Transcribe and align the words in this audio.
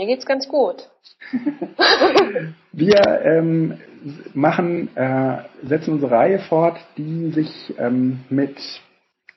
mir 0.00 0.06
geht's 0.06 0.24
ganz 0.24 0.48
gut. 0.48 0.88
Wir 2.72 3.20
ähm, 3.22 3.78
machen, 4.32 4.88
äh, 4.96 5.42
setzen 5.62 5.94
unsere 5.94 6.12
Reihe 6.12 6.38
fort, 6.38 6.78
die 6.96 7.30
sich 7.32 7.74
ähm, 7.78 8.20
mit, 8.30 8.56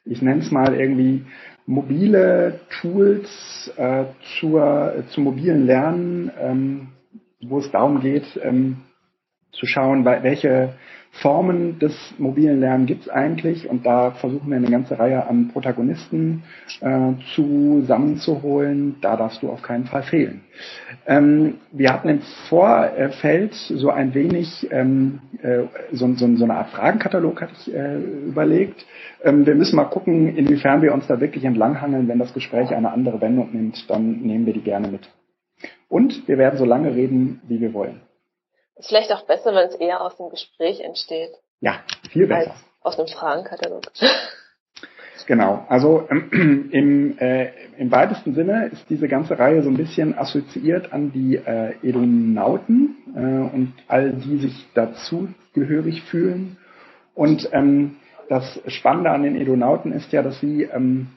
ich 0.06 0.22
nenne 0.22 0.42
es 0.42 0.52
mal 0.52 0.74
irgendwie, 0.74 1.26
mobile 1.66 2.62
Tools 2.82 3.30
äh, 3.76 4.06
zur, 4.40 4.96
äh, 4.96 5.08
zum 5.08 5.26
mobilen 5.26 5.66
Lernen, 5.66 6.32
ähm, 6.40 6.88
wo 7.42 7.60
es 7.60 7.70
darum 7.72 8.00
geht, 8.00 8.40
ähm, 8.42 8.78
zu 9.52 9.66
schauen, 9.66 10.06
welche 10.06 10.76
Formen 11.22 11.78
des 11.78 11.94
mobilen 12.18 12.60
Lernens 12.60 12.88
gibt 12.88 13.02
es 13.04 13.10
eigentlich 13.10 13.70
und 13.70 13.86
da 13.86 14.12
versuchen 14.12 14.50
wir 14.50 14.58
eine 14.58 14.70
ganze 14.70 14.98
Reihe 14.98 15.28
an 15.28 15.50
Protagonisten 15.50 16.42
äh, 16.82 17.12
zusammenzuholen. 17.36 18.96
Da 19.00 19.16
darfst 19.16 19.44
du 19.44 19.50
auf 19.50 19.62
keinen 19.62 19.86
Fall 19.86 20.02
fehlen. 20.02 20.42
Ähm, 21.06 21.56
wir 21.72 21.94
hatten 21.94 22.10
im 22.10 22.22
Vorfeld 22.50 23.54
so 23.54 23.92
ein 23.92 24.16
wenig 24.16 24.68
ähm, 24.72 25.20
äh, 25.44 25.66
so, 25.92 26.12
so, 26.16 26.36
so, 26.36 26.44
eine 26.46 26.56
Art 26.56 26.70
Fragenkatalog 26.70 27.42
hatte 27.42 27.54
ich 27.60 27.74
äh, 27.74 27.98
überlegt. 28.28 28.84
Ähm, 29.24 29.46
wir 29.46 29.54
müssen 29.54 29.76
mal 29.76 29.86
gucken, 29.86 30.36
inwiefern 30.36 30.82
wir 30.82 30.96
uns 30.96 31.06
da 31.06 31.22
wirklich 31.22 31.44
entlanghangeln. 31.46 32.08
Wenn 32.08 32.20
das 32.20 32.34
Gespräch 32.34 32.74
eine 32.74 32.92
andere 32.92 33.22
Wendung 33.22 33.50
nimmt, 33.54 33.88
dann 33.88 34.22
nehmen 34.22 34.48
wir 34.48 34.54
die 34.54 34.62
gerne 34.62 34.88
mit. 34.88 35.08
Und 35.90 36.28
wir 36.28 36.40
werden 36.40 36.58
so 36.58 36.66
lange 36.66 36.96
reden, 36.96 37.40
wie 37.48 37.62
wir 37.62 37.74
wollen. 37.74 38.02
Ist 38.76 38.90
vielleicht 38.90 39.12
auch 39.12 39.26
besser, 39.26 39.54
wenn 39.54 39.68
es 39.68 39.76
eher 39.76 40.02
aus 40.02 40.18
dem 40.18 40.30
Gespräch 40.30 40.80
entsteht. 40.80 41.32
Ja, 41.62 41.82
viel 42.10 42.28
besser. 42.28 42.52
Als 42.52 42.98
aus 42.98 43.00
einem 43.00 43.08
Fragenkatalog. 43.08 43.84
Genau, 45.26 45.66
also 45.70 46.08
ähm, 46.10 46.70
im, 46.72 47.18
äh, 47.18 47.50
im 47.78 47.92
weitesten 47.92 48.34
Sinne 48.34 48.68
ist 48.68 48.90
diese 48.90 49.08
ganze 49.08 49.40
Reihe 49.40 49.64
so 49.64 49.70
ein 49.70 49.78
bisschen 49.78 50.18
assoziiert 50.18 50.92
an 50.92 51.12
die 51.12 51.38
äh, 51.38 51.76
Edonauten 51.82 52.96
äh, 53.16 53.20
und 53.56 53.74
all 53.88 54.12
die 54.12 54.38
sich 54.38 54.66
dazu 54.74 55.30
gehörig 55.54 56.02
fühlen. 56.04 56.58
Und 57.16 57.48
ähm, 57.54 57.98
das 58.30 58.60
Spannende 58.68 59.12
an 59.12 59.24
den 59.24 59.40
Edonauten 59.40 59.92
ist 59.92 60.12
ja, 60.12 60.24
dass 60.24 60.40
sie 60.40 60.64
ähm, 60.64 61.08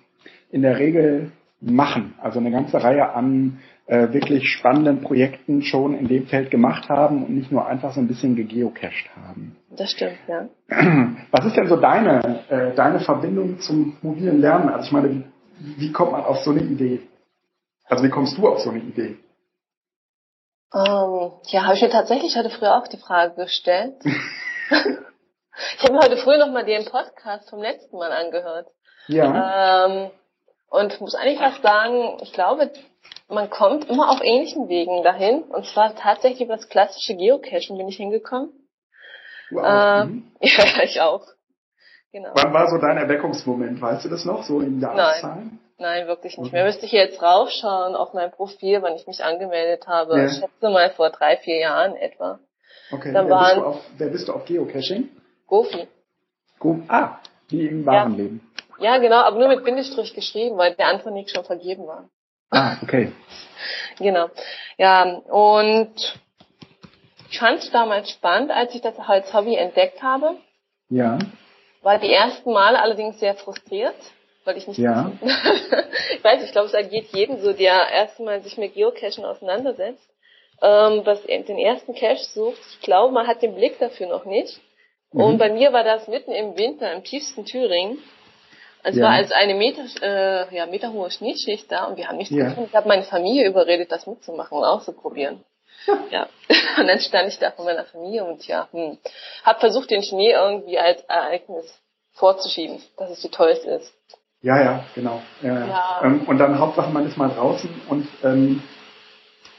in 0.51 0.62
der 0.62 0.79
Regel 0.79 1.33
machen, 1.61 2.15
also 2.21 2.39
eine 2.39 2.51
ganze 2.51 2.83
Reihe 2.83 3.15
an 3.15 3.59
äh, 3.87 4.12
wirklich 4.12 4.48
spannenden 4.48 5.01
Projekten 5.01 5.62
schon 5.62 5.97
in 5.97 6.09
dem 6.09 6.27
Feld 6.27 6.51
gemacht 6.51 6.89
haben 6.89 7.25
und 7.25 7.34
nicht 7.34 7.53
nur 7.53 7.67
einfach 7.67 7.93
so 7.93 8.01
ein 8.01 8.09
bisschen 8.09 8.34
gegeocached 8.34 9.09
haben. 9.15 9.56
Das 9.70 9.93
stimmt, 9.93 10.19
ja. 10.27 10.48
Was 11.31 11.47
ist 11.47 11.56
denn 11.56 11.69
so 11.69 11.77
deine, 11.77 12.45
äh, 12.48 12.75
deine 12.75 13.01
Verbindung 13.01 13.61
zum 13.61 13.97
mobilen 14.03 14.41
Lernen? 14.41 14.70
Also 14.70 14.87
ich 14.87 14.93
meine, 14.93 15.11
wie, 15.11 15.81
wie 15.81 15.93
kommt 15.93 16.12
man 16.12 16.25
auf 16.25 16.39
so 16.39 16.51
eine 16.51 16.62
Idee? 16.62 17.01
Also 17.84 18.03
wie 18.03 18.11
kommst 18.11 18.37
du 18.37 18.48
auf 18.48 18.59
so 18.61 18.70
eine 18.70 18.81
Idee? 18.81 19.19
Um, 20.73 20.83
ähm, 20.83 21.33
ja, 21.45 21.65
habe 21.65 21.75
ich 21.77 21.83
mir 21.83 21.91
tatsächlich 21.91 22.37
heute 22.37 22.50
früh 22.50 22.67
auch 22.67 22.89
die 22.89 22.98
Frage 22.98 23.34
gestellt. 23.37 23.95
ich 24.05 25.83
habe 25.84 25.93
mir 25.93 26.00
heute 26.00 26.17
früh 26.17 26.37
nochmal 26.39 26.65
den 26.65 26.84
Podcast 26.84 27.48
vom 27.50 27.62
letzten 27.62 27.97
Mal 27.97 28.11
angehört. 28.11 28.67
Ja. 29.06 29.87
Ähm, 29.87 30.11
und 30.69 31.00
muss 31.00 31.15
eigentlich 31.15 31.39
fast 31.39 31.62
sagen, 31.62 32.19
ich 32.21 32.32
glaube, 32.32 32.72
man 33.28 33.50
kommt 33.50 33.89
immer 33.89 34.11
auf 34.11 34.21
ähnlichen 34.22 34.69
Wegen 34.69 35.03
dahin. 35.03 35.43
Und 35.43 35.67
zwar 35.67 35.94
tatsächlich 35.94 36.43
über 36.43 36.56
das 36.56 36.69
klassische 36.69 37.17
Geocachen 37.17 37.77
bin 37.77 37.89
ich 37.89 37.97
hingekommen. 37.97 38.50
Wow. 39.50 39.65
Äh, 39.65 40.05
mhm. 40.05 40.33
Ja, 40.41 40.83
ich 40.83 41.00
auch. 41.00 41.27
Genau. 42.12 42.31
Wann 42.34 42.53
war 42.53 42.71
so 42.71 42.78
dein 42.78 42.97
Erweckungsmoment? 42.97 43.81
Weißt 43.81 44.05
du 44.05 44.09
das 44.09 44.25
noch? 44.25 44.44
So 44.44 44.61
in 44.61 44.81
Jahreszahlen? 44.81 45.61
Nein, 45.77 45.99
nein, 45.99 46.06
wirklich 46.06 46.39
nicht 46.39 46.53
mehr. 46.53 46.65
Müsste 46.65 46.87
ich 46.87 46.93
jetzt 46.93 47.21
raufschauen 47.21 47.94
auf 47.94 48.15
mein 48.15 48.31
Profil, 48.31 48.81
wann 48.81 48.94
ich 48.94 49.06
mich 49.06 49.23
angemeldet 49.23 49.87
habe. 49.87 50.17
Ja. 50.19 50.27
Ich 50.27 50.33
schätze 50.33 50.71
mal 50.71 50.91
vor 50.91 51.11
drei, 51.11 51.37
vier 51.37 51.59
Jahren 51.59 51.94
etwa. 51.97 52.38
Okay. 52.91 53.12
Dann 53.12 53.28
wer, 53.28 53.38
bist 53.38 53.56
du 53.56 53.65
auf, 53.65 53.81
wer 53.99 54.09
bist 54.09 54.28
du 54.28 54.33
auf 54.33 54.44
Geocaching? 54.44 55.11
Gofi. 55.47 55.88
Go 56.59 56.81
ah, 56.88 57.19
wie 57.49 57.67
im 57.67 57.84
wahren 57.84 58.12
ja. 58.12 58.17
Leben. 58.17 58.53
Ja, 58.78 58.99
genau, 58.99 59.17
aber 59.17 59.38
nur 59.38 59.49
mit 59.49 59.65
Bindestrich 59.65 60.15
geschrieben, 60.15 60.56
weil 60.56 60.75
der 60.75 60.88
andere 60.88 61.11
nicht 61.12 61.31
schon 61.31 61.44
vergeben 61.44 61.87
war. 61.87 62.09
Ah, 62.51 62.77
okay. 62.83 63.12
genau. 63.99 64.29
Ja, 64.79 65.03
und 65.03 66.21
ich 67.31 67.39
fand 67.39 67.59
es 67.59 67.71
damals 67.71 68.11
spannend, 68.11 68.51
als 68.51 68.75
ich 68.75 68.81
das 68.81 68.99
als 68.99 69.33
Hobby 69.33 69.57
entdeckt 69.57 70.03
habe. 70.03 70.37
Ja. 70.89 71.19
War 71.83 71.99
die 71.99 72.12
ersten 72.12 72.53
Male 72.53 72.81
allerdings 72.81 73.19
sehr 73.19 73.35
frustriert, 73.35 73.97
weil 74.45 74.56
ich 74.56 74.67
nicht. 74.67 74.79
Ja. 74.79 75.12
ich 75.21 76.25
weiß, 76.25 76.45
ich 76.45 76.53
glaube, 76.53 76.69
es 76.69 76.75
ergeht 76.75 77.09
jedem 77.12 77.41
so, 77.41 77.53
der 77.53 77.91
erstmal 77.91 78.43
sich 78.43 78.56
mit 78.56 78.75
Geocachen 78.75 79.25
auseinandersetzt, 79.25 80.09
ähm, 80.62 81.03
was 81.05 81.23
den 81.23 81.59
ersten 81.59 81.95
Cache 81.95 82.25
sucht. 82.25 82.61
Ich 82.71 82.81
glaube, 82.81 83.12
man 83.12 83.27
hat 83.27 83.43
den 83.43 83.55
Blick 83.55 83.79
dafür 83.79 84.09
noch 84.09 84.25
nicht. 84.25 84.61
Mhm. 85.12 85.21
Und 85.21 85.39
bei 85.39 85.51
mir 85.51 85.73
war 85.73 85.85
das 85.85 86.09
mitten 86.09 86.33
im 86.33 86.56
Winter 86.56 86.93
im 86.93 87.05
tiefsten 87.05 87.45
Thüringen. 87.45 87.99
Es 88.82 88.97
ja. 88.97 89.04
war 89.04 89.10
also 89.12 89.34
eine 89.34 89.54
Meter, 89.54 89.82
äh, 90.03 90.54
ja, 90.54 90.66
meterhohe 90.66 91.10
Schneeschicht 91.10 91.70
da 91.70 91.84
und 91.84 91.97
wir 91.97 92.09
haben 92.09 92.19
nichts 92.19 92.34
ja. 92.34 92.44
gefunden. 92.44 92.69
Ich 92.70 92.76
habe 92.76 92.88
meine 92.88 93.03
Familie 93.03 93.47
überredet, 93.47 93.91
das 93.91 94.06
mitzumachen 94.06 94.59
und 94.59 94.64
auszuprobieren. 94.64 95.44
ja. 96.10 96.26
Und 96.78 96.88
dann 96.88 97.00
stand 97.00 97.28
ich 97.28 97.38
da 97.38 97.50
von 97.53 97.64
meiner 97.64 97.84
Familie 97.84 98.25
und 98.25 98.47
ja, 98.47 98.69
hm, 98.70 98.98
habe 99.44 99.60
versucht, 99.60 99.91
den 99.91 100.03
Schnee 100.03 100.32
irgendwie 100.32 100.78
als 100.78 101.00
Ereignis 101.04 101.64
vorzuschieben, 102.12 102.82
dass 102.98 103.10
es 103.10 103.22
so 103.22 103.28
toll 103.28 103.48
ist. 103.48 103.94
Ja, 104.42 104.62
ja, 104.62 104.84
genau. 104.94 105.22
Ja, 105.43 105.66
ja. 105.66 106.00
Ähm, 106.04 106.25
und 106.26 106.38
dann 106.38 106.58
Hauptsache, 106.58 106.91
man 106.91 107.06
ist 107.06 107.16
mal 107.16 107.31
draußen 107.31 107.70
und 107.88 108.06
ähm, 108.22 108.62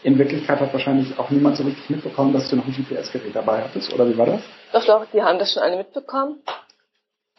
in 0.03 0.17
Wirklichkeit 0.17 0.59
hat 0.59 0.71
wahrscheinlich 0.73 1.17
auch 1.17 1.29
niemand 1.29 1.57
so 1.57 1.63
richtig 1.63 1.89
mitbekommen, 1.89 2.33
dass 2.33 2.49
du 2.49 2.55
noch 2.55 2.65
ein 2.65 2.71
GPS-Gerät 2.73 3.35
dabei 3.35 3.63
hattest, 3.63 3.91
oder 3.93 4.07
wie 4.07 4.17
war 4.17 4.27
das? 4.27 4.41
Doch, 4.71 4.85
doch, 4.85 5.05
die 5.11 5.21
haben 5.21 5.39
das 5.39 5.53
schon 5.53 5.63
alle 5.63 5.77
mitbekommen. 5.77 6.41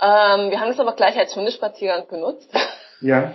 Ähm, 0.01 0.51
wir 0.51 0.61
haben 0.61 0.71
es 0.71 0.81
aber 0.81 0.95
gleich 0.95 1.17
als 1.17 1.35
Hundespaziergang 1.35 2.07
benutzt. 2.09 2.51
Ja. 3.01 3.35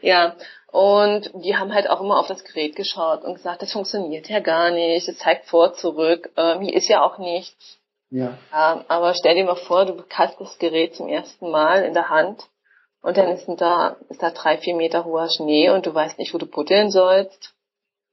ja. 0.00 0.34
Und 0.72 1.30
die 1.34 1.56
haben 1.56 1.72
halt 1.72 1.88
auch 1.88 2.00
immer 2.00 2.18
auf 2.18 2.26
das 2.26 2.42
Gerät 2.42 2.74
geschaut 2.74 3.22
und 3.22 3.34
gesagt, 3.34 3.62
das 3.62 3.70
funktioniert 3.70 4.28
ja 4.28 4.40
gar 4.40 4.72
nicht, 4.72 5.06
es 5.06 5.18
zeigt 5.18 5.46
vor, 5.46 5.74
zurück, 5.74 6.30
ähm, 6.36 6.62
hier 6.62 6.74
ist 6.74 6.88
ja 6.88 7.00
auch 7.00 7.18
nichts. 7.18 7.78
Ja. 8.10 8.38
ja. 8.50 8.84
Aber 8.88 9.14
stell 9.14 9.36
dir 9.36 9.44
mal 9.44 9.54
vor, 9.54 9.84
du 9.84 10.02
hast 10.12 10.40
das 10.40 10.58
Gerät 10.58 10.96
zum 10.96 11.08
ersten 11.08 11.48
Mal 11.48 11.84
in 11.84 11.94
der 11.94 12.08
Hand 12.08 12.42
und 13.02 13.16
dann 13.16 13.28
ist 13.28 13.46
da, 13.58 13.96
ist 14.08 14.22
da 14.22 14.30
drei, 14.30 14.58
vier 14.58 14.74
Meter 14.74 15.04
hoher 15.04 15.28
Schnee 15.28 15.70
und 15.70 15.86
du 15.86 15.94
weißt 15.94 16.18
nicht, 16.18 16.32
wo 16.34 16.38
du 16.38 16.46
putteln 16.46 16.90
sollst. 16.90 17.54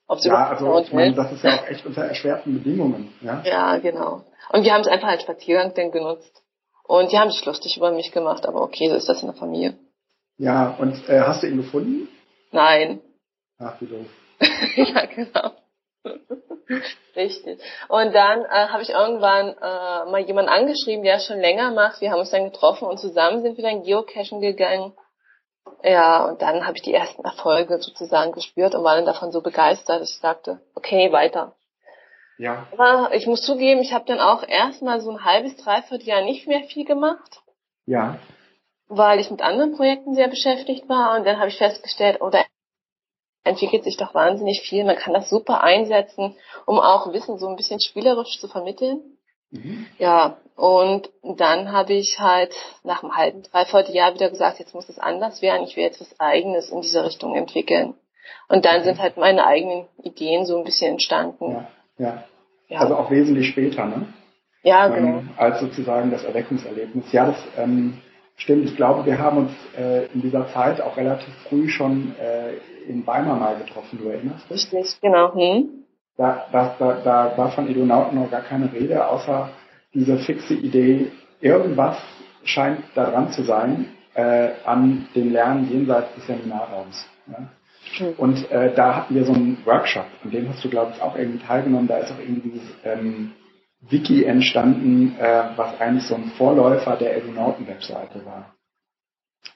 Ob 0.08 0.20
ja, 0.22 0.50
also 0.50 0.80
ich 0.80 0.92
meine, 0.92 1.14
das 1.14 1.32
ist 1.32 1.44
ja 1.44 1.56
auch 1.56 1.68
echt 1.68 1.86
unter 1.86 2.04
erschwerten 2.04 2.56
Bedingungen. 2.56 3.14
Ja, 3.22 3.42
ja 3.44 3.78
genau. 3.78 4.24
Und 4.52 4.64
wir 4.64 4.74
haben 4.74 4.82
es 4.82 4.88
einfach 4.88 5.10
als 5.10 5.22
Spaziergang 5.22 5.74
dann 5.76 5.92
genutzt. 5.92 6.39
Und 6.90 7.12
die 7.12 7.20
haben 7.20 7.30
sich 7.30 7.46
lustig 7.46 7.78
über 7.78 7.92
mich 7.92 8.12
gemacht, 8.12 8.48
aber 8.48 8.64
okay, 8.64 8.90
so 8.90 8.96
ist 8.96 9.08
das 9.08 9.22
in 9.22 9.28
der 9.28 9.38
Familie. 9.38 9.78
Ja, 10.38 10.76
und 10.80 11.08
äh, 11.08 11.20
hast 11.20 11.44
du 11.44 11.48
ihn 11.48 11.58
gefunden? 11.58 12.10
Nein. 12.52 13.00
Ach, 13.60 13.80
wie 13.80 13.86
doof. 13.86 14.08
ja, 14.76 15.06
genau. 15.06 15.52
Richtig. 17.16 17.62
Und 17.90 18.16
dann 18.16 18.42
äh, 18.44 18.70
habe 18.70 18.82
ich 18.82 18.90
irgendwann 18.90 19.50
äh, 19.50 20.10
mal 20.10 20.24
jemanden 20.26 20.50
angeschrieben, 20.50 21.04
der 21.04 21.18
es 21.18 21.28
schon 21.28 21.40
länger 21.40 21.70
macht. 21.70 22.02
Wir 22.02 22.10
haben 22.10 22.22
uns 22.22 22.32
dann 22.32 22.46
getroffen 22.46 22.88
und 22.88 22.98
zusammen 22.98 23.44
sind 23.44 23.58
wir 23.58 23.64
dann 23.64 23.84
Geocachen 23.84 24.42
gegangen. 24.42 24.94
Ja, 25.84 26.26
und 26.26 26.42
dann 26.42 26.66
habe 26.66 26.76
ich 26.78 26.82
die 26.82 26.96
ersten 26.96 27.24
Erfolge 27.24 27.80
sozusagen 27.80 28.32
gespürt 28.32 28.74
und 28.74 28.84
war 28.84 28.96
dann 28.96 29.06
davon 29.06 29.32
so 29.32 29.42
begeistert, 29.42 30.02
dass 30.02 30.10
ich 30.10 30.18
sagte, 30.18 30.60
okay, 30.74 31.12
weiter. 31.12 31.54
Ja. 32.40 32.68
Aber 32.72 33.14
ich 33.14 33.28
muss 33.28 33.44
zugeben, 33.44 33.82
ich 33.82 33.94
habe 33.94 34.06
dann 34.06 34.20
auch 34.20 34.48
erstmal 34.48 35.02
so 35.02 35.12
ein 35.12 35.26
halbes, 35.26 35.58
dreiviertel 35.58 36.08
Jahr 36.08 36.22
nicht 36.22 36.48
mehr 36.48 36.64
viel 36.64 36.86
gemacht. 36.86 37.42
Ja. 37.86 38.18
Weil 38.88 39.20
ich 39.20 39.30
mit 39.30 39.42
anderen 39.42 39.76
Projekten 39.76 40.16
sehr 40.16 40.30
beschäftigt 40.30 40.88
war 40.88 41.18
und 41.18 41.26
dann 41.26 41.38
habe 41.38 41.50
ich 41.50 41.58
festgestellt, 41.58 42.20
oh, 42.22 42.30
da 42.30 42.44
entwickelt 43.44 43.84
sich 43.84 43.98
doch 43.98 44.14
wahnsinnig 44.14 44.62
viel. 44.62 44.86
Man 44.86 44.96
kann 44.96 45.14
das 45.14 45.30
super 45.30 45.64
einsetzen, 45.64 46.36
um 46.66 46.80
auch 46.80 47.12
Wissen 47.12 47.38
so 47.38 47.48
ein 47.48 47.58
bisschen 47.58 47.82
spielerisch 47.82 48.40
zu 48.40 48.48
vermitteln. 48.48 49.02
Mhm. 49.52 49.88
Ja, 49.98 50.38
und 50.56 51.10
dann 51.24 51.74
habe 51.74 51.94
ich 51.94 52.20
halt 52.20 52.54
nach 52.84 53.04
einem 53.04 53.18
halben, 53.18 53.44
dreiviertel 53.44 53.94
Jahr 53.94 54.14
wieder 54.14 54.30
gesagt, 54.30 54.60
jetzt 54.60 54.74
muss 54.74 54.88
es 54.88 55.00
anders 55.00 55.42
werden, 55.42 55.68
ich 55.68 55.76
will 55.76 55.84
jetzt 55.84 56.00
was 56.00 56.20
Eigenes 56.20 56.70
in 56.70 56.82
dieser 56.82 57.04
Richtung 57.04 57.36
entwickeln. 57.36 57.96
Und 58.48 58.64
dann 58.64 58.84
sind 58.84 59.00
halt 59.00 59.18
meine 59.18 59.46
eigenen 59.46 59.88
Ideen 60.04 60.46
so 60.46 60.58
ein 60.58 60.64
bisschen 60.64 60.94
entstanden. 60.94 61.52
Ja. 61.52 61.68
Ja. 62.00 62.24
Ja. 62.70 62.80
Also 62.80 62.96
auch 62.96 63.12
wesentlich 63.12 63.50
später, 63.50 63.86
ne? 63.86 64.08
Ja, 64.64 64.88
ähm, 64.88 64.94
genau. 64.94 65.18
Ähm, 65.20 65.30
als 65.38 65.60
sozusagen 65.60 66.12
das 66.12 66.24
Erweckungserlebnis. 66.24 67.12
Ja, 67.12 67.28
das 67.28 67.38
ähm, 67.58 67.98
stimmt. 68.36 68.66
Ich 68.66 68.76
glaube, 68.76 69.06
wir 69.06 69.18
haben 69.18 69.38
uns 69.38 69.52
äh, 69.78 70.06
in 70.14 70.22
dieser 70.22 70.48
Zeit 70.50 70.80
auch 70.82 70.96
relativ 70.96 71.34
früh 71.48 71.68
schon 71.70 72.14
äh, 72.20 72.54
in 72.90 73.06
Weimar 73.06 73.38
mal 73.38 73.58
getroffen, 73.58 74.00
du 74.02 74.10
erinnerst 74.10 74.50
dich? 74.50 74.72
Richtig, 74.72 75.02
genau. 75.02 75.34
Hm. 75.34 75.70
Da, 76.18 76.46
da, 76.52 76.76
da, 76.78 77.02
da 77.04 77.38
war 77.38 77.52
von 77.52 77.70
Edonauten 77.70 78.20
noch 78.20 78.30
gar 78.30 78.42
keine 78.42 78.72
Rede, 78.74 79.08
außer 79.08 79.50
diese 79.94 80.18
fixe 80.20 80.54
Idee, 80.54 81.12
irgendwas 81.40 81.98
scheint 82.44 82.80
daran 82.96 83.32
zu 83.32 83.44
sein, 83.44 83.88
äh, 84.14 84.50
an 84.66 85.08
dem 85.16 85.32
Lernen 85.32 85.70
jenseits 85.72 86.14
des 86.16 86.28
Seminarraums. 86.28 87.08
Ja? 87.28 87.50
Mhm. 88.00 88.14
Und 88.18 88.52
äh, 88.52 88.74
da 88.74 88.96
hatten 88.96 89.16
wir 89.16 89.26
so 89.26 89.34
einen 89.34 89.58
Workshop, 89.66 90.06
an 90.24 90.32
dem 90.32 90.50
hast 90.50 90.64
du, 90.64 90.70
glaube 90.70 90.94
ich, 90.96 91.02
auch 91.02 91.16
irgendwie 91.16 91.46
teilgenommen. 91.46 91.88
Da 91.88 91.98
ist 91.98 92.12
auch 92.12 92.20
irgendwie 92.20 92.50
dieses 92.50 92.70
ähm, 92.84 93.34
Wiki 93.82 94.26
entstanden, 94.26 95.16
äh, 95.20 95.44
was 95.56 95.80
eigentlich 95.80 96.06
so 96.06 96.16
ein 96.16 96.32
Vorläufer 96.38 96.96
der 96.96 97.18
Edunauten-Webseite 97.18 98.26
war. 98.26 98.54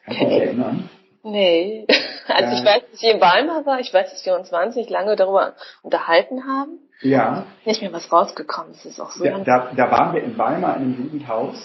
Kannst 0.05 0.21
du 0.21 0.25
dich 0.25 0.39
erinnern? 0.39 0.89
Nee. 1.23 1.87
Also 2.25 2.55
äh, 2.55 2.59
ich 2.59 2.65
weiß, 2.65 2.81
dass 2.89 3.03
ich 3.03 3.09
in 3.09 3.19
Weimar 3.19 3.65
war, 3.65 3.81
ich 3.81 3.93
weiß, 3.93 4.09
dass 4.11 4.25
wir 4.25 4.33
uns 4.39 4.49
wahnsinnig 4.49 4.89
lange 4.89 5.17
darüber 5.17 5.55
unterhalten 5.81 6.47
haben. 6.47 6.79
Ja. 7.01 7.45
Nicht 7.65 7.81
mehr 7.81 7.91
was 7.91 8.09
rausgekommen, 8.13 8.71
das 8.71 8.85
ist 8.85 9.01
auch 9.01 9.11
so. 9.11 9.25
Da, 9.25 9.39
da, 9.39 9.71
da 9.75 9.91
waren 9.91 10.13
wir 10.15 10.23
in 10.23 10.37
Weimar 10.37 10.77
in 10.77 10.83
einem 10.83 11.03
Jugendhaus 11.03 11.57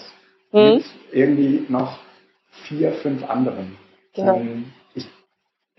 hm. 0.51 0.75
mit 0.75 0.85
irgendwie 1.13 1.65
noch 1.69 1.97
vier, 2.67 2.91
fünf 2.91 3.27
anderen. 3.29 3.77
Genau. 4.13 4.35
Ähm, 4.35 4.73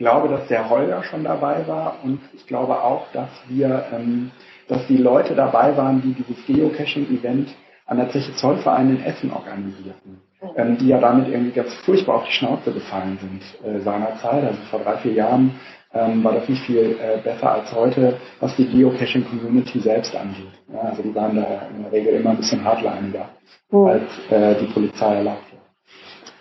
glaube, 0.00 0.28
dass 0.28 0.48
der 0.48 0.68
Holger 0.68 1.04
schon 1.04 1.22
dabei 1.22 1.64
war 1.68 1.98
und 2.02 2.20
ich 2.32 2.46
glaube 2.46 2.82
auch, 2.82 3.06
dass 3.12 3.30
wir, 3.46 3.84
ähm, 3.92 4.32
dass 4.66 4.84
die 4.88 4.96
Leute 4.96 5.36
dabei 5.36 5.76
waren, 5.76 6.02
die 6.02 6.14
dieses 6.14 6.44
Geocaching-Event 6.46 7.54
an 7.86 7.98
der 7.98 8.10
Zeche 8.10 8.34
Zollverein 8.34 8.96
in 8.96 9.04
Essen 9.04 9.30
organisierten 9.32 10.22
ähm, 10.56 10.78
die 10.78 10.88
ja 10.88 10.98
damit 10.98 11.28
irgendwie 11.28 11.52
ganz 11.52 11.72
furchtbar 11.84 12.16
auf 12.16 12.24
die 12.24 12.32
Schnauze 12.32 12.72
gefallen 12.72 13.18
sind 13.20 13.42
äh, 13.68 13.80
seinerzeit. 13.80 14.44
Also 14.44 14.58
vor 14.70 14.80
drei, 14.80 14.96
vier 14.98 15.12
Jahren 15.12 15.52
ähm, 15.92 16.22
war 16.24 16.32
das 16.32 16.48
nicht 16.48 16.62
viel 16.64 16.96
äh, 17.00 17.18
besser 17.22 17.52
als 17.52 17.72
heute, 17.74 18.16
was 18.40 18.54
die 18.56 18.66
Geocaching-Community 18.66 19.80
selbst 19.80 20.14
angeht. 20.16 20.52
Ja, 20.72 20.80
also 20.80 21.02
die 21.02 21.14
waren 21.14 21.36
da 21.36 21.46
in 21.74 21.82
der 21.82 21.92
Regel 21.92 22.14
immer 22.14 22.30
ein 22.30 22.36
bisschen 22.38 22.64
hardliniger, 22.64 23.28
mhm. 23.70 23.86
als 23.86 24.30
äh, 24.30 24.54
die 24.60 24.72
Polizei 24.72 25.16
erlaubt. 25.16 25.49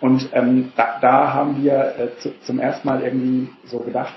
Und 0.00 0.28
ähm, 0.32 0.72
da, 0.76 0.98
da 1.00 1.34
haben 1.34 1.62
wir 1.62 1.94
äh, 1.98 2.18
zu, 2.20 2.38
zum 2.40 2.58
ersten 2.58 2.88
Mal 2.88 3.02
irgendwie 3.02 3.50
so 3.66 3.80
gedacht, 3.80 4.14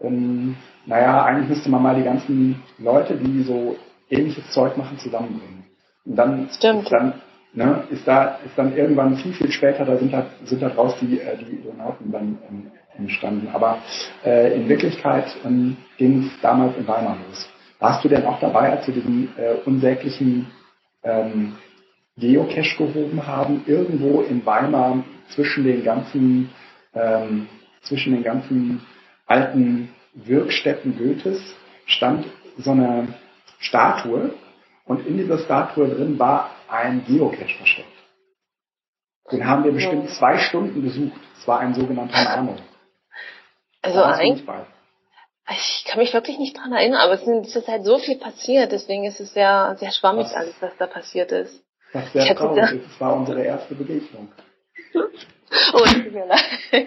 ähm, 0.00 0.56
naja, 0.86 1.24
eigentlich 1.24 1.50
müsste 1.50 1.70
man 1.70 1.82
mal 1.82 1.96
die 1.96 2.04
ganzen 2.04 2.62
Leute, 2.78 3.16
die 3.16 3.42
so 3.42 3.76
ähnliches 4.08 4.50
Zeug 4.50 4.76
machen, 4.76 4.98
zusammenbringen. 4.98 5.64
Und 6.04 6.16
dann, 6.16 6.48
Stimmt. 6.52 6.90
dann 6.90 7.14
ne, 7.52 7.84
ist 7.90 8.06
da 8.06 8.38
ist 8.44 8.56
dann 8.56 8.76
irgendwann 8.76 9.16
viel, 9.16 9.32
viel 9.32 9.50
später, 9.50 9.84
da 9.84 9.96
sind 9.96 10.12
da, 10.12 10.26
sind 10.44 10.62
da 10.62 10.68
draus 10.68 10.94
die, 11.00 11.20
äh, 11.20 11.36
die 11.36 11.56
Idonauten 11.56 12.10
dann 12.10 12.38
ähm, 12.48 12.70
entstanden. 12.96 13.48
Aber 13.52 13.78
äh, 14.24 14.54
in 14.54 14.68
Wirklichkeit 14.68 15.26
ähm, 15.44 15.76
ging 15.96 16.24
es 16.24 16.40
damals 16.40 16.76
in 16.76 16.86
Weimar 16.86 17.16
los. 17.28 17.48
Warst 17.78 18.04
du 18.04 18.08
denn 18.08 18.26
auch 18.26 18.38
dabei, 18.40 18.70
als 18.70 18.86
wir 18.86 18.94
diesen 18.94 19.28
äh, 19.36 19.54
unsäglichen 19.64 20.46
ähm, 21.02 21.56
Geocache 22.16 22.76
gehoben 22.76 23.26
haben, 23.26 23.64
irgendwo 23.66 24.20
in 24.22 24.44
Weimar 24.44 25.04
zwischen 25.30 25.64
den 25.64 25.84
ganzen, 25.84 26.50
ähm, 26.94 27.48
zwischen 27.82 28.12
den 28.12 28.22
ganzen 28.22 28.82
alten 29.26 29.94
Wirkstätten 30.14 30.98
Goethes 30.98 31.40
stand 31.86 32.26
so 32.58 32.72
eine 32.72 33.14
Statue 33.58 34.34
und 34.84 35.06
in 35.06 35.16
dieser 35.16 35.38
Statue 35.38 35.88
drin 35.88 36.18
war 36.18 36.50
ein 36.68 37.04
Geocache 37.06 37.56
versteckt. 37.56 37.88
Den 39.30 39.46
haben 39.46 39.64
wir 39.64 39.72
bestimmt 39.72 40.08
ja. 40.08 40.14
zwei 40.14 40.38
Stunden 40.38 40.82
besucht. 40.82 41.20
Es 41.38 41.46
war 41.46 41.60
ein 41.60 41.74
sogenannter 41.74 42.24
Nano. 42.24 42.56
Also 43.82 44.02
eigentlich, 44.02 44.44
ich 45.48 45.84
kann 45.86 45.98
mich 45.98 46.12
wirklich 46.12 46.38
nicht 46.38 46.56
dran 46.56 46.72
erinnern, 46.72 47.00
aber 47.00 47.14
es 47.14 47.56
ist 47.56 47.68
halt 47.68 47.84
so 47.84 47.98
viel 47.98 48.18
passiert, 48.18 48.72
deswegen 48.72 49.04
ist 49.04 49.20
es 49.20 49.32
sehr, 49.32 49.76
sehr 49.78 49.90
schwammig 49.90 50.26
was, 50.26 50.34
alles, 50.34 50.54
was 50.60 50.76
da 50.76 50.86
passiert 50.86 51.32
ist. 51.32 51.64
Was 51.92 52.12
sehr 52.12 52.34
traurig 52.34 52.72
ist, 52.72 52.86
es 52.92 53.00
war 53.00 53.16
unsere 53.16 53.42
erste 53.42 53.74
Begegnung. 53.74 54.28
oh, 54.94 55.84
tut 55.84 56.12
mir 56.12 56.26
leid. 56.26 56.86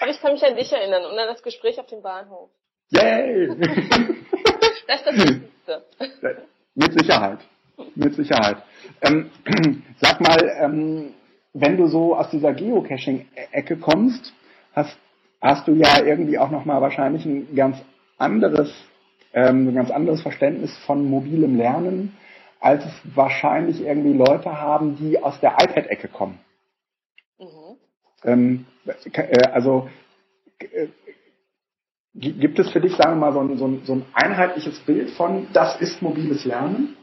Aber 0.00 0.10
ich 0.10 0.20
kann 0.20 0.32
mich 0.32 0.44
an 0.44 0.56
dich 0.56 0.72
erinnern 0.72 1.04
und 1.04 1.18
an 1.18 1.26
das 1.26 1.42
Gespräch 1.42 1.78
auf 1.78 1.86
dem 1.86 2.02
Bahnhof. 2.02 2.50
Yay! 2.90 3.48
das 4.86 5.00
ist 5.00 5.06
das 5.06 5.16
Wichtigste. 5.16 5.84
Mit 6.74 6.98
Sicherheit. 6.98 7.40
Mit 7.94 8.14
Sicherheit. 8.14 8.62
Ähm, 9.02 9.30
sag 10.00 10.20
mal, 10.20 10.38
ähm, 10.60 11.14
wenn 11.52 11.76
du 11.76 11.86
so 11.86 12.16
aus 12.16 12.30
dieser 12.30 12.52
Geocaching-Ecke 12.54 13.76
kommst, 13.78 14.32
hast, 14.72 14.96
hast 15.40 15.68
du 15.68 15.74
ja 15.74 16.02
irgendwie 16.02 16.38
auch 16.38 16.50
nochmal 16.50 16.80
wahrscheinlich 16.80 17.24
ein 17.24 17.54
ganz 17.54 17.76
anderes, 18.16 18.72
ähm, 19.34 19.68
ein 19.68 19.74
ganz 19.74 19.90
anderes 19.90 20.22
Verständnis 20.22 20.76
von 20.86 21.04
mobilem 21.04 21.56
Lernen, 21.56 22.16
als 22.60 22.84
es 22.84 23.16
wahrscheinlich 23.16 23.80
irgendwie 23.80 24.12
Leute 24.12 24.60
haben, 24.60 24.96
die 24.96 25.22
aus 25.22 25.38
der 25.40 25.52
iPad-Ecke 25.52 26.08
kommen. 26.08 26.40
Mhm. 27.38 27.76
Ähm, 28.24 28.66
äh, 29.12 29.48
also 29.48 29.88
äh, 30.58 30.88
gibt 32.14 32.58
es 32.58 32.70
für 32.70 32.80
dich, 32.80 32.96
sagen 32.96 33.20
wir 33.20 33.30
mal, 33.30 33.32
so 33.32 33.40
ein, 33.40 33.58
so, 33.58 33.66
ein, 33.66 33.84
so 33.84 33.92
ein 33.94 34.06
einheitliches 34.12 34.80
Bild 34.80 35.10
von, 35.10 35.48
das 35.52 35.80
ist 35.80 36.02
mobiles 36.02 36.44
Lernen? 36.44 36.96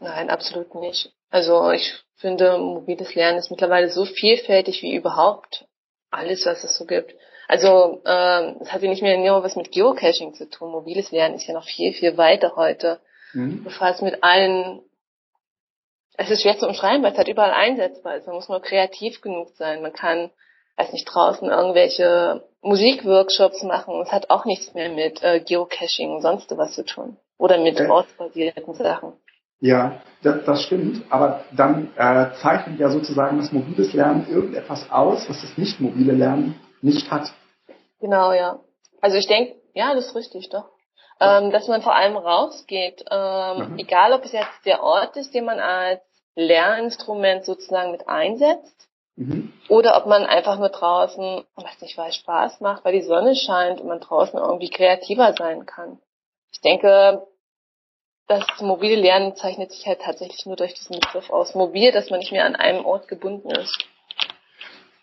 Nein, 0.00 0.30
absolut 0.30 0.74
nicht. 0.74 1.12
Also 1.30 1.70
ich 1.70 1.92
finde, 2.16 2.58
mobiles 2.58 3.14
Lernen 3.14 3.38
ist 3.38 3.50
mittlerweile 3.50 3.90
so 3.90 4.04
vielfältig 4.04 4.82
wie 4.82 4.94
überhaupt 4.94 5.66
alles, 6.10 6.46
was 6.46 6.64
es 6.64 6.76
so 6.78 6.86
gibt. 6.86 7.14
Also 7.48 8.02
ähm, 8.04 8.56
es 8.60 8.72
hat 8.72 8.82
ja 8.82 8.88
nicht 8.88 9.02
mehr 9.02 9.18
nur 9.18 9.42
was 9.42 9.56
mit 9.56 9.72
Geocaching 9.72 10.34
zu 10.34 10.48
tun. 10.48 10.70
Mobiles 10.70 11.12
Lernen 11.12 11.36
ist 11.36 11.46
ja 11.46 11.54
noch 11.54 11.64
viel, 11.64 11.92
viel 11.92 12.16
weiter 12.16 12.54
heute. 12.56 13.00
Mhm. 13.32 13.64
Befasst 13.64 14.02
mit 14.02 14.22
allen. 14.22 14.80
Es 16.18 16.30
ist 16.30 16.42
schwer 16.42 16.58
zu 16.58 16.66
umschreiben, 16.66 17.02
weil 17.02 17.12
es 17.12 17.18
halt 17.18 17.28
überall 17.28 17.52
einsetzbar 17.52 18.16
ist. 18.16 18.26
Man 18.26 18.36
muss 18.36 18.48
nur 18.48 18.60
kreativ 18.60 19.20
genug 19.20 19.50
sein. 19.56 19.82
Man 19.82 19.92
kann, 19.92 20.30
weiß 20.76 20.92
nicht, 20.92 21.04
draußen 21.04 21.48
irgendwelche 21.48 22.42
Musikworkshops 22.62 23.62
machen. 23.62 24.00
Es 24.00 24.12
hat 24.12 24.30
auch 24.30 24.44
nichts 24.44 24.74
mehr 24.74 24.90
mit 24.90 25.22
äh, 25.22 25.40
Geocaching 25.40 26.14
und 26.14 26.22
sonst 26.22 26.56
was 26.56 26.74
zu 26.74 26.84
tun. 26.84 27.16
Oder 27.38 27.58
mit 27.58 27.78
äh. 27.78 27.86
ortsbasierten 27.86 28.74
Sachen. 28.74 29.12
Ja, 29.60 30.02
das, 30.22 30.44
das 30.44 30.62
stimmt, 30.62 31.04
aber 31.10 31.44
dann 31.52 31.90
äh, 31.96 32.34
zeichnet 32.42 32.78
ja 32.78 32.90
sozusagen 32.90 33.38
das 33.38 33.52
mobiles 33.52 33.94
Lernen 33.94 34.26
irgendetwas 34.28 34.90
aus, 34.90 35.28
was 35.28 35.40
das 35.40 35.56
nicht 35.56 35.80
mobile 35.80 36.12
Lernen 36.12 36.60
nicht 36.82 37.10
hat. 37.10 37.32
Genau, 38.00 38.32
ja. 38.32 38.60
Also 39.00 39.16
ich 39.16 39.26
denke, 39.26 39.54
ja, 39.72 39.94
das 39.94 40.08
ist 40.08 40.14
richtig, 40.14 40.50
doch. 40.50 40.68
Ähm, 41.18 41.50
dass 41.50 41.68
man 41.68 41.80
vor 41.80 41.96
allem 41.96 42.16
rausgeht, 42.16 43.02
ähm, 43.10 43.72
mhm. 43.72 43.78
egal 43.78 44.12
ob 44.12 44.24
es 44.24 44.32
jetzt 44.32 44.66
der 44.66 44.82
Ort 44.82 45.16
ist, 45.16 45.34
den 45.34 45.46
man 45.46 45.58
als 45.58 46.02
Lerninstrument 46.36 47.44
sozusagen 47.44 47.90
mit 47.90 48.08
einsetzt, 48.08 48.88
mhm. 49.16 49.52
oder 49.68 49.96
ob 49.96 50.06
man 50.06 50.24
einfach 50.24 50.58
nur 50.58 50.68
draußen, 50.68 51.44
weiß 51.56 51.80
nicht, 51.80 51.98
weil 51.98 52.10
es 52.10 52.16
Spaß 52.16 52.60
macht, 52.60 52.84
weil 52.84 52.92
die 52.92 53.02
Sonne 53.02 53.34
scheint 53.34 53.80
und 53.80 53.88
man 53.88 54.00
draußen 54.00 54.38
irgendwie 54.38 54.70
kreativer 54.70 55.34
sein 55.36 55.66
kann. 55.66 55.98
Ich 56.52 56.60
denke, 56.60 57.26
das 58.28 58.44
mobile 58.60 58.96
Lernen 58.96 59.36
zeichnet 59.36 59.70
sich 59.72 59.86
halt 59.86 60.00
tatsächlich 60.00 60.46
nur 60.46 60.56
durch 60.56 60.74
diesen 60.74 60.98
Begriff 61.00 61.30
aus. 61.30 61.54
Mobil, 61.54 61.92
dass 61.92 62.10
man 62.10 62.18
nicht 62.18 62.32
mehr 62.32 62.44
an 62.44 62.56
einem 62.56 62.84
Ort 62.84 63.08
gebunden 63.08 63.50
ist. 63.50 63.76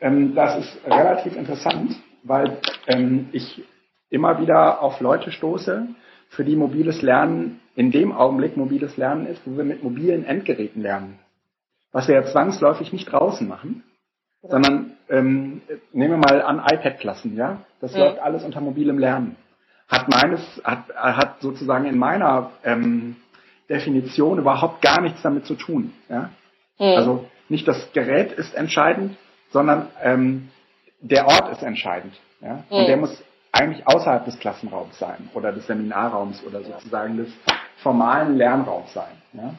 Ähm, 0.02 0.36
das 0.36 0.58
ist 0.58 0.86
relativ 0.86 1.36
interessant, 1.36 1.96
weil 2.24 2.60
ähm, 2.88 3.30
ich 3.32 3.64
immer 4.10 4.40
wieder 4.40 4.82
auf 4.82 5.00
Leute 5.00 5.32
stoße, 5.32 5.88
für 6.36 6.44
die 6.44 6.56
mobiles 6.56 7.02
Lernen 7.02 7.60
in 7.76 7.92
dem 7.92 8.12
Augenblick 8.12 8.58
mobiles 8.58 8.98
Lernen 8.98 9.26
ist, 9.26 9.42
wo 9.46 9.58
wir 9.58 9.64
mit 9.64 9.84
mobilen 9.84 10.26
Endgeräten 10.26 10.82
lernen. 10.82 11.20
Was 11.92 12.08
wir 12.08 12.16
ja 12.16 12.26
zwangsläufig 12.26 12.92
nicht 12.92 13.12
draußen 13.12 13.48
machen, 13.48 13.84
ja. 14.42 14.50
sondern 14.50 14.92
ähm, 15.10 15.62
nehmen 15.92 16.22
wir 16.22 16.30
mal 16.30 16.42
an 16.42 16.60
iPad-Klassen, 16.60 17.36
ja? 17.36 17.62
Das 17.82 17.94
ja. 17.94 18.06
läuft 18.06 18.20
alles 18.20 18.44
unter 18.44 18.62
mobilem 18.62 18.98
Lernen 18.98 19.36
hat 19.94 20.10
meines, 20.10 20.62
hat, 20.64 20.94
hat 20.96 21.42
sozusagen 21.42 21.86
in 21.86 21.98
meiner 21.98 22.52
ähm, 22.64 23.16
Definition 23.70 24.40
überhaupt 24.40 24.82
gar 24.82 25.02
nichts 25.02 25.22
damit 25.22 25.46
zu 25.46 25.56
tun. 25.56 25.94
Ja? 26.10 26.32
Mhm. 26.80 26.98
Also 26.98 27.30
nicht 27.50 27.68
das 27.68 27.92
Gerät 27.94 28.32
ist 28.32 28.56
entscheidend, 28.56 29.16
sondern 29.52 29.88
ähm, 30.02 30.50
der 31.00 31.28
Ort 31.28 31.52
ist 31.52 31.64
entscheidend. 31.64 32.14
Ja? 32.42 32.64
Und 32.70 32.88
der 32.88 32.98
muss 32.98 33.24
eigentlich 33.54 33.88
außerhalb 33.88 34.26
des 34.26 34.38
Klassenraums 34.40 34.98
sein 35.00 35.30
oder 35.34 35.54
des 35.54 35.68
Seminarraums 35.68 36.44
oder 36.44 36.64
sozusagen 36.64 37.18
des 37.18 37.30
formalen 37.78 38.36
Lernraums 38.36 38.92
sein. 38.94 39.22
Ja? 39.34 39.54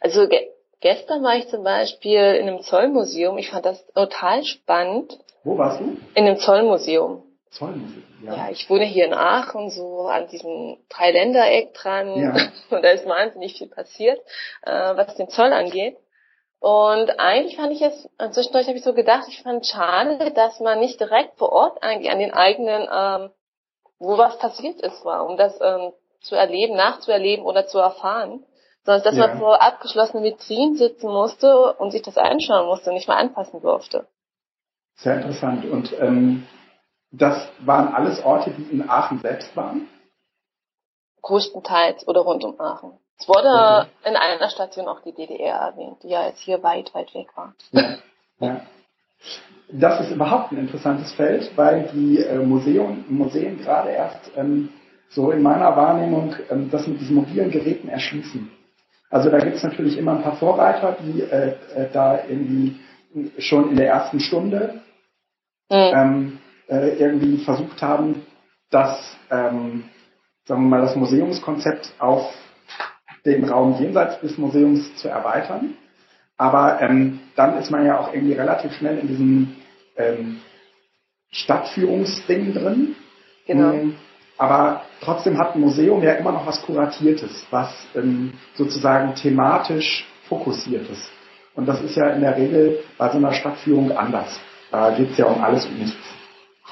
Also 0.00 0.28
ge 0.28 0.48
gestern 0.80 1.22
war 1.22 1.36
ich 1.36 1.48
zum 1.48 1.64
Beispiel 1.64 2.34
in 2.34 2.48
einem 2.48 2.60
Zollmuseum. 2.60 3.38
Ich 3.38 3.50
fand 3.50 3.64
das 3.64 3.84
total 3.94 4.44
spannend. 4.44 5.18
Wo 5.42 5.56
warst 5.56 5.80
du? 5.80 5.96
In 6.14 6.26
einem 6.26 6.36
Zollmuseum. 6.36 7.22
Zollmuseum, 7.50 8.04
ja. 8.22 8.34
Ja, 8.34 8.48
ich 8.50 8.68
wohne 8.68 8.84
hier 8.84 9.06
in 9.06 9.14
Aachen, 9.14 9.70
so 9.70 10.06
an 10.06 10.28
diesem 10.28 10.76
Dreiländereck 10.90 11.74
dran. 11.74 12.16
Ja. 12.16 12.34
Und 12.70 12.84
da 12.84 12.90
ist 12.90 13.06
wahnsinnig 13.06 13.56
viel 13.56 13.68
passiert, 13.68 14.20
äh, 14.62 14.70
was 14.70 15.16
den 15.16 15.28
Zoll 15.28 15.52
angeht. 15.52 15.96
Und 16.60 17.18
eigentlich 17.18 17.56
fand 17.56 17.72
ich 17.72 17.80
es, 17.80 18.08
zwischendurch 18.32 18.66
habe 18.68 18.76
ich 18.76 18.84
so 18.84 18.92
gedacht, 18.92 19.24
ich 19.28 19.42
fand 19.42 19.66
schade, 19.66 20.30
dass 20.32 20.60
man 20.60 20.78
nicht 20.78 21.00
direkt 21.00 21.38
vor 21.38 21.52
Ort 21.52 21.82
eigentlich 21.82 22.12
an 22.12 22.18
den 22.18 22.34
eigenen, 22.34 22.82
ähm, 22.92 23.30
wo 23.98 24.18
was 24.18 24.38
passiert 24.38 24.80
ist, 24.82 25.02
war, 25.04 25.26
um 25.26 25.38
das 25.38 25.58
ähm, 25.62 25.92
zu 26.20 26.34
erleben, 26.34 26.76
nachzuerleben 26.76 27.46
oder 27.46 27.66
zu 27.66 27.78
erfahren. 27.78 28.44
Sondern 28.84 29.04
dass 29.04 29.16
ja. 29.16 29.26
man 29.26 29.38
vor 29.38 29.62
abgeschlossenen 29.62 30.22
Vitrinen 30.22 30.76
sitzen 30.76 31.08
musste 31.08 31.74
und 31.74 31.92
sich 31.92 32.02
das 32.02 32.18
anschauen 32.18 32.66
musste 32.66 32.90
und 32.90 32.94
nicht 32.94 33.08
mal 33.08 33.16
anpassen 33.16 33.62
durfte. 33.62 34.06
Sehr 34.96 35.16
interessant. 35.16 35.64
Und 35.64 35.98
ähm, 35.98 36.46
das 37.10 37.48
waren 37.60 37.94
alles 37.94 38.22
Orte, 38.22 38.50
die 38.50 38.70
in 38.70 38.88
Aachen 38.88 39.20
selbst 39.20 39.56
waren? 39.56 39.88
Größtenteils 41.22 42.06
oder 42.06 42.20
rund 42.20 42.44
um 42.44 42.60
Aachen. 42.60 42.98
Es 43.20 43.28
wurde 43.28 43.88
in 44.04 44.16
einer 44.16 44.48
Station 44.48 44.88
auch 44.88 45.02
die 45.02 45.12
DDR 45.12 45.56
erwähnt, 45.56 46.02
die 46.02 46.08
ja 46.08 46.26
jetzt 46.26 46.40
hier 46.40 46.62
weit, 46.62 46.94
weit 46.94 47.14
weg 47.14 47.28
war. 47.36 47.54
Ja, 47.72 47.98
ja. 48.40 48.60
Das 49.72 50.00
ist 50.00 50.10
überhaupt 50.10 50.52
ein 50.52 50.58
interessantes 50.58 51.12
Feld, 51.12 51.52
weil 51.56 51.90
die 51.92 52.18
äh, 52.18 52.38
Museum, 52.38 53.04
Museen 53.08 53.58
gerade 53.58 53.90
erst 53.90 54.30
ähm, 54.36 54.70
so 55.10 55.30
in 55.30 55.42
meiner 55.42 55.76
Wahrnehmung 55.76 56.34
ähm, 56.50 56.70
das 56.70 56.86
mit 56.86 57.00
diesen 57.00 57.16
mobilen 57.16 57.50
Geräten 57.50 57.88
erschließen. 57.88 58.50
Also 59.10 59.28
da 59.28 59.38
gibt 59.38 59.56
es 59.56 59.62
natürlich 59.62 59.98
immer 59.98 60.12
ein 60.12 60.22
paar 60.22 60.36
Vorreiter, 60.36 60.96
die 61.02 61.20
äh, 61.20 61.56
äh, 61.74 61.90
da 61.92 62.20
irgendwie 62.26 62.80
schon 63.38 63.70
in 63.70 63.76
der 63.76 63.88
ersten 63.88 64.20
Stunde 64.20 64.80
mhm. 65.68 65.76
ähm, 65.76 66.38
äh, 66.68 66.96
irgendwie 66.96 67.44
versucht 67.44 67.82
haben, 67.82 68.24
das, 68.70 68.98
ähm, 69.30 69.84
sagen 70.46 70.62
wir 70.62 70.68
mal, 70.68 70.80
das 70.80 70.96
Museumskonzept 70.96 71.92
auf 71.98 72.32
den 73.24 73.44
Raum 73.44 73.76
jenseits 73.78 74.20
des 74.20 74.38
Museums 74.38 74.96
zu 74.96 75.08
erweitern. 75.08 75.74
Aber 76.36 76.80
ähm, 76.80 77.20
dann 77.36 77.58
ist 77.58 77.70
man 77.70 77.84
ja 77.84 77.98
auch 77.98 78.14
irgendwie 78.14 78.32
relativ 78.32 78.72
schnell 78.72 78.98
in 78.98 79.08
diesem 79.08 79.56
ähm, 79.96 80.40
Stadtführungsding 81.30 82.54
drin. 82.54 82.96
Genau. 83.46 83.72
Ähm, 83.72 83.94
aber 84.38 84.84
trotzdem 85.02 85.36
hat 85.38 85.54
ein 85.54 85.60
Museum 85.60 86.02
ja 86.02 86.14
immer 86.14 86.32
noch 86.32 86.46
was 86.46 86.62
Kuratiertes, 86.62 87.46
was 87.50 87.70
ähm, 87.94 88.32
sozusagen 88.54 89.14
thematisch 89.14 90.06
fokussiert 90.28 90.88
ist. 90.88 91.10
Und 91.54 91.66
das 91.66 91.82
ist 91.82 91.96
ja 91.96 92.08
in 92.08 92.22
der 92.22 92.36
Regel 92.36 92.78
bei 92.96 93.10
so 93.10 93.18
einer 93.18 93.34
Stadtführung 93.34 93.92
anders. 93.92 94.40
Da 94.70 94.92
geht 94.92 95.10
es 95.10 95.18
ja 95.18 95.26
um 95.26 95.42
alles 95.42 95.66
und 95.66 95.78
nichts. 95.78 95.98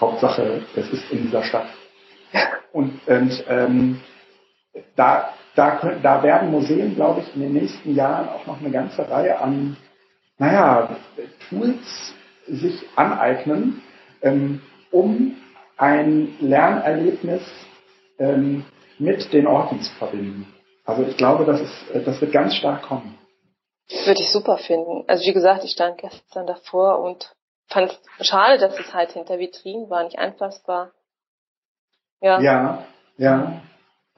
Hauptsache, 0.01 0.63
es 0.77 0.89
ist 0.91 1.11
in 1.11 1.25
dieser 1.25 1.43
Stadt. 1.43 1.67
Und, 2.73 3.01
und 3.07 3.45
ähm, 3.49 4.01
da, 4.97 5.35
da, 5.59 5.81
da 6.03 6.23
werden 6.23 6.51
Museen, 6.51 6.95
glaube 6.95 7.21
ich, 7.21 7.35
in 7.35 7.43
den 7.43 7.53
nächsten 7.53 7.95
Jahren 7.95 8.29
auch 8.29 8.47
noch 8.47 8.61
eine 8.61 8.71
ganze 8.71 9.09
Reihe 9.11 9.41
an, 9.41 9.77
naja, 10.39 10.97
Tools 11.49 12.15
sich 12.47 12.87
aneignen, 12.97 13.83
ähm, 14.23 14.63
um 14.93 15.37
ein 15.77 16.37
Lernerlebnis 16.41 17.43
ähm, 18.19 18.65
mit 18.99 19.33
den 19.33 19.47
Orten 19.47 19.81
zu 19.81 19.93
verbinden. 19.95 20.47
Also 20.85 21.03
ich 21.03 21.17
glaube, 21.17 21.45
das, 21.45 21.61
ist, 21.61 21.91
äh, 21.93 22.03
das 22.03 22.21
wird 22.21 22.33
ganz 22.33 22.55
stark 22.55 22.83
kommen. 22.83 23.19
Würde 23.89 24.21
ich 24.21 24.31
super 24.31 24.59
finden. 24.59 25.05
Also 25.09 25.27
wie 25.27 25.33
gesagt, 25.33 25.65
ich 25.65 25.73
stand 25.73 25.99
gestern 25.99 26.47
davor 26.47 27.01
und 27.01 27.33
fand 27.69 27.91
es 28.19 28.27
schade, 28.29 28.59
dass 28.59 28.79
es 28.79 28.95
halt 28.95 29.13
hinter 29.13 29.39
Vitrinen 29.39 29.91
war, 29.91 30.05
nicht 30.05 30.19
anfassbar. 30.19 30.93
Ja. 32.21 32.41
Ja, 32.41 32.85
ja. 33.17 33.61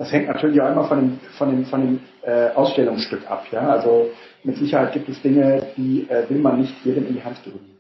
Das 0.01 0.11
hängt 0.13 0.29
natürlich 0.29 0.59
auch 0.63 0.69
immer 0.71 0.89
von 0.89 0.99
dem, 0.99 1.21
von 1.37 1.51
dem, 1.51 1.67
von 1.67 1.81
dem 1.83 2.01
äh, 2.23 2.55
Ausstellungsstück 2.55 3.31
ab. 3.31 3.45
Ja? 3.51 3.69
Also 3.69 4.09
mit 4.43 4.57
Sicherheit 4.57 4.95
gibt 4.95 5.11
es 5.11 5.21
Dinge, 5.21 5.75
die 5.77 6.09
äh, 6.09 6.27
will 6.31 6.39
man 6.39 6.59
nicht 6.59 6.75
jedem 6.87 7.07
in 7.07 7.17
die 7.17 7.23
Hand 7.23 7.43
geben. 7.45 7.79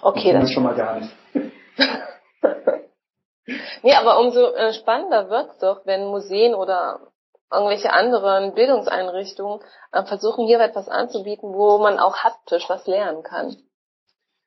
Okay, 0.00 0.32
das, 0.32 0.42
das 0.42 0.52
schon 0.52 0.62
mal 0.62 0.76
gar 0.76 1.00
nicht. 1.00 1.10
nee, 3.82 3.94
aber 3.94 4.20
umso 4.20 4.54
äh, 4.54 4.72
spannender 4.74 5.28
wird's 5.28 5.58
doch, 5.58 5.84
wenn 5.86 6.06
Museen 6.06 6.54
oder 6.54 7.00
irgendwelche 7.52 7.92
anderen 7.92 8.54
Bildungseinrichtungen 8.54 9.58
äh, 9.90 10.04
versuchen, 10.04 10.46
hier 10.46 10.60
etwas 10.60 10.88
anzubieten, 10.88 11.52
wo 11.52 11.78
man 11.78 11.98
auch 11.98 12.18
haptisch 12.18 12.68
was 12.68 12.86
lernen 12.86 13.24
kann. 13.24 13.56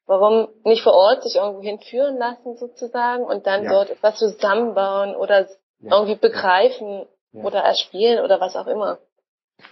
Warum 0.06 0.48
nicht 0.64 0.84
vor 0.84 0.94
Ort 0.94 1.24
sich 1.24 1.36
irgendwo 1.36 1.62
hinführen 1.62 2.18
lassen 2.18 2.56
sozusagen 2.56 3.26
und 3.26 3.46
dann 3.46 3.66
ja. 3.66 3.72
dort 3.72 3.90
etwas 3.90 4.16
zusammenbauen 4.16 5.18
oder 5.18 5.48
ja. 5.80 5.92
irgendwie 5.92 6.16
begreifen 6.16 7.06
ja. 7.32 7.44
oder 7.44 7.60
erspielen 7.60 8.24
oder 8.24 8.40
was 8.40 8.56
auch 8.56 8.68
immer. 8.68 9.00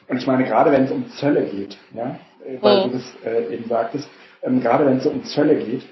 Und 0.08 0.18
ich 0.18 0.28
meine, 0.28 0.46
gerade 0.46 0.72
wenn 0.72 0.86
es 0.86 0.92
um 0.92 1.10
Zölle 1.12 1.46
geht, 1.46 1.78
ja, 1.94 2.20
weil 2.62 2.84
hm. 2.84 2.92
du 2.92 2.98
das 2.98 3.24
äh, 3.26 3.54
eben 3.54 3.68
sagtest, 3.68 4.08
ähm, 4.42 4.62
gerade 4.62 4.86
wenn 4.86 4.98
es 4.98 5.06
um 5.06 5.24
Zölle 5.24 5.56
geht, 5.56 5.84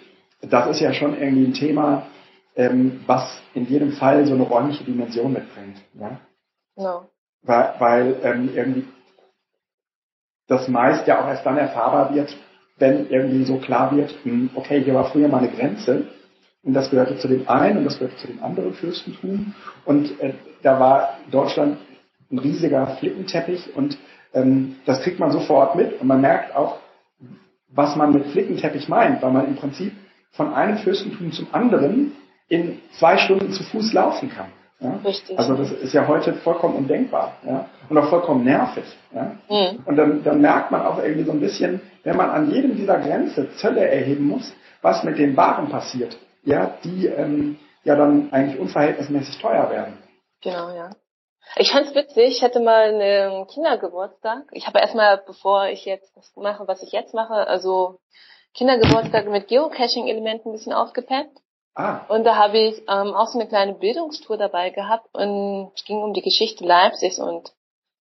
das 0.41 0.67
ist 0.67 0.79
ja 0.79 0.93
schon 0.93 1.20
irgendwie 1.20 1.46
ein 1.46 1.53
Thema, 1.53 2.08
ähm, 2.55 3.03
was 3.08 3.41
in 3.53 3.65
jedem 3.65 3.93
Fall 3.93 4.25
so 4.25 4.34
eine 4.34 4.43
räumliche 4.43 4.84
Dimension 4.84 5.34
mitbringt. 5.34 5.82
Ja? 5.93 6.20
No. 6.75 7.05
Weil, 7.41 7.75
weil 7.79 8.15
ähm, 8.24 8.50
irgendwie 8.53 8.88
das 10.48 10.67
meist 10.67 11.08
ja 11.08 11.24
auch 11.24 11.27
erst 11.27 11.46
dann 11.46 11.58
erfahrbar 11.58 12.13
wird, 12.13 12.36
wenn 12.77 13.10
irgendwie 13.10 13.46
so 13.46 13.58
klar 13.58 13.96
wird, 13.96 14.13
hm, 14.24 14.50
okay, 14.55 14.84
hier 14.84 14.93
war 14.93 15.05
früher 15.05 15.27
mal 15.27 15.39
eine 15.39 15.50
Grenze 15.50 16.08
und 16.63 16.74
das 16.74 16.89
gehörte 16.89 17.17
zu 17.17 17.27
dem 17.27 17.48
einen 17.48 17.79
und 17.79 17.86
das 17.86 18.00
gehörte 18.00 18.17
zu 18.17 18.27
dem 18.27 18.41
anderen 18.41 18.74
Fürstentum 18.74 19.53
und 19.86 20.20
äh, 20.20 20.34
da 20.62 20.79
war 20.79 21.17
Deutschland 21.29 21.77
ein 22.32 22.39
riesiger 22.39 22.88
Flickenteppich 23.00 23.75
und 23.75 23.98
ähm, 24.34 24.77
das 24.86 25.01
kriegt 25.01 25.20
man 25.20 25.32
sofort 25.32 25.75
mit 25.75 26.00
und 26.00 26.08
man 26.08 26.22
merkt 26.22 26.55
auch, 26.55 26.79
was 27.70 27.96
man 27.96 28.13
mit 28.13 28.27
Flickenteppich 28.27 28.88
meint, 28.88 29.22
weil 29.22 29.32
man 29.32 29.48
im 29.48 29.55
Prinzip 29.55 29.93
von 30.32 30.53
einem 30.53 30.77
Fürstentum 30.77 31.32
zum 31.32 31.48
anderen 31.51 32.13
in 32.48 32.79
zwei 32.98 33.17
Stunden 33.17 33.51
zu 33.51 33.63
Fuß 33.63 33.93
laufen 33.93 34.29
kann. 34.29 34.48
Ja? 34.79 35.00
Richtig. 35.05 35.38
Also 35.38 35.55
das 35.55 35.72
ist 35.72 35.93
ja 35.93 36.08
heute 36.08 36.34
vollkommen 36.34 36.75
undenkbar 36.75 37.38
ja? 37.46 37.70
und 37.89 37.98
auch 37.98 38.10
vollkommen 38.10 38.43
nervig. 38.43 38.86
Ja? 39.13 39.38
Mhm. 39.50 39.79
Und 39.86 39.96
dann, 39.96 40.24
dann 40.24 40.41
merkt 40.41 40.72
man 40.72 40.82
auch 40.82 41.01
irgendwie 41.01 41.24
so 41.24 41.32
ein 41.32 41.39
bisschen, 41.39 41.82
wenn 42.03 42.17
man 42.17 42.29
an 42.29 42.51
jedem 42.51 42.75
dieser 42.75 43.00
Grenze 43.00 43.50
Zölle 43.55 43.88
erheben 43.88 44.27
muss, 44.27 44.53
was 44.82 45.03
mit 45.03 45.17
den 45.17 45.38
Waren 45.38 45.70
passiert, 45.70 46.17
ja, 46.44 46.78
die 46.84 47.08
ähm, 47.08 47.60
ja 47.84 47.96
dann 47.96 48.32
eigentlich 48.32 48.60
unverhältnismäßig 48.60 49.40
teuer 49.40 49.70
werden. 49.70 49.98
Genau, 50.42 50.70
ja. 50.70 50.92
Ich 51.58 51.72
fand's 51.72 51.94
witzig, 51.94 52.38
ich 52.38 52.44
hatte 52.44 52.60
mal 52.60 52.94
einen 52.94 53.48
Kindergeburtstag. 53.48 54.44
Ich 54.52 54.66
habe 54.66 54.80
erstmal, 54.80 55.18
bevor 55.18 55.68
ich 55.68 55.86
jetzt 55.86 56.16
das 56.16 56.32
mache, 56.36 56.68
was 56.68 56.82
ich 56.82 56.92
jetzt 56.92 57.14
mache, 57.14 57.48
also 57.48 58.00
Kindergeburtstag 58.54 59.28
mit 59.28 59.48
Geocaching-Elementen 59.48 60.50
ein 60.50 60.54
bisschen 60.54 60.74
aufgepeppt. 60.74 61.38
Ah. 61.76 62.06
Und 62.08 62.24
da 62.24 62.36
habe 62.36 62.60
ich 62.60 62.80
ähm, 62.88 63.14
auch 63.14 63.28
so 63.28 63.40
eine 63.40 63.48
kleine 63.48 63.74
Bildungstour 63.74 64.38
dabei 64.38 64.70
gehabt 64.70 65.08
und 65.14 65.72
es 65.76 65.84
ging 65.86 66.02
um 66.02 66.14
die 66.14 66.22
Geschichte 66.22 66.64
Leipzigs 66.64 67.20
und 67.20 67.52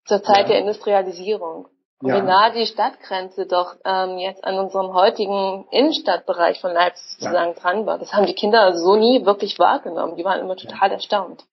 zur 0.05 0.23
Zeit 0.23 0.43
ja. 0.43 0.49
der 0.49 0.59
Industrialisierung. 0.59 1.69
Ja. 2.03 2.17
wie 2.17 2.27
nah 2.27 2.51
die 2.51 2.67
Stadtgrenze 2.67 3.47
doch 3.47 3.77
ähm, 3.85 4.19
jetzt 4.19 4.45
an 4.45 4.59
unserem 4.59 4.93
heutigen 4.93 5.67
Innenstadtbereich 5.71 6.61
von 6.61 6.73
Leipzig 6.73 7.07
sozusagen 7.13 7.55
ja. 7.55 7.61
dran 7.61 7.87
war. 7.87 7.99
Das 7.99 8.13
haben 8.13 8.27
die 8.27 8.35
Kinder 8.35 8.77
so 8.77 8.97
nie 8.97 9.25
wirklich 9.25 9.59
wahrgenommen. 9.61 10.17
Die 10.17 10.25
waren 10.25 10.41
immer 10.41 10.57
total 10.57 10.89
ja. 10.89 10.95
erstaunt. 10.95 11.45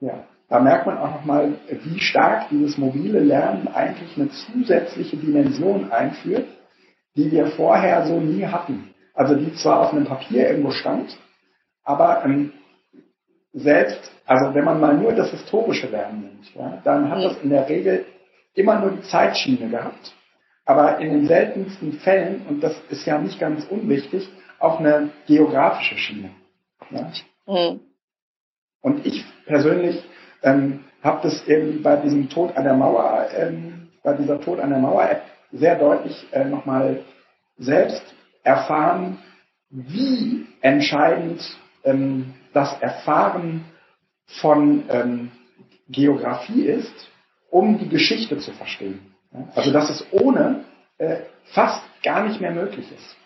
Ja, 0.00 0.24
da 0.48 0.58
merkt 0.58 0.86
man 0.86 0.98
auch 0.98 1.10
nochmal, 1.12 1.54
wie 1.68 2.00
stark 2.00 2.48
dieses 2.50 2.76
mobile 2.78 3.20
Lernen 3.20 3.68
eigentlich 3.68 4.16
eine 4.16 4.28
zusätzliche 4.30 5.16
Dimension 5.16 5.92
einführt, 5.92 6.48
die 7.16 7.30
wir 7.30 7.46
vorher 7.46 8.06
so 8.06 8.18
nie 8.18 8.44
hatten. 8.44 8.92
Also 9.14 9.36
die 9.36 9.54
zwar 9.54 9.82
auf 9.82 9.92
einem 9.92 10.06
Papier 10.06 10.48
irgendwo 10.48 10.72
stand, 10.72 11.16
aber 11.84 12.24
ähm, 12.24 12.52
selbst, 13.52 14.10
also 14.26 14.52
wenn 14.52 14.64
man 14.64 14.80
mal 14.80 14.96
nur 14.96 15.12
das 15.12 15.30
historische 15.30 15.86
Lernen 15.86 16.22
nimmt, 16.22 16.54
ja, 16.56 16.80
dann 16.82 17.08
hat 17.08 17.22
das 17.22 17.38
in 17.38 17.50
der 17.50 17.68
Regel 17.68 18.04
immer 18.54 18.78
nur 18.80 18.92
die 18.92 19.02
Zeitschiene 19.02 19.68
gehabt, 19.68 20.14
aber 20.64 20.98
in 20.98 21.10
den 21.10 21.26
seltensten 21.26 21.94
Fällen, 22.00 22.46
und 22.48 22.60
das 22.62 22.74
ist 22.88 23.04
ja 23.04 23.18
nicht 23.18 23.38
ganz 23.38 23.64
unwichtig, 23.64 24.28
auch 24.58 24.80
eine 24.80 25.10
geografische 25.26 25.96
Schiene. 25.96 26.30
Ja? 26.90 27.10
Mhm. 27.46 27.80
Und 28.80 29.06
ich 29.06 29.24
persönlich 29.46 30.02
ähm, 30.42 30.84
habe 31.02 31.20
das 31.22 31.46
irgendwie 31.46 31.78
bei 31.78 31.96
diesem 31.96 32.28
Tod 32.28 32.56
an 32.56 32.64
der 32.64 32.74
Mauer, 32.74 33.26
ähm, 33.36 33.88
bei 34.02 34.14
dieser 34.14 34.40
Tod 34.40 34.60
an 34.60 34.70
der 34.70 34.78
Mauer-App 34.78 35.22
sehr 35.52 35.78
deutlich 35.78 36.26
äh, 36.32 36.44
nochmal 36.44 37.02
selbst 37.58 38.02
erfahren, 38.42 39.18
wie 39.70 40.46
entscheidend 40.60 41.42
ähm, 41.84 42.34
das 42.52 42.80
Erfahren 42.80 43.64
von 44.40 44.84
ähm, 44.88 45.30
Geografie 45.88 46.62
ist, 46.62 47.10
um 47.54 47.78
die 47.78 47.88
Geschichte 47.88 48.38
zu 48.38 48.50
verstehen. 48.50 49.14
Also 49.54 49.72
dass 49.72 49.88
es 49.88 50.04
ohne 50.10 50.64
äh, 50.98 51.18
fast 51.52 51.82
gar 52.02 52.24
nicht 52.26 52.40
mehr 52.40 52.50
möglich 52.50 52.90
ist. 52.90 53.16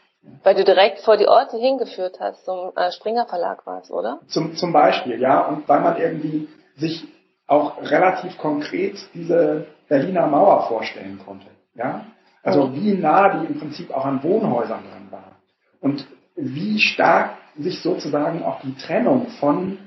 Weil 0.43 0.55
du 0.55 0.65
direkt 0.65 0.99
vor 1.01 1.17
die 1.17 1.27
Orte 1.27 1.57
hingeführt 1.57 2.19
hast, 2.21 2.45
zum 2.45 2.73
äh, 2.77 2.93
Springer 2.93 3.27
Verlag 3.27 3.67
war 3.67 3.81
es, 3.81 3.91
oder? 3.91 4.21
Zum, 4.27 4.55
zum 4.55 4.73
Beispiel, 4.73 5.19
ja. 5.19 5.47
Und 5.47 5.67
weil 5.67 5.81
man 5.81 5.97
irgendwie 5.97 6.49
sich 6.77 7.09
auch 7.47 7.81
relativ 7.81 8.37
konkret 8.37 8.99
diese 9.15 9.67
Berliner 9.89 10.27
Mauer 10.27 10.69
vorstellen 10.69 11.19
konnte. 11.25 11.47
Ja? 11.75 12.05
Also 12.43 12.67
mhm. 12.67 12.75
wie 12.75 12.93
nah 12.95 13.39
die 13.39 13.47
im 13.47 13.59
Prinzip 13.59 13.91
auch 13.91 14.05
an 14.05 14.23
Wohnhäusern 14.23 14.83
dran 14.91 15.09
war. 15.11 15.37
Und 15.81 16.07
wie 16.37 16.79
stark 16.79 17.31
sich 17.57 17.81
sozusagen 17.81 18.43
auch 18.43 18.61
die 18.61 18.77
Trennung 18.77 19.29
von 19.41 19.79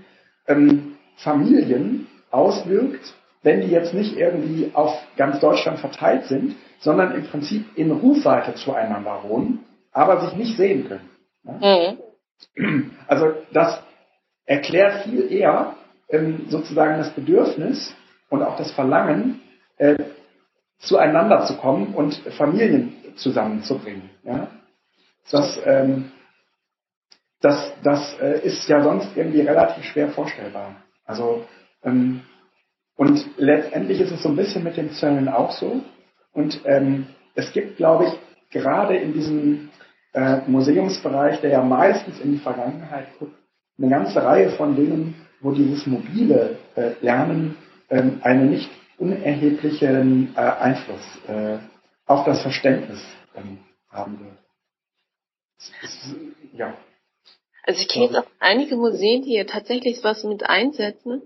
ähm, 0.48 0.98
Familien 1.18 2.08
auswirkt, 2.32 3.14
wenn 3.44 3.62
die 3.62 3.68
jetzt 3.68 3.94
nicht 3.94 4.16
irgendwie 4.18 4.72
auf 4.74 4.94
ganz 5.18 5.40
Deutschland 5.40 5.80
verteilt 5.80 6.26
sind, 6.26 6.56
sondern 6.80 7.16
im 7.16 7.26
Prinzip 7.26 7.66
in 7.78 7.92
Rufweite 7.92 8.56
zueinander 8.56 9.24
wohnen, 9.24 9.66
aber 9.92 10.22
sich 10.22 10.36
nicht 10.36 10.58
sehen 10.58 10.88
können. 10.88 11.10
Mhm. 12.56 12.92
Also 13.08 13.34
das 13.54 13.82
erklärt 14.46 15.04
viel 15.04 15.32
eher 15.32 15.76
ähm, 16.10 16.46
sozusagen 16.50 16.98
das 16.98 17.12
Bedürfnis 17.12 17.96
und 18.30 18.44
auch 18.44 18.58
das 18.58 18.72
Verlangen, 18.72 19.42
äh, 19.78 19.96
zueinander 20.80 21.46
zu 21.46 21.58
kommen 21.58 21.94
und 21.94 22.16
Familien 22.38 22.96
zusammenzubringen. 23.16 24.10
Ja? 24.24 24.48
Das, 25.30 25.60
ähm, 25.66 26.12
das, 27.42 27.72
das 27.84 28.20
äh, 28.20 28.40
ist 28.42 28.68
ja 28.68 28.82
sonst 28.82 29.16
irgendwie 29.16 29.42
relativ 29.42 29.84
schwer 29.86 30.10
vorstellbar. 30.10 30.76
Also 31.06 31.46
ähm, 31.84 32.22
und 33.02 33.26
letztendlich 33.38 34.00
ist 34.00 34.12
es 34.12 34.22
so 34.22 34.30
ein 34.30 34.36
bisschen 34.36 34.64
mit 34.64 34.78
den 34.78 34.92
Zöllen 34.92 35.28
auch 35.28 35.50
so. 35.54 35.82
Und 36.34 36.62
ähm, 36.66 37.08
es 37.34 37.52
gibt, 37.52 37.78
glaube 37.78 38.06
ich, 38.06 38.14
gerade 38.52 38.96
in 38.96 39.12
diesem 39.14 39.72
äh, 40.14 40.42
Museumsbereich, 40.46 41.42
der 41.42 41.50
ja 41.50 41.64
meistens 41.64 42.20
in 42.20 42.34
die 42.34 42.38
Vergangenheit 42.38 43.08
guckt, 43.18 43.34
eine 43.80 43.90
ganze 43.90 44.24
Reihe 44.24 44.52
von 44.52 44.76
Dingen, 44.76 45.16
wo 45.40 45.52
dieses 45.52 45.88
mobile 45.88 46.60
äh, 46.76 46.92
Lernen 47.02 47.58
ähm, 47.90 48.20
einen 48.22 48.52
nicht 48.52 48.70
unerheblichen 49.00 50.36
äh, 50.36 50.40
Einfluss 50.40 51.02
äh, 51.28 51.58
auf 52.06 52.24
das 52.26 52.44
Verständnis 52.44 53.04
ähm, 53.36 53.58
haben 53.90 54.20
wird. 54.20 54.38
Ja. 56.54 56.78
Also 57.64 57.82
ich 57.82 57.88
kenne 57.88 58.06
jetzt 58.06 58.16
auch 58.16 58.28
einige 58.40 58.76
Museen, 58.76 59.24
die 59.24 59.32
hier 59.32 59.48
tatsächlich 59.48 60.04
was 60.04 60.24
mit 60.24 60.48
einsetzen. 60.48 61.24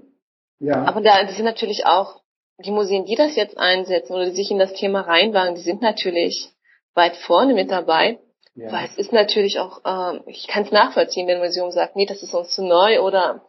Ja. 0.60 0.84
Aber 0.86 1.02
da 1.02 1.28
sind 1.28 1.46
natürlich 1.46 1.86
auch, 1.86 2.22
die 2.60 2.72
Museen, 2.72 3.06
die 3.06 3.16
das 3.16 3.36
jetzt 3.36 3.58
einsetzen 3.58 4.14
oder 4.14 4.26
die 4.26 4.36
sich 4.36 4.50
in 4.50 4.60
das 4.60 4.74
Thema 4.74 5.02
reinwagen, 5.02 5.56
die 5.56 5.62
sind 5.62 5.82
natürlich 5.82 6.50
weit 6.94 7.18
vorne 7.18 7.54
mit 7.54 7.70
dabei. 7.70 8.20
Ja. 8.56 8.72
Weil 8.72 8.86
es 8.86 8.98
ist 8.98 9.12
natürlich 9.12 9.60
auch, 9.60 9.82
ähm, 9.86 10.24
ich 10.28 10.48
kann 10.48 10.64
es 10.64 10.72
nachvollziehen, 10.72 11.28
wenn 11.28 11.36
ein 11.38 11.44
Museum 11.44 11.72
sagt, 11.72 11.98
nee, 11.98 12.06
das 12.06 12.24
ist 12.24 12.34
uns 12.34 12.56
zu 12.56 12.64
neu 12.64 13.02
oder 13.02 13.42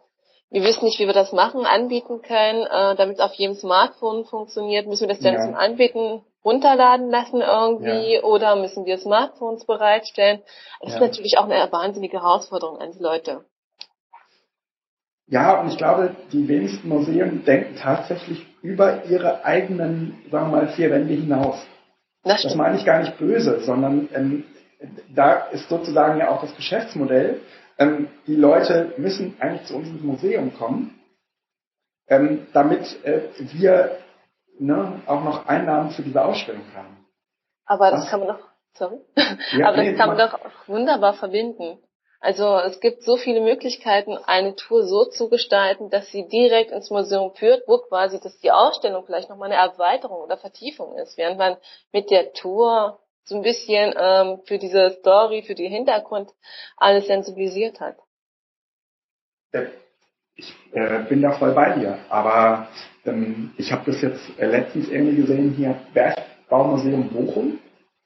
wir 0.49 0.63
wissen 0.63 0.85
nicht, 0.85 0.99
wie 0.99 1.07
wir 1.07 1.13
das 1.13 1.31
machen, 1.31 1.65
anbieten 1.65 2.21
können, 2.21 2.63
äh, 2.63 2.95
damit 2.95 3.17
es 3.17 3.21
auf 3.21 3.33
jedem 3.33 3.55
Smartphone 3.55 4.25
funktioniert. 4.25 4.87
Müssen 4.87 5.07
wir 5.07 5.13
das 5.13 5.23
dann 5.23 5.35
ja. 5.35 5.41
zum 5.45 5.55
Anbieten 5.55 6.25
runterladen 6.43 7.09
lassen 7.09 7.41
irgendwie 7.41 8.15
ja. 8.15 8.23
oder 8.23 8.55
müssen 8.55 8.85
wir 8.85 8.97
Smartphones 8.97 9.65
bereitstellen? 9.65 10.41
Das 10.81 10.93
ist 10.93 10.99
natürlich 10.99 11.37
auch 11.37 11.45
eine 11.45 11.71
wahnsinnige 11.71 12.21
Herausforderung 12.21 12.79
an 12.79 12.91
die 12.91 13.03
Leute. 13.03 13.45
Ja, 15.27 15.59
und 15.59 15.69
ich 15.69 15.77
glaube, 15.77 16.15
die 16.31 16.47
wenigsten 16.47 16.87
Museen 16.87 17.43
denken 17.43 17.75
tatsächlich 17.75 18.45
über 18.61 19.05
ihre 19.05 19.43
eigenen, 19.43 20.23
sagen 20.31 20.51
wir 20.51 20.57
mal, 20.57 20.67
vier 20.69 20.89
Wände 20.89 21.13
hinaus. 21.13 21.65
Das, 22.23 22.43
das 22.43 22.55
meine 22.55 22.77
ich 22.77 22.85
gar 22.85 22.99
nicht 22.99 23.17
böse, 23.17 23.59
sondern 23.59 24.07
ähm, 24.13 24.45
da 25.13 25.47
ist 25.47 25.67
sozusagen 25.69 26.19
ja 26.19 26.29
auch 26.29 26.41
das 26.41 26.55
Geschäftsmodell. 26.55 27.41
Ähm, 27.77 28.07
die 28.25 28.35
Leute 28.35 28.93
müssen 28.97 29.35
eigentlich 29.39 29.65
zu 29.65 29.75
uns 29.75 29.89
ins 29.89 30.01
Museum 30.01 30.53
kommen, 30.53 30.99
ähm, 32.07 32.47
damit 32.53 33.03
äh, 33.03 33.29
wir 33.37 33.97
ne, 34.59 35.01
auch 35.05 35.23
noch 35.23 35.45
Einnahmen 35.45 35.91
für 35.91 36.03
diese 36.03 36.23
Ausstellung 36.23 36.63
haben. 36.75 37.05
Aber 37.65 37.91
das 37.91 38.03
Was? 38.03 38.09
kann 38.09 38.19
man 38.21 38.29
doch, 38.29 38.47
sorry, 38.73 38.97
ja, 39.57 39.67
aber 39.67 39.77
nee, 39.77 39.91
das 39.91 39.99
kann 39.99 40.07
man 40.09 40.17
doch 40.17 40.39
wunderbar 40.67 41.13
verbinden. 41.13 41.79
Also 42.19 42.57
es 42.57 42.79
gibt 42.79 43.03
so 43.03 43.15
viele 43.15 43.41
Möglichkeiten, 43.41 44.17
eine 44.17 44.55
Tour 44.55 44.87
so 44.87 45.05
zu 45.05 45.29
gestalten, 45.29 45.89
dass 45.89 46.09
sie 46.09 46.27
direkt 46.27 46.71
ins 46.71 46.89
Museum 46.89 47.33
führt, 47.35 47.63
wo 47.67 47.77
quasi 47.77 48.19
das 48.19 48.39
die 48.39 48.51
Ausstellung 48.51 49.05
vielleicht 49.05 49.29
nochmal 49.29 49.51
eine 49.51 49.61
Erweiterung 49.61 50.21
oder 50.23 50.37
Vertiefung 50.37 50.97
ist, 50.97 51.17
während 51.17 51.37
man 51.37 51.57
mit 51.91 52.09
der 52.09 52.33
Tour 52.33 52.99
so 53.23 53.35
ein 53.35 53.43
bisschen 53.43 53.93
ähm, 53.97 54.39
für 54.45 54.57
diese 54.57 54.91
Story, 54.99 55.43
für 55.43 55.53
den 55.53 55.71
Hintergrund 55.71 56.31
alles 56.75 57.07
sensibilisiert 57.07 57.79
hat. 57.79 57.97
Ich 60.35 60.55
äh, 60.71 61.03
bin 61.09 61.21
da 61.21 61.31
voll 61.31 61.53
bei 61.53 61.73
dir, 61.73 61.99
aber 62.09 62.69
ähm, 63.05 63.53
ich 63.57 63.71
habe 63.71 63.91
das 63.91 64.01
jetzt 64.01 64.21
äh, 64.39 64.45
letztens 64.45 64.89
irgendwie 64.89 65.17
gesehen 65.17 65.53
hier 65.53 65.79
Bergbaumuseum 65.93 67.09
Bochum. 67.09 67.59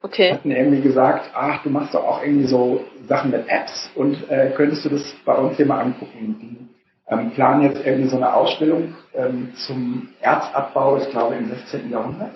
Okay. 0.03 0.33
Hatten 0.33 0.51
irgendwie 0.51 0.81
gesagt, 0.81 1.29
ach, 1.33 1.61
du 1.63 1.69
machst 1.69 1.93
doch 1.93 2.03
auch 2.03 2.23
irgendwie 2.23 2.47
so 2.47 2.83
Sachen 3.07 3.31
mit 3.31 3.47
Apps 3.47 3.91
und 3.95 4.29
äh, 4.29 4.51
könntest 4.55 4.83
du 4.85 4.89
das 4.89 5.03
bei 5.25 5.35
uns 5.35 5.57
hier 5.57 5.67
mal 5.67 5.79
angucken. 5.79 6.37
Die 6.41 7.13
ähm, 7.13 7.31
planen 7.31 7.63
jetzt 7.63 7.85
irgendwie 7.85 8.09
so 8.09 8.17
eine 8.17 8.33
Ausstellung 8.33 8.95
ähm, 9.13 9.53
zum 9.55 10.09
Erzabbau, 10.21 10.97
ich 10.97 11.09
glaube 11.09 11.35
im 11.35 11.49
16. 11.49 11.91
Jahrhundert 11.91 12.31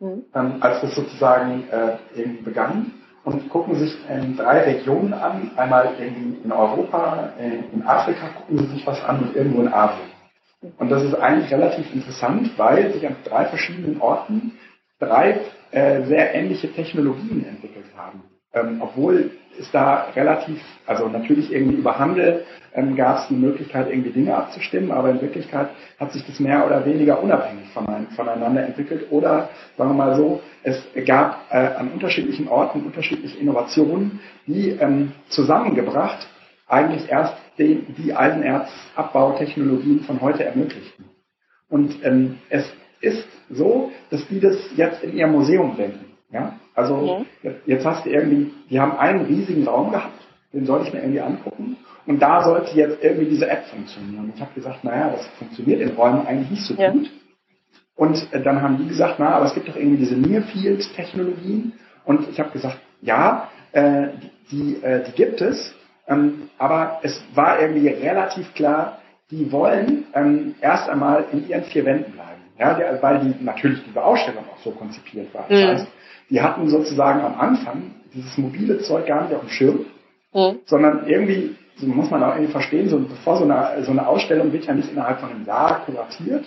mhm. 0.00 0.24
ähm, 0.34 0.56
als 0.60 0.80
das 0.80 0.94
sozusagen 0.94 1.64
äh, 1.70 1.96
irgendwie 2.14 2.42
begann 2.42 2.92
und 3.24 3.48
gucken 3.48 3.74
sich 3.76 3.96
in 4.08 4.36
drei 4.36 4.60
Regionen 4.60 5.12
an. 5.12 5.50
Einmal 5.56 5.94
in, 5.98 6.42
in 6.44 6.52
Europa, 6.52 7.32
in, 7.38 7.64
in, 7.72 7.86
Afrika 7.86 8.28
gucken 8.28 8.58
sie 8.58 8.74
sich 8.74 8.86
was 8.86 9.02
an 9.04 9.20
und 9.20 9.36
irgendwo 9.36 9.62
in 9.62 9.72
Asien. 9.72 10.10
Und 10.78 10.90
das 10.90 11.02
ist 11.02 11.14
eigentlich 11.14 11.52
relativ 11.52 11.92
interessant, 11.92 12.50
weil 12.56 12.92
sich 12.92 13.06
an 13.06 13.16
drei 13.24 13.46
verschiedenen 13.46 14.00
Orten 14.00 14.52
drei 14.98 15.40
äh, 15.76 16.06
sehr 16.06 16.34
ähnliche 16.34 16.72
Technologien 16.72 17.44
entwickelt 17.46 17.84
haben. 17.94 18.22
Ähm, 18.54 18.78
obwohl 18.80 19.30
ist 19.58 19.74
da 19.74 20.06
relativ, 20.16 20.58
also 20.86 21.06
natürlich 21.08 21.52
irgendwie 21.52 21.76
über 21.76 21.98
Handel 21.98 22.46
ähm, 22.74 22.96
gab 22.96 23.18
es 23.18 23.28
die 23.28 23.34
Möglichkeit, 23.34 23.90
irgendwie 23.90 24.10
Dinge 24.10 24.34
abzustimmen, 24.34 24.90
aber 24.90 25.10
in 25.10 25.20
Wirklichkeit 25.20 25.68
hat 26.00 26.12
sich 26.12 26.24
das 26.26 26.40
mehr 26.40 26.64
oder 26.64 26.86
weniger 26.86 27.22
unabhängig 27.22 27.68
voneinander 28.16 28.64
entwickelt. 28.64 29.08
Oder 29.10 29.50
sagen 29.76 29.90
wir 29.90 29.94
mal 29.94 30.16
so, 30.16 30.40
es 30.62 30.82
gab 31.04 31.44
äh, 31.50 31.58
an 31.58 31.90
unterschiedlichen 31.92 32.48
Orten 32.48 32.80
unterschiedliche 32.80 33.36
Innovationen, 33.38 34.20
die 34.46 34.70
ähm, 34.70 35.12
zusammengebracht 35.28 36.26
eigentlich 36.68 37.10
erst 37.10 37.34
den, 37.58 37.94
die 37.96 38.16
Eisenerzabbau-Technologien 38.16 40.04
von 40.04 40.22
heute 40.22 40.42
ermöglichten. 40.42 41.04
Und 41.68 42.02
ähm, 42.02 42.38
es 42.48 42.64
ist 43.00 43.26
so, 43.50 43.92
dass 44.10 44.26
die 44.28 44.40
das 44.40 44.56
jetzt 44.76 45.02
in 45.02 45.16
ihrem 45.16 45.32
Museum 45.32 45.76
denken. 45.76 46.04
Ja? 46.30 46.58
Also 46.74 47.24
ja. 47.42 47.50
jetzt 47.66 47.84
hast 47.84 48.04
du 48.04 48.10
irgendwie, 48.10 48.52
die 48.70 48.80
haben 48.80 48.96
einen 48.96 49.26
riesigen 49.26 49.66
Raum 49.66 49.90
gehabt, 49.90 50.20
den 50.52 50.66
soll 50.66 50.82
ich 50.86 50.92
mir 50.92 51.00
irgendwie 51.00 51.20
angucken. 51.20 51.76
Und 52.06 52.20
da 52.20 52.44
sollte 52.44 52.76
jetzt 52.76 53.02
irgendwie 53.02 53.26
diese 53.26 53.48
App 53.48 53.66
funktionieren. 53.66 54.32
Ich 54.34 54.40
habe 54.40 54.54
gesagt, 54.54 54.84
naja, 54.84 55.10
das 55.10 55.26
funktioniert 55.38 55.80
in 55.80 55.90
Räumen 55.90 56.26
eigentlich 56.26 56.50
nicht 56.50 56.66
so 56.66 56.74
ja. 56.74 56.90
gut. 56.90 57.10
Und 57.96 58.32
äh, 58.32 58.42
dann 58.42 58.62
haben 58.62 58.78
die 58.78 58.86
gesagt, 58.86 59.16
na, 59.18 59.30
aber 59.30 59.46
es 59.46 59.54
gibt 59.54 59.68
doch 59.68 59.76
irgendwie 59.76 59.98
diese 59.98 60.16
Near-Field-Technologien. 60.16 61.72
Und 62.04 62.28
ich 62.30 62.38
habe 62.38 62.50
gesagt, 62.50 62.78
ja, 63.00 63.48
äh, 63.72 64.08
die, 64.50 64.76
äh, 64.82 65.02
die 65.04 65.12
gibt 65.12 65.40
es. 65.40 65.74
Ähm, 66.06 66.50
aber 66.58 67.00
es 67.02 67.20
war 67.34 67.60
irgendwie 67.60 67.88
relativ 67.88 68.54
klar, 68.54 68.98
die 69.30 69.50
wollen 69.50 70.04
ähm, 70.14 70.54
erst 70.60 70.88
einmal 70.88 71.24
in 71.32 71.48
ihren 71.48 71.64
vier 71.64 71.84
Wänden. 71.84 72.15
Ja, 72.58 72.78
weil 73.02 73.20
die 73.20 73.44
natürlich 73.44 73.84
diese 73.84 74.02
Ausstellung 74.02 74.44
auch 74.50 74.62
so 74.62 74.70
konzipiert 74.70 75.32
war. 75.34 75.46
Das 75.48 75.60
mhm. 75.60 75.66
heißt, 75.66 75.86
die 76.30 76.40
hatten 76.40 76.68
sozusagen 76.68 77.20
am 77.20 77.38
Anfang 77.38 77.94
dieses 78.14 78.36
mobile 78.38 78.78
Zeug 78.80 79.06
gar 79.06 79.22
nicht 79.22 79.34
auf 79.34 79.42
dem 79.42 79.50
Schirm, 79.50 79.86
mhm. 80.32 80.60
sondern 80.64 81.06
irgendwie, 81.06 81.54
so 81.76 81.86
muss 81.86 82.10
man 82.10 82.22
auch 82.22 82.34
irgendwie 82.34 82.52
verstehen, 82.52 82.88
so, 82.88 82.98
bevor 82.98 83.36
so 83.36 83.44
eine, 83.44 83.82
so 83.84 83.90
eine 83.90 84.06
Ausstellung 84.06 84.52
wird 84.52 84.64
ja 84.64 84.74
nicht 84.74 84.90
innerhalb 84.90 85.20
von 85.20 85.30
einem 85.30 85.44
Jahr 85.44 85.84
kuratiert, 85.84 86.46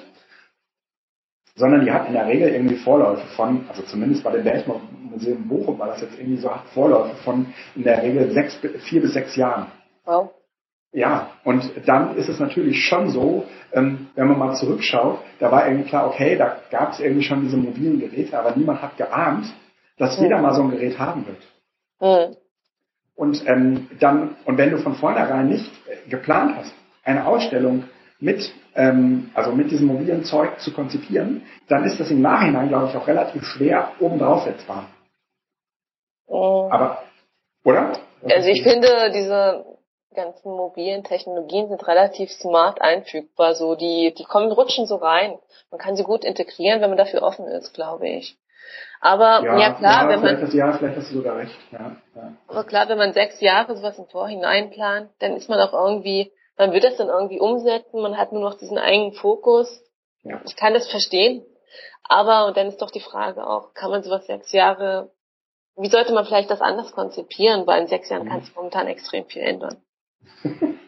sondern 1.55 1.85
die 1.85 1.91
hat 1.91 2.07
in 2.07 2.13
der 2.13 2.25
Regel 2.25 2.49
irgendwie 2.49 2.75
Vorläufe 2.77 3.25
von, 3.35 3.65
also 3.69 3.83
zumindest 3.83 4.23
bei 4.23 4.31
dem 4.31 4.43
Bergmuseum 4.43 5.47
Bochum 5.47 5.77
war 5.77 5.87
das 5.87 6.01
jetzt 6.01 6.17
irgendwie 6.17 6.37
so, 6.37 6.49
hat 6.49 6.67
Vorläufe 6.73 7.15
von 7.23 7.53
in 7.75 7.83
der 7.83 8.01
Regel 8.01 8.31
sechs, 8.31 8.57
vier 8.85 9.01
bis 9.01 9.13
sechs 9.13 9.35
Jahren. 9.35 9.67
Wow. 10.05 10.31
Ja, 10.91 11.31
und 11.43 11.69
dann 11.85 12.17
ist 12.17 12.29
es 12.29 12.39
natürlich 12.39 12.83
schon 12.85 13.09
so, 13.09 13.45
ähm, 13.73 14.07
wenn 14.15 14.27
man 14.27 14.39
mal 14.39 14.55
zurückschaut, 14.55 15.19
da 15.39 15.51
war 15.51 15.67
irgendwie 15.67 15.87
klar, 15.87 16.07
okay, 16.07 16.35
da 16.35 16.57
gab 16.71 16.93
es 16.93 16.99
irgendwie 16.99 17.23
schon 17.23 17.41
diese 17.41 17.57
mobilen 17.57 17.99
Geräte, 17.99 18.37
aber 18.39 18.55
niemand 18.55 18.81
hat 18.81 18.97
geahnt, 18.97 19.45
dass 19.97 20.17
mhm. 20.17 20.23
jeder 20.23 20.41
mal 20.41 20.55
so 20.55 20.63
ein 20.63 20.71
Gerät 20.71 20.97
haben 20.97 21.25
wird. 21.27 21.43
Mhm. 22.01 22.35
Und 23.15 23.47
ähm, 23.47 23.87
dann, 23.99 24.35
und 24.45 24.57
wenn 24.57 24.71
du 24.71 24.77
von 24.79 24.95
vornherein 24.95 25.49
nicht 25.49 25.69
geplant 26.09 26.55
hast, 26.55 26.73
eine 27.03 27.27
Ausstellung 27.27 27.83
mit, 28.19 28.51
ähm, 28.75 29.29
also 29.35 29.51
mit 29.51 29.69
diesem 29.69 29.87
mobilen 29.87 30.23
Zeug 30.23 30.59
zu 30.59 30.73
konzipieren, 30.73 31.43
dann 31.67 31.83
ist 31.83 31.99
das 31.99 32.09
im 32.09 32.21
Nachhinein, 32.21 32.69
glaube 32.69 32.87
ich, 32.89 32.95
auch 32.95 33.07
relativ 33.07 33.43
schwer 33.43 33.91
obendrauf 33.99 34.43
setzbar. 34.43 34.87
Mhm. 36.27 36.71
Aber, 36.71 37.03
oder? 37.63 37.93
Also 38.23 38.49
ich 38.49 38.63
finde, 38.63 38.87
diese 39.13 39.65
ganzen 40.15 40.51
mobilen 40.51 41.03
Technologien 41.03 41.67
sind 41.69 41.87
relativ 41.87 42.31
smart 42.31 42.81
einfügbar. 42.81 43.55
So 43.55 43.75
die, 43.75 44.13
die 44.17 44.23
kommen, 44.23 44.51
rutschen 44.51 44.85
so 44.85 44.95
rein. 44.95 45.37
Man 45.71 45.79
kann 45.79 45.95
sie 45.95 46.03
gut 46.03 46.23
integrieren, 46.23 46.81
wenn 46.81 46.89
man 46.89 46.97
dafür 46.97 47.23
offen 47.23 47.47
ist, 47.47 47.73
glaube 47.73 48.07
ich. 48.07 48.37
Aber 49.01 49.43
ja, 49.43 49.57
ja 49.57 49.73
klar, 49.73 50.03
ja, 50.03 50.09
wenn 50.09 50.21
man 50.21 50.51
Jahr, 50.51 50.77
vielleicht 50.77 50.97
hast 50.97 51.11
du 51.11 51.17
sogar 51.17 51.37
recht. 51.37 51.57
Ja, 51.71 51.95
ja. 52.15 52.33
Aber 52.47 52.63
klar, 52.65 52.89
wenn 52.89 52.97
man 52.97 53.13
sechs 53.13 53.39
Jahre 53.39 53.75
sowas 53.75 53.97
im 53.97 54.07
Vorhinein 54.07 54.71
plant, 54.71 55.09
dann 55.19 55.35
ist 55.35 55.49
man 55.49 55.59
auch 55.59 55.73
irgendwie, 55.73 56.31
man 56.57 56.73
wird 56.73 56.83
das 56.83 56.97
dann 56.97 57.07
irgendwie 57.07 57.39
umsetzen. 57.39 58.01
Man 58.01 58.17
hat 58.17 58.31
nur 58.31 58.41
noch 58.41 58.57
diesen 58.57 58.77
eigenen 58.77 59.13
Fokus. 59.13 59.83
Ja. 60.23 60.41
Ich 60.45 60.55
kann 60.55 60.73
das 60.73 60.89
verstehen. 60.89 61.45
Aber 62.03 62.47
und 62.47 62.57
dann 62.57 62.67
ist 62.67 62.81
doch 62.81 62.91
die 62.91 62.99
Frage 62.99 63.47
auch, 63.47 63.73
kann 63.73 63.91
man 63.91 64.03
sowas 64.03 64.25
sechs 64.25 64.51
Jahre 64.51 65.11
wie 65.79 65.89
sollte 65.89 66.13
man 66.13 66.25
vielleicht 66.25 66.51
das 66.51 66.61
anders 66.61 66.91
konzipieren, 66.91 67.65
weil 67.65 67.81
in 67.81 67.87
sechs 67.87 68.09
Jahren 68.09 68.25
mhm. 68.25 68.29
kann 68.29 68.41
sich 68.41 68.55
momentan 68.55 68.87
extrem 68.87 69.25
viel 69.25 69.41
ändern. 69.41 69.81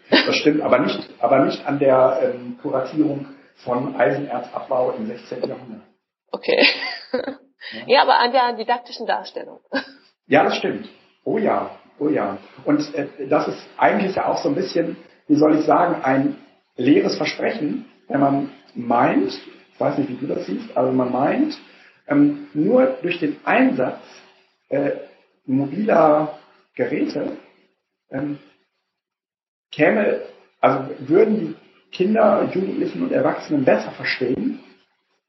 Das 0.09 0.35
stimmt, 0.37 0.61
aber 0.61 0.79
nicht, 0.79 1.09
aber 1.19 1.45
nicht 1.45 1.65
an 1.65 1.79
der 1.79 2.19
ähm, 2.23 2.57
Kuratierung 2.61 3.27
von 3.63 3.95
Eisenerzabbau 3.95 4.91
im 4.91 5.07
16. 5.07 5.47
Jahrhundert. 5.47 5.81
Okay. 6.31 6.65
Ja. 7.73 7.85
ja, 7.85 8.01
aber 8.01 8.19
an 8.19 8.31
der 8.31 8.53
didaktischen 8.53 9.05
Darstellung. 9.05 9.59
Ja, 10.27 10.43
das 10.43 10.55
stimmt. 10.57 10.87
Oh 11.23 11.37
ja, 11.37 11.71
oh 11.99 12.09
ja. 12.09 12.37
Und 12.65 12.93
äh, 12.95 13.27
das 13.27 13.47
ist 13.47 13.61
eigentlich 13.77 14.15
ja 14.15 14.27
auch 14.27 14.41
so 14.41 14.49
ein 14.49 14.55
bisschen, 14.55 14.97
wie 15.27 15.35
soll 15.35 15.59
ich 15.59 15.65
sagen, 15.65 16.01
ein 16.03 16.37
leeres 16.75 17.17
Versprechen, 17.17 17.85
wenn 18.07 18.19
man 18.19 18.51
meint, 18.73 19.33
ich 19.73 19.79
weiß 19.79 19.97
nicht, 19.97 20.09
wie 20.09 20.15
du 20.15 20.27
das 20.27 20.45
siehst, 20.45 20.75
aber 20.75 20.91
man 20.91 21.11
meint, 21.11 21.57
ähm, 22.07 22.47
nur 22.53 22.97
durch 23.01 23.19
den 23.19 23.37
Einsatz 23.45 24.01
äh, 24.69 24.91
mobiler 25.45 26.39
Geräte 26.75 27.37
ähm, 28.09 28.39
käme, 29.71 30.21
also 30.59 30.89
würden 30.99 31.39
die 31.39 31.55
Kinder, 31.91 32.49
Jugendlichen 32.53 33.03
und 33.03 33.11
Erwachsenen 33.11 33.65
besser 33.65 33.91
verstehen, 33.91 34.59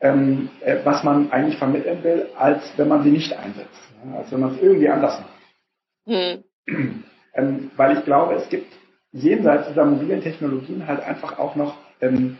ähm, 0.00 0.50
äh, 0.60 0.78
was 0.84 1.02
man 1.04 1.30
eigentlich 1.30 1.58
vermitteln 1.58 2.02
will, 2.02 2.28
als 2.36 2.62
wenn 2.76 2.88
man 2.88 3.02
sie 3.02 3.10
nicht 3.10 3.32
einsetzt, 3.32 3.80
ja, 4.04 4.18
als 4.18 4.32
wenn 4.32 4.40
man 4.40 4.54
es 4.54 4.62
irgendwie 4.62 4.88
anders 4.88 5.20
macht. 5.20 6.44
Hm. 6.66 7.04
Ähm, 7.34 7.70
weil 7.78 7.96
ich 7.96 8.04
glaube, 8.04 8.34
es 8.34 8.46
gibt 8.50 8.70
jenseits 9.10 9.68
dieser 9.68 9.86
mobilen 9.86 10.20
Technologien 10.20 10.86
halt 10.86 11.00
einfach 11.00 11.38
auch 11.38 11.56
noch 11.56 11.78
ähm, 12.02 12.36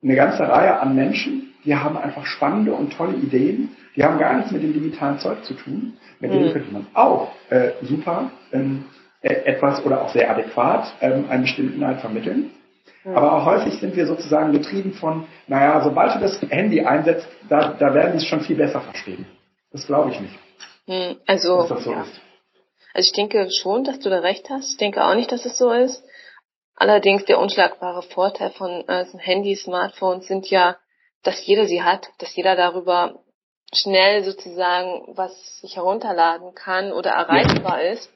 eine 0.00 0.14
ganze 0.14 0.48
Reihe 0.48 0.78
an 0.78 0.94
Menschen, 0.94 1.52
die 1.64 1.74
haben 1.74 1.96
einfach 1.96 2.24
spannende 2.24 2.72
und 2.72 2.92
tolle 2.92 3.16
Ideen, 3.16 3.70
die 3.96 4.04
haben 4.04 4.20
gar 4.20 4.36
nichts 4.36 4.52
mit 4.52 4.62
dem 4.62 4.72
digitalen 4.72 5.18
Zeug 5.18 5.44
zu 5.44 5.54
tun. 5.54 5.94
Mit 6.20 6.32
denen 6.32 6.46
hm. 6.46 6.52
könnte 6.52 6.72
man 6.72 6.86
auch 6.94 7.32
äh, 7.50 7.72
super 7.82 8.30
ähm, 8.52 8.84
etwas 9.22 9.84
oder 9.84 10.02
auch 10.02 10.12
sehr 10.12 10.30
adäquat 10.30 10.92
ähm, 11.00 11.26
einen 11.28 11.42
bestimmten 11.42 11.76
Inhalt 11.76 12.00
vermitteln. 12.00 12.50
Aber 13.04 13.32
auch 13.32 13.46
häufig 13.46 13.80
sind 13.80 13.96
wir 13.96 14.06
sozusagen 14.06 14.52
getrieben 14.52 14.92
von, 14.92 15.26
naja, 15.46 15.80
sobald 15.82 16.16
du 16.16 16.20
das 16.20 16.40
Handy 16.50 16.84
einsetzt, 16.84 17.26
da, 17.48 17.72
da 17.78 17.94
werden 17.94 18.12
die 18.12 18.18
es 18.18 18.26
schon 18.26 18.42
viel 18.42 18.56
besser 18.56 18.80
verstehen. 18.82 19.26
Das 19.72 19.86
glaube 19.86 20.10
ich 20.10 20.20
nicht. 20.20 20.38
Hm, 20.86 21.16
also, 21.26 21.62
so 21.62 21.92
ja. 21.92 22.00
also 22.00 23.06
ich 23.06 23.12
denke 23.12 23.48
schon, 23.50 23.84
dass 23.84 24.00
du 24.00 24.10
da 24.10 24.18
recht 24.18 24.50
hast. 24.50 24.72
Ich 24.72 24.76
denke 24.76 25.02
auch 25.04 25.14
nicht, 25.14 25.32
dass 25.32 25.46
es 25.46 25.56
so 25.56 25.70
ist. 25.70 26.04
Allerdings 26.74 27.24
der 27.24 27.38
unschlagbare 27.38 28.02
Vorteil 28.02 28.50
von 28.50 28.86
äh, 28.86 29.06
Handys, 29.18 29.62
Smartphones 29.62 30.26
sind 30.26 30.50
ja, 30.50 30.76
dass 31.22 31.44
jeder 31.46 31.66
sie 31.66 31.82
hat, 31.82 32.08
dass 32.18 32.34
jeder 32.36 32.56
darüber 32.56 33.20
schnell 33.72 34.24
sozusagen 34.24 35.16
was 35.16 35.60
sich 35.60 35.76
herunterladen 35.76 36.54
kann 36.54 36.92
oder 36.92 37.10
erreichbar 37.10 37.82
ja. 37.82 37.92
ist 37.92 38.10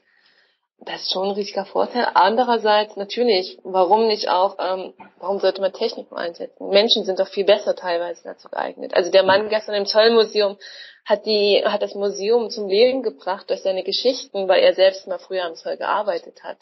das 0.79 1.03
ist 1.03 1.13
schon 1.13 1.29
ein 1.29 1.35
riesiger 1.35 1.65
Vorteil. 1.65 2.07
Andererseits 2.13 2.95
natürlich, 2.95 3.57
warum 3.63 4.07
nicht 4.07 4.29
auch, 4.29 4.57
ähm, 4.59 4.93
warum 5.19 5.39
sollte 5.39 5.61
man 5.61 5.73
Techniken 5.73 6.15
einsetzen? 6.15 6.69
Menschen 6.69 7.05
sind 7.05 7.19
doch 7.19 7.27
viel 7.27 7.45
besser 7.45 7.75
teilweise 7.75 8.23
dazu 8.23 8.49
geeignet. 8.49 8.93
Also 8.93 9.11
der 9.11 9.23
Mann 9.23 9.49
gestern 9.49 9.75
im 9.75 9.85
Zollmuseum 9.85 10.57
hat 11.05 11.25
die, 11.25 11.63
hat 11.65 11.81
das 11.81 11.95
Museum 11.95 12.49
zum 12.49 12.67
Leben 12.67 13.03
gebracht 13.03 13.49
durch 13.49 13.61
seine 13.61 13.83
Geschichten, 13.83 14.47
weil 14.47 14.61
er 14.61 14.73
selbst 14.73 15.07
mal 15.07 15.19
früher 15.19 15.45
am 15.45 15.55
Zoll 15.55 15.77
gearbeitet 15.77 16.43
hat. 16.43 16.57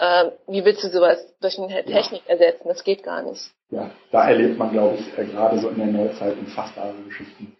Ähm, 0.00 0.32
wie 0.48 0.64
willst 0.64 0.82
du 0.84 0.88
sowas 0.88 1.18
durch 1.40 1.58
eine 1.58 1.84
Technik 1.84 2.22
ja. 2.26 2.32
ersetzen? 2.32 2.68
Das 2.68 2.82
geht 2.84 3.02
gar 3.02 3.22
nicht. 3.22 3.42
Ja, 3.70 3.90
da 4.10 4.28
erlebt 4.28 4.58
man, 4.58 4.72
glaube 4.72 4.96
ich, 4.96 5.18
äh, 5.18 5.26
gerade 5.26 5.58
so 5.58 5.68
in 5.68 5.78
der 5.78 5.86
Neuzeit 5.86 6.36
unfassbare 6.38 6.94
Geschichten. 7.06 7.56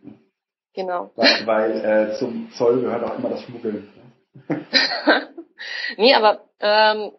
Genau. 0.75 1.11
Weil, 1.17 1.47
weil 1.47 1.85
äh, 1.85 2.19
zum 2.19 2.51
Zoll 2.53 2.81
gehört 2.81 3.05
auch 3.05 3.19
immer 3.19 3.31
das 3.31 3.43
Schmuggeln. 3.43 3.89
nee, 5.97 6.15
aber 6.15 6.45
ähm, 6.61 7.13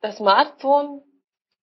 das 0.00 0.16
Smartphone 0.16 1.02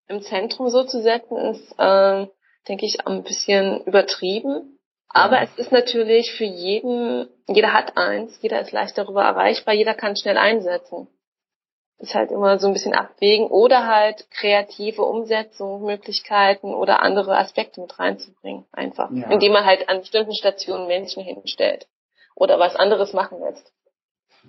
im 0.08 0.22
Zentrum 0.22 0.70
so 0.70 0.84
zu 0.84 1.02
setzen, 1.02 1.38
ist, 1.38 1.76
ähm, 1.80 2.30
denke 2.68 2.86
ich, 2.86 3.06
ein 3.06 3.24
bisschen 3.24 3.84
übertrieben. 3.86 4.80
Aber 5.10 5.38
ja. 5.38 5.44
es 5.44 5.58
ist 5.58 5.72
natürlich 5.72 6.32
für 6.34 6.46
jeden, 6.46 7.30
jeder 7.48 7.74
hat 7.74 7.98
eins, 7.98 8.40
jeder 8.42 8.60
ist 8.62 8.72
leicht 8.72 8.98
darüber 8.98 9.24
erreichbar, 9.24 9.74
jeder 9.74 9.94
kann 9.94 10.16
schnell 10.16 10.38
einsetzen. 10.38 11.08
Ist 12.00 12.16
halt 12.16 12.32
immer 12.32 12.58
so 12.58 12.68
ein 12.68 12.74
bisschen 12.74 12.96
abwägen 12.96 13.48
oder 13.48 13.88
halt 13.88 14.30
kreative 14.32 15.04
Umsetzungsmöglichkeiten 15.04 16.74
oder 16.74 17.02
andere 17.02 17.38
Aspekte 17.38 17.80
mit 17.80 17.98
reinzubringen, 17.98 18.66
einfach. 18.72 19.10
Ja. 19.12 19.30
Indem 19.30 19.54
man 19.54 19.66
halt 19.66 19.88
an 19.88 20.00
bestimmten 20.00 20.34
Stationen 20.34 20.88
Menschen 20.88 21.24
hinstellt 21.24 21.88
oder 22.36 22.60
was 22.60 22.76
anderes 22.76 23.14
machen 23.14 23.40
lässt. 23.40 23.72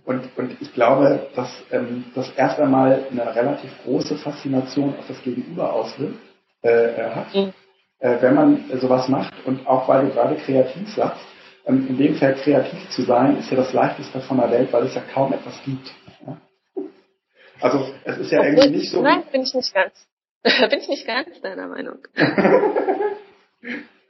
Und, 0.04 0.28
und 0.36 0.60
ich 0.60 0.72
glaube, 0.74 1.28
dass 1.34 1.50
ähm, 1.70 2.04
das 2.14 2.30
erst 2.36 2.58
einmal 2.60 3.06
eine 3.10 3.34
relativ 3.34 3.70
große 3.84 4.16
Faszination 4.16 4.94
auf 4.98 5.06
das 5.08 5.22
Gegenüber 5.22 5.72
auswirkt, 5.72 6.18
äh, 6.62 6.68
äh, 6.68 7.10
hat, 7.10 7.34
mhm. 7.34 7.52
äh, 8.00 8.16
wenn 8.20 8.34
man 8.34 8.64
sowas 8.80 9.08
macht. 9.08 9.32
Und 9.46 9.66
auch 9.66 9.88
weil 9.88 10.06
du 10.06 10.12
gerade 10.12 10.36
kreativ 10.36 10.88
sagst, 10.94 11.24
ähm, 11.66 11.86
in 11.88 11.96
dem 11.96 12.14
Feld 12.16 12.38
kreativ 12.38 12.90
zu 12.90 13.02
sein, 13.02 13.38
ist 13.38 13.50
ja 13.50 13.56
das 13.56 13.72
leichteste 13.72 14.20
von 14.20 14.38
der 14.38 14.50
Welt, 14.50 14.72
weil 14.72 14.84
es 14.84 14.94
ja 14.94 15.02
kaum 15.12 15.32
etwas 15.32 15.58
gibt. 15.64 15.90
Ja? 16.26 16.36
Also 17.60 17.86
es 18.04 18.18
ist 18.18 18.30
ja 18.30 18.40
Obwohl, 18.40 18.52
irgendwie 18.54 18.76
nicht 18.78 18.90
so. 18.90 19.00
Nein, 19.00 19.22
bin 19.32 19.42
ich 19.42 19.54
nicht 19.54 19.72
ganz. 19.72 20.06
bin 20.42 20.78
ich 20.78 20.88
nicht 20.88 21.06
ganz 21.06 21.40
deiner 21.40 21.66
Meinung. 21.68 21.98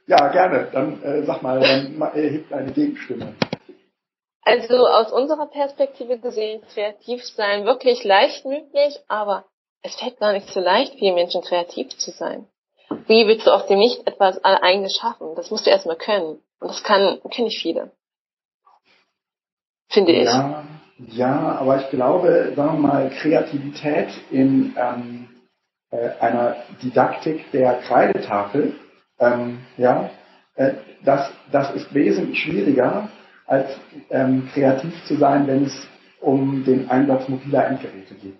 ja, 0.07 0.27
gerne. 0.27 0.67
Dann 0.73 1.01
äh, 1.03 1.23
sag 1.23 1.41
mal, 1.41 1.61
dann 1.61 2.01
äh, 2.15 2.29
hebt 2.29 2.51
eine 2.51 2.73
Gegenstimme. 2.73 3.33
Also 4.45 4.87
aus 4.87 5.11
unserer 5.11 5.47
Perspektive 5.47 6.19
gesehen, 6.19 6.61
kreativ 6.71 7.25
sein 7.25 7.65
wirklich 7.65 8.03
leicht 8.03 8.45
möglich, 8.45 8.99
aber 9.07 9.45
es 9.81 9.95
fällt 9.95 10.19
gar 10.19 10.33
nicht 10.33 10.47
so 10.49 10.59
leicht, 10.59 10.93
vielen 10.99 11.15
Menschen 11.15 11.41
kreativ 11.41 11.89
zu 11.97 12.11
sein. 12.11 12.47
Wie 13.07 13.27
willst 13.27 13.47
du 13.47 13.51
aus 13.51 13.65
dem 13.65 13.79
Nicht 13.79 14.07
etwas 14.07 14.43
eigenes 14.43 14.95
schaffen? 14.95 15.35
Das 15.35 15.49
musst 15.49 15.65
du 15.65 15.71
erstmal 15.71 15.95
können. 15.95 16.41
Und 16.59 16.69
das 16.69 16.83
kann, 16.83 17.19
können 17.33 17.45
nicht 17.45 17.61
viele. 17.61 17.91
Finde 19.89 20.11
ich. 20.11 20.25
Ja, 20.25 20.63
ja, 21.07 21.57
aber 21.59 21.81
ich 21.81 21.89
glaube, 21.89 22.53
sagen 22.55 22.81
wir 22.81 22.87
mal, 22.87 23.09
Kreativität 23.09 24.09
in 24.29 24.75
ähm, 24.77 25.27
äh, 25.91 26.09
einer 26.19 26.57
Didaktik 26.81 27.51
der 27.51 27.79
Kreidetafel, 27.79 28.75
ähm, 29.19 29.65
ja, 29.77 30.09
äh, 30.55 30.73
das, 31.03 31.29
das 31.51 31.73
ist 31.73 31.93
wesentlich 31.93 32.39
schwieriger, 32.39 33.09
als 33.47 33.69
ähm, 34.09 34.49
kreativ 34.53 34.93
zu 35.05 35.17
sein, 35.17 35.47
wenn 35.47 35.65
es 35.65 35.87
um 36.21 36.63
den 36.65 36.89
Einsatz 36.89 37.27
mobiler 37.27 37.67
Endgeräte 37.67 38.15
geht. 38.15 38.37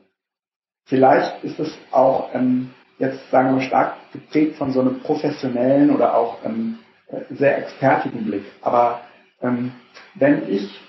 Vielleicht 0.86 1.44
ist 1.44 1.60
es 1.60 1.78
auch 1.91 2.34
ähm, 2.34 2.72
jetzt, 2.98 3.30
sagen 3.32 3.56
wir, 3.56 3.62
stark 3.62 3.96
geprägt 4.13 4.56
von 4.58 4.72
so 4.72 4.82
einem 4.82 5.00
professionellen 5.02 5.94
oder 5.94 6.15
auch 6.15 6.38
ähm, 6.46 6.80
äh, 7.08 7.22
sehr 7.34 7.58
expertigen 7.58 8.26
Blick. 8.26 8.44
Aber 8.62 9.02
ähm, 9.41 9.72
wenn 10.15 10.50
ich 10.50 10.80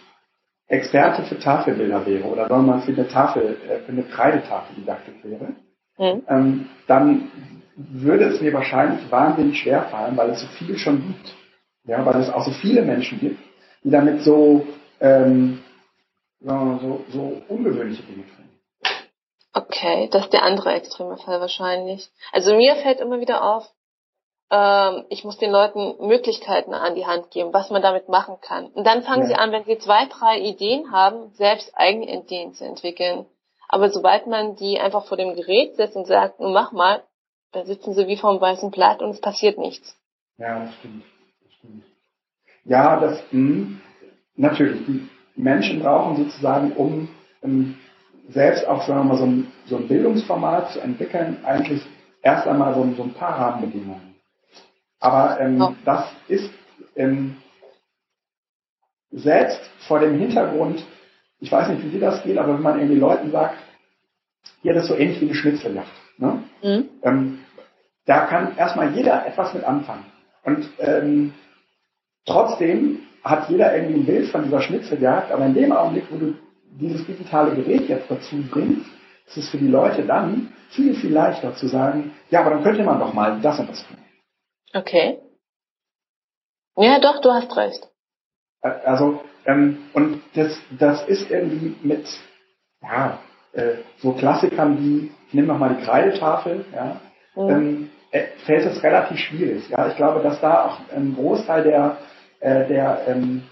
Experte 0.69 1.23
für 1.25 1.39
Tafelbilder 1.39 2.05
wäre 2.07 2.25
oder 2.25 2.49
sagen 2.49 2.67
wir 2.67 2.73
mal 2.75 2.81
für 2.83 2.93
eine 2.93 3.09
Tafel, 3.09 3.57
äh, 3.69 3.79
für 3.81 3.93
eine 3.93 4.03
Kreidetafeldidaktik 4.03 5.15
wäre, 5.25 5.55
mhm. 5.99 6.23
ähm, 6.29 6.67
dann 6.87 7.31
würde 7.77 8.25
es 8.25 8.41
mir 8.41 8.53
wahrscheinlich 8.53 9.11
wahnsinnig 9.11 9.61
schwer 9.61 9.83
fallen, 9.85 10.17
weil 10.17 10.31
es 10.31 10.41
so 10.41 10.47
viel 10.59 10.79
schon 10.79 11.07
gibt. 11.07 11.35
Ja, 11.85 12.05
weil 12.05 12.21
es 12.21 12.31
auch 12.31 12.45
so 12.45 12.51
viele 12.51 12.83
Menschen 12.83 13.21
gibt, 13.21 13.39
die 13.87 13.93
damit 13.93 14.23
so, 14.23 14.67
ähm, 15.01 15.63
so, 16.41 17.05
so 17.13 17.43
ungewöhnliche 17.49 18.03
Dinge 18.03 18.25
tun. 18.25 18.49
Okay, 19.55 20.09
das 20.11 20.25
ist 20.25 20.33
der 20.33 20.43
andere 20.43 20.73
extreme 20.73 21.17
Fall 21.19 21.41
wahrscheinlich. 21.41 22.11
Also 22.33 22.57
mir 22.57 22.75
fällt 22.75 22.99
immer 22.99 23.21
wieder 23.21 23.45
auf, 23.45 23.65
ähm, 24.51 25.05
ich 25.09 25.23
muss 25.23 25.39
den 25.39 25.53
Leuten 25.53 26.05
Möglichkeiten 26.05 26.75
an 26.75 26.97
die 26.97 27.07
Hand 27.07 27.31
geben, 27.31 27.55
was 27.55 27.71
man 27.71 27.81
damit 27.81 28.09
machen 28.09 28.39
kann. 28.41 28.67
Und 28.67 28.85
dann 28.85 29.05
fangen 29.05 29.23
ja. 29.23 29.29
sie 29.29 29.35
an, 29.37 29.53
wenn 29.53 29.65
sie 29.65 29.79
zwei, 29.79 30.07
drei 30.07 30.41
Ideen 30.41 30.91
haben, 30.91 31.31
selbst 31.35 31.71
eigene 31.77 32.13
Ideen 32.13 32.55
zu 32.55 32.65
entwickeln. 32.65 33.25
Aber 33.69 33.91
sobald 33.91 34.27
man 34.27 34.57
die 34.57 34.81
einfach 34.81 35.07
vor 35.07 35.17
dem 35.17 35.37
Gerät 35.37 35.77
setzt 35.77 35.95
und 35.95 36.07
sagt, 36.07 36.41
nun 36.41 36.53
mach 36.53 36.73
mal, 36.73 37.05
dann 37.53 37.67
sitzen 37.67 37.95
sie 37.95 38.09
wie 38.09 38.17
vor 38.17 38.31
einem 38.31 38.41
weißen 38.41 38.73
Blatt 38.73 39.01
und 39.01 39.11
es 39.11 39.21
passiert 39.21 39.59
nichts. 39.59 39.97
Ja. 40.39 40.65
Das 40.65 40.75
stimmt. 40.75 41.05
Ja, 42.67 42.99
das, 42.99 43.23
mh, 43.31 43.57
hm, 43.57 43.81
natürlich. 44.37 44.85
Die 44.87 45.09
Menschen 45.37 45.81
brauchen 45.81 46.17
sozusagen, 46.17 46.73
um, 46.73 47.09
um 47.43 47.77
selbst 48.29 48.67
auch, 48.67 48.87
sagen 48.87 49.01
wir 49.01 49.05
mal, 49.05 49.19
so 49.19 49.25
ein, 49.25 49.53
so 49.67 49.77
ein 49.77 49.89
Bildungsformat 49.89 50.73
zu 50.73 50.81
entwickeln, 50.81 51.39
eigentlich 51.45 51.83
erst 52.23 52.47
einmal 52.47 52.75
so, 52.75 52.87
so 52.97 53.05
ein 53.05 53.15
paar 53.15 53.39
Rahmenbedingungen. 53.39 54.17
Aber 54.99 55.39
ähm, 55.41 55.61
oh. 55.61 55.75
das 55.85 56.05
ist 56.27 56.51
ähm, 56.97 57.37
selbst 59.13 59.61
vor 59.87 60.01
dem 60.01 60.19
Hintergrund, 60.19 60.85
ich 61.39 61.53
weiß 61.53 61.69
nicht, 61.69 61.85
wie 61.85 61.91
dir 61.91 62.01
das 62.01 62.23
geht, 62.25 62.39
aber 62.39 62.55
wenn 62.55 62.63
man 62.63 62.79
irgendwie 62.79 62.99
Leuten 62.99 63.31
sagt, 63.31 63.59
hier, 64.63 64.75
das 64.75 64.85
ist 64.85 64.89
so 64.89 64.97
ähnlich 64.97 65.21
wie 65.21 65.27
eine 65.27 65.35
Schnitzeljagd. 65.35 65.89
Ne? 66.19 66.43
Mhm. 66.63 66.89
Ähm, 67.03 67.39
da 68.07 68.27
kann 68.27 68.57
erstmal 68.57 68.93
jeder 68.95 69.27
etwas 69.27 69.53
mit 69.55 69.65
anfangen. 69.65 70.07
Und 70.45 70.69
ähm, 70.79 71.35
Trotzdem 72.27 73.01
hat 73.25 73.49
jeder 73.49 73.75
irgendwie 73.75 74.01
ein 74.01 74.07
Bild 74.07 74.29
von 74.31 74.45
dieser 74.45 74.61
Schnitzeljagd, 74.61 75.33
aber 75.33 75.47
in 75.47 75.55
dem 75.55 75.73
Augenblick, 75.73 76.05
wo 76.11 76.19
du 76.19 76.35
dieses 76.79 77.07
digitale 77.07 77.55
Gerät 77.55 77.89
jetzt 77.89 78.11
dazu 78.11 78.37
bringst, 78.51 78.87
ist 79.27 79.37
es 79.37 79.49
für 79.49 79.59
die 79.59 79.69
Leute 79.69 80.03
dann 80.03 80.53
viel, 80.71 80.95
viel 80.95 81.13
leichter 81.13 81.55
zu 81.55 81.69
sagen, 81.69 82.13
ja, 82.31 82.41
aber 82.41 82.51
dann 82.51 82.63
könnte 82.63 82.85
man 82.85 83.01
doch 83.01 83.13
mal 83.13 83.41
das 83.41 83.59
und 83.59 83.69
das 83.71 83.85
tun. 83.87 83.97
Okay. 84.75 85.19
Ja, 86.77 87.01
doch, 87.01 87.21
du 87.21 87.31
hast 87.31 87.57
recht. 87.57 87.89
Also, 88.61 89.21
ähm, 89.47 89.79
und 89.95 90.23
das, 90.35 90.59
das 90.79 91.07
ist 91.09 91.31
irgendwie 91.31 91.77
mit, 91.83 92.07
ja, 92.83 93.19
äh, 93.53 93.77
so 93.99 94.13
Klassikern 94.13 94.79
wie, 94.79 95.11
ich 95.29 95.35
nehme 95.35 95.49
nochmal 95.49 95.77
die 95.77 95.85
Kreidetafel, 95.85 96.65
ja, 96.75 97.01
mhm. 97.35 97.51
ähm, 97.51 97.91
äh, 98.11 98.27
fällt 98.45 98.67
es 98.67 98.83
relativ 98.83 99.19
schwierig. 99.19 99.69
Ja, 99.71 99.89
ich 99.89 99.97
glaube, 99.97 100.21
dass 100.23 100.41
da 100.41 100.67
auch 100.67 100.79
ein 100.95 101.15
Großteil 101.15 101.63
der, 101.63 101.97
äh, 102.41 102.67
der 102.67 103.03
ähm, 103.09 103.43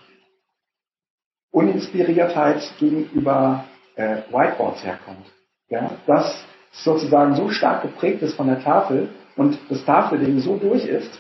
Uninspiriertheit 1.51 2.63
gegenüber 2.79 3.65
äh, 3.97 4.19
Whiteboards 4.31 4.85
herkommt. 4.85 5.27
Ja, 5.69 5.91
das 6.07 6.45
sozusagen 6.73 7.35
so 7.37 7.49
stark 7.49 7.83
geprägt 7.83 8.23
ist 8.23 8.35
von 8.35 8.49
der 8.49 8.63
Tafel 8.63 9.09
und 9.37 9.59
das 9.69 9.85
Tafelding 9.85 10.41
so 10.41 10.57
durch 10.57 10.85
ist, 10.85 11.19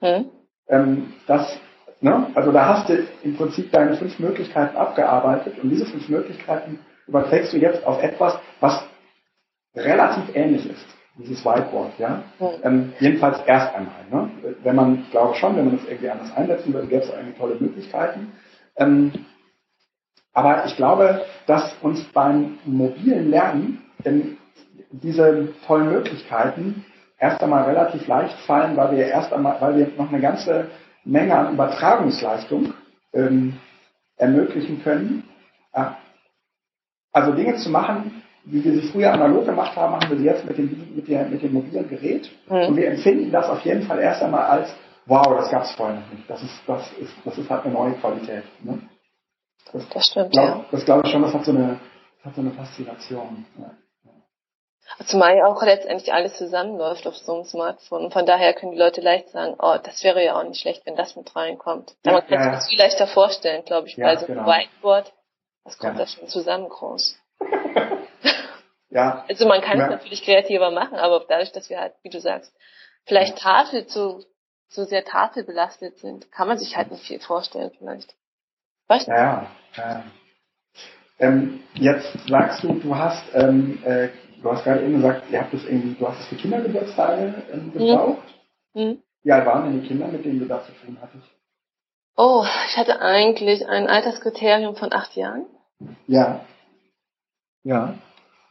mhm. 0.00 0.30
ähm, 0.68 1.14
dass 1.26 1.58
Ne? 2.00 2.26
Also 2.34 2.52
da 2.52 2.66
hast 2.68 2.88
du 2.88 3.06
im 3.22 3.36
Prinzip 3.36 3.72
deine 3.72 3.96
fünf 3.96 4.18
Möglichkeiten 4.18 4.76
abgearbeitet 4.76 5.58
und 5.62 5.70
diese 5.70 5.86
fünf 5.86 6.08
Möglichkeiten 6.08 6.78
überträgst 7.06 7.52
du 7.52 7.56
jetzt 7.56 7.84
auf 7.86 8.02
etwas, 8.02 8.38
was 8.60 8.84
relativ 9.74 10.34
ähnlich 10.34 10.68
ist, 10.68 10.86
dieses 11.18 11.44
Whiteboard. 11.44 11.98
Ja? 11.98 12.22
Ähm, 12.62 12.92
jedenfalls 13.00 13.40
erst 13.46 13.74
einmal. 13.74 14.04
Ne? 14.10 14.30
Wenn 14.62 14.76
man, 14.76 15.06
glaube 15.10 15.34
ich 15.34 15.40
schon, 15.40 15.56
wenn 15.56 15.66
man 15.66 15.76
das 15.78 15.86
irgendwie 15.86 16.10
anders 16.10 16.36
einsetzen 16.36 16.72
würde, 16.74 16.86
gäbe 16.88 17.04
es 17.04 17.10
eigentlich 17.12 17.38
tolle 17.38 17.56
Möglichkeiten. 17.58 18.32
Ähm, 18.76 19.12
aber 20.32 20.66
ich 20.66 20.76
glaube, 20.76 21.24
dass 21.46 21.74
uns 21.80 22.04
beim 22.12 22.58
mobilen 22.64 23.30
Lernen 23.30 23.82
ähm, 24.04 24.36
diese 24.90 25.48
tollen 25.66 25.90
Möglichkeiten 25.90 26.84
erst 27.18 27.42
einmal 27.42 27.64
relativ 27.64 28.06
leicht 28.06 28.38
fallen, 28.40 28.76
weil 28.76 28.96
wir 28.96 29.06
erst 29.06 29.32
einmal, 29.32 29.60
weil 29.60 29.76
wir 29.76 29.88
noch 29.96 30.10
eine 30.10 30.20
ganze 30.20 30.68
Menge 31.04 31.34
an 31.34 31.54
Übertragungsleistung 31.54 32.74
ähm, 33.14 33.58
ermöglichen 34.18 34.82
können. 34.82 35.24
Also 37.12 37.32
Dinge 37.32 37.56
zu 37.56 37.70
machen, 37.70 38.22
wie 38.46 38.64
wir 38.64 38.80
sie 38.80 38.88
früher 38.88 39.12
analog 39.12 39.44
gemacht 39.44 39.76
haben, 39.76 39.92
machen 39.92 40.10
wir 40.10 40.18
sie 40.18 40.24
jetzt 40.24 40.44
mit 40.44 40.56
dem, 40.56 40.94
mit 40.94 41.08
der, 41.08 41.26
mit 41.26 41.42
dem 41.42 41.52
mobilen 41.52 41.88
Gerät. 41.88 42.30
Mhm. 42.48 42.68
Und 42.68 42.76
wir 42.76 42.88
empfinden 42.88 43.30
das 43.32 43.48
auf 43.48 43.60
jeden 43.62 43.82
Fall 43.82 43.98
erst 43.98 44.22
einmal 44.22 44.44
als, 44.44 44.72
wow, 45.06 45.26
das 45.36 45.50
gab 45.50 45.64
es 45.64 45.72
vorher 45.72 45.96
noch 45.96 46.12
nicht. 46.12 46.30
Das 46.30 46.42
ist, 46.42 46.62
das 46.66 46.92
ist, 46.92 47.12
das 47.24 47.36
ist 47.36 47.50
halt 47.50 47.64
eine 47.64 47.74
neue 47.74 47.94
Qualität. 47.94 48.44
Ne? 48.62 48.80
Das, 49.72 49.88
das 49.88 50.06
stimmt, 50.06 50.30
glaub, 50.30 50.46
ja. 50.46 50.64
Das 50.70 50.84
glaube 50.84 51.02
ich 51.04 51.12
schon, 51.12 51.22
das 51.22 51.34
hat 51.34 51.44
so 51.44 51.50
eine, 51.50 51.80
hat 52.22 52.34
so 52.34 52.40
eine 52.40 52.52
Faszination. 52.52 53.44
Ja. 53.58 53.70
Zumal 55.06 55.36
ja 55.36 55.46
auch 55.46 55.60
letztendlich 55.64 56.12
alles 56.12 56.36
zusammenläuft 56.36 57.08
auf 57.08 57.16
so 57.16 57.34
einem 57.34 57.44
Smartphone. 57.44 58.04
Und 58.04 58.12
von 58.12 58.24
daher 58.24 58.54
können 58.54 58.70
die 58.72 58.78
Leute 58.78 59.00
leicht 59.00 59.28
sagen, 59.30 59.56
oh, 59.58 59.76
das 59.82 60.04
wäre 60.04 60.24
ja 60.24 60.38
auch 60.38 60.44
nicht 60.44 60.60
schlecht, 60.60 60.86
wenn 60.86 60.94
das 60.94 61.16
mit 61.16 61.34
reinkommt. 61.34 61.96
Ja, 62.04 62.12
man 62.12 62.26
kann 62.26 62.38
ja, 62.38 62.44
sich 62.44 62.52
das 62.52 62.68
viel 62.68 62.78
leichter 62.78 63.06
vorstellen, 63.08 63.64
glaube 63.64 63.88
ich, 63.88 63.96
ja, 63.96 64.06
bei 64.06 64.16
so 64.16 64.26
einem 64.26 64.36
genau. 64.36 64.48
Whiteboard. 64.48 65.12
Das 65.64 65.78
kommt 65.78 65.98
ja. 65.98 66.04
da 66.04 66.06
schon 66.06 66.28
zusammen 66.28 66.68
groß. 66.68 67.18
ja. 68.96 69.24
Also 69.28 69.46
man 69.46 69.60
kann 69.60 69.80
es 69.80 69.90
natürlich 69.90 70.24
kreativer 70.24 70.70
machen, 70.70 70.98
aber 70.98 71.24
dadurch, 71.28 71.52
dass 71.52 71.68
wir 71.68 71.78
halt, 71.78 71.92
wie 72.02 72.10
du 72.10 72.20
sagst, 72.20 72.52
vielleicht 73.04 73.38
Tafel 73.38 73.86
zu, 73.86 74.24
so 74.68 74.84
sehr 74.84 75.04
tafelbelastet 75.04 75.98
sind, 75.98 76.32
kann 76.32 76.48
man 76.48 76.58
sich 76.58 76.76
halt 76.76 76.90
nicht 76.90 77.04
viel 77.04 77.20
vorstellen 77.20 77.70
vielleicht. 77.78 78.14
Weißt 78.88 79.06
du? 79.06 79.12
Ja, 79.12 79.46
ja. 79.76 80.04
Ähm, 81.18 81.62
jetzt 81.74 82.12
sagst 82.28 82.62
du, 82.62 82.74
du 82.74 82.96
hast 82.96 83.24
ähm, 83.34 83.82
äh, 83.84 84.08
du 84.42 84.52
hast 84.52 84.64
gerade 84.64 84.82
eben 84.82 84.96
gesagt, 84.96 85.30
ihr 85.30 85.40
habt 85.40 85.52
das 85.52 85.64
irgendwie, 85.64 85.94
du 85.94 86.08
hast 86.08 86.20
es 86.20 86.26
für 86.26 86.36
Kindergeburtstage 86.36 87.42
ähm, 87.52 87.72
gebraucht. 87.72 88.26
Mhm. 88.74 89.02
Wie 89.22 89.32
alt 89.32 89.46
waren 89.46 89.64
denn 89.64 89.82
die 89.82 89.88
Kinder, 89.88 90.08
mit 90.08 90.24
denen 90.24 90.38
du 90.38 90.46
das 90.46 90.66
zu 90.66 90.72
tun 90.72 90.98
hattest? 91.00 91.26
Oh, 92.16 92.44
ich 92.68 92.76
hatte 92.76 93.00
eigentlich 93.00 93.66
ein 93.66 93.88
Alterskriterium 93.88 94.76
von 94.76 94.92
acht 94.92 95.16
Jahren. 95.16 95.46
Ja. 96.06 96.46
Ja. 97.62 97.94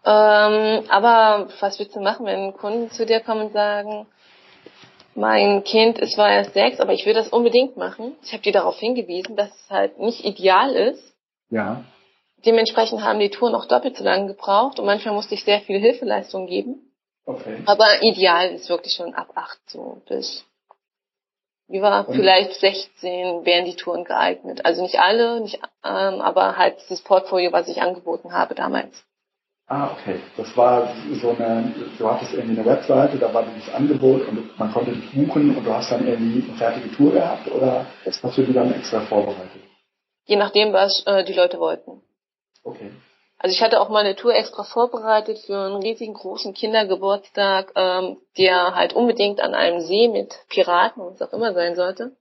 Ähm, 0.05 0.83
aber 0.89 1.47
was 1.59 1.79
willst 1.79 1.95
du 1.95 1.99
machen, 1.99 2.25
wenn 2.25 2.53
Kunden 2.53 2.91
zu 2.91 3.05
dir 3.05 3.21
kommen 3.21 3.47
und 3.47 3.53
sagen, 3.53 4.05
mein 5.15 5.63
Kind 5.63 5.97
ist 5.97 6.13
zwar 6.13 6.29
erst 6.29 6.53
sechs, 6.53 6.79
aber 6.79 6.93
ich 6.93 7.05
will 7.05 7.13
das 7.13 7.29
unbedingt 7.29 7.77
machen. 7.77 8.15
Ich 8.21 8.33
habe 8.33 8.43
dir 8.43 8.51
darauf 8.51 8.77
hingewiesen, 8.77 9.35
dass 9.35 9.49
es 9.49 9.69
halt 9.69 9.97
nicht 9.99 10.25
ideal 10.25 10.75
ist. 10.75 11.15
Ja. 11.49 11.83
Dementsprechend 12.45 13.01
haben 13.01 13.19
die 13.19 13.29
Touren 13.29 13.55
auch 13.55 13.65
doppelt 13.65 13.97
so 13.97 14.03
lange 14.03 14.27
gebraucht 14.27 14.77
und 14.77 14.85
manchmal 14.85 15.15
musste 15.15 15.33
ich 15.33 15.43
sehr 15.43 15.61
viel 15.61 15.79
Hilfeleistung 15.79 16.45
geben. 16.45 16.91
Okay. 17.25 17.63
Aber 17.65 18.03
ideal 18.03 18.51
ist 18.51 18.69
wirklich 18.69 18.93
schon 18.93 19.15
ab 19.15 19.29
acht 19.33 19.59
so 19.67 20.01
bis 20.07 20.45
wie 21.67 21.81
war 21.81 22.07
und 22.07 22.13
vielleicht 22.15 22.53
16 22.53 23.43
wären 23.43 23.65
die 23.65 23.75
Touren 23.75 24.03
geeignet. 24.03 24.63
Also 24.65 24.83
nicht 24.83 24.99
alle, 24.99 25.41
nicht, 25.41 25.55
ähm, 25.83 26.21
aber 26.21 26.57
halt 26.57 26.77
das 26.89 27.01
Portfolio, 27.01 27.51
was 27.51 27.67
ich 27.67 27.81
angeboten 27.81 28.33
habe 28.33 28.53
damals. 28.53 29.03
Ah, 29.67 29.91
okay. 29.93 30.19
Das 30.37 30.55
war 30.55 30.93
so 31.19 31.31
eine, 31.31 31.73
du 31.97 32.09
hattest 32.09 32.33
irgendwie 32.33 32.59
eine 32.59 32.69
Webseite, 32.69 33.17
da 33.17 33.33
war 33.33 33.43
dieses 33.43 33.73
Angebot 33.73 34.27
und 34.27 34.59
man 34.59 34.71
konnte 34.71 34.91
dich 34.91 35.11
buchen 35.11 35.57
und 35.57 35.63
du 35.65 35.73
hast 35.73 35.91
dann 35.91 36.07
irgendwie 36.07 36.47
eine 36.47 36.57
fertige 36.57 36.91
Tour 36.95 37.13
gehabt 37.13 37.49
oder 37.51 37.85
hast 38.05 38.37
du 38.37 38.43
die 38.43 38.53
dann 38.53 38.71
extra 38.73 39.01
vorbereitet? 39.01 39.61
Je 40.25 40.35
nachdem, 40.35 40.71
was 40.71 41.03
äh, 41.07 41.23
die 41.23 41.33
Leute 41.33 41.59
wollten. 41.59 42.03
Okay. 42.63 42.91
Also 43.39 43.53
ich 43.53 43.61
hatte 43.61 43.81
auch 43.81 43.89
mal 43.89 44.05
eine 44.05 44.15
Tour 44.15 44.33
extra 44.35 44.63
vorbereitet 44.63 45.39
für 45.39 45.57
einen 45.57 45.81
riesigen 45.81 46.13
großen 46.13 46.53
Kindergeburtstag, 46.53 47.71
ähm, 47.75 48.17
der 48.37 48.75
halt 48.75 48.93
unbedingt 48.93 49.41
an 49.41 49.55
einem 49.55 49.81
See 49.81 50.07
mit 50.07 50.35
Piraten 50.49 51.01
und 51.01 51.19
was 51.19 51.29
auch 51.29 51.33
immer 51.33 51.53
sein 51.53 51.75
sollte. 51.75 52.15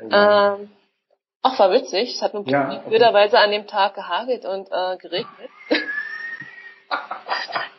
Oh 0.00 0.08
ähm, 0.10 0.70
auch 1.42 1.58
war 1.58 1.72
witzig. 1.72 2.14
Es 2.14 2.22
hat 2.22 2.34
nur 2.34 2.46
ja, 2.46 2.82
blöderweise 2.86 3.38
an 3.38 3.50
dem 3.50 3.66
Tag 3.66 3.94
gehagelt 3.94 4.44
und 4.44 4.68
äh, 4.70 4.96
geregnet. 4.98 5.50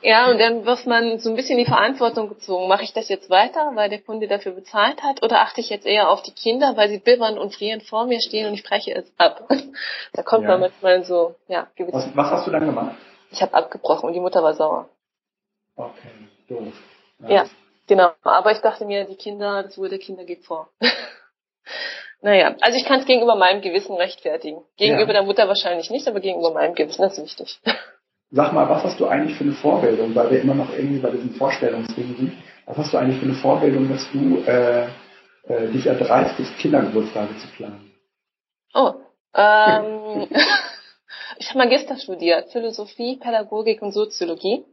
Ja, 0.04 0.32
und 0.32 0.40
dann 0.40 0.66
wird 0.66 0.88
man 0.88 1.20
so 1.20 1.30
ein 1.30 1.36
bisschen 1.36 1.60
die 1.60 1.66
Verantwortung 1.66 2.28
gezogen. 2.30 2.68
Mache 2.68 2.84
ich 2.84 2.94
das 2.94 3.08
jetzt 3.08 3.30
weiter, 3.30 3.72
weil 3.76 3.90
der 3.90 4.02
Kunde 4.02 4.28
dafür 4.28 4.54
bezahlt 4.54 5.04
hat, 5.04 5.22
oder 5.22 5.42
achte 5.42 5.62
ich 5.62 5.70
jetzt 5.70 5.86
eher 5.86 6.10
auf 6.10 6.24
die 6.24 6.32
Kinder, 6.32 6.76
weil 6.76 6.90
sie 6.90 6.98
bibbern 6.98 7.38
und 7.38 7.54
frieren 7.54 7.82
vor 7.82 8.06
mir 8.06 8.20
stehen 8.20 8.48
und 8.48 8.56
ich 8.56 8.64
breche 8.64 8.96
es 8.96 9.06
ab? 9.18 9.48
da 10.14 10.24
kommt 10.24 10.44
ja. 10.44 10.50
man 10.50 10.62
manchmal 10.62 11.04
so, 11.04 11.36
ja, 11.48 11.68
gewisse. 11.76 11.98
Was, 11.98 12.16
was 12.16 12.32
hast 12.32 12.48
du 12.48 12.52
dann 12.52 12.66
gemacht? 12.66 12.96
Ich 13.32 13.42
habe 13.42 13.54
abgebrochen 13.54 14.08
und 14.08 14.14
die 14.14 14.20
Mutter 14.20 14.42
war 14.44 14.56
sauer. 14.56 14.90
Okay, 15.76 16.10
doof. 16.50 16.74
Ja. 17.20 17.30
ja, 17.30 17.46
genau. 17.88 18.12
Aber 18.24 18.52
ich 18.52 18.60
dachte 18.60 18.86
mir, 18.86 19.06
die 19.06 19.16
Kinder, 19.16 19.64
das 19.64 19.78
Wohl 19.78 19.90
der 19.90 20.00
Kinder 20.00 20.26
geht 20.26 20.44
vor. 20.44 20.70
naja, 22.22 22.56
also 22.62 22.78
ich 22.78 22.86
kann 22.86 23.00
es 23.00 23.06
gegenüber 23.06 23.36
meinem 23.36 23.62
Gewissen 23.62 23.96
rechtfertigen. 23.96 24.64
Gegenüber 24.78 25.14
ja. 25.14 25.20
der 25.20 25.24
Mutter 25.24 25.48
wahrscheinlich 25.48 25.92
nicht, 25.92 26.08
aber 26.08 26.20
gegenüber 26.20 26.52
meinem 26.52 26.74
Gewissen 26.74 27.04
ist 27.04 27.22
wichtig. 27.22 27.60
Sag 28.34 28.54
mal, 28.54 28.70
was 28.70 28.84
hast 28.84 29.00
du 29.00 29.08
eigentlich 29.08 29.38
für 29.38 29.44
eine 29.44 29.54
Vorbildung, 29.54 30.16
weil 30.16 30.32
wir 30.32 30.42
immer 30.42 30.56
noch 30.56 30.72
irgendwie 30.72 31.00
bei 31.00 31.10
diesen 31.10 31.32
Vorstellungsdingen 31.32 32.16
sind. 32.16 32.34
Was 32.66 32.78
hast 32.78 32.94
du 32.94 32.98
eigentlich 32.98 33.20
für 33.20 33.26
eine 33.26 33.36
Vorbildung, 33.36 33.90
dass 33.90 34.10
du 34.12 34.38
äh, 34.46 34.88
äh, 35.48 35.68
dich 35.74 35.86
erdreistest, 35.86 36.58
Kindergeburtstage 36.58 37.38
zu 37.38 37.48
planen? 37.58 37.92
Oh, 38.74 38.94
ähm, 39.36 40.28
ich 41.38 41.50
habe 41.50 41.60
Magister 41.60 41.98
studiert, 41.98 42.52
Philosophie, 42.54 43.18
Pädagogik 43.18 43.82
und 43.82 43.92
Soziologie. 43.92 44.64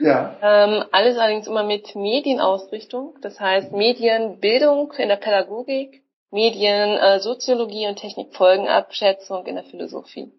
Ja. 0.00 0.36
Ähm, 0.42 0.84
alles 0.90 1.16
allerdings 1.16 1.46
immer 1.46 1.62
mit 1.62 1.94
Medienausrichtung, 1.94 3.18
das 3.22 3.38
heißt 3.38 3.70
Medienbildung 3.72 4.92
in 4.98 5.08
der 5.08 5.16
Pädagogik, 5.16 6.02
Medien, 6.32 6.98
äh, 6.98 7.20
Soziologie 7.20 7.86
und 7.86 7.96
Technikfolgenabschätzung 7.96 9.46
in 9.46 9.54
der 9.54 9.64
Philosophie. 9.64 10.32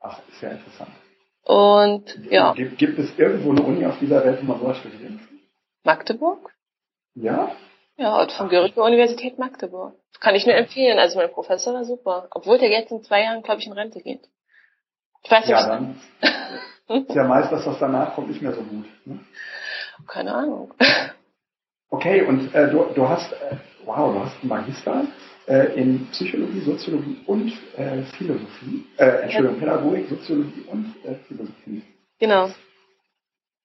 Ach, 0.00 0.18
ja 0.40 0.52
interessant. 0.52 0.90
Und 1.44 2.04
ja. 2.30 2.52
Gibt, 2.52 2.78
gibt 2.78 2.98
es 2.98 3.18
irgendwo 3.18 3.50
eine 3.50 3.62
Uni 3.62 3.84
auf 3.86 3.98
dieser 3.98 4.24
Welt, 4.24 4.40
wo 4.42 4.46
man 4.46 4.60
sowas 4.60 4.78
studiert? 4.78 5.12
Magdeburg? 5.84 6.50
Ja? 7.14 7.52
Ja, 7.96 8.26
von 8.28 8.48
Goethe 8.48 8.82
Universität 8.82 9.38
Magdeburg. 9.38 9.94
Kann 10.20 10.34
ich 10.34 10.46
nur 10.46 10.54
empfehlen. 10.54 10.98
Also 10.98 11.18
mein 11.18 11.30
Professor 11.30 11.74
war 11.74 11.84
super. 11.84 12.28
Obwohl 12.30 12.58
der 12.58 12.70
jetzt 12.70 12.90
in 12.92 13.02
zwei 13.02 13.22
Jahren, 13.22 13.42
glaube 13.42 13.60
ich, 13.60 13.66
in 13.66 13.72
Rente 13.72 14.00
geht. 14.00 14.28
Ich 15.22 15.30
weiß 15.30 15.46
nicht. 15.46 15.50
Ja, 15.50 15.66
dann 15.66 16.00
ist 17.06 17.14
ja 17.14 17.24
meist, 17.24 17.52
dass 17.52 17.64
das 17.64 17.78
danach 17.78 18.14
kommt, 18.14 18.28
nicht 18.28 18.42
mehr 18.42 18.52
so 18.52 18.62
gut. 18.62 18.86
Ne? 19.04 19.20
Keine 20.06 20.34
Ahnung. 20.34 20.72
Okay, 21.90 22.22
und 22.22 22.54
äh, 22.54 22.70
du, 22.70 22.84
du 22.94 23.08
hast, 23.08 23.32
äh, 23.32 23.56
wow, 23.84 24.14
du 24.14 24.20
hast 24.20 24.40
einen 24.40 24.48
Magister 24.48 25.04
äh, 25.50 25.74
in 25.74 26.08
Psychologie, 26.12 26.60
Soziologie 26.60 27.22
und 27.26 27.52
äh, 27.76 28.02
Philosophie. 28.16 28.86
Äh, 28.96 29.22
Entschuldigung, 29.22 29.58
Pädagogik, 29.58 30.08
Soziologie 30.08 30.64
und 30.70 30.94
äh, 31.04 31.14
Philosophie. 31.26 31.82
Genau. 32.18 32.50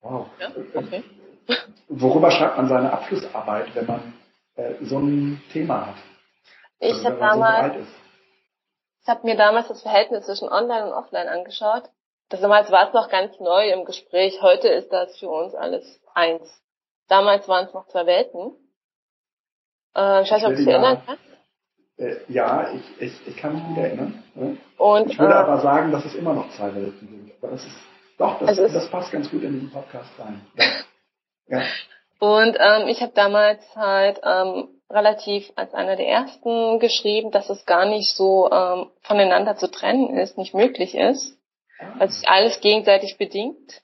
Wow. 0.02 0.28
Ja, 0.40 0.52
okay. 0.74 1.04
Worüber 1.88 2.32
schreibt 2.32 2.58
man 2.58 2.68
seine 2.68 2.92
Abschlussarbeit, 2.92 3.74
wenn 3.76 3.86
man 3.86 4.14
äh, 4.56 4.74
so 4.82 5.00
ein 5.00 5.42
Thema 5.54 5.88
hat? 5.88 5.96
Ich 6.80 6.94
also, 6.94 7.06
habe 7.06 7.20
damals, 7.20 7.76
so 7.76 7.82
ich 9.04 9.08
habe 9.08 9.26
mir 9.26 9.38
damals 9.38 9.68
das 9.68 9.82
Verhältnis 9.82 10.26
zwischen 10.26 10.50
Online 10.50 10.88
und 10.88 10.94
Offline 10.94 11.28
angeschaut 11.28 11.90
das 12.30 12.42
damals 12.42 12.72
war 12.72 12.88
es 12.88 12.94
noch 12.94 13.10
ganz 13.10 13.40
neu 13.40 13.70
im 13.72 13.86
Gespräch. 13.86 14.42
Heute 14.42 14.68
ist 14.70 14.92
das 14.92 15.18
für 15.18 15.30
uns 15.30 15.54
alles 15.54 16.02
eins. 16.14 16.62
Damals 17.08 17.48
waren 17.48 17.66
es 17.66 17.74
noch 17.74 17.88
zwei 17.88 18.06
Welten. 18.08 18.54
Äh, 19.96 20.24
ich 20.24 20.32
weiß 20.32 20.42
nicht, 20.42 20.46
ob 20.46 20.52
du 20.52 20.58
dich 20.58 20.68
erinnern 20.68 21.04
kannst. 21.06 21.24
Äh, 21.98 22.18
ja, 22.28 22.72
ich, 22.74 23.02
ich, 23.02 23.28
ich 23.28 23.38
kann 23.38 23.54
mich 23.54 23.64
nicht 23.64 23.78
erinnern. 23.78 24.24
Ne? 24.36 24.58
Und, 24.78 25.12
ich 25.12 25.20
würde 25.20 25.34
äh, 25.34 25.38
aber 25.38 25.62
sagen, 25.62 25.92
dass 25.92 26.06
es 26.06 26.16
immer 26.16 26.34
noch 26.34 26.50
zwei 26.52 26.74
Welten 26.76 27.08
sind. 27.08 27.32
Aber 27.42 27.52
das 27.52 27.66
ist, 27.66 27.76
doch, 28.18 28.40
das, 28.40 28.50
Also 28.50 28.68
das 28.68 28.90
passt 28.90 29.12
ganz 29.12 29.30
gut 29.30 29.44
in 29.44 29.54
diesen 29.54 29.72
Podcast 29.72 30.10
rein. 30.20 30.42
Ja. 30.56 31.60
ja. 31.60 31.66
Und 32.20 32.58
ähm, 32.60 32.88
ich 32.88 33.02
habe 33.02 33.12
damals 33.14 33.62
halt 33.76 34.20
ähm, 34.24 34.70
relativ 34.90 35.52
als 35.56 35.74
einer 35.74 35.96
der 35.96 36.08
ersten 36.08 36.80
geschrieben, 36.80 37.32
dass 37.32 37.50
es 37.50 37.66
gar 37.66 37.86
nicht 37.86 38.16
so 38.16 38.50
ähm, 38.52 38.90
voneinander 39.02 39.56
zu 39.56 39.70
trennen 39.70 40.18
ist, 40.18 40.38
nicht 40.38 40.54
möglich 40.54 40.96
ist, 40.96 41.38
weil 41.98 42.10
sich 42.10 42.28
alles 42.30 42.62
gegenseitig 42.62 43.18
bedingt 43.18 43.82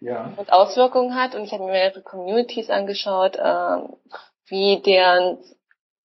ja. 0.00 0.32
und 0.36 0.52
Auswirkungen 0.52 1.14
hat. 1.14 1.34
Und 1.34 1.44
ich 1.44 1.52
habe 1.52 1.64
mir 1.64 1.72
mehrere 1.72 2.02
Communities 2.02 2.70
angeschaut, 2.70 3.38
ähm, 3.42 3.94
wie 4.46 4.80
deren 4.80 5.38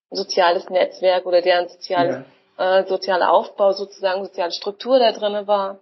soziales 0.10 0.70
Netzwerk 0.70 1.26
oder 1.26 1.42
deren 1.42 1.68
soziales 1.68 2.26
ja. 2.58 2.80
äh, 2.80 2.88
sozialer 2.88 3.32
Aufbau 3.32 3.74
sozusagen, 3.74 4.24
soziale 4.24 4.52
Struktur 4.52 5.00
da 5.00 5.12
drinne 5.12 5.48
war 5.48 5.80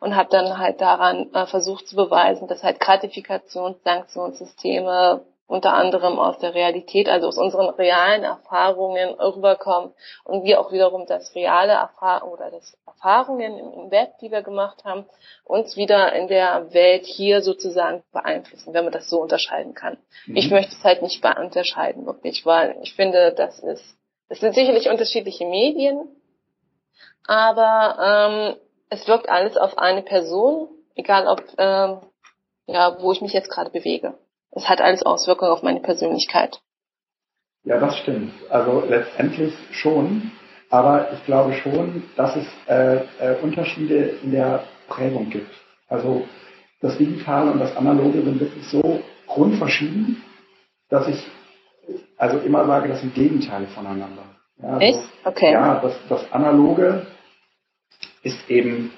und 0.00 0.16
habe 0.16 0.28
dann 0.30 0.58
halt 0.58 0.80
daran 0.80 1.32
äh, 1.32 1.46
versucht 1.46 1.88
zu 1.88 1.96
beweisen, 1.96 2.48
dass 2.48 2.62
halt 2.62 2.80
Gratifikations-, 2.80 3.82
Sanktionssysteme 3.84 5.24
unter 5.52 5.74
anderem 5.74 6.18
aus 6.18 6.38
der 6.38 6.54
Realität, 6.54 7.10
also 7.10 7.28
aus 7.28 7.36
unseren 7.36 7.68
realen 7.68 8.24
Erfahrungen 8.24 9.10
rüberkommen 9.20 9.92
und 10.24 10.44
wir 10.44 10.58
auch 10.58 10.72
wiederum 10.72 11.04
das 11.06 11.34
reale 11.34 11.72
Erfahrung 11.72 12.32
oder 12.32 12.50
das 12.50 12.74
Erfahrungen 12.86 13.58
im, 13.58 13.90
Web, 13.90 14.16
die 14.22 14.30
wir 14.30 14.40
gemacht 14.40 14.82
haben, 14.84 15.04
uns 15.44 15.76
wieder 15.76 16.14
in 16.14 16.28
der 16.28 16.72
Welt 16.72 17.04
hier 17.04 17.42
sozusagen 17.42 18.02
beeinflussen, 18.12 18.72
wenn 18.72 18.84
man 18.84 18.94
das 18.94 19.10
so 19.10 19.20
unterscheiden 19.20 19.74
kann. 19.74 19.98
Mhm. 20.24 20.36
Ich 20.36 20.50
möchte 20.50 20.72
es 20.74 20.82
halt 20.82 21.02
nicht 21.02 21.22
unterscheiden, 21.22 22.06
wirklich, 22.06 22.46
weil 22.46 22.78
ich 22.82 22.94
finde, 22.94 23.34
das 23.34 23.58
ist, 23.58 23.84
es 24.30 24.40
sind 24.40 24.54
sicherlich 24.54 24.88
unterschiedliche 24.88 25.44
Medien, 25.44 26.08
aber 27.26 27.98
ähm, 28.00 28.56
es 28.88 29.06
wirkt 29.06 29.28
alles 29.28 29.58
auf 29.58 29.76
eine 29.76 30.00
Person, 30.00 30.68
egal 30.94 31.26
ob, 31.26 31.42
ähm, 31.58 31.98
ja, 32.66 32.96
wo 33.02 33.12
ich 33.12 33.20
mich 33.20 33.34
jetzt 33.34 33.50
gerade 33.50 33.68
bewege. 33.68 34.14
Es 34.52 34.68
hat 34.68 34.80
alles 34.80 35.02
Auswirkungen 35.02 35.50
auf 35.50 35.62
meine 35.62 35.80
Persönlichkeit. 35.80 36.60
Ja, 37.64 37.78
das 37.78 37.96
stimmt. 37.98 38.32
Also 38.50 38.84
letztendlich 38.88 39.54
schon. 39.72 40.32
Aber 40.70 41.12
ich 41.12 41.24
glaube 41.26 41.52
schon, 41.54 42.04
dass 42.16 42.34
es 42.34 42.46
äh, 42.66 42.96
äh, 43.18 43.36
Unterschiede 43.42 44.14
in 44.22 44.32
der 44.32 44.64
Prägung 44.88 45.28
gibt. 45.28 45.52
Also 45.88 46.26
das 46.80 46.96
Digitale 46.96 47.50
und 47.50 47.60
das 47.60 47.76
Analoge 47.76 48.22
sind 48.22 48.40
wirklich 48.40 48.66
so 48.68 49.02
grundverschieden, 49.26 50.22
dass 50.88 51.08
ich 51.08 51.22
also 52.16 52.38
immer 52.38 52.66
sage, 52.66 52.88
das 52.88 53.00
sind 53.00 53.14
Gegenteile 53.14 53.66
voneinander. 53.68 54.22
Ja, 54.62 54.68
also, 54.68 54.80
Echt? 54.80 55.00
Okay. 55.24 55.52
Ja, 55.52 55.80
das, 55.80 55.94
das 56.08 56.32
Analoge 56.32 57.06
ist 58.22 58.48
eben 58.48 58.92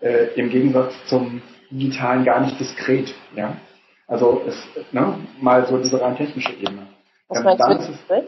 äh, 0.00 0.34
im 0.34 0.50
Gegensatz 0.50 0.94
zum 1.06 1.42
Digitalen 1.70 2.24
gar 2.24 2.40
nicht 2.40 2.58
diskret. 2.58 3.14
Ja? 3.36 3.56
Also 4.10 4.42
es, 4.46 4.56
ne, 4.92 5.14
mal 5.40 5.66
so 5.66 5.78
diese 5.78 6.00
rein 6.00 6.16
technische 6.16 6.52
Ebene. 6.52 6.88
Was 7.28 7.38
Ähm, 7.38 7.44
meinst 7.44 7.64
du 7.64 7.92
mit 7.92 8.00
Split? 8.00 8.24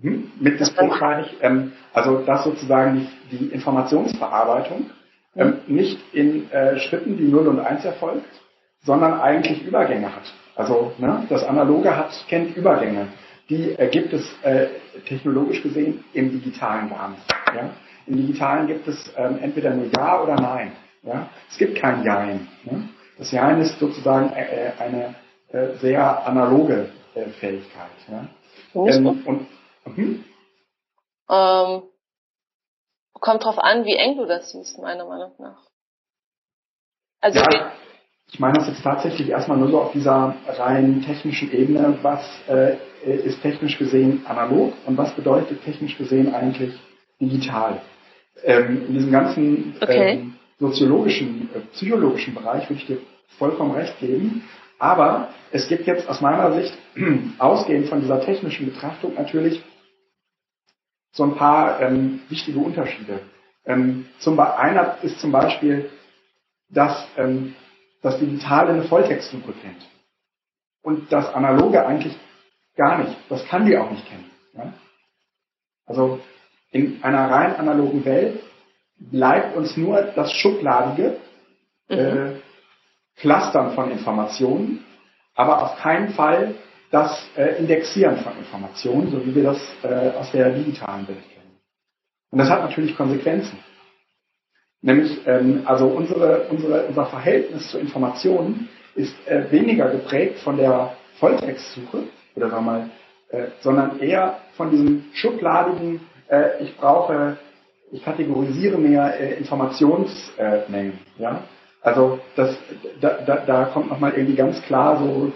hm, 0.00 0.32
mit 0.38 0.60
Diskret 0.60 1.00
meine 1.00 1.22
ich, 1.22 1.36
ähm, 1.42 1.72
also 1.92 2.18
dass 2.24 2.44
sozusagen 2.44 3.08
die, 3.30 3.36
die 3.36 3.46
Informationsverarbeitung 3.46 4.90
ähm, 5.34 5.54
nicht 5.66 5.98
in 6.14 6.48
äh, 6.52 6.78
Schritten, 6.78 7.16
die 7.16 7.24
0 7.24 7.48
und 7.48 7.58
1 7.58 7.84
erfolgt, 7.84 8.24
sondern 8.84 9.20
eigentlich 9.20 9.66
Übergänge 9.66 10.06
hat. 10.06 10.32
Also 10.54 10.92
ne, 10.98 11.26
das 11.28 11.42
Analoge 11.42 11.96
hat, 11.96 12.12
kennt 12.28 12.56
Übergänge. 12.56 13.08
Die 13.50 13.72
äh, 13.72 13.88
gibt 13.88 14.12
es 14.12 14.24
äh, 14.42 14.68
technologisch 15.06 15.62
gesehen 15.62 16.04
im 16.12 16.30
Digitalen 16.30 16.90
gar 16.90 17.08
nicht. 17.08 17.22
Ja? 17.56 17.70
Im 18.06 18.16
Digitalen 18.18 18.68
gibt 18.68 18.86
es 18.86 19.12
ähm, 19.16 19.38
entweder 19.42 19.74
nur 19.74 19.86
Ja 19.96 20.22
oder 20.22 20.36
Nein. 20.36 20.72
Ja? 21.02 21.28
Es 21.50 21.58
gibt 21.58 21.76
kein 21.76 22.04
Jein. 22.04 22.46
Ne? 22.64 22.88
Das 23.18 23.32
Jein 23.32 23.60
ist 23.60 23.78
sozusagen 23.78 24.32
äh, 24.32 24.68
äh, 24.68 24.72
eine 24.78 25.14
äh, 25.48 25.76
sehr 25.78 26.26
analoge 26.26 26.90
äh, 27.14 27.26
Fähigkeit. 27.40 27.90
Ja? 28.08 28.28
Ähm, 28.74 29.06
und, 29.06 29.46
mhm. 29.84 30.24
Ähm, 31.30 31.82
kommt 33.14 33.44
drauf 33.44 33.58
an, 33.58 33.84
wie 33.84 33.96
eng 33.96 34.16
du 34.16 34.26
das 34.26 34.50
siehst, 34.52 34.78
meiner 34.78 35.04
Meinung 35.04 35.32
nach. 35.38 35.62
Also 37.20 37.40
Ja, 37.40 37.72
ich 38.30 38.38
meine 38.38 38.58
das 38.58 38.68
jetzt 38.68 38.82
tatsächlich 38.82 39.30
erstmal 39.30 39.58
nur 39.58 39.70
so 39.70 39.80
auf 39.80 39.92
dieser 39.92 40.36
rein 40.46 41.02
technischen 41.02 41.50
Ebene. 41.52 41.98
Was 42.02 42.22
äh, 42.48 42.76
ist 43.04 43.42
technisch 43.42 43.78
gesehen 43.78 44.24
analog 44.26 44.74
und 44.86 44.96
was 44.96 45.12
bedeutet 45.14 45.64
technisch 45.64 45.98
gesehen 45.98 46.34
eigentlich 46.34 46.78
digital? 47.20 47.80
Ähm, 48.44 48.86
in 48.86 48.94
diesem 48.94 49.10
ganzen 49.10 49.76
Okay. 49.80 50.12
ähm, 50.12 50.37
soziologischen, 50.58 51.48
äh, 51.54 51.60
psychologischen 51.72 52.34
Bereich 52.34 52.68
würde 52.68 52.80
ich 52.80 52.86
dir 52.86 52.98
vollkommen 53.38 53.72
recht 53.72 53.98
geben. 54.00 54.44
Aber 54.78 55.28
es 55.50 55.68
gibt 55.68 55.86
jetzt 55.86 56.08
aus 56.08 56.20
meiner 56.20 56.52
Sicht, 56.54 56.76
ausgehend 57.38 57.88
von 57.88 58.00
dieser 58.00 58.20
technischen 58.20 58.66
Betrachtung 58.66 59.14
natürlich, 59.14 59.62
so 61.12 61.24
ein 61.24 61.34
paar 61.34 61.80
ähm, 61.80 62.20
wichtige 62.28 62.58
Unterschiede. 62.58 63.20
Ähm, 63.64 64.06
zum, 64.18 64.38
einer 64.38 64.98
ist 65.02 65.20
zum 65.20 65.32
Beispiel, 65.32 65.90
dass 66.68 67.06
ähm, 67.16 67.54
das 68.02 68.18
Digitale 68.18 68.72
eine 68.72 68.84
Volltextsuche 68.84 69.52
kennt. 69.52 69.86
Und 70.82 71.10
das 71.12 71.34
Analoge 71.34 71.84
eigentlich 71.84 72.16
gar 72.76 72.98
nicht. 72.98 73.16
Das 73.28 73.44
kann 73.46 73.66
die 73.66 73.76
auch 73.76 73.90
nicht 73.90 74.06
kennen. 74.06 74.30
Ja? 74.54 74.72
Also 75.86 76.20
in 76.70 77.02
einer 77.02 77.30
rein 77.30 77.56
analogen 77.56 78.04
Welt 78.04 78.40
bleibt 78.98 79.56
uns 79.56 79.76
nur 79.76 80.02
das 80.14 80.32
Schubladige, 80.32 81.16
äh, 81.88 82.32
Clustern 83.16 83.72
von 83.74 83.90
Informationen, 83.90 84.84
aber 85.34 85.62
auf 85.62 85.76
keinen 85.78 86.10
Fall 86.10 86.54
das 86.90 87.28
äh, 87.36 87.58
Indexieren 87.58 88.18
von 88.18 88.36
Informationen, 88.38 89.10
so 89.10 89.24
wie 89.24 89.34
wir 89.34 89.42
das 89.44 89.60
äh, 89.82 90.10
aus 90.16 90.30
der 90.32 90.50
digitalen 90.50 91.06
Welt 91.08 91.28
kennen. 91.34 91.58
Und 92.30 92.38
das 92.38 92.48
hat 92.48 92.62
natürlich 92.62 92.96
Konsequenzen. 92.96 93.58
Nämlich, 94.80 95.26
ähm, 95.26 95.62
also 95.64 95.86
unsere, 95.86 96.42
unsere, 96.50 96.86
unser 96.86 97.06
Verhältnis 97.06 97.70
zu 97.70 97.78
Informationen 97.78 98.68
ist 98.94 99.14
äh, 99.26 99.50
weniger 99.50 99.90
geprägt 99.90 100.38
von 100.40 100.56
der 100.56 100.94
Volltextsuche, 101.18 102.04
oder 102.36 102.50
sagen 102.50 102.64
wir 102.64 102.72
mal, 102.72 102.90
äh, 103.30 103.48
sondern 103.60 103.98
eher 103.98 104.38
von 104.56 104.70
diesem 104.70 105.04
schubladigen, 105.12 106.00
äh, 106.28 106.62
ich 106.62 106.76
brauche, 106.76 107.36
ich 107.90 108.04
kategorisiere 108.04 108.78
mehr 108.78 109.18
äh, 109.18 109.34
Informationsmengen. 109.34 110.98
ja? 111.18 111.42
Also 111.82 112.18
das, 112.36 112.56
da, 113.00 113.18
da, 113.24 113.36
da 113.46 113.64
kommt 113.66 113.88
nochmal 113.88 114.12
irgendwie 114.12 114.34
ganz 114.34 114.60
klar 114.62 114.98
so 114.98 115.32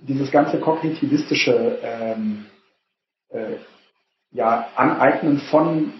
dieses 0.00 0.30
ganze 0.30 0.58
kognitivistische 0.58 1.78
ähm, 1.82 2.46
äh, 3.30 3.56
ja, 4.32 4.66
Aneignen 4.74 5.38
von, 5.38 5.92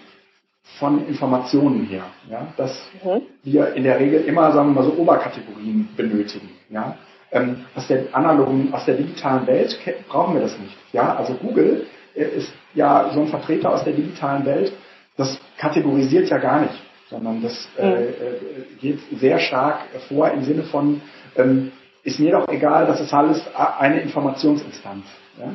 von 0.79 1.07
Informationen 1.07 1.85
her. 1.85 2.05
Ja? 2.29 2.53
Dass 2.57 2.72
Mhm. 3.05 3.22
wir 3.43 3.74
in 3.74 3.85
der 3.85 4.01
Regel 4.01 4.22
immer, 4.22 4.53
sagen 4.53 4.70
wir 4.74 4.83
mal 4.83 4.85
so, 4.91 4.95
Oberkategorien 4.95 5.89
benötigen. 5.97 6.51
Ja? 6.70 6.97
Ähm, 7.31 7.64
aus 7.74 7.87
der 7.87 8.05
analogen, 8.12 8.72
aus 8.72 8.85
der 8.87 8.97
digitalen 8.97 9.47
Welt 9.47 9.79
brauchen 10.09 10.35
wir 10.35 10.43
das 10.43 10.59
nicht. 10.59 10.77
Ja? 10.93 11.14
Also 11.16 11.35
Google 11.35 11.87
äh, 12.14 12.24
ist 12.24 12.53
ja 12.74 13.11
so 13.12 13.20
ein 13.20 13.29
Vertreter 13.29 13.72
aus 13.72 13.85
der 13.85 13.93
digitalen 13.93 14.45
Welt, 14.47 14.72
das 15.17 15.39
kategorisiert 15.59 16.29
ja 16.29 16.39
gar 16.39 16.61
nicht, 16.63 16.75
sondern 17.11 17.43
das 17.43 17.69
äh, 17.79 17.87
Mhm. 17.87 17.97
äh, 18.03 18.75
geht 18.81 19.01
sehr 19.21 19.39
stark 19.39 19.81
vor 20.09 20.29
im 20.31 20.45
Sinne 20.45 20.63
von, 20.65 21.01
ähm, 21.37 21.73
ist 22.03 22.19
mir 22.19 22.33
doch 22.33 22.49
egal, 22.49 22.87
das 22.87 23.01
ist 23.01 23.13
alles 23.13 23.41
eine 23.55 24.01
Informationsinstanz. 24.01 25.05
Ja? 25.39 25.55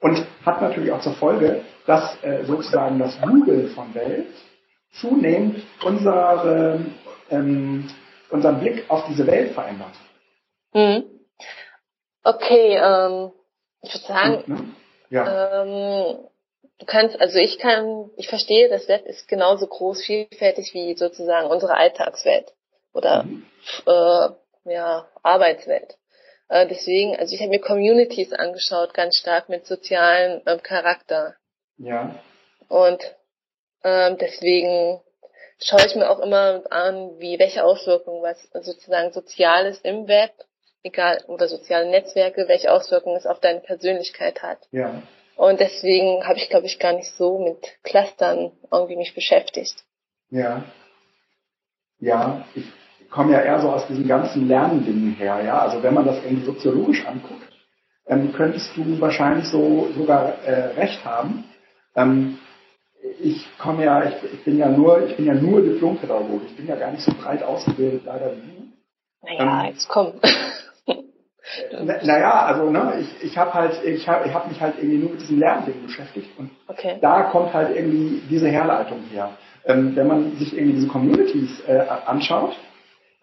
Und 0.00 0.24
hat 0.44 0.60
natürlich 0.62 0.92
auch 0.92 1.00
zur 1.00 1.14
Folge, 1.14 1.62
dass 1.86 2.16
äh, 2.22 2.44
sozusagen 2.44 2.98
das 2.98 3.20
Google 3.20 3.68
von 3.68 3.94
Welt 3.94 4.28
zunehmend 5.00 5.62
unsere, 5.84 6.80
ähm, 7.30 7.88
unseren 8.30 8.60
Blick 8.60 8.84
auf 8.88 9.04
diese 9.08 9.26
Welt 9.26 9.52
verändert. 9.52 9.92
Mhm. 10.72 11.04
Okay, 12.24 12.76
ähm, 12.76 13.32
ich 13.82 13.94
würde 13.94 14.06
sagen, 14.06 14.42
Ne? 14.46 14.58
Ja. 15.10 15.62
ähm, 15.62 16.16
du 16.78 16.86
kannst, 16.86 17.20
also 17.20 17.38
ich 17.38 17.58
kann, 17.58 18.10
ich 18.16 18.28
verstehe, 18.28 18.68
das 18.68 18.88
Web 18.88 19.06
ist 19.06 19.28
genauso 19.28 19.66
groß, 19.66 20.02
vielfältig 20.02 20.74
wie 20.74 20.94
sozusagen 20.96 21.48
unsere 21.48 21.74
Alltagswelt 21.74 22.52
oder 22.92 23.24
Mhm. 23.24 23.46
äh, 23.86 24.72
ja, 24.72 25.08
Arbeitswelt. 25.22 25.96
Äh, 26.48 26.66
deswegen, 26.68 27.16
also 27.16 27.34
ich 27.34 27.40
habe 27.40 27.50
mir 27.50 27.60
Communities 27.60 28.32
angeschaut, 28.32 28.94
ganz 28.94 29.16
stark 29.16 29.48
mit 29.48 29.66
sozialem 29.66 30.42
ähm, 30.46 30.62
Charakter. 30.62 31.34
ja. 31.78 32.14
Und 32.68 33.00
ähm, 33.84 34.18
deswegen 34.18 35.00
schaue 35.62 35.86
ich 35.86 35.94
mir 35.94 36.10
auch 36.10 36.18
immer 36.18 36.64
an, 36.70 37.18
wie 37.20 37.38
welche 37.38 37.62
Auswirkungen 37.64 38.22
was 38.22 38.42
sozusagen 38.64 39.12
Soziales 39.12 39.80
im 39.82 40.08
Web, 40.08 40.32
egal 40.82 41.22
oder 41.28 41.46
soziale 41.46 41.88
Netzwerke, 41.88 42.48
welche 42.48 42.72
Auswirkungen 42.72 43.16
es 43.16 43.26
auf 43.26 43.38
deine 43.38 43.60
Persönlichkeit 43.60 44.42
hat. 44.42 44.58
Ja. 44.72 45.00
Und 45.36 45.60
deswegen 45.60 46.26
habe 46.26 46.38
ich, 46.38 46.48
glaube 46.48 46.66
ich, 46.66 46.78
gar 46.78 46.94
nicht 46.94 47.10
so 47.16 47.38
mit 47.38 47.58
Clustern 47.82 48.52
irgendwie 48.72 48.96
mich 48.96 49.14
beschäftigt. 49.14 49.74
Ja. 50.30 50.64
Ja, 51.98 52.44
ich 52.54 52.64
komme 53.10 53.32
ja 53.32 53.40
eher 53.40 53.60
so 53.60 53.70
aus 53.70 53.86
diesen 53.86 54.08
ganzen 54.08 54.48
Lerndingen 54.48 55.14
her, 55.14 55.42
ja. 55.44 55.58
Also 55.58 55.82
wenn 55.82 55.94
man 55.94 56.06
das 56.06 56.22
irgendwie 56.24 56.44
soziologisch 56.44 57.06
anguckt, 57.06 57.52
ähm, 58.06 58.32
könntest 58.32 58.70
du 58.76 59.00
wahrscheinlich 59.00 59.46
so 59.46 59.88
sogar 59.96 60.42
äh, 60.44 60.74
recht 60.78 61.04
haben. 61.04 61.44
Ähm, 61.94 62.38
ich 63.20 63.46
komme 63.58 63.84
ja, 63.84 64.04
ich, 64.04 64.32
ich, 64.32 64.44
bin 64.44 64.58
ja 64.58 64.68
nur, 64.68 65.06
ich 65.06 65.16
bin 65.16 65.26
ja 65.26 65.34
nur 65.34 65.60
Diplompädagoge. 65.60 66.46
Ich 66.46 66.56
bin 66.56 66.66
ja 66.66 66.76
gar 66.76 66.92
nicht 66.92 67.02
so 67.02 67.12
breit 67.12 67.42
ausgebildet 67.42 68.02
leider 68.04 68.32
wie 68.36 68.40
du. 68.40 68.72
Naja, 69.22 69.64
ähm, 69.64 69.72
jetzt 69.72 69.88
komm. 69.88 70.14
naja, 72.02 72.44
also 72.44 72.70
ne, 72.70 72.94
ich, 73.00 73.30
ich 73.30 73.38
habe 73.38 73.54
halt, 73.54 73.82
ich 73.84 74.08
habe 74.08 74.28
ich 74.28 74.34
hab 74.34 74.48
mich 74.48 74.60
halt 74.60 74.74
irgendwie 74.78 74.98
nur 74.98 75.10
mit 75.10 75.20
diesem 75.20 75.38
Lernding 75.38 75.82
beschäftigt 75.84 76.30
und 76.38 76.50
okay. 76.66 76.98
da 77.00 77.24
kommt 77.24 77.54
halt 77.54 77.76
irgendwie 77.76 78.22
diese 78.28 78.48
Herleitung 78.48 79.00
her. 79.12 79.30
Ähm, 79.64 79.96
wenn 79.96 80.06
man 80.06 80.36
sich 80.36 80.56
irgendwie 80.56 80.74
diese 80.74 80.88
Communities 80.88 81.62
äh, 81.66 81.84
anschaut, 82.06 82.56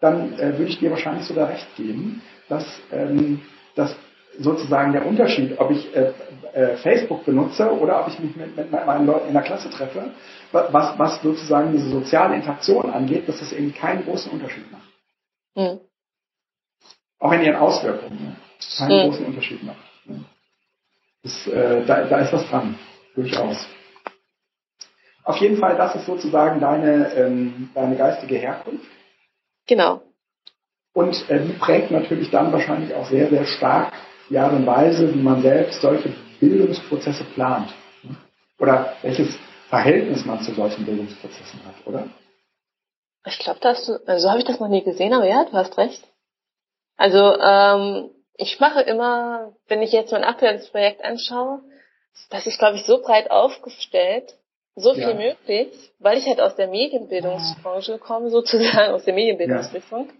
dann 0.00 0.34
äh, 0.34 0.58
würde 0.58 0.64
ich 0.64 0.78
dir 0.78 0.90
wahrscheinlich 0.90 1.24
sogar 1.24 1.48
recht 1.48 1.66
geben, 1.76 2.22
dass, 2.48 2.64
ähm, 2.92 3.40
dass 3.74 3.96
sozusagen 4.38 4.92
der 4.92 5.06
Unterschied, 5.06 5.58
ob 5.58 5.70
ich 5.70 5.94
äh, 5.96 6.12
äh, 6.52 6.76
Facebook 6.76 7.24
benutze 7.24 7.70
oder 7.70 8.00
ob 8.00 8.08
ich 8.08 8.18
mich 8.18 8.36
mit, 8.36 8.56
mit 8.56 8.70
meinen 8.70 9.06
Leuten 9.06 9.28
in 9.28 9.34
der 9.34 9.42
Klasse 9.42 9.70
treffe, 9.70 10.10
was, 10.52 10.98
was 10.98 11.22
sozusagen 11.22 11.72
diese 11.72 11.88
soziale 11.88 12.36
Interaktion 12.36 12.90
angeht, 12.90 13.28
dass 13.28 13.40
das 13.40 13.52
irgendwie 13.52 13.78
keinen 13.78 14.04
großen 14.04 14.30
Unterschied 14.32 14.70
macht. 14.70 14.88
Mhm. 15.56 15.80
Auch 17.18 17.32
in 17.32 17.42
ihren 17.42 17.56
Auswirkungen 17.56 18.18
ne? 18.22 18.36
keinen 18.78 18.98
mhm. 18.98 19.10
großen 19.10 19.26
Unterschied 19.26 19.62
macht. 19.62 19.78
Ne? 20.06 20.24
Das, 21.22 21.46
äh, 21.46 21.84
da, 21.86 22.04
da 22.04 22.18
ist 22.18 22.32
was 22.32 22.48
dran, 22.48 22.78
durchaus. 23.14 23.66
Auf 25.24 25.36
jeden 25.38 25.56
Fall, 25.56 25.76
das 25.76 25.94
ist 25.94 26.06
sozusagen 26.06 26.60
deine, 26.60 27.12
ähm, 27.14 27.70
deine 27.74 27.96
geistige 27.96 28.36
Herkunft. 28.36 28.86
Genau. 29.66 30.02
Und 30.92 31.28
äh, 31.30 31.40
die 31.40 31.54
prägt 31.54 31.90
natürlich 31.90 32.30
dann 32.30 32.52
wahrscheinlich 32.52 32.94
auch 32.94 33.08
sehr, 33.08 33.28
sehr 33.30 33.46
stark 33.46 33.92
die 34.28 34.38
Art 34.38 34.52
und 34.52 34.66
Weise, 34.66 35.12
wie 35.14 35.22
man 35.22 35.42
selbst 35.42 35.80
solche 35.80 36.14
Bildungsprozesse 36.40 37.24
plant. 37.34 37.72
Oder 38.58 38.94
welches 39.02 39.36
Verhältnis 39.68 40.24
man 40.24 40.40
zu 40.40 40.54
solchen 40.54 40.84
Bildungsprozessen 40.84 41.60
hat, 41.66 41.74
oder? 41.86 42.08
Ich 43.26 43.38
glaube, 43.38 43.60
also 43.62 43.98
so 44.16 44.28
habe 44.28 44.38
ich 44.38 44.44
das 44.44 44.60
noch 44.60 44.68
nie 44.68 44.84
gesehen, 44.84 45.12
aber 45.12 45.26
ja, 45.26 45.44
du 45.44 45.52
hast 45.52 45.76
recht. 45.78 46.06
Also 46.96 47.36
ähm, 47.38 48.10
ich 48.36 48.58
mache 48.60 48.82
immer, 48.82 49.52
wenn 49.68 49.82
ich 49.82 49.92
jetzt 49.92 50.12
mein 50.12 50.24
aktuelles 50.24 50.68
Projekt 50.70 51.04
anschaue, 51.04 51.60
das 52.30 52.46
ist, 52.46 52.58
glaube 52.58 52.76
ich, 52.76 52.84
so 52.84 53.02
breit 53.02 53.30
aufgestellt, 53.30 54.34
so 54.76 54.94
viel 54.94 55.02
ja. 55.02 55.14
möglich, 55.14 55.92
weil 55.98 56.18
ich 56.18 56.26
halt 56.26 56.40
aus 56.40 56.56
der 56.56 56.68
Medienbildungsbranche 56.68 57.98
komme, 57.98 58.30
sozusagen 58.30 58.92
aus 58.92 59.04
der 59.04 59.14
Medienbildungsrichtung, 59.14 60.10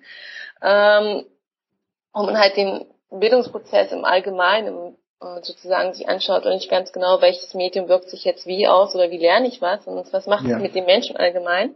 ja. 0.62 1.00
ähm, 1.00 1.26
und 2.12 2.26
man 2.26 2.38
halt 2.38 2.56
den 2.56 2.86
Bildungsprozess 3.10 3.90
im 3.92 4.04
Allgemeinen 4.04 4.96
äh, 5.20 5.42
sozusagen 5.42 5.92
sich 5.92 6.08
anschaut 6.08 6.44
und 6.44 6.52
nicht 6.52 6.70
ganz 6.70 6.92
genau, 6.92 7.20
welches 7.20 7.54
Medium 7.54 7.88
wirkt 7.88 8.08
sich 8.08 8.24
jetzt 8.24 8.46
wie 8.46 8.68
aus 8.68 8.94
oder 8.94 9.10
wie 9.10 9.18
lerne 9.18 9.48
ich 9.48 9.60
was 9.60 9.86
und 9.86 10.12
was 10.12 10.26
macht 10.26 10.46
ja. 10.46 10.56
es 10.56 10.62
mit 10.62 10.74
den 10.74 10.84
Menschen 10.84 11.16
allgemein. 11.16 11.74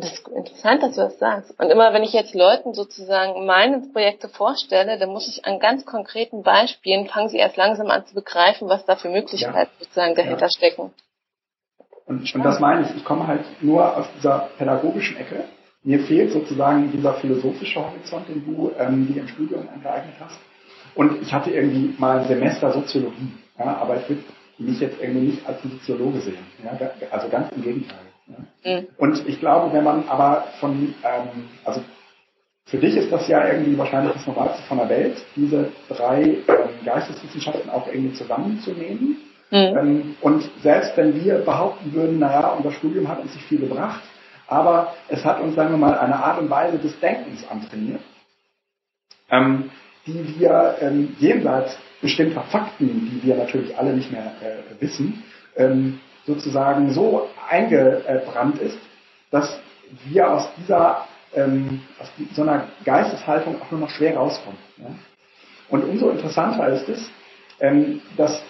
Das 0.00 0.12
ist 0.12 0.28
interessant, 0.28 0.82
dass 0.82 0.94
du 0.94 1.00
das 1.00 1.18
sagst. 1.18 1.58
Und 1.58 1.70
immer 1.70 1.92
wenn 1.92 2.04
ich 2.04 2.12
jetzt 2.12 2.34
Leuten 2.34 2.72
sozusagen 2.72 3.46
meine 3.46 3.80
Projekte 3.92 4.28
vorstelle, 4.28 4.98
dann 4.98 5.10
muss 5.10 5.28
ich 5.28 5.44
an 5.44 5.58
ganz 5.58 5.84
konkreten 5.84 6.42
Beispielen, 6.42 7.08
fangen 7.08 7.28
sie 7.28 7.38
erst 7.38 7.56
langsam 7.56 7.88
an 7.88 8.06
zu 8.06 8.14
begreifen, 8.14 8.68
was 8.68 8.84
da 8.84 8.94
für 8.94 9.08
Möglichkeiten 9.08 9.70
ja. 9.78 9.84
sozusagen 9.84 10.14
dahinter 10.14 10.46
ja. 10.46 10.50
stecken. 10.50 10.92
Und, 12.06 12.34
und 12.34 12.42
das 12.42 12.60
meine 12.60 12.82
ich, 12.86 12.96
ich 12.96 13.04
komme 13.04 13.26
halt 13.26 13.44
nur 13.60 13.96
aus 13.96 14.06
dieser 14.16 14.48
pädagogischen 14.56 15.16
Ecke. 15.16 15.44
Mir 15.82 16.00
fehlt 16.00 16.32
sozusagen 16.32 16.90
dieser 16.92 17.14
philosophische 17.14 17.84
Horizont, 17.84 18.28
den 18.28 18.44
du 18.44 18.70
ähm, 18.78 19.12
dir 19.12 19.22
im 19.22 19.28
Studium 19.28 19.68
angeeignet 19.68 20.14
hast. 20.20 20.38
Und 20.94 21.22
ich 21.22 21.32
hatte 21.32 21.50
irgendwie 21.50 21.94
mal 21.98 22.20
ein 22.20 22.28
Semester 22.28 22.72
Soziologie, 22.72 23.32
ja, 23.58 23.76
aber 23.76 24.00
ich 24.00 24.08
würde 24.08 24.22
mich 24.58 24.80
jetzt 24.80 25.00
irgendwie 25.00 25.26
nicht 25.26 25.46
als 25.46 25.62
Soziologe 25.62 26.20
sehen. 26.20 26.38
Ja, 26.64 26.78
also 27.10 27.28
ganz 27.28 27.52
im 27.52 27.62
Gegenteil. 27.62 28.07
Mhm. 28.64 28.86
Und 28.96 29.26
ich 29.26 29.40
glaube, 29.40 29.72
wenn 29.72 29.84
man 29.84 30.08
aber 30.08 30.44
von, 30.60 30.94
ähm, 31.04 31.48
also 31.64 31.82
für 32.66 32.78
dich 32.78 32.96
ist 32.96 33.10
das 33.10 33.26
ja 33.28 33.46
irgendwie 33.48 33.78
wahrscheinlich 33.78 34.12
das 34.14 34.26
Normalste 34.26 34.62
von 34.64 34.78
der 34.78 34.88
Welt, 34.88 35.16
diese 35.36 35.72
drei 35.88 36.22
ähm, 36.22 36.84
Geisteswissenschaften 36.84 37.70
auch 37.70 37.86
irgendwie 37.86 38.14
zusammenzunehmen 38.14 39.16
Mhm. 39.50 39.76
Ähm, 39.78 40.16
und 40.20 40.50
selbst 40.62 40.96
wenn 40.96 41.14
wir 41.14 41.38
behaupten 41.38 41.92
würden, 41.92 42.18
naja, 42.18 42.48
unser 42.48 42.72
Studium 42.72 43.08
hat 43.08 43.20
uns 43.20 43.34
nicht 43.34 43.46
viel 43.46 43.60
gebracht, 43.60 44.02
aber 44.46 44.94
es 45.08 45.24
hat 45.24 45.40
uns, 45.40 45.54
sagen 45.54 45.70
wir 45.70 45.78
mal, 45.78 45.98
eine 45.98 46.16
Art 46.16 46.40
und 46.40 46.50
Weise 46.50 46.78
des 46.78 46.98
Denkens 47.00 47.46
antrainiert, 47.48 48.00
ähm, 49.30 49.70
die 50.06 50.38
wir 50.38 50.76
ähm, 50.80 51.16
jenseits 51.18 51.76
bestimmter 52.00 52.42
Fakten, 52.42 53.10
die 53.10 53.26
wir 53.26 53.36
natürlich 53.36 53.76
alle 53.76 53.94
nicht 53.94 54.12
mehr 54.12 54.32
äh, 54.42 54.80
wissen, 54.82 55.24
ähm, 55.56 56.00
sozusagen 56.28 56.92
so 56.92 57.28
eingebrannt 57.48 58.60
ist, 58.60 58.78
dass 59.30 59.58
wir 60.04 60.30
aus 60.30 60.48
dieser 60.58 61.08
ähm, 61.34 61.80
aus 61.98 62.08
so 62.34 62.42
einer 62.42 62.68
Geisteshaltung 62.84 63.60
auch 63.60 63.70
nur 63.70 63.80
noch 63.80 63.90
schwer 63.90 64.16
rauskommen. 64.16 64.58
Ja? 64.76 64.90
Und 65.70 65.84
umso 65.84 66.10
interessanter 66.10 66.68
ist 66.68 66.88
es, 66.88 67.10
ähm, 67.60 68.00
dass 68.16 68.42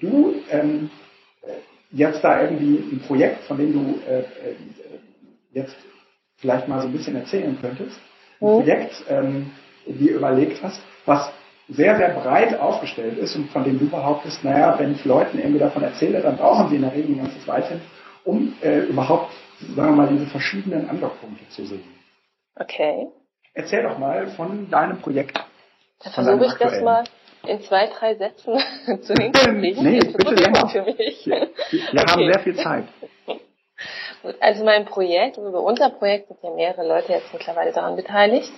du 0.00 0.34
ähm, 0.50 0.90
jetzt 1.90 2.22
da 2.22 2.42
irgendwie 2.42 2.76
ein 2.92 3.02
Projekt, 3.06 3.44
von 3.44 3.56
dem 3.56 3.72
du 3.72 4.00
äh, 4.06 4.20
äh, 4.20 4.24
jetzt 5.52 5.74
vielleicht 6.36 6.68
mal 6.68 6.80
so 6.80 6.88
ein 6.88 6.92
bisschen 6.92 7.16
erzählen 7.16 7.56
könntest, 7.60 7.98
ein. 8.40 8.60
Projekt 8.60 9.04
ähm, 9.08 9.50
dir 9.86 10.14
überlegt 10.16 10.62
hast, 10.62 10.80
was 11.06 11.30
sehr, 11.70 11.96
sehr 11.96 12.10
breit 12.10 12.58
aufgestellt 12.58 13.18
ist 13.18 13.36
und 13.36 13.50
von 13.50 13.64
dem 13.64 13.78
du 13.78 13.88
behauptest, 13.88 14.44
naja, 14.44 14.78
wenn 14.78 14.92
ich 14.92 15.04
Leuten 15.04 15.38
irgendwie 15.38 15.60
davon 15.60 15.82
erzähle, 15.82 16.20
dann 16.20 16.36
brauchen 16.36 16.68
sie 16.68 16.76
in 16.76 16.82
der 16.82 16.92
Regel 16.92 17.14
ein 17.14 17.22
ganzes 17.22 17.46
Weilchen, 17.46 17.80
um 18.24 18.54
äh, 18.60 18.80
überhaupt, 18.80 19.32
sagen 19.74 19.96
wir 19.96 20.04
mal, 20.04 20.08
diese 20.08 20.26
verschiedenen 20.26 20.88
Andockpunkte 20.88 21.48
zu 21.50 21.64
sehen. 21.64 21.84
Okay. 22.56 23.08
Erzähl 23.54 23.82
doch 23.82 23.98
mal 23.98 24.26
von 24.28 24.68
deinem 24.70 25.00
Projekt. 25.00 25.38
Da 26.02 26.10
versuche 26.10 26.46
ich 26.46 26.54
das 26.54 26.80
mal 26.82 27.04
in 27.46 27.60
zwei, 27.62 27.86
drei 27.86 28.14
Sätzen 28.14 28.58
zu 29.02 29.14
hinkriegen. 29.14 29.82
Nee, 29.82 30.00
bitte 30.00 30.34
länger. 30.34 30.68
Für 30.68 30.82
mich. 30.82 31.26
Wir, 31.26 31.48
wir 31.70 32.02
okay. 32.02 32.10
haben 32.10 32.32
sehr 32.32 32.40
viel 32.40 32.56
Zeit. 32.56 32.84
Gut, 34.22 34.34
also 34.40 34.64
mein 34.64 34.84
Projekt, 34.84 35.38
also 35.38 35.58
unser 35.60 35.88
Projekt 35.88 36.28
sind 36.28 36.38
ja 36.42 36.50
mehrere 36.50 36.86
Leute 36.86 37.12
jetzt 37.12 37.32
mittlerweile 37.32 37.72
daran 37.72 37.96
beteiligt. 37.96 38.52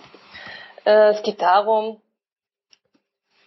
Äh, 0.84 1.10
es 1.10 1.22
geht 1.22 1.40
darum, 1.40 2.01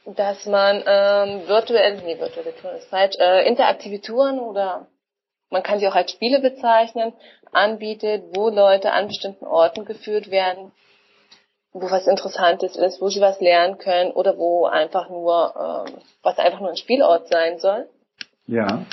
dass 0.05 0.45
man 0.45 0.83
ähm, 0.85 1.47
virtuelle, 1.47 2.01
nee, 2.03 2.19
virtuelle 2.19 2.55
Touren 2.55 2.77
ist 2.77 2.89
falsch, 2.89 3.15
äh, 3.19 3.47
interaktive 3.47 4.01
Touren 4.01 4.39
oder 4.39 4.87
man 5.49 5.63
kann 5.63 5.79
sie 5.79 5.87
auch 5.87 5.95
als 5.95 6.11
Spiele 6.11 6.39
bezeichnen, 6.39 7.13
anbietet, 7.51 8.23
wo 8.35 8.49
Leute 8.49 8.91
an 8.91 9.07
bestimmten 9.07 9.45
Orten 9.45 9.85
geführt 9.85 10.29
werden, 10.29 10.71
wo 11.71 11.89
was 11.89 12.07
Interessantes 12.07 12.75
ist, 12.75 13.01
wo 13.01 13.09
sie 13.09 13.21
was 13.21 13.39
lernen 13.41 13.77
können 13.77 14.11
oder 14.11 14.37
wo 14.37 14.65
einfach 14.65 15.09
nur, 15.09 15.85
ähm, 15.87 15.93
was 16.21 16.37
einfach 16.37 16.59
nur 16.59 16.69
ein 16.69 16.77
Spielort 16.77 17.27
sein 17.29 17.59
soll. 17.59 17.87
Ja. 18.47 18.85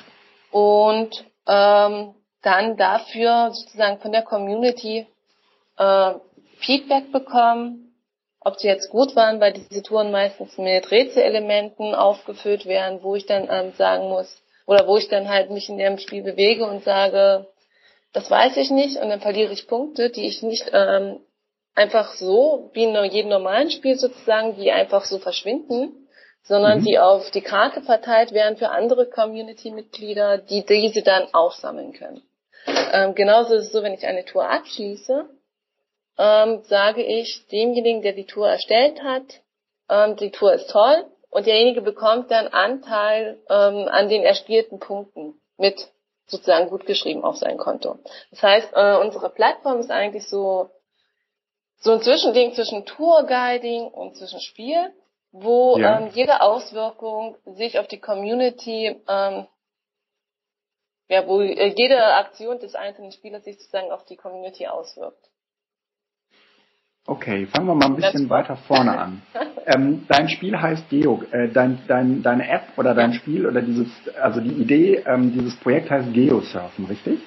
Und 0.51 1.25
ähm, 1.47 2.15
dann 2.43 2.77
dafür 2.77 3.51
sozusagen 3.53 3.99
von 3.99 4.13
der 4.13 4.23
Community 4.23 5.07
äh, 5.79 6.15
Feedback 6.59 7.13
bekommen, 7.13 7.91
ob 8.45 8.59
sie 8.59 8.68
jetzt 8.68 8.90
gut 8.90 9.14
waren, 9.16 9.40
weil 9.40 9.53
diese 9.53 9.82
Touren 9.82 10.11
meistens 10.11 10.57
mit 10.59 10.90
Rätselelementen 10.90 11.95
aufgefüllt 11.95 12.66
werden, 12.66 13.03
wo 13.03 13.14
ich 13.14 13.26
dann 13.26 13.49
ähm, 13.51 13.72
sagen 13.76 14.09
muss, 14.09 14.43
oder 14.66 14.86
wo 14.86 14.97
ich 14.97 15.09
dann 15.09 15.28
halt 15.28 15.51
mich 15.51 15.68
in 15.68 15.78
dem 15.78 15.99
Spiel 15.99 16.22
bewege 16.22 16.66
und 16.66 16.84
sage, 16.84 17.47
das 18.12 18.30
weiß 18.30 18.57
ich 18.59 18.70
nicht 18.70 18.97
und 18.97 19.09
dann 19.09 19.20
verliere 19.20 19.53
ich 19.53 19.66
Punkte, 19.66 20.11
die 20.11 20.26
ich 20.26 20.43
nicht 20.43 20.70
ähm, 20.72 21.20
einfach 21.74 22.12
so, 22.14 22.70
wie 22.74 22.84
in 22.84 22.95
jedem 23.11 23.30
normalen 23.30 23.70
Spiel 23.70 23.97
sozusagen, 23.97 24.57
die 24.57 24.70
einfach 24.70 25.05
so 25.05 25.18
verschwinden, 25.18 26.09
sondern 26.43 26.80
mhm. 26.80 26.84
die 26.84 26.99
auf 26.99 27.30
die 27.30 27.40
Karte 27.40 27.82
verteilt 27.82 28.32
werden 28.32 28.57
für 28.57 28.70
andere 28.70 29.07
Community-Mitglieder, 29.09 30.38
die 30.38 30.64
diese 30.66 31.03
dann 31.03 31.32
aufsammeln 31.32 31.93
können. 31.93 32.22
Ähm, 32.93 33.14
genauso 33.14 33.55
ist 33.55 33.66
es 33.66 33.72
so, 33.72 33.82
wenn 33.82 33.95
ich 33.95 34.07
eine 34.07 34.24
Tour 34.24 34.49
abschließe, 34.49 35.28
ähm, 36.19 36.63
sage 36.65 37.03
ich 37.03 37.47
demjenigen, 37.49 38.03
der 38.03 38.13
die 38.13 38.27
Tour 38.27 38.49
erstellt 38.49 39.03
hat, 39.03 39.41
ähm, 39.89 40.17
die 40.17 40.31
Tour 40.31 40.53
ist 40.55 40.71
toll 40.71 41.07
und 41.31 41.47
derjenige 41.47 41.83
bekommt 41.83 42.31
dann 42.31 42.49
Anteil 42.49 43.41
ähm, 43.49 43.89
an 43.89 44.09
den 44.09 44.23
erspielten 44.23 44.79
Punkten 44.79 45.41
mit 45.57 45.89
sozusagen 46.27 46.69
gut 46.69 46.87
geschrieben 46.87 47.25
auf 47.25 47.37
sein 47.37 47.59
Konto. 47.59 47.99
Das 48.31 48.43
heißt, 48.43 48.71
äh, 48.75 48.97
unsere 48.99 49.31
Plattform 49.31 49.81
ist 49.81 49.91
eigentlich 49.91 50.29
so 50.29 50.71
so 51.83 51.91
ein 51.93 52.01
Zwischending 52.01 52.55
zwischen 52.55 52.87
Tourguiding 52.87 53.89
und 53.89 54.17
zwischen 54.17 54.41
Spiel, 54.41 54.93
wo 55.33 55.77
ja. 55.79 55.99
ähm, 55.99 56.11
jede 56.15 56.41
Auswirkung 56.41 57.37
sich 57.45 57.79
auf 57.79 57.89
die 57.89 57.99
Community, 57.99 59.01
ähm, 59.09 59.49
ja, 61.09 61.27
wo 61.27 61.41
äh, 61.41 61.75
jede 61.77 62.01
Aktion 62.01 62.61
des 62.61 62.77
einzelnen 62.77 63.11
Spielers 63.11 63.45
sich 63.45 63.59
sozusagen 63.59 63.91
auf 63.91 64.05
die 64.05 64.17
Community 64.17 64.69
auswirkt. 64.69 65.32
Okay, 67.07 67.46
fangen 67.46 67.66
wir 67.66 67.74
mal 67.74 67.86
ein 67.86 67.96
bisschen 67.96 68.30
weiter 68.30 68.57
vorne 68.57 68.96
an. 68.96 69.22
ähm, 69.66 70.07
dein 70.09 70.28
Spiel 70.28 70.61
heißt 70.61 70.88
Geo, 70.88 71.22
äh, 71.32 71.48
dein, 71.48 71.82
dein, 71.88 72.22
deine 72.22 72.48
App 72.48 72.76
oder 72.76 72.94
dein 72.94 73.12
Spiel 73.14 73.46
oder 73.46 73.61
dieses, 73.61 73.88
also 74.20 74.40
die 74.40 74.53
Idee, 74.53 75.03
ähm, 75.07 75.32
dieses 75.32 75.57
Projekt 75.57 75.90
heißt 75.90 76.12
Geosurfen, 76.12 76.84
richtig? 76.86 77.20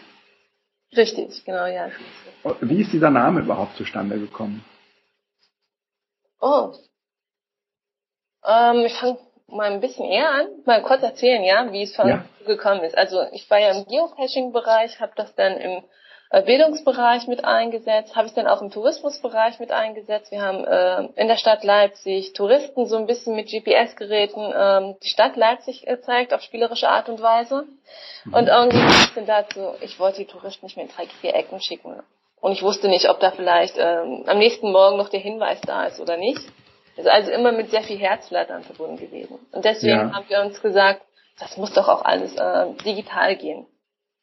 Richtig, 0.95 1.43
genau, 1.43 1.65
ja. 1.65 1.89
Wie 2.61 2.81
ist 2.81 2.93
dieser 2.93 3.09
Name 3.09 3.41
überhaupt 3.41 3.75
zustande 3.75 4.17
gekommen? 4.17 4.63
Oh. 6.39 6.73
Ähm, 8.45 8.85
ich 8.85 8.93
fange 8.93 9.17
mal 9.47 9.71
ein 9.71 9.81
bisschen 9.81 10.05
eher 10.05 10.31
an, 10.31 10.47
mal 10.65 10.83
kurz 10.83 11.03
erzählen, 11.03 11.43
ja, 11.43 11.71
wie 11.73 11.83
es 11.83 11.95
von 11.95 12.07
ja. 12.07 12.25
gekommen 12.45 12.81
ist. 12.81 12.97
Also 12.97 13.23
ich 13.33 13.49
war 13.49 13.59
ja 13.59 13.71
im 13.71 13.85
Geocaching-Bereich, 13.85 15.01
habe 15.01 15.13
das 15.15 15.35
dann 15.35 15.57
im 15.57 15.83
Bildungsbereich 16.31 17.27
mit 17.27 17.45
eingesetzt, 17.45 18.15
habe 18.15 18.27
ich 18.27 18.33
dann 18.33 18.47
auch 18.47 18.61
im 18.61 18.71
Tourismusbereich 18.71 19.59
mit 19.59 19.71
eingesetzt. 19.71 20.31
Wir 20.31 20.41
haben 20.41 20.65
äh, 20.65 21.21
in 21.21 21.27
der 21.27 21.37
Stadt 21.37 21.63
Leipzig 21.63 22.33
Touristen 22.33 22.87
so 22.87 22.97
ein 22.97 23.05
bisschen 23.05 23.35
mit 23.35 23.47
GPS-Geräten 23.47 24.53
ähm, 24.55 24.95
die 25.03 25.09
Stadt 25.09 25.35
Leipzig 25.35 25.85
gezeigt 25.85 26.33
auf 26.33 26.41
spielerische 26.41 26.89
Art 26.89 27.09
und 27.09 27.21
Weise. 27.21 27.65
Mhm. 28.25 28.33
Und 28.33 28.47
irgendwie 28.47 28.77
es 28.77 29.13
dann 29.13 29.27
dazu, 29.27 29.75
ich 29.81 29.99
wollte 29.99 30.17
die 30.17 30.25
Touristen 30.25 30.65
nicht 30.65 30.75
mehr 30.75 30.85
in 30.85 30.91
drei, 30.91 31.05
vier 31.21 31.35
Ecken 31.35 31.61
schicken. 31.61 32.01
Und 32.41 32.51
ich 32.51 32.63
wusste 32.63 32.87
nicht, 32.87 33.09
ob 33.09 33.19
da 33.19 33.31
vielleicht 33.31 33.75
ähm, 33.77 34.23
am 34.27 34.37
nächsten 34.37 34.71
Morgen 34.71 34.97
noch 34.97 35.09
der 35.09 35.19
Hinweis 35.19 35.61
da 35.61 35.85
ist 35.85 35.99
oder 35.99 36.17
nicht. 36.17 36.41
Das 36.95 37.05
ist 37.05 37.11
also 37.11 37.31
immer 37.31 37.51
mit 37.51 37.69
sehr 37.69 37.83
viel 37.83 37.97
Herzflattern 37.97 38.63
verbunden 38.63 38.97
gewesen. 38.97 39.39
Und 39.51 39.65
deswegen 39.65 40.09
ja. 40.09 40.13
haben 40.13 40.25
wir 40.27 40.41
uns 40.41 40.61
gesagt, 40.61 41.01
das 41.39 41.57
muss 41.57 41.73
doch 41.73 41.87
auch 41.87 42.03
alles 42.03 42.35
äh, 42.35 42.73
digital 42.85 43.35
gehen. 43.35 43.67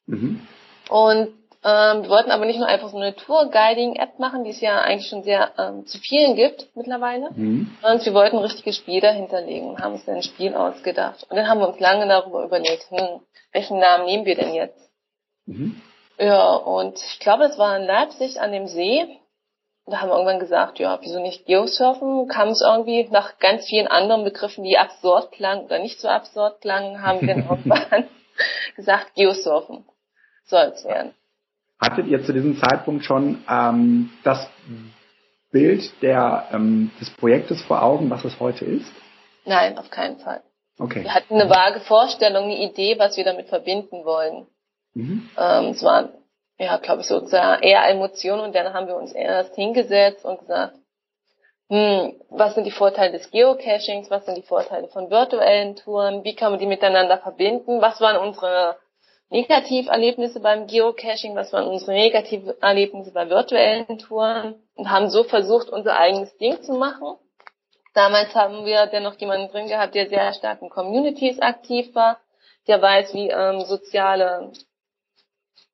Mhm. 0.07 0.46
Und 0.88 1.34
ähm, 1.65 2.03
wir 2.03 2.11
wollten 2.11 2.33
aber 2.33 2.45
nicht 2.45 2.59
nur 2.59 2.67
einfach 2.67 2.89
so 2.89 2.97
eine 2.97 3.15
Tour-Guiding-App 3.15 4.19
machen, 4.19 4.43
die 4.43 4.51
es 4.51 4.61
ja 4.61 4.81
eigentlich 4.81 5.09
schon 5.09 5.23
sehr 5.23 5.53
ähm, 5.59 5.87
zu 5.87 5.99
vielen 5.99 6.35
gibt 6.35 6.69
mittlerweile, 6.75 7.31
mhm. 7.31 7.77
sondern 7.81 8.05
wir 8.05 8.15
wollten 8.15 8.39
ein 8.39 8.43
richtiges 8.43 8.77
Spiel 8.77 9.01
dahinterlegen 9.01 9.69
und 9.69 9.79
haben 9.79 9.93
uns 9.93 10.05
dann 10.05 10.17
ein 10.17 10.23
Spiel 10.25 10.55
ausgedacht. 10.55 11.25
Und 11.31 11.37
dann 11.37 11.49
haben 11.49 11.61
wir 11.61 11.69
uns 11.69 11.79
lange 11.79 12.09
darüber 12.09 12.45
überlegt, 12.45 12.91
hm, 12.91 13.21
welchen 13.53 13.79
Namen 13.79 14.07
nehmen 14.07 14.25
wir 14.25 14.35
denn 14.35 14.55
jetzt? 14.55 14.91
Mhm. 15.47 15.81
Ja, 16.19 16.55
und 16.55 16.99
ich 16.99 17.21
glaube, 17.21 17.45
es 17.45 17.59
war 17.59 17.77
in 17.77 17.85
Leipzig 17.85 18.41
an 18.41 18.51
dem 18.51 18.67
See. 18.67 19.07
Da 19.87 20.01
haben 20.01 20.09
wir 20.09 20.15
irgendwann 20.15 20.41
gesagt, 20.41 20.81
ja, 20.81 20.99
wieso 21.01 21.21
nicht 21.21 21.47
Geosurfen? 21.47 22.27
Kam 22.27 22.49
es 22.49 22.63
irgendwie 22.63 23.09
nach 23.11 23.39
ganz 23.39 23.67
vielen 23.67 23.89
anderen 23.89 24.25
Begriffen, 24.25 24.65
die 24.65 24.79
absurd 24.79 25.31
klangen 25.33 25.65
oder 25.65 25.79
nicht 25.79 26.01
so 26.01 26.09
absurd 26.09 26.61
klangen, 26.61 27.03
haben 27.03 27.21
wir 27.21 27.35
dann 27.35 27.47
irgendwann 27.51 28.09
gesagt, 28.77 29.15
Geosurfen 29.15 29.85
soll 30.45 30.73
es 30.75 30.85
werden. 30.85 31.15
Hattet 31.83 32.07
ihr 32.07 32.22
zu 32.22 32.33
diesem 32.33 32.57
Zeitpunkt 32.59 33.05
schon 33.05 33.45
ähm, 33.51 34.11
das 34.22 34.49
Bild 35.51 36.01
der, 36.01 36.47
ähm, 36.53 36.93
des 37.01 37.11
Projektes 37.11 37.61
vor 37.62 37.83
Augen, 37.83 38.09
was 38.09 38.24
es 38.24 38.39
heute 38.39 38.64
ist? 38.64 38.93
Nein, 39.45 39.76
auf 39.76 39.91
keinen 39.91 40.18
Fall. 40.18 40.43
Okay. 40.78 41.03
Wir 41.03 41.12
hatten 41.12 41.35
eine 41.35 41.51
vage 41.51 41.80
Vorstellung, 41.80 42.45
eine 42.45 42.59
Idee, 42.59 43.01
was 43.01 43.16
wir 43.16 43.24
damit 43.24 43.49
verbinden 43.49 44.05
wollen. 44.05 44.47
Mhm. 44.95 45.28
Ähm, 45.37 45.64
es 45.70 45.83
waren, 45.83 46.11
ja, 46.57 46.76
glaube 46.76 47.01
ich, 47.01 47.09
sozusagen 47.09 47.62
eher 47.64 47.89
Emotionen 47.89 48.43
und 48.43 48.55
dann 48.55 48.72
haben 48.72 48.87
wir 48.87 48.95
uns 48.95 49.11
erst 49.12 49.57
hingesetzt 49.57 50.24
und 50.24 50.39
gesagt, 50.39 50.76
hm, 51.68 52.14
was 52.30 52.55
sind 52.55 52.64
die 52.64 52.70
Vorteile 52.70 53.11
des 53.11 53.28
Geocachings, 53.33 54.09
was 54.09 54.24
sind 54.24 54.37
die 54.37 54.43
Vorteile 54.43 54.87
von 54.87 55.11
virtuellen 55.11 55.74
Touren, 55.74 56.22
wie 56.22 56.37
kann 56.37 56.53
man 56.53 56.61
die 56.61 56.66
miteinander 56.66 57.18
verbinden, 57.18 57.80
was 57.80 58.01
waren 58.01 58.16
unsere 58.16 58.76
Negativerlebnisse 59.33 60.41
beim 60.41 60.66
Geocaching, 60.66 61.35
was 61.35 61.55
waren 61.55 61.66
unsere 61.66 61.93
Negativerlebnisse 61.93 63.12
bei 63.12 63.30
virtuellen 63.30 63.99
Touren 63.99 64.57
und 64.74 64.91
haben 64.91 65.09
so 65.09 65.24
versucht, 65.24 65.70
unser 65.70 65.99
eigenes 65.99 66.37
Ding 66.37 66.61
zu 66.62 66.74
machen. 66.74 67.16
Damals 67.95 68.35
haben 68.35 68.66
wir 68.66 68.87
dennoch 68.87 69.18
jemanden 69.18 69.51
drin 69.51 69.68
gehabt, 69.68 69.95
der 69.95 70.09
sehr 70.09 70.35
stark 70.35 70.61
in 70.61 70.68
Communities 70.68 71.41
aktiv 71.41 71.95
war, 71.95 72.20
der 72.68 72.83
weiß, 72.83 73.14
wie 73.14 73.30
ähm, 73.30 73.61
soziale 73.62 74.53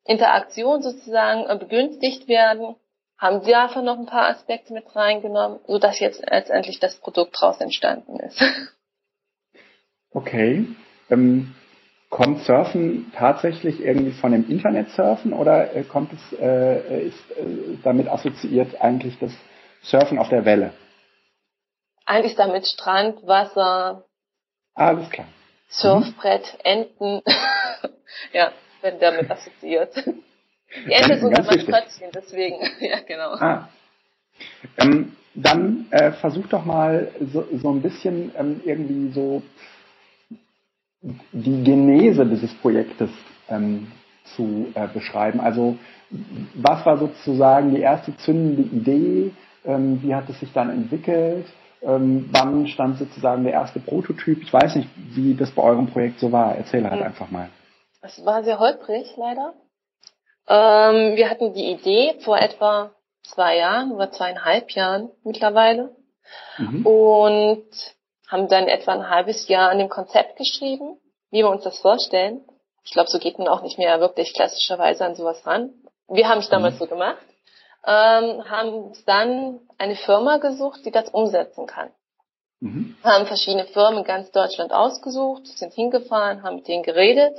Interaktion 0.04 0.80
sozusagen 0.80 1.48
äh, 1.50 1.56
begünstigt 1.56 2.28
werden, 2.28 2.76
haben 3.18 3.44
einfach 3.44 3.82
noch 3.82 3.98
ein 3.98 4.06
paar 4.06 4.28
Aspekte 4.28 4.72
mit 4.72 4.94
reingenommen, 4.94 5.59
so 5.66 5.80
dass 5.80 5.98
jetzt 5.98 6.24
letztendlich 6.30 6.78
das 6.78 6.94
Produkt 7.00 7.36
daraus 7.40 7.61
entstanden 7.61 8.20
ist. 8.20 8.40
Okay. 10.12 10.64
Ähm, 11.11 11.54
kommt 12.11 12.42
Surfen 12.44 13.12
tatsächlich 13.14 13.80
irgendwie 13.80 14.12
von 14.12 14.32
dem 14.32 14.48
Internet 14.48 14.90
Surfen 14.90 15.32
oder 15.32 15.74
äh, 15.74 15.84
kommt 15.84 16.12
es 16.12 16.38
äh, 16.38 17.06
ist 17.09 17.30
äh, 17.32 17.76
damit 17.82 18.09
assoziiert 18.09 18.80
eigentlich 18.80 19.18
das 19.18 19.32
Surfen 19.82 20.18
auf 20.18 20.28
der 20.28 20.44
Welle? 20.44 20.72
Eigentlich 22.06 22.34
damit 22.36 22.66
Strand, 22.66 23.26
Wasser. 23.26 24.04
Alles 24.74 25.11
klar. 25.11 25.26
Surfbrett, 25.68 26.54
mhm. 26.54 26.61
Enten. 26.64 27.22
ja 28.32 28.52
werden 28.82 29.00
damit 29.00 29.30
assoziiert. 29.30 29.94
Die 30.06 30.92
Ente 30.92 31.14
unser 31.24 31.42
Maskottchen, 31.42 32.11
deswegen, 32.14 32.61
ja 32.80 33.00
genau. 33.00 33.34
Ah. 33.34 33.68
Ähm, 34.78 35.16
dann 35.34 35.86
äh, 35.90 36.12
versuch 36.12 36.46
doch 36.48 36.64
mal 36.64 37.12
so, 37.32 37.46
so 37.52 37.70
ein 37.70 37.80
bisschen 37.80 38.32
ähm, 38.36 38.61
irgendwie 38.64 39.12
so 39.12 39.42
die 41.01 41.64
Genese 41.64 42.26
dieses 42.26 42.53
Projektes 42.55 43.11
ähm, 43.49 43.92
zu 44.36 44.66
äh, 44.74 44.88
beschreiben. 44.88 45.40
Also 45.40 45.76
was 46.55 46.84
war 46.86 46.99
sozusagen 46.99 47.74
die 47.74 47.80
erste 47.80 48.16
zündende 48.16 48.62
Idee? 48.62 49.32
Ähm, 49.64 50.03
wie 50.03 50.14
hat 50.14 50.28
es 50.28 50.40
sich 50.40 50.53
dann 50.53 50.70
entwickelt? 50.70 51.46
Ähm, 51.82 52.28
wann 52.32 52.66
stand 52.66 52.99
sozusagen 52.99 53.44
der 53.44 53.53
erste 53.53 53.78
Prototyp? 53.78 54.42
Ich 54.42 54.53
weiß 54.53 54.76
nicht, 54.76 54.88
wie 54.96 55.34
das 55.34 55.51
bei 55.51 55.62
eurem 55.62 55.88
Projekt 55.88 56.18
so 56.18 56.32
war. 56.32 56.57
Erzähl 56.57 56.88
halt 56.88 57.01
mhm. 57.01 57.07
einfach 57.07 57.30
mal. 57.30 57.49
Es 58.03 58.24
war 58.24 58.42
sehr 58.42 58.59
holprig, 58.59 59.07
leider. 59.16 59.55
Ähm, 60.49 61.16
wir 61.16 61.30
hatten 61.30 61.53
die 61.53 61.70
Idee 61.70 62.14
vor 62.20 62.38
etwa 62.38 62.92
zwei 63.22 63.57
Jahren 63.59 63.92
oder 63.92 64.11
zweieinhalb 64.11 64.70
Jahren 64.70 65.11
mittlerweile 65.24 65.94
mhm. 66.57 66.86
und 66.86 67.66
haben 68.28 68.48
dann 68.48 68.68
etwa 68.68 68.92
ein 68.92 69.10
halbes 69.10 69.48
Jahr 69.48 69.70
an 69.70 69.78
dem 69.78 69.88
Konzept 69.88 70.36
geschrieben, 70.36 70.98
wie 71.30 71.38
wir 71.38 71.50
uns 71.50 71.64
das 71.64 71.78
vorstellen. 71.78 72.44
Ich 72.84 72.92
glaube, 72.92 73.10
so 73.10 73.18
geht 73.18 73.38
man 73.38 73.48
auch 73.48 73.62
nicht 73.62 73.78
mehr 73.78 74.00
wirklich 74.00 74.32
klassischerweise 74.34 75.04
an 75.04 75.14
sowas 75.14 75.46
ran. 75.46 75.70
Wir 76.08 76.28
haben 76.28 76.38
es 76.38 76.48
damals 76.48 76.74
mhm. 76.74 76.78
so 76.78 76.86
gemacht, 76.86 77.26
ähm, 77.86 78.48
haben 78.48 78.92
dann 79.06 79.60
eine 79.76 79.96
Firma 79.96 80.38
gesucht, 80.38 80.80
die 80.84 80.90
das 80.90 81.10
umsetzen 81.10 81.66
kann. 81.66 81.90
Mhm. 82.60 82.96
Haben 83.02 83.26
verschiedene 83.26 83.66
Firmen 83.66 83.98
in 83.98 84.04
ganz 84.04 84.30
Deutschland 84.30 84.72
ausgesucht, 84.72 85.46
sind 85.46 85.74
hingefahren, 85.74 86.42
haben 86.42 86.56
mit 86.56 86.68
denen 86.68 86.82
geredet 86.82 87.36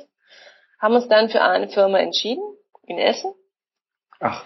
haben 0.80 0.96
uns 0.96 1.08
dann 1.08 1.30
für 1.30 1.42
eine 1.42 1.68
Firma 1.68 2.00
entschieden, 2.00 2.44
in 2.84 2.98
Essen. 2.98 3.34
Ach. 4.20 4.46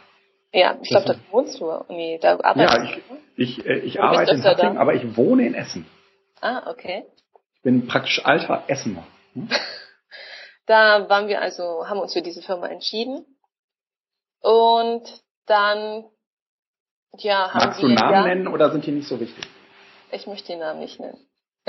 Ja, 0.52 0.78
ich 0.82 0.90
glaube, 0.90 1.08
da 1.08 1.16
wohnst 1.32 1.60
du. 1.60 1.72
Nee, 1.90 2.20
da 2.22 2.40
arbeitest 2.40 2.78
ja, 2.78 3.16
ich, 3.36 3.60
ich, 3.60 3.66
äh, 3.66 3.80
ich 3.80 4.02
arbeite 4.02 4.34
in 4.34 4.44
Hattingen, 4.44 4.78
aber 4.78 4.94
ich 4.94 5.18
wohne 5.18 5.48
in 5.48 5.56
Essen. 5.56 5.86
Ah, 6.44 6.70
okay. 6.70 7.06
Ich 7.56 7.62
bin 7.62 7.88
praktisch 7.88 8.24
alter 8.26 8.66
Essener. 8.68 9.08
Hm? 9.32 9.48
da 10.66 11.08
waren 11.08 11.30
wir 11.30 11.42
also, 11.42 11.88
haben 11.88 12.02
uns 12.02 12.12
für 12.12 12.22
diese 12.22 12.42
Firma 12.42 12.68
entschieden. 12.68 13.26
Und 14.42 15.24
dann, 15.46 16.04
ja, 17.18 17.54
haben 17.54 17.66
Magst 17.66 17.82
du 17.82 17.88
Namen 17.88 18.14
ja, 18.14 18.24
nennen 18.24 18.48
oder 18.50 18.72
sind 18.72 18.86
die 18.86 18.92
nicht 18.92 19.08
so 19.08 19.22
wichtig? 19.22 19.48
Ich 20.12 20.28
möchte 20.28 20.48
den 20.48 20.60
Namen 20.60 20.82
nicht 20.82 21.00
nennen. 21.00 21.26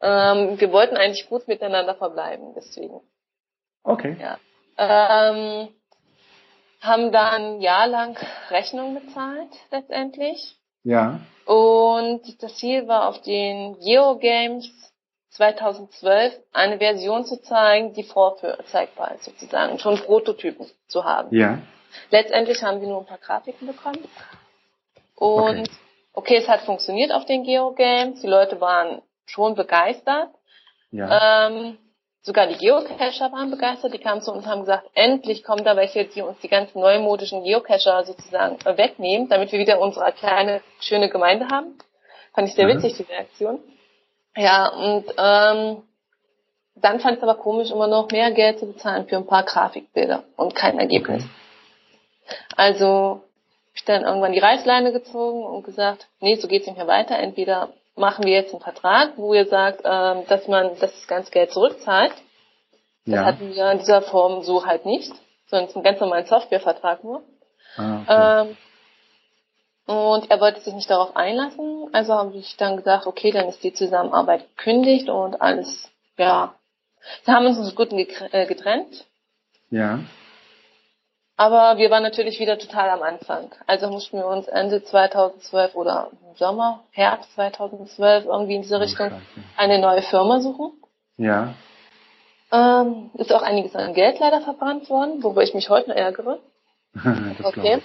ähm, 0.00 0.58
wir 0.58 0.72
wollten 0.72 0.96
eigentlich 0.96 1.28
gut 1.28 1.46
miteinander 1.46 1.94
verbleiben, 1.94 2.54
deswegen. 2.56 3.02
Okay. 3.82 4.16
Ja. 4.18 4.38
Ähm, 4.78 5.68
haben 6.80 7.12
da 7.12 7.32
ein 7.32 7.60
Jahr 7.60 7.88
lang 7.88 8.16
Rechnung 8.48 8.94
bezahlt, 8.94 9.52
letztendlich. 9.70 10.56
Ja. 10.82 11.20
Und 11.46 12.42
das 12.42 12.56
Ziel 12.56 12.88
war 12.88 13.08
auf 13.08 13.20
den 13.22 13.78
Geogames 13.80 14.70
2012 15.30 16.34
eine 16.52 16.78
Version 16.78 17.24
zu 17.24 17.40
zeigen, 17.42 17.92
die 17.92 18.04
vorzeigbar 18.04 19.14
ist 19.14 19.24
sozusagen, 19.24 19.78
schon 19.78 19.98
Prototypen 19.98 20.66
zu 20.86 21.04
haben. 21.04 21.34
Ja. 21.34 21.58
Letztendlich 22.10 22.62
haben 22.62 22.80
wir 22.80 22.88
nur 22.88 23.00
ein 23.00 23.06
paar 23.06 23.18
Grafiken 23.18 23.66
bekommen. 23.66 23.98
Und 25.16 25.60
okay, 25.60 25.70
okay 26.12 26.36
es 26.36 26.48
hat 26.48 26.60
funktioniert 26.62 27.12
auf 27.12 27.24
den 27.26 27.44
Geogames. 27.44 28.20
Die 28.20 28.26
Leute 28.26 28.60
waren 28.60 29.02
schon 29.26 29.54
begeistert. 29.54 30.30
Ja. 30.90 31.48
Ähm, 31.48 31.78
Sogar 32.26 32.46
die 32.46 32.56
Geocacher 32.56 33.30
waren 33.32 33.50
begeistert, 33.50 33.92
die 33.92 33.98
kamen 33.98 34.22
zu 34.22 34.32
uns 34.32 34.44
und 34.44 34.50
haben 34.50 34.60
gesagt, 34.60 34.88
endlich 34.94 35.44
kommen 35.44 35.62
da 35.62 35.76
welche, 35.76 36.06
die 36.06 36.22
uns 36.22 36.38
die 36.40 36.48
ganzen 36.48 36.80
neumodischen 36.80 37.44
Geocacher 37.44 38.02
sozusagen 38.04 38.56
wegnehmen, 38.64 39.28
damit 39.28 39.52
wir 39.52 39.58
wieder 39.58 39.78
unsere 39.78 40.10
kleine, 40.12 40.62
schöne 40.80 41.10
Gemeinde 41.10 41.48
haben. 41.48 41.76
Fand 42.32 42.48
ich 42.48 42.54
sehr 42.54 42.66
mhm. 42.66 42.78
witzig, 42.78 42.94
die 42.96 43.12
Reaktion. 43.12 43.60
Ja, 44.36 44.68
und 44.68 45.04
ähm, 45.18 45.82
dann 46.76 47.00
fand 47.00 47.16
ich 47.16 47.22
es 47.22 47.28
aber 47.28 47.34
komisch, 47.34 47.70
immer 47.70 47.88
noch 47.88 48.10
mehr 48.10 48.30
Geld 48.30 48.58
zu 48.58 48.72
bezahlen 48.72 49.06
für 49.06 49.16
ein 49.16 49.26
paar 49.26 49.42
Grafikbilder 49.42 50.24
und 50.36 50.54
kein 50.54 50.78
Ergebnis. 50.78 51.24
Okay. 51.24 52.42
Also 52.56 52.86
habe 52.86 53.22
ich 53.74 53.84
dann 53.84 54.02
irgendwann 54.02 54.32
die 54.32 54.38
Reißleine 54.38 54.92
gezogen 54.92 55.44
und 55.44 55.62
gesagt, 55.62 56.08
nee, 56.20 56.36
so 56.36 56.48
geht's 56.48 56.66
nicht 56.66 56.78
mehr 56.78 56.86
weiter. 56.86 57.18
Entweder 57.18 57.68
machen 57.96 58.24
wir 58.24 58.32
jetzt 58.32 58.52
einen 58.52 58.62
Vertrag, 58.62 59.12
wo 59.16 59.34
ihr 59.34 59.46
sagt, 59.46 59.82
ähm, 59.84 60.24
dass 60.28 60.48
man 60.48 60.70
das 60.80 61.06
ganze 61.06 61.30
Geld 61.30 61.52
zurückzahlt. 61.52 62.12
Das 63.06 63.14
ja. 63.14 63.24
hatten 63.24 63.54
wir 63.54 63.70
in 63.70 63.78
dieser 63.78 64.02
Form 64.02 64.42
so 64.42 64.66
halt 64.66 64.86
nicht, 64.86 65.12
sondern 65.46 65.64
es 65.64 65.70
ist 65.70 65.76
ein 65.76 65.82
ganz 65.82 66.00
normaler 66.00 66.26
Softwarevertrag 66.26 67.04
nur. 67.04 67.22
Ah, 67.76 68.00
okay. 68.02 68.48
ähm, 68.48 68.56
und 69.86 70.30
er 70.30 70.40
wollte 70.40 70.60
sich 70.60 70.72
nicht 70.72 70.88
darauf 70.88 71.14
einlassen, 71.14 71.88
also 71.92 72.14
habe 72.14 72.36
ich 72.36 72.56
dann 72.56 72.78
gesagt, 72.78 73.06
okay, 73.06 73.30
dann 73.32 73.48
ist 73.48 73.62
die 73.62 73.74
Zusammenarbeit 73.74 74.48
gekündigt 74.56 75.10
und 75.10 75.40
alles, 75.40 75.90
ja. 76.16 76.54
Wir 77.26 77.34
haben 77.34 77.44
uns 77.44 77.58
uns 77.58 77.74
gut 77.74 77.92
äh, 77.92 78.46
getrennt. 78.46 79.04
Ja. 79.68 80.00
Aber 81.36 81.78
wir 81.78 81.90
waren 81.90 82.02
natürlich 82.02 82.38
wieder 82.38 82.58
total 82.58 82.90
am 82.90 83.02
Anfang. 83.02 83.50
Also 83.66 83.88
mussten 83.90 84.18
wir 84.18 84.26
uns 84.26 84.46
Ende 84.46 84.84
2012 84.84 85.74
oder 85.74 86.10
Sommer, 86.36 86.84
Herbst 86.92 87.32
2012 87.34 88.26
irgendwie 88.26 88.54
in 88.54 88.62
diese 88.62 88.80
Richtung 88.80 89.10
eine 89.56 89.80
neue 89.80 90.02
Firma 90.02 90.40
suchen. 90.40 90.72
Ja. 91.16 91.54
Ähm, 92.52 93.10
ist 93.14 93.32
auch 93.32 93.42
einiges 93.42 93.74
an 93.74 93.94
Geld 93.94 94.20
leider 94.20 94.40
verbrannt 94.42 94.88
worden, 94.88 95.22
worüber 95.22 95.42
ich 95.42 95.54
mich 95.54 95.68
heute 95.70 95.90
noch 95.90 95.96
ärgere. 95.96 96.38
okay. 97.42 97.82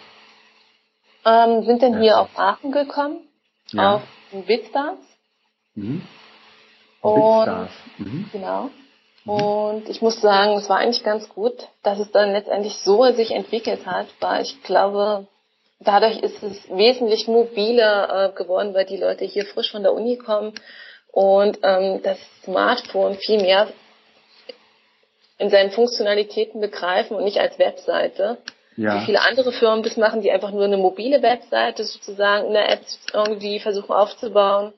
Ähm, 1.25 1.63
sind 1.63 1.81
dann 1.81 1.93
ja. 1.93 1.99
hier 1.99 2.19
auf 2.19 2.29
Aachen 2.37 2.71
gekommen, 2.71 3.27
ja. 3.71 3.95
auf 3.95 4.01
Bitstars. 4.45 4.99
Mhm. 5.73 6.03
Und, 7.01 7.15
Bitstars. 7.15 7.71
Mhm. 7.97 8.29
Genau. 8.31 8.69
Mhm. 9.25 9.31
Und 9.31 9.89
ich 9.89 10.01
muss 10.01 10.21
sagen, 10.21 10.53
es 10.57 10.69
war 10.69 10.77
eigentlich 10.77 11.03
ganz 11.03 11.29
gut, 11.29 11.67
dass 11.83 11.99
es 11.99 12.11
dann 12.11 12.31
letztendlich 12.31 12.75
so 12.77 13.03
sich 13.13 13.31
entwickelt 13.31 13.85
hat, 13.85 14.07
weil 14.19 14.43
ich 14.43 14.61
glaube, 14.63 15.27
dadurch 15.79 16.19
ist 16.19 16.43
es 16.43 16.69
wesentlich 16.69 17.27
mobiler 17.27 18.31
äh, 18.31 18.37
geworden, 18.37 18.73
weil 18.73 18.85
die 18.85 18.97
Leute 18.97 19.25
hier 19.25 19.45
frisch 19.45 19.71
von 19.71 19.83
der 19.83 19.93
Uni 19.93 20.17
kommen 20.17 20.53
und 21.11 21.59
ähm, 21.63 22.01
das 22.03 22.19
Smartphone 22.43 23.15
viel 23.15 23.41
mehr 23.41 23.67
in 25.37 25.49
seinen 25.49 25.71
Funktionalitäten 25.71 26.59
begreifen 26.59 27.15
und 27.15 27.23
nicht 27.23 27.39
als 27.39 27.57
Webseite. 27.57 28.37
Ja. 28.75 28.95
Wie 28.95 29.05
viele 29.05 29.21
andere 29.21 29.51
Firmen 29.51 29.83
das 29.83 29.97
machen, 29.97 30.21
die 30.21 30.31
einfach 30.31 30.51
nur 30.51 30.65
eine 30.65 30.77
mobile 30.77 31.21
Webseite 31.21 31.83
sozusagen 31.83 32.47
in 32.47 32.53
der 32.53 32.69
App 32.69 32.81
irgendwie 33.13 33.59
versuchen 33.59 33.91
aufzubauen. 33.91 34.73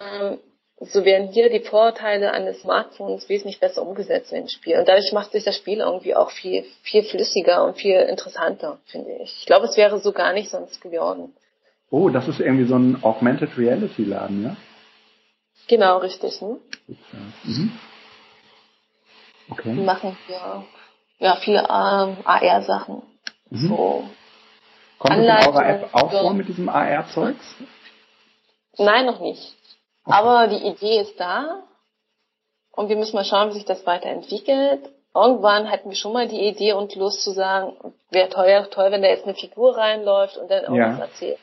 Ähm, 0.00 0.38
so 0.80 1.04
werden 1.04 1.28
hier 1.28 1.50
die 1.50 1.60
Vorteile 1.60 2.32
eines 2.32 2.60
Smartphones 2.60 3.28
wesentlich 3.28 3.58
besser 3.58 3.82
umgesetzt 3.82 4.32
im 4.32 4.48
Spiel. 4.48 4.78
Und 4.78 4.88
dadurch 4.88 5.12
macht 5.12 5.32
sich 5.32 5.42
das 5.42 5.56
Spiel 5.56 5.78
irgendwie 5.80 6.14
auch 6.14 6.30
viel, 6.30 6.64
viel 6.82 7.02
flüssiger 7.02 7.64
und 7.64 7.76
viel 7.76 7.96
interessanter, 7.96 8.78
finde 8.86 9.12
ich. 9.22 9.36
Ich 9.40 9.46
glaube, 9.46 9.66
es 9.66 9.76
wäre 9.76 9.98
so 9.98 10.12
gar 10.12 10.32
nicht 10.32 10.50
sonst 10.50 10.80
geworden. 10.80 11.34
Oh, 11.90 12.10
das 12.10 12.28
ist 12.28 12.38
irgendwie 12.38 12.66
so 12.66 12.76
ein 12.76 13.02
Augmented 13.02 13.58
Reality 13.58 14.04
Laden, 14.04 14.44
ja? 14.44 14.56
Genau, 15.66 15.98
richtig. 15.98 16.40
Ne? 16.40 16.58
Mhm. 17.44 17.72
Okay. 19.50 19.74
Die 19.74 19.80
machen 19.80 20.16
ja, 20.28 20.64
ja 21.18 21.36
viele 21.36 21.60
ähm, 21.60 22.18
AR-Sachen. 22.24 23.02
Mhm. 23.50 23.68
So 23.68 24.04
Kommt 24.98 25.16
das 25.16 25.46
in 25.46 25.52
eurer 25.52 25.68
App 25.68 25.88
auch 25.92 26.10
vor 26.10 26.34
mit 26.34 26.48
diesem 26.48 26.68
AR-Zeugs? 26.68 27.56
Nein, 28.78 29.06
noch 29.06 29.20
nicht. 29.20 29.57
Aber 30.08 30.48
die 30.48 30.66
Idee 30.66 31.00
ist 31.00 31.18
da 31.20 31.62
und 32.72 32.88
wir 32.88 32.96
müssen 32.96 33.16
mal 33.16 33.24
schauen, 33.24 33.50
wie 33.50 33.54
sich 33.54 33.64
das 33.64 33.86
weiterentwickelt. 33.86 34.90
Irgendwann 35.14 35.70
hatten 35.70 35.90
wir 35.90 35.96
schon 35.96 36.12
mal 36.12 36.28
die 36.28 36.46
Idee 36.46 36.72
und 36.72 36.94
Lust 36.94 37.22
zu 37.22 37.32
sagen, 37.32 37.76
wäre 38.10 38.28
teuer, 38.28 38.70
toll, 38.70 38.90
wenn 38.90 39.02
da 39.02 39.08
jetzt 39.08 39.24
eine 39.24 39.34
Figur 39.34 39.76
reinläuft 39.76 40.36
und 40.36 40.50
dann 40.50 40.62
irgendwas 40.64 40.98
ja. 40.98 41.04
erzählt. 41.04 41.38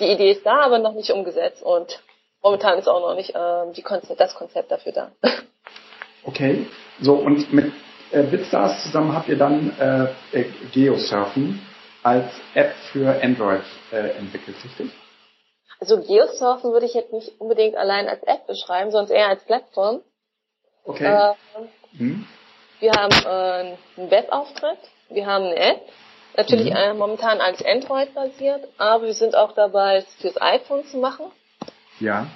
Die 0.00 0.10
Idee 0.10 0.32
ist 0.32 0.44
da, 0.44 0.62
aber 0.62 0.78
noch 0.78 0.94
nicht 0.94 1.10
umgesetzt 1.10 1.62
und 1.62 2.00
momentan 2.42 2.78
ist 2.78 2.88
auch 2.88 3.00
noch 3.00 3.14
nicht 3.14 3.32
ähm, 3.34 3.72
die 3.74 3.82
Konzept, 3.82 4.18
das 4.20 4.34
Konzept 4.34 4.70
dafür 4.70 4.92
da. 4.92 5.10
Okay, 6.26 6.66
so 7.02 7.16
und 7.16 7.52
mit 7.52 7.70
äh, 8.10 8.22
Bitstars 8.22 8.82
zusammen 8.84 9.14
habt 9.14 9.28
ihr 9.28 9.36
dann 9.36 9.76
äh, 9.78 10.38
äh 10.40 10.46
Geosurfen 10.72 11.60
als 12.02 12.30
App 12.54 12.72
für 12.92 13.22
Android 13.22 13.60
äh, 13.92 14.16
entwickelt, 14.16 14.56
richtig? 14.64 14.90
Also 15.80 16.00
Geosurfen 16.00 16.72
würde 16.72 16.86
ich 16.86 16.94
jetzt 16.94 17.12
nicht 17.12 17.40
unbedingt 17.40 17.76
allein 17.76 18.08
als 18.08 18.22
App 18.22 18.46
beschreiben, 18.46 18.90
sondern 18.90 19.16
eher 19.16 19.28
als 19.28 19.44
Plattform. 19.44 20.00
Okay. 20.84 21.04
Äh, 21.04 21.34
hm. 21.98 22.26
Wir 22.80 22.92
haben 22.92 23.12
äh, 23.12 23.76
einen 23.96 24.10
Webauftritt, 24.10 24.78
wir 25.08 25.26
haben 25.26 25.44
eine 25.44 25.56
App, 25.56 25.80
natürlich 26.36 26.70
mhm. 26.70 26.76
äh, 26.76 26.94
momentan 26.94 27.40
als 27.40 27.64
Android 27.64 28.14
basiert, 28.14 28.66
aber 28.78 29.04
wir 29.04 29.14
sind 29.14 29.34
auch 29.34 29.52
dabei, 29.52 29.96
es 29.96 30.14
fürs 30.16 30.40
iPhone 30.40 30.84
zu 30.86 30.98
machen. 30.98 31.26
Ja. 32.00 32.26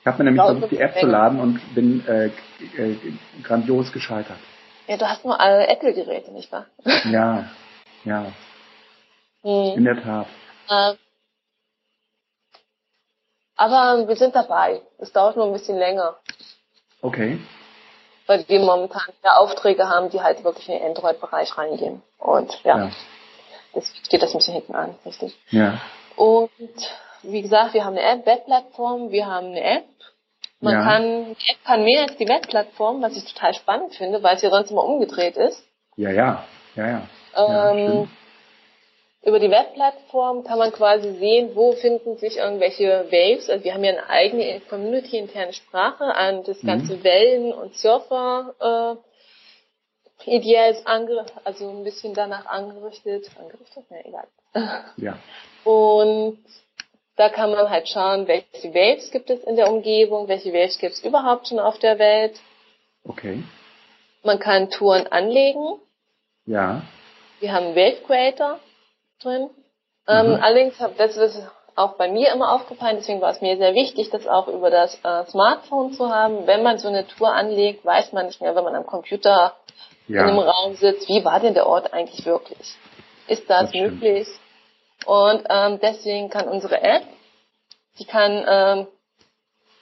Ich 0.00 0.06
habe 0.06 0.18
mir 0.18 0.30
nämlich 0.30 0.44
versucht, 0.44 0.70
die 0.70 0.78
App 0.78 0.98
zu 0.98 1.06
laden 1.06 1.40
und 1.40 1.74
bin 1.74 2.06
äh, 2.06 2.26
äh, 2.26 2.96
grandios 3.42 3.92
gescheitert. 3.92 4.38
Ja, 4.86 4.96
du 4.96 5.08
hast 5.08 5.24
nur 5.24 5.38
alle 5.38 5.66
Apple-Geräte, 5.68 6.32
nicht 6.32 6.50
wahr? 6.50 6.66
Ja, 7.04 7.50
ja. 8.04 8.26
Hm. 9.42 9.78
In 9.78 9.84
der 9.84 10.02
Tat. 10.02 10.26
Aber 13.60 14.08
wir 14.08 14.16
sind 14.16 14.34
dabei. 14.34 14.80
Es 14.96 15.12
dauert 15.12 15.36
nur 15.36 15.44
ein 15.44 15.52
bisschen 15.52 15.76
länger. 15.76 16.16
Okay. 17.02 17.38
Weil 18.26 18.48
wir 18.48 18.58
momentan 18.60 19.12
ja 19.22 19.36
Aufträge 19.36 19.86
haben, 19.86 20.08
die 20.08 20.22
halt 20.22 20.42
wirklich 20.44 20.66
in 20.70 20.78
den 20.78 20.86
Android-Bereich 20.86 21.58
reingehen. 21.58 22.02
Und 22.16 22.58
ja, 22.64 22.78
ja. 22.78 22.90
das 23.74 23.92
steht 24.06 24.22
das 24.22 24.32
ein 24.32 24.38
bisschen 24.38 24.54
hinten 24.54 24.74
an, 24.74 24.94
richtig? 25.04 25.38
Ja. 25.50 25.78
Und 26.16 26.50
wie 27.22 27.42
gesagt, 27.42 27.74
wir 27.74 27.84
haben 27.84 27.98
eine 27.98 28.20
App, 28.20 28.24
Webplattform, 28.24 29.10
wir 29.10 29.26
haben 29.26 29.48
eine 29.48 29.62
App. 29.62 29.84
Man 30.60 30.72
ja. 30.72 30.82
kann, 30.82 31.24
die 31.34 31.52
App 31.52 31.58
kann 31.66 31.84
mehr 31.84 32.04
als 32.04 32.16
die 32.16 32.28
Webplattform, 32.28 33.02
was 33.02 33.14
ich 33.14 33.30
total 33.30 33.52
spannend 33.52 33.94
finde, 33.94 34.22
weil 34.22 34.36
es 34.36 34.42
ja 34.42 34.48
sonst 34.48 34.70
immer 34.70 34.84
umgedreht 34.84 35.36
ist. 35.36 35.62
Ja, 35.96 36.10
ja, 36.10 36.44
ja, 36.76 36.86
ja. 36.86 37.02
Ähm, 37.36 37.78
ja 38.04 38.08
über 39.22 39.38
die 39.38 39.50
Webplattform 39.50 40.44
kann 40.44 40.58
man 40.58 40.72
quasi 40.72 41.12
sehen, 41.18 41.50
wo 41.54 41.72
finden 41.72 42.16
sich 42.16 42.38
irgendwelche 42.38 43.06
Waves. 43.10 43.50
Also 43.50 43.64
wir 43.64 43.74
haben 43.74 43.84
ja 43.84 43.92
eine 43.92 44.08
eigene 44.08 44.60
Community-interne 44.60 45.52
Sprache 45.52 46.04
an 46.04 46.42
das 46.44 46.62
mhm. 46.62 46.66
ganze 46.66 46.96
mhm. 46.96 47.04
Wellen- 47.04 47.52
und 47.52 47.76
Surfer 47.76 48.54
äh, 48.60 50.34
ideell 50.34 50.72
ist 50.72 50.86
also 50.86 51.70
ein 51.70 51.84
bisschen 51.84 52.14
danach 52.14 52.46
angerichtet. 52.46 53.30
Angerichtet? 53.38 53.84
Ja, 53.90 53.96
egal. 54.04 54.28
Ja. 54.96 55.18
Und 55.64 56.38
da 57.16 57.28
kann 57.28 57.50
man 57.50 57.68
halt 57.68 57.88
schauen, 57.88 58.26
welche 58.26 58.74
Waves 58.74 59.10
gibt 59.10 59.28
es 59.28 59.44
in 59.44 59.56
der 59.56 59.70
Umgebung, 59.70 60.28
welche 60.28 60.52
Waves 60.52 60.78
gibt 60.78 60.94
es 60.94 61.04
überhaupt 61.04 61.48
schon 61.48 61.58
auf 61.58 61.78
der 61.78 61.98
Welt. 61.98 62.40
Okay. 63.04 63.42
Man 64.22 64.38
kann 64.38 64.70
Touren 64.70 65.06
anlegen. 65.06 65.78
Ja. 66.46 66.82
Wir 67.40 67.52
haben 67.52 67.76
Wave 67.76 67.98
Creator 68.06 68.58
drin. 69.20 69.50
Ähm, 70.08 70.32
mhm. 70.32 70.42
Allerdings, 70.42 70.74
das 70.96 71.16
ist 71.16 71.42
auch 71.76 71.94
bei 71.94 72.08
mir 72.08 72.32
immer 72.32 72.52
aufgefallen, 72.52 72.96
deswegen 72.96 73.20
war 73.20 73.30
es 73.30 73.40
mir 73.40 73.56
sehr 73.56 73.74
wichtig, 73.74 74.10
das 74.10 74.26
auch 74.26 74.48
über 74.48 74.70
das 74.70 74.98
äh, 75.04 75.24
Smartphone 75.26 75.92
zu 75.92 76.10
haben. 76.10 76.46
Wenn 76.46 76.62
man 76.62 76.78
so 76.78 76.88
eine 76.88 77.06
Tour 77.06 77.32
anlegt, 77.32 77.84
weiß 77.84 78.12
man 78.12 78.26
nicht 78.26 78.40
mehr, 78.40 78.54
wenn 78.54 78.64
man 78.64 78.74
am 78.74 78.86
Computer 78.86 79.54
ja. 80.08 80.22
in 80.22 80.30
einem 80.30 80.38
Raum 80.40 80.74
sitzt, 80.74 81.08
wie 81.08 81.24
war 81.24 81.40
denn 81.40 81.54
der 81.54 81.66
Ort 81.66 81.92
eigentlich 81.92 82.26
wirklich? 82.26 82.76
Ist 83.28 83.48
das, 83.48 83.70
das 83.70 83.74
möglich? 83.74 84.28
Und 85.06 85.44
ähm, 85.48 85.78
deswegen 85.80 86.28
kann 86.28 86.48
unsere 86.48 86.82
App, 86.82 87.04
die 87.98 88.04
kann 88.04 88.44
ähm, 88.48 88.86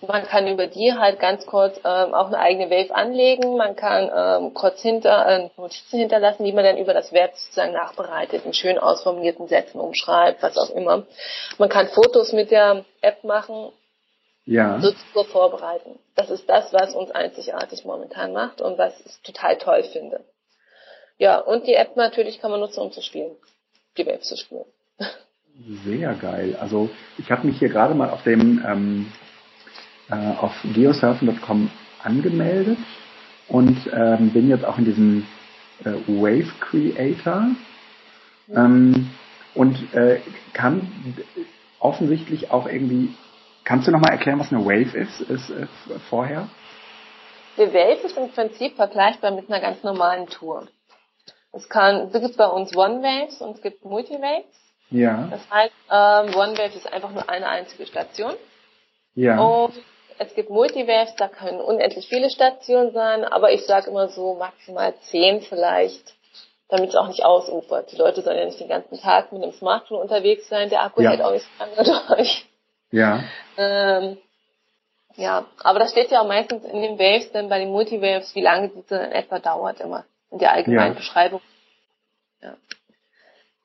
man 0.06 0.24
kann 0.24 0.46
über 0.46 0.68
die 0.68 0.92
halt 0.92 1.18
ganz 1.18 1.44
kurz 1.44 1.76
ähm, 1.78 2.14
auch 2.14 2.28
eine 2.28 2.38
eigene 2.38 2.70
Wave 2.70 2.94
anlegen. 2.94 3.56
Man 3.56 3.74
kann 3.74 4.10
ähm, 4.14 4.54
kurz 4.54 4.80
hinter, 4.80 5.26
äh, 5.26 5.50
Notizen 5.56 5.98
hinterlassen, 5.98 6.44
die 6.44 6.52
man 6.52 6.64
dann 6.64 6.78
über 6.78 6.94
das 6.94 7.12
Web 7.12 7.32
sozusagen 7.34 7.72
nachbereitet, 7.72 8.44
in 8.44 8.54
schön 8.54 8.78
ausformulierten 8.78 9.48
Sätzen 9.48 9.80
umschreibt, 9.80 10.42
was 10.42 10.56
auch 10.56 10.70
immer. 10.70 11.04
Man 11.58 11.68
kann 11.68 11.88
Fotos 11.88 12.32
mit 12.32 12.52
der 12.52 12.84
App 13.00 13.24
machen, 13.24 13.72
ja. 14.44 14.80
so 14.80 15.24
vorbereiten. 15.24 15.98
Das 16.14 16.30
ist 16.30 16.48
das, 16.48 16.72
was 16.72 16.94
uns 16.94 17.10
einzigartig 17.10 17.84
momentan 17.84 18.32
macht 18.32 18.60
und 18.60 18.78
was 18.78 18.94
ich 19.04 19.20
total 19.22 19.58
toll 19.58 19.82
finde. 19.82 20.20
Ja, 21.18 21.38
und 21.38 21.66
die 21.66 21.74
App 21.74 21.96
natürlich 21.96 22.40
kann 22.40 22.52
man 22.52 22.60
nutzen, 22.60 22.80
um 22.80 22.92
zu 22.92 23.02
spielen, 23.02 23.32
die 23.96 24.06
Wave 24.06 24.20
zu 24.20 24.36
spielen. 24.36 24.64
Sehr 25.84 26.14
geil. 26.14 26.56
Also 26.60 26.88
ich 27.18 27.32
habe 27.32 27.48
mich 27.48 27.58
hier 27.58 27.68
gerade 27.68 27.94
mal 27.94 28.10
auf 28.10 28.22
dem 28.22 28.64
ähm, 28.64 29.12
äh, 30.10 30.14
auf 30.40 30.52
geosurfen.com 30.62 31.70
angemeldet 32.02 32.78
und 33.48 33.78
ähm, 33.92 34.30
bin 34.30 34.48
jetzt 34.48 34.64
auch 34.64 34.78
in 34.78 34.84
diesem 34.84 35.26
äh, 35.84 35.92
Wave 36.06 36.52
Creator 36.60 37.50
ähm, 38.54 39.10
und 39.54 39.94
äh, 39.94 40.20
kann 40.52 41.16
offensichtlich 41.80 42.50
auch 42.50 42.66
irgendwie. 42.66 43.14
Kannst 43.64 43.86
du 43.86 43.90
nochmal 43.90 44.12
erklären, 44.12 44.38
was 44.38 44.50
eine 44.50 44.64
Wave 44.64 44.96
ist, 44.96 45.20
ist 45.20 45.50
äh, 45.50 45.66
vorher? 46.08 46.48
Die 47.56 47.72
Wave 47.72 48.06
ist 48.06 48.16
im 48.16 48.30
Prinzip 48.30 48.76
vergleichbar 48.76 49.32
mit 49.32 49.50
einer 49.50 49.60
ganz 49.60 49.82
normalen 49.82 50.26
Tour. 50.28 50.68
Es 51.52 51.68
kann, 51.68 52.10
es 52.12 52.12
gibt 52.12 52.36
bei 52.36 52.46
uns 52.46 52.74
One 52.76 53.02
Waves 53.02 53.40
und 53.40 53.56
es 53.56 53.62
gibt 53.62 53.84
Multi 53.84 54.14
Waves. 54.14 54.46
Ja. 54.90 55.28
Das 55.30 55.50
heißt, 55.50 55.74
ähm, 55.90 56.34
One 56.34 56.56
Wave 56.56 56.76
ist 56.76 56.90
einfach 56.90 57.10
nur 57.10 57.28
eine 57.28 57.48
einzige 57.48 57.86
Station. 57.86 58.32
Ja. 59.14 59.38
Und 59.40 59.74
es 60.18 60.34
gibt 60.34 60.50
Multiwaves, 60.50 61.14
da 61.16 61.28
können 61.28 61.60
unendlich 61.60 62.08
viele 62.08 62.30
Stationen 62.30 62.92
sein, 62.92 63.24
aber 63.24 63.52
ich 63.52 63.64
sage 63.66 63.90
immer 63.90 64.08
so 64.08 64.34
maximal 64.34 64.94
zehn 65.02 65.40
vielleicht, 65.42 66.14
damit 66.68 66.90
es 66.90 66.96
auch 66.96 67.08
nicht 67.08 67.24
ausufert. 67.24 67.90
Die 67.92 67.96
Leute 67.96 68.22
sollen 68.22 68.38
ja 68.38 68.44
nicht 68.44 68.60
den 68.60 68.68
ganzen 68.68 69.00
Tag 69.00 69.32
mit 69.32 69.42
dem 69.42 69.52
Smartphone 69.52 70.00
unterwegs 70.00 70.48
sein, 70.48 70.70
der 70.70 70.82
Akku 70.82 71.02
Ja. 71.02 71.10
hält 71.10 71.22
auch 71.22 71.32
nicht 71.32 71.46
lange 71.58 72.06
durch. 72.16 72.46
Ja. 72.90 73.22
Ähm, 73.56 74.18
ja, 75.16 75.46
aber 75.62 75.78
das 75.80 75.90
steht 75.90 76.10
ja 76.10 76.20
auch 76.22 76.26
meistens 76.28 76.64
in 76.64 76.80
den 76.80 76.98
Waves, 76.98 77.32
dann 77.32 77.48
bei 77.48 77.58
den 77.58 77.70
Multiwaves, 77.70 78.34
wie 78.34 78.40
lange 78.42 78.68
diese 78.68 78.96
in 78.96 79.12
etwa 79.12 79.38
dauert 79.38 79.80
immer 79.80 80.04
in 80.30 80.38
der 80.38 80.52
allgemeinen 80.52 80.92
Ja. 80.92 80.98
Beschreibung. 80.98 81.40
Ja. 82.42 82.54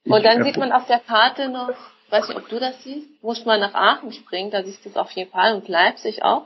Und 0.06 0.18
Ich, 0.18 0.24
dann 0.24 0.44
sieht 0.44 0.58
man 0.58 0.72
auf 0.72 0.88
der 0.88 1.00
Karte 1.00 1.50
noch, 1.50 1.76
weiß 2.14 2.28
nicht, 2.30 2.38
ob 2.38 2.48
du 2.48 2.60
das 2.60 2.82
siehst, 2.84 3.08
muss 3.24 3.44
man 3.44 3.60
nach 3.60 3.74
Aachen 3.74 4.12
springen, 4.14 4.52
da 4.52 4.64
siehst 4.64 4.86
du 4.86 4.90
es 4.90 4.96
auf 4.96 5.12
jeden 5.12 5.32
Fall 5.32 5.56
und 5.56 5.68
Leipzig 5.68 6.24
auch. 6.24 6.44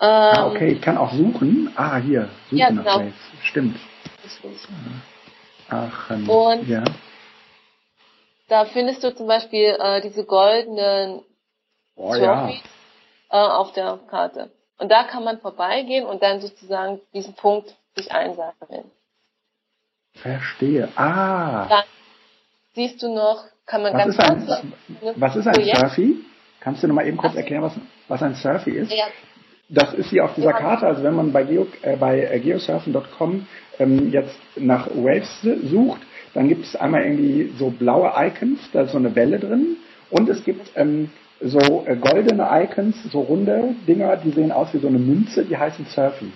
Ähm, 0.00 0.08
Ah, 0.08 0.46
okay, 0.48 0.72
ich 0.72 0.80
kann 0.82 0.98
auch 0.98 1.12
suchen. 1.12 1.72
Ah, 1.76 1.96
hier, 1.96 2.28
suchen 2.50 2.58
Ja, 2.58 2.70
nach 2.70 2.84
genau. 2.84 2.98
Waves. 3.00 3.14
Stimmt. 3.44 3.78
Aachen. 5.70 6.28
Und- 6.28 6.68
ja. 6.68 6.84
Da 8.48 8.64
findest 8.64 9.04
du 9.04 9.14
zum 9.14 9.26
Beispiel 9.26 9.76
äh, 9.78 10.00
diese 10.00 10.24
goldenen 10.24 11.22
Oh 11.96 12.14
ja. 12.14 12.48
Äh, 12.48 13.36
auf 13.36 13.72
der 13.72 13.98
Karte. 14.08 14.50
Und 14.78 14.88
da 14.90 15.02
kann 15.04 15.24
man 15.24 15.38
vorbeigehen 15.40 16.06
und 16.06 16.22
dann 16.22 16.40
sozusagen 16.40 17.00
diesen 17.12 17.34
Punkt 17.34 17.74
sich 17.96 18.10
einsammeln. 18.12 18.90
Verstehe. 20.14 20.88
Ah. 20.96 21.66
Dann 21.68 21.84
siehst 22.74 23.02
du 23.02 23.12
noch, 23.12 23.44
kann 23.68 23.82
man 23.82 23.92
Was 23.94 24.02
ganz 24.02 24.14
ist 24.14 24.20
ein, 24.20 24.72
kurz 25.00 25.20
was 25.20 25.36
ist 25.36 25.46
ein 25.46 25.54
Projekt- 25.54 25.78
Surfy? 25.78 26.16
Kannst 26.60 26.82
du 26.82 26.88
noch 26.88 26.94
mal 26.96 27.06
eben 27.06 27.16
kurz 27.16 27.36
erklären, 27.36 27.62
was, 27.62 27.72
was 28.08 28.22
ein 28.22 28.34
Surfy 28.34 28.70
ist? 28.72 28.92
Ja, 28.92 29.04
Das 29.68 29.94
ist 29.94 30.10
hier 30.10 30.24
auf 30.24 30.34
dieser 30.34 30.50
Ja. 30.50 30.58
Karte, 30.58 30.86
also 30.86 31.02
wenn 31.04 31.14
man 31.14 31.32
bei, 31.32 31.44
Geo, 31.44 31.66
äh, 31.82 31.96
bei 31.96 32.20
äh, 32.20 32.40
geosurfen.com 32.40 33.46
ähm, 33.78 34.10
jetzt 34.10 34.36
nach 34.56 34.88
Waves 34.88 35.42
sucht, 35.70 36.00
dann 36.34 36.48
gibt 36.48 36.64
es 36.64 36.74
einmal 36.76 37.02
irgendwie 37.04 37.52
so 37.58 37.70
blaue 37.70 38.12
Icons, 38.16 38.58
da 38.72 38.82
ist 38.82 38.92
so 38.92 38.98
eine 38.98 39.14
Welle 39.14 39.38
drin 39.38 39.76
und 40.10 40.28
es 40.28 40.42
gibt 40.44 40.70
ähm, 40.74 41.10
so 41.40 41.84
äh, 41.86 41.96
goldene 41.96 42.48
Icons, 42.50 42.96
so 43.12 43.20
runde 43.20 43.74
Dinger, 43.86 44.16
die 44.16 44.30
sehen 44.30 44.50
aus 44.52 44.72
wie 44.74 44.78
so 44.78 44.88
eine 44.88 44.98
Münze, 44.98 45.44
die 45.44 45.56
heißen 45.56 45.86
Surfy. 45.86 46.32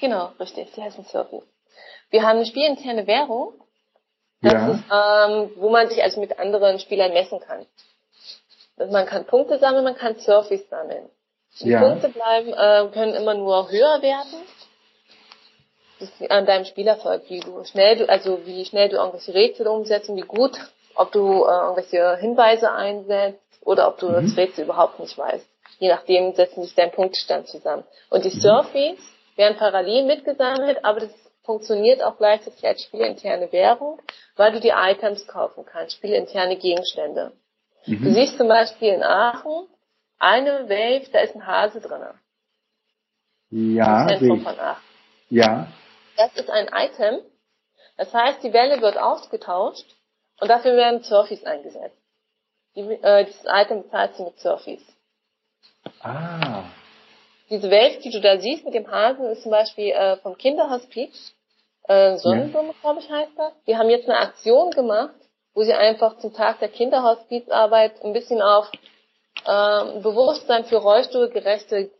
genau, 0.00 0.30
richtig. 0.40 0.68
Die 0.76 0.80
heißen 0.82 1.04
Surfing. 1.04 1.42
Wir 2.10 2.22
haben 2.22 2.36
eine 2.36 2.46
spielinterne 2.46 3.06
Währung, 3.06 3.52
das 4.42 4.52
Ja. 4.52 4.70
ist, 4.70 4.84
ähm, 4.92 5.50
wo 5.56 5.70
man 5.70 5.88
sich 5.88 6.02
also 6.02 6.20
mit 6.20 6.38
anderen 6.38 6.78
Spielern 6.78 7.12
messen 7.12 7.40
kann. 7.40 7.66
Also 8.76 8.92
man 8.92 9.06
kann 9.06 9.24
Punkte 9.26 9.58
sammeln, 9.58 9.84
man 9.84 9.96
kann 9.96 10.16
Surfies 10.16 10.68
sammeln. 10.68 11.08
Die 11.60 11.70
Ja. 11.70 11.80
Punkte 11.80 12.08
bleiben, 12.08 12.52
äh, 12.52 12.88
können 12.92 13.14
immer 13.14 13.34
nur 13.34 13.70
höher 13.70 14.00
werden. 14.02 14.42
Das 16.00 16.08
ist 16.18 16.30
an 16.30 16.46
deinem 16.46 16.64
Spielerfolg, 16.64 17.22
wie 17.28 17.40
du 17.40 17.62
schnell 17.64 17.96
du, 17.98 18.08
also 18.08 18.44
wie 18.44 18.64
schnell 18.64 18.88
du 18.88 18.96
irgendwelche 18.96 19.34
Rätsel 19.34 19.68
umsetzt 19.68 20.08
und 20.08 20.16
wie 20.16 20.22
gut, 20.22 20.52
ob 20.94 21.12
du 21.12 21.44
äh, 21.44 21.48
irgendwelche 21.48 22.16
Hinweise 22.16 22.72
einsetzt 22.72 23.40
oder 23.60 23.86
ob 23.88 23.98
du 23.98 24.08
Mhm. 24.08 24.22
das 24.26 24.36
Rätsel 24.36 24.64
überhaupt 24.64 24.98
nicht 24.98 25.16
weißt. 25.16 25.46
Je 25.78 25.88
nachdem 25.88 26.34
setzen 26.34 26.62
sich 26.64 26.74
dein 26.74 26.90
Punktestand 26.90 27.48
zusammen. 27.48 27.84
Und 28.10 28.24
die 28.24 28.30
Mhm. 28.36 28.96
Werden 29.36 29.56
parallel 29.56 30.04
mitgesammelt, 30.04 30.84
aber 30.84 31.00
das 31.00 31.10
funktioniert 31.44 32.02
auch 32.02 32.16
gleichzeitig 32.18 32.64
als 32.66 32.82
spielinterne 32.82 33.50
Währung, 33.52 34.00
weil 34.36 34.52
du 34.52 34.60
die 34.60 34.72
Items 34.74 35.26
kaufen 35.26 35.64
kannst, 35.64 35.96
spielinterne 35.96 36.56
Gegenstände. 36.56 37.32
Du 37.86 37.92
Mhm. 37.92 38.14
siehst 38.14 38.36
zum 38.38 38.48
Beispiel 38.48 38.92
in 38.94 39.02
Aachen 39.02 39.66
eine 40.18 40.68
Wave, 40.68 41.10
da 41.12 41.18
ist 41.20 41.34
ein 41.34 41.46
Hase 41.46 41.80
drin. 41.80 42.04
Ja, 43.50 44.02
Im 44.02 44.08
Zentrum 44.18 44.38
ich. 44.38 44.44
von 44.44 44.58
Aachen. 44.58 44.82
Ja, 45.30 45.68
Das 46.16 46.34
ist 46.36 46.50
ein 46.50 46.68
Item. 46.72 47.20
Das 47.96 48.12
heißt, 48.12 48.42
die 48.42 48.52
Welle 48.52 48.80
wird 48.82 48.96
ausgetauscht 48.98 49.86
und 50.40 50.48
dafür 50.48 50.76
werden 50.76 51.02
Surfies 51.02 51.44
eingesetzt. 51.44 51.96
Die, 52.76 52.80
äh, 52.80 53.24
dieses 53.24 53.44
Item 53.46 53.82
bezahlst 53.82 54.18
du 54.18 54.24
mit 54.24 54.38
Surfies. 54.38 54.82
ah, 56.02 56.64
Diese 57.52 57.70
Wave, 57.70 57.98
die 58.02 58.08
du 58.08 58.18
da 58.18 58.38
siehst 58.38 58.64
mit 58.64 58.72
dem 58.72 58.90
Hasen, 58.90 59.26
ist 59.26 59.42
zum 59.42 59.50
Beispiel 59.50 59.90
äh, 59.90 60.16
vom 60.16 60.38
Kinderhospiz. 60.38 61.34
Äh, 61.86 62.16
Sonnenblume, 62.16 62.72
glaube 62.80 63.00
ich, 63.00 63.10
heißt 63.10 63.32
das. 63.36 63.52
Die 63.66 63.76
haben 63.76 63.90
jetzt 63.90 64.08
eine 64.08 64.18
Aktion 64.18 64.70
gemacht, 64.70 65.14
wo 65.52 65.62
sie 65.62 65.74
einfach 65.74 66.16
zum 66.16 66.32
Tag 66.32 66.60
der 66.60 66.70
Kinderhospizarbeit 66.70 68.02
ein 68.02 68.14
bisschen 68.14 68.40
auf 68.40 68.70
ähm, 69.46 70.00
Bewusstsein 70.00 70.64
für 70.64 70.76
rollstuhlgerechte 70.76 71.90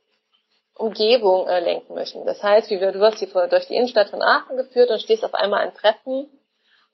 Umgebung 0.74 1.46
äh, 1.48 1.60
lenken 1.60 1.92
möchten. 1.92 2.24
Das 2.24 2.42
heißt, 2.42 2.70
wie 2.70 2.80
wir, 2.80 2.90
du 2.92 3.00
wirst 3.00 3.18
hier 3.18 3.28
durch 3.48 3.66
die 3.66 3.76
Innenstadt 3.76 4.08
von 4.08 4.22
Aachen 4.22 4.56
geführt 4.56 4.88
und 4.88 5.02
stehst 5.02 5.22
auf 5.22 5.34
einmal 5.34 5.66
an 5.66 5.74
Treppen. 5.74 6.30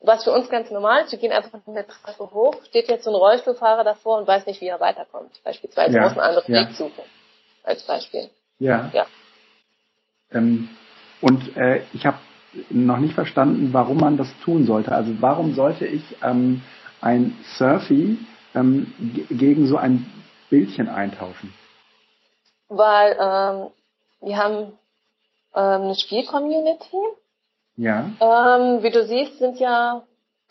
Was 0.01 0.25
für 0.25 0.33
uns 0.33 0.49
ganz 0.49 0.69
normal 0.73 1.05
ist, 1.05 1.13
wir 1.13 1.21
gehen 1.21 1.31
einfach 1.31 1.61
eine 1.65 1.87
Treppe 1.87 2.33
hoch, 2.33 2.57
steht 2.65 2.89
jetzt 2.89 3.05
so 3.05 3.11
ein 3.11 3.17
Rollstuhlfahrer 3.17 3.85
davor 3.85 4.19
und 4.19 4.27
weiß 4.27 4.47
nicht, 4.47 4.61
wie 4.61 4.67
er 4.67 4.81
weiterkommt. 4.81 5.41
Beispielsweise 5.45 5.95
Ja, 5.97 6.03
muss 6.03 6.13
einen 6.13 6.21
anderen 6.21 6.53
ja. 6.53 6.63
Weg 6.63 6.75
suchen. 6.75 7.05
Als 7.63 7.85
Beispiel. 7.85 8.31
Ja. 8.59 8.91
Ja. 8.93 9.07
Ähm, 10.33 10.69
und 11.21 11.57
äh, 11.57 11.83
ich 11.93 12.07
habe 12.07 12.19
noch 12.71 12.99
nicht 12.99 13.15
verstanden, 13.15 13.71
warum 13.73 13.99
man 13.99 14.17
das 14.17 14.29
tun 14.45 14.67
sollte. 14.67 14.93
Also 14.93 15.13
warum 15.21 15.55
sollte 15.55 15.87
ich 15.87 16.03
ähm, 16.23 16.63
ein 17.01 17.37
Surfy 17.57 18.19
ähm, 18.55 18.93
ge- 19.15 19.27
gegen 19.31 19.67
so 19.67 19.77
ein 19.77 20.07
Bildchen 20.51 20.89
eintauschen? 20.89 21.53
weil 22.71 23.13
ähm, 23.19 23.71
wir 24.21 24.37
haben 24.37 24.59
ähm, 25.55 25.83
eine 25.83 25.95
Spielcommunity. 25.95 26.97
Ja, 27.77 28.11
Ähm, 28.21 28.83
wie 28.83 28.91
du 28.91 29.07
siehst, 29.07 29.39
sind 29.39 29.59
ja 29.59 30.03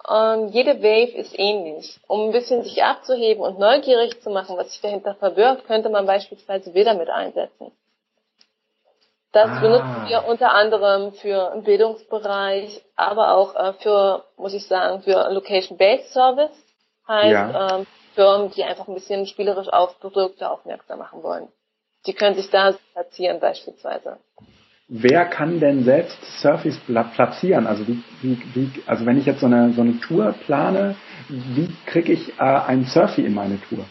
ähm, 0.10 0.48
jede 0.48 0.82
Wave 0.82 1.12
ist 1.16 1.38
ähnlich. 1.38 2.00
Um 2.08 2.28
ein 2.28 2.32
bisschen 2.32 2.64
sich 2.64 2.84
abzuheben 2.84 3.44
und 3.44 3.60
neugierig 3.60 4.20
zu 4.24 4.30
machen, 4.32 4.58
was 4.58 4.72
sich 4.72 4.82
dahinter 4.82 5.14
verbirgt, 5.16 5.66
könnte 5.68 5.90
man 5.90 6.06
beispielsweise 6.08 6.72
Bilder 6.72 6.96
mit 6.96 7.10
einsetzen. 7.10 7.72
Das 9.34 9.52
Ah. 9.52 9.60
benutzen 9.60 10.06
wir 10.08 10.26
unter 10.28 10.54
anderem 10.54 11.12
für 11.14 11.52
den 11.54 11.64
Bildungsbereich, 11.64 12.82
aber 12.96 13.34
auch 13.36 13.56
äh, 13.56 13.74
für, 13.74 14.24
muss 14.38 14.54
ich 14.54 14.66
sagen, 14.68 15.02
für 15.02 15.30
Location-Based 15.32 16.12
Service. 16.12 16.52
Heißt, 17.08 17.32
Ja. 17.32 17.78
ähm, 17.80 17.86
Firmen, 18.16 18.50
die 18.52 18.64
einfach 18.64 18.88
ein 18.88 18.96
bisschen 18.96 19.28
spielerisch 19.28 19.70
auf 19.70 20.00
Produkte 20.00 20.50
aufmerksam 20.50 21.00
machen 21.00 21.22
wollen. 21.24 21.48
Die 22.08 22.14
können 22.14 22.36
sich 22.36 22.50
da 22.50 22.74
platzieren 22.94 23.40
beispielsweise. 23.40 24.18
wer 24.90 25.26
kann 25.26 25.60
denn 25.60 25.84
selbst 25.84 26.18
Surfys 26.42 26.78
pla 26.80 27.04
platzieren? 27.04 27.68
Also 27.68 27.86
wie, 27.88 28.02
wie, 28.22 28.38
wie, 28.56 28.72
also 28.86 29.06
wenn 29.06 29.18
ich 29.20 29.26
jetzt 29.26 29.42
so 29.42 29.46
eine 29.46 29.74
so 29.74 29.82
eine 29.82 30.00
Tour 30.00 30.34
plane, 30.46 30.96
wie 31.28 31.70
kriege 31.86 32.14
ich 32.14 32.30
äh, 32.40 32.44
ein 32.44 32.86
Surfy 32.86 33.26
in 33.26 33.34
meine 33.34 33.60
Tour? 33.68 33.86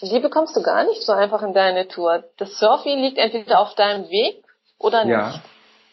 Die 0.00 0.20
bekommst 0.20 0.56
du 0.56 0.62
gar 0.62 0.84
nicht 0.84 1.02
so 1.02 1.12
einfach 1.12 1.42
in 1.42 1.52
deine 1.52 1.88
Tour. 1.88 2.24
Das 2.36 2.58
Surfy 2.58 2.94
liegt 2.94 3.18
entweder 3.18 3.60
auf 3.60 3.74
deinem 3.74 4.08
Weg 4.08 4.44
oder 4.78 5.04
nicht. 5.04 5.12
Ja. 5.12 5.40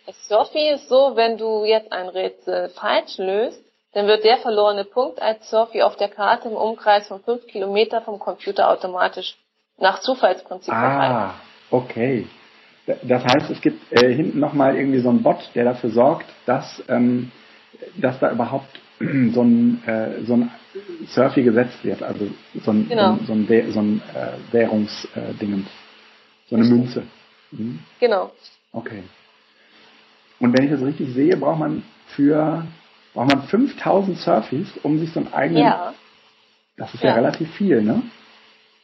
Das 0.05 0.27
Surfy 0.27 0.69
ist 0.69 0.87
so, 0.87 1.15
wenn 1.15 1.37
du 1.37 1.65
jetzt 1.65 1.91
ein 1.91 2.09
Rätsel 2.09 2.69
falsch 2.69 3.17
löst, 3.17 3.59
dann 3.93 4.07
wird 4.07 4.23
der 4.23 4.37
verlorene 4.37 4.83
Punkt 4.83 5.21
als 5.21 5.49
Surfy 5.49 5.81
auf 5.81 5.95
der 5.95 6.09
Karte 6.09 6.49
im 6.49 6.55
Umkreis 6.55 7.07
von 7.07 7.23
fünf 7.23 7.47
Kilometer 7.47 8.01
vom 8.01 8.19
Computer 8.19 8.69
automatisch 8.69 9.37
nach 9.77 9.99
Zufallsprinzip 10.01 10.73
verteilt. 10.73 11.11
Ah, 11.11 11.33
okay. 11.71 12.27
Das 12.85 13.23
heißt, 13.23 13.49
es 13.49 13.61
gibt 13.61 13.91
äh, 13.91 14.13
hinten 14.13 14.39
nochmal 14.39 14.75
irgendwie 14.75 14.99
so 14.99 15.09
einen 15.09 15.23
Bot, 15.23 15.49
der 15.55 15.65
dafür 15.65 15.89
sorgt, 15.89 16.27
dass, 16.45 16.83
ähm, 16.87 17.31
dass 17.97 18.19
da 18.19 18.29
überhaupt 18.29 18.69
so 19.33 19.41
ein, 19.43 19.83
äh, 19.85 20.23
so 20.25 20.33
ein 20.35 20.51
Surfy 21.07 21.43
gesetzt 21.43 21.83
wird, 21.83 22.01
also 22.03 22.27
so 22.63 22.71
ein, 22.71 22.87
Genau. 22.87 23.15
so 23.15 23.21
ein, 23.21 23.25
so 23.25 23.33
ein, 23.33 23.47
Wäh- 23.47 23.71
so 23.71 23.79
ein 23.79 24.01
äh, 24.13 25.63
so 26.47 26.55
eine. 26.55 26.65
Münze. 26.65 27.03
Mhm. 27.51 27.79
Genau. 27.99 28.31
Okay. 28.71 29.03
Und 30.39 30.57
wenn 30.57 30.65
ich 30.65 30.71
das 30.71 30.81
richtig 30.81 31.13
sehe, 31.13 31.35
braucht 31.37 31.59
man 31.59 31.83
für 32.07 32.65
braucht 33.13 33.29
man 33.33 33.43
5000 33.43 34.17
Surfys, 34.17 34.67
um 34.83 34.99
sich 34.99 35.11
so 35.13 35.21
einen 35.21 35.33
eigenen. 35.33 35.63
Ja, 35.63 35.93
Das 36.77 36.93
ist 36.93 37.01
ja, 37.03 37.09
Ja. 37.09 37.15
relativ 37.15 37.49
viel, 37.55 37.81
ne? 37.81 38.01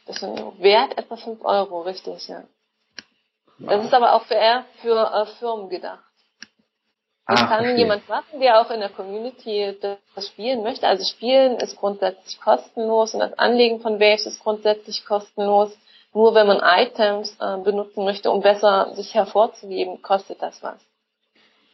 das 0.06 0.16
ist 0.16 0.22
Wert 0.58 0.98
etwa 0.98 1.16
fünf 1.16 1.44
Euro, 1.44 1.82
richtig, 1.82 2.26
ja. 2.28 2.42
Das 3.58 3.84
ist 3.84 3.94
aber 3.94 4.14
auch 4.14 4.24
für 4.24 4.34
eher 4.34 4.64
für 4.80 4.96
äh, 4.98 5.26
Firmen 5.38 5.68
gedacht. 5.68 6.02
Das 7.26 7.40
Ah, 7.40 7.46
kann 7.46 7.58
verstehe. 7.60 7.76
jemand 7.76 8.08
machen, 8.08 8.40
der 8.40 8.60
auch 8.60 8.70
in 8.70 8.80
der 8.80 8.88
Community 8.88 9.76
das 9.80 10.26
spielen 10.28 10.62
möchte. 10.62 10.88
Also 10.88 11.04
Spielen 11.04 11.56
ist 11.58 11.76
grundsätzlich 11.76 12.40
kostenlos 12.40 13.14
und 13.14 13.20
das 13.20 13.38
Anlegen 13.38 13.80
von 13.80 14.00
Waves 14.00 14.26
ist 14.26 14.40
grundsätzlich 14.42 15.04
kostenlos. 15.04 15.76
Nur 16.14 16.34
wenn 16.34 16.46
man 16.46 16.60
Items 16.60 17.36
äh, 17.40 17.56
benutzen 17.58 18.04
möchte, 18.04 18.30
um 18.30 18.42
besser 18.42 18.92
sich 18.94 19.14
hervorzuheben, 19.14 20.02
kostet 20.02 20.42
das 20.42 20.62
was. 20.62 20.78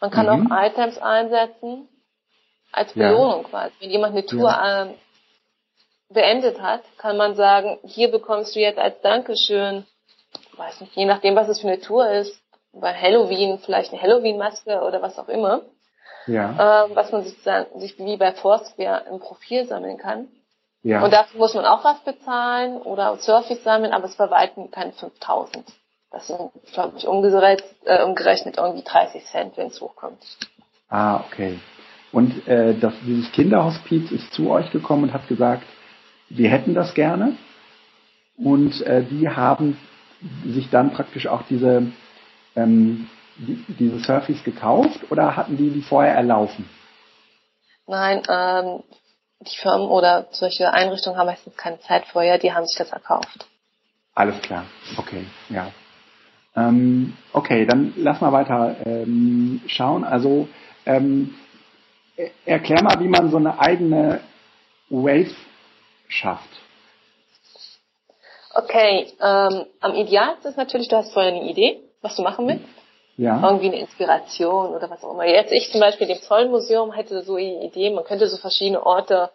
Man 0.01 0.11
kann 0.11 0.27
Mhm. 0.27 0.53
auch 0.53 0.63
Items 0.65 0.99
einsetzen 0.99 1.89
als 2.71 2.95
Ja. 2.95 3.09
Belohnung 3.09 3.45
quasi. 3.45 3.73
Wenn 3.81 3.91
jemand 3.91 4.13
eine 4.13 4.27
Tour 4.27 4.55
ähm, 4.65 4.95
beendet 6.11 6.61
hat, 6.61 6.83
kann 6.99 7.17
man 7.17 7.35
sagen, 7.35 7.79
hier 7.85 8.11
bekommst 8.11 8.55
du 8.55 8.61
jetzt 8.61 8.79
als 8.79 9.01
Dankeschön, 9.01 9.87
weiß 10.57 10.83
nicht, 10.83 10.95
je 10.95 11.05
nachdem, 11.07 11.35
was 11.35 11.49
es 11.49 11.61
für 11.61 11.67
eine 11.69 11.81
Tour 11.81 12.09
ist, 12.09 12.41
bei 12.81 12.93
Halloween 12.95 13.59
vielleicht 13.59 13.93
eine 13.93 14.03
Halloween-Maske 14.03 14.81
oder 14.83 15.03
was 15.03 15.19
auch 15.19 15.29
immer, 15.29 15.63
Ja, 16.27 16.85
ähm, 16.85 16.91
was 16.95 17.11
man 17.13 17.25
sozusagen 17.25 17.81
sich 17.81 17.99
wie 17.99 18.17
bei 18.17 18.33
Foursquare 18.33 19.05
im 19.11 19.19
Profil 19.21 19.67
sammeln 19.67 19.99
kann. 19.99 20.29
ja. 20.83 21.03
Und 21.03 21.13
dafür 21.13 21.39
muss 21.39 21.55
man 21.55 21.65
auch 21.65 21.85
was 21.85 22.01
bezahlen 22.01 22.77
oder 22.83 23.17
Surfies 23.17 23.63
sammeln, 23.65 23.93
aber 23.93 24.05
es 24.05 24.15
verwalten 24.15 24.71
keine 24.71 24.93
5000. 24.93 25.65
Das 26.11 26.27
sind, 26.27 26.51
glaube 26.73 26.95
ich, 26.97 27.07
umgerechnet, 27.07 27.65
äh, 27.85 28.03
umgerechnet 28.03 28.57
irgendwie 28.57 28.83
30 28.85 29.25
Cent, 29.27 29.57
wenn 29.57 29.67
es 29.67 29.81
hochkommt. 29.81 30.19
Ah, 30.89 31.21
okay. 31.27 31.59
Und 32.13 32.49
äh, 32.49 32.75
das, 32.75 32.95
dieses 33.07 33.31
Kinderhospiz 33.33 34.11
ist 34.11 34.33
zu 34.33 34.51
euch 34.51 34.71
gekommen 34.71 35.05
und 35.05 35.13
hat 35.13 35.29
gesagt, 35.29 35.65
wir 36.31 36.49
hätten 36.49 36.75
das 36.75 36.95
gerne. 36.95 37.37
Und 38.39 38.81
äh, 38.83 39.03
die 39.03 39.29
haben 39.29 39.77
sich 40.47 40.71
dann 40.71 40.93
praktisch 40.93 41.27
auch 41.27 41.43
diese, 41.43 41.83
ähm, 42.59 43.09
die, 43.37 43.65
diese 43.79 43.99
Surfies 44.01 44.43
gekauft 44.45 45.01
oder 45.11 45.37
hatten 45.37 45.57
die 45.57 45.71
die 45.71 45.83
vorher 45.83 46.15
erlaufen? 46.15 46.69
Nein, 47.87 48.23
ähm, 48.29 48.83
die 49.41 49.57
Firmen 49.57 49.89
oder 49.89 50.27
solche 50.33 50.73
Einrichtungen 50.73 51.19
haben 51.19 51.27
meistens 51.27 51.57
keine 51.57 51.81
Zeit 51.81 52.07
vorher, 52.07 52.39
die 52.39 52.53
haben 52.53 52.67
sich 52.67 52.77
das 52.77 52.91
erkauft. 52.91 53.47
Alles 54.15 54.41
klar. 54.43 54.65
Okay, 54.97 55.25
ja. 55.49 55.71
Ähm, 56.57 57.17
okay, 57.33 57.65
dann 57.67 57.93
lass 57.97 58.21
mal 58.21 58.33
weiter 58.33 58.75
ähm, 58.85 59.61
schauen. 59.69 60.03
Also 60.03 60.49
ähm, 60.87 61.35
er- 62.17 62.31
erklär 62.47 62.83
mal, 62.83 62.99
wie 62.99 63.09
man 63.09 63.31
so 63.31 63.37
eine 63.37 63.61
eigene 63.61 64.21
Wave 64.91 65.35
schafft. 66.09 66.49
Okay, 68.55 69.13
ähm, 69.21 69.67
am 69.81 69.95
idealsten 69.95 70.51
ist 70.51 70.57
natürlich, 70.57 70.89
du 70.89 70.97
hast 70.97 71.13
vorher 71.13 71.33
eine 71.33 71.49
Idee, 71.49 71.81
was 72.03 72.17
du 72.17 72.23
machen 72.23 72.47
willst. 72.49 72.65
Ja. 73.17 73.41
Irgendwie 73.43 73.67
eine 73.67 73.81
Inspiration 73.81 74.75
oder 74.75 74.89
was 74.91 75.03
auch 75.03 75.13
immer. 75.13 75.25
Jetzt 75.27 75.53
ich 75.53 75.71
zum 75.73 75.81
Beispiel 75.81 76.07
dem 76.07 76.21
Zollmuseum 76.21 76.93
hätte 76.93 77.23
so 77.23 77.35
eine 77.35 77.65
Idee, 77.65 77.91
man 77.91 78.05
könnte 78.05 78.29
so 78.29 78.37
verschiedene 78.37 78.85
Orte 78.85 79.31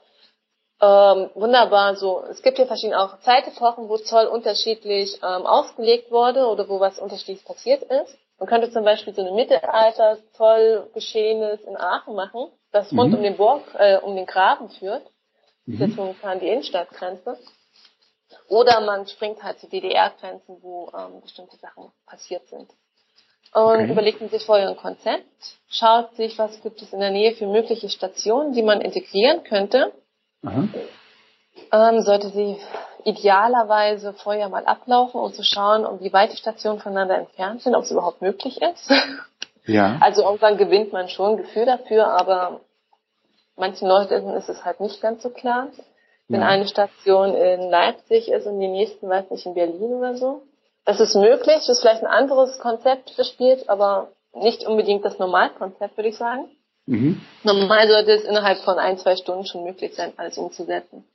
ähm, 0.81 1.29
wunderbar 1.35 1.95
so, 1.95 2.23
es 2.29 2.41
gibt 2.41 2.57
ja 2.59 2.65
verschiedene 2.65 2.99
auch 2.99 3.19
Zeitepochen, 3.19 3.87
wo 3.87 3.97
Zoll 3.97 4.25
unterschiedlich 4.25 5.15
ähm, 5.23 5.45
ausgelegt 5.45 6.11
wurde 6.11 6.47
oder 6.47 6.67
wo 6.67 6.79
was 6.81 6.99
unterschiedlich 6.99 7.45
passiert 7.45 7.83
ist. 7.83 8.17
Man 8.37 8.49
könnte 8.49 8.69
zum 8.71 8.83
Beispiel 8.83 9.13
so 9.13 9.21
eine 9.21 9.31
Mittelalter-Zollgeschehenes 9.31 11.61
in 11.61 11.77
Aachen 11.77 12.15
machen, 12.15 12.47
das 12.71 12.91
rund 12.91 13.11
Mhm. 13.11 13.17
um 13.17 13.23
den 13.23 13.37
Burg, 13.37 13.61
äh, 13.77 13.97
um 13.97 14.15
den 14.15 14.25
Graben 14.25 14.67
führt. 14.69 15.03
Das 15.65 15.75
ist 15.75 15.79
jetzt 15.79 15.91
Mhm. 15.91 15.95
momentan 15.97 16.39
die 16.41 16.47
Innenstadtgrenze. 16.49 17.37
Oder 18.47 18.81
man 18.81 19.07
springt 19.07 19.41
halt 19.43 19.59
zu 19.59 19.67
DDR-Grenzen, 19.67 20.57
wo 20.61 20.91
ähm, 20.97 21.21
bestimmte 21.21 21.57
Sachen 21.57 21.91
passiert 22.05 22.47
sind. 22.47 22.69
Und 23.53 23.81
Okay. 23.81 23.91
überlegt 23.91 24.19
man 24.19 24.29
sich 24.29 24.45
vorher 24.45 24.67
ein 24.67 24.77
Konzept, 24.77 25.25
schaut 25.69 26.15
sich, 26.15 26.37
was 26.39 26.61
gibt 26.61 26.81
es 26.81 26.91
in 26.91 26.99
der 26.99 27.11
Nähe 27.11 27.35
für 27.35 27.45
mögliche 27.45 27.89
Stationen, 27.89 28.53
die 28.53 28.63
man 28.63 28.81
integrieren 28.81 29.43
könnte. 29.43 29.93
Ähm, 31.71 32.01
sollte 32.01 32.29
sie 32.29 32.57
idealerweise 33.05 34.13
vorher 34.13 34.49
mal 34.49 34.65
ablaufen, 34.65 35.19
um 35.19 35.33
zu 35.33 35.43
schauen, 35.43 35.85
um 35.85 35.99
wie 35.99 36.13
weit 36.13 36.31
die 36.31 36.37
Stationen 36.37 36.79
voneinander 36.79 37.17
entfernt 37.17 37.61
sind, 37.61 37.75
ob 37.75 37.83
es 37.83 37.91
überhaupt 37.91 38.21
möglich 38.21 38.61
ist. 38.61 38.91
Ja. 39.65 39.97
Also 40.01 40.23
irgendwann 40.23 40.57
gewinnt 40.57 40.91
man 40.91 41.07
schon 41.07 41.31
ein 41.31 41.37
Gefühl 41.37 41.65
dafür, 41.65 42.07
aber 42.07 42.59
manchen 43.55 43.87
Leuten 43.87 44.29
ist 44.31 44.49
es 44.49 44.65
halt 44.65 44.81
nicht 44.81 44.99
ganz 45.01 45.23
so 45.23 45.29
klar. 45.29 45.67
Wenn 46.33 46.41
Ja. 46.41 46.47
eine 46.47 46.67
Station 46.67 47.35
in 47.35 47.69
Leipzig 47.69 48.27
ist 48.27 48.47
und 48.47 48.59
die 48.59 48.67
nächsten, 48.67 49.07
weiß 49.07 49.29
nicht, 49.29 49.45
in 49.45 49.53
Berlin 49.53 49.93
oder 49.93 50.15
so. 50.15 50.41
Das 50.83 50.99
ist 50.99 51.13
möglich, 51.15 51.57
das 51.57 51.69
ist 51.69 51.81
vielleicht 51.81 52.01
ein 52.01 52.07
anderes 52.07 52.57
Konzept 52.57 53.11
für 53.11 53.23
Spiels, 53.23 53.69
aber 53.69 54.09
nicht 54.33 54.65
unbedingt 54.65 55.05
das 55.05 55.19
Normalkonzept, 55.19 55.95
würde 55.95 56.09
ich 56.09 56.17
sagen. 56.17 56.49
Mhm. 56.87 57.21
Normal 57.43 57.87
sollte 57.87 58.13
es 58.13 58.23
innerhalb 58.23 58.57
von 58.63 58.79
ein, 58.79 58.97
zwei 58.97 59.15
Stunden 59.15 59.45
schon 59.45 59.63
möglich 59.63 59.93
sein, 59.93 60.13
alles 60.17 60.39
umzusetzen. 60.39 61.07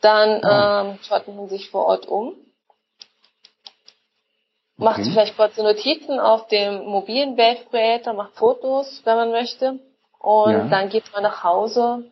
Dann 0.00 0.44
Ah. 0.44 0.82
ähm, 0.82 0.98
schaut 1.02 1.26
man 1.26 1.48
sich 1.48 1.68
vor 1.70 1.86
Ort 1.86 2.06
um, 2.06 2.36
macht 4.76 5.00
Okay. 5.00 5.10
vielleicht 5.10 5.36
kurze 5.36 5.64
Notizen 5.64 6.20
auf 6.20 6.46
dem 6.46 6.84
mobilen 6.84 7.36
Wave 7.36 7.64
Creator, 7.70 8.12
macht 8.12 8.34
Fotos, 8.36 9.02
wenn 9.04 9.16
man 9.16 9.30
möchte, 9.32 9.80
und 10.20 10.52
Ja. 10.52 10.68
dann 10.68 10.90
geht 10.90 11.12
man 11.12 11.24
nach 11.24 11.42
Hause, 11.42 12.04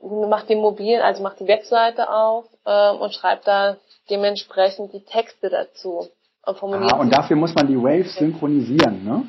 macht 0.00 0.48
den 0.48 0.60
mobilen, 0.60 1.00
also 1.02 1.22
macht 1.22 1.40
die 1.40 1.46
Webseite 1.48 2.10
auf 2.10 2.44
ähm, 2.64 2.96
und 3.00 3.14
schreibt 3.14 3.46
da 3.46 3.76
dementsprechend 4.10 4.92
die 4.92 5.04
Texte 5.04 5.48
dazu. 5.50 6.08
Und 6.44 6.58
formuliert 6.58 6.92
Ah, 6.92 6.98
und 7.00 7.10
dafür 7.10 7.36
muss 7.36 7.54
man 7.54 7.66
die 7.66 7.76
Waves 7.76 8.14
synchronisieren, 8.16 9.04
ne? 9.04 9.28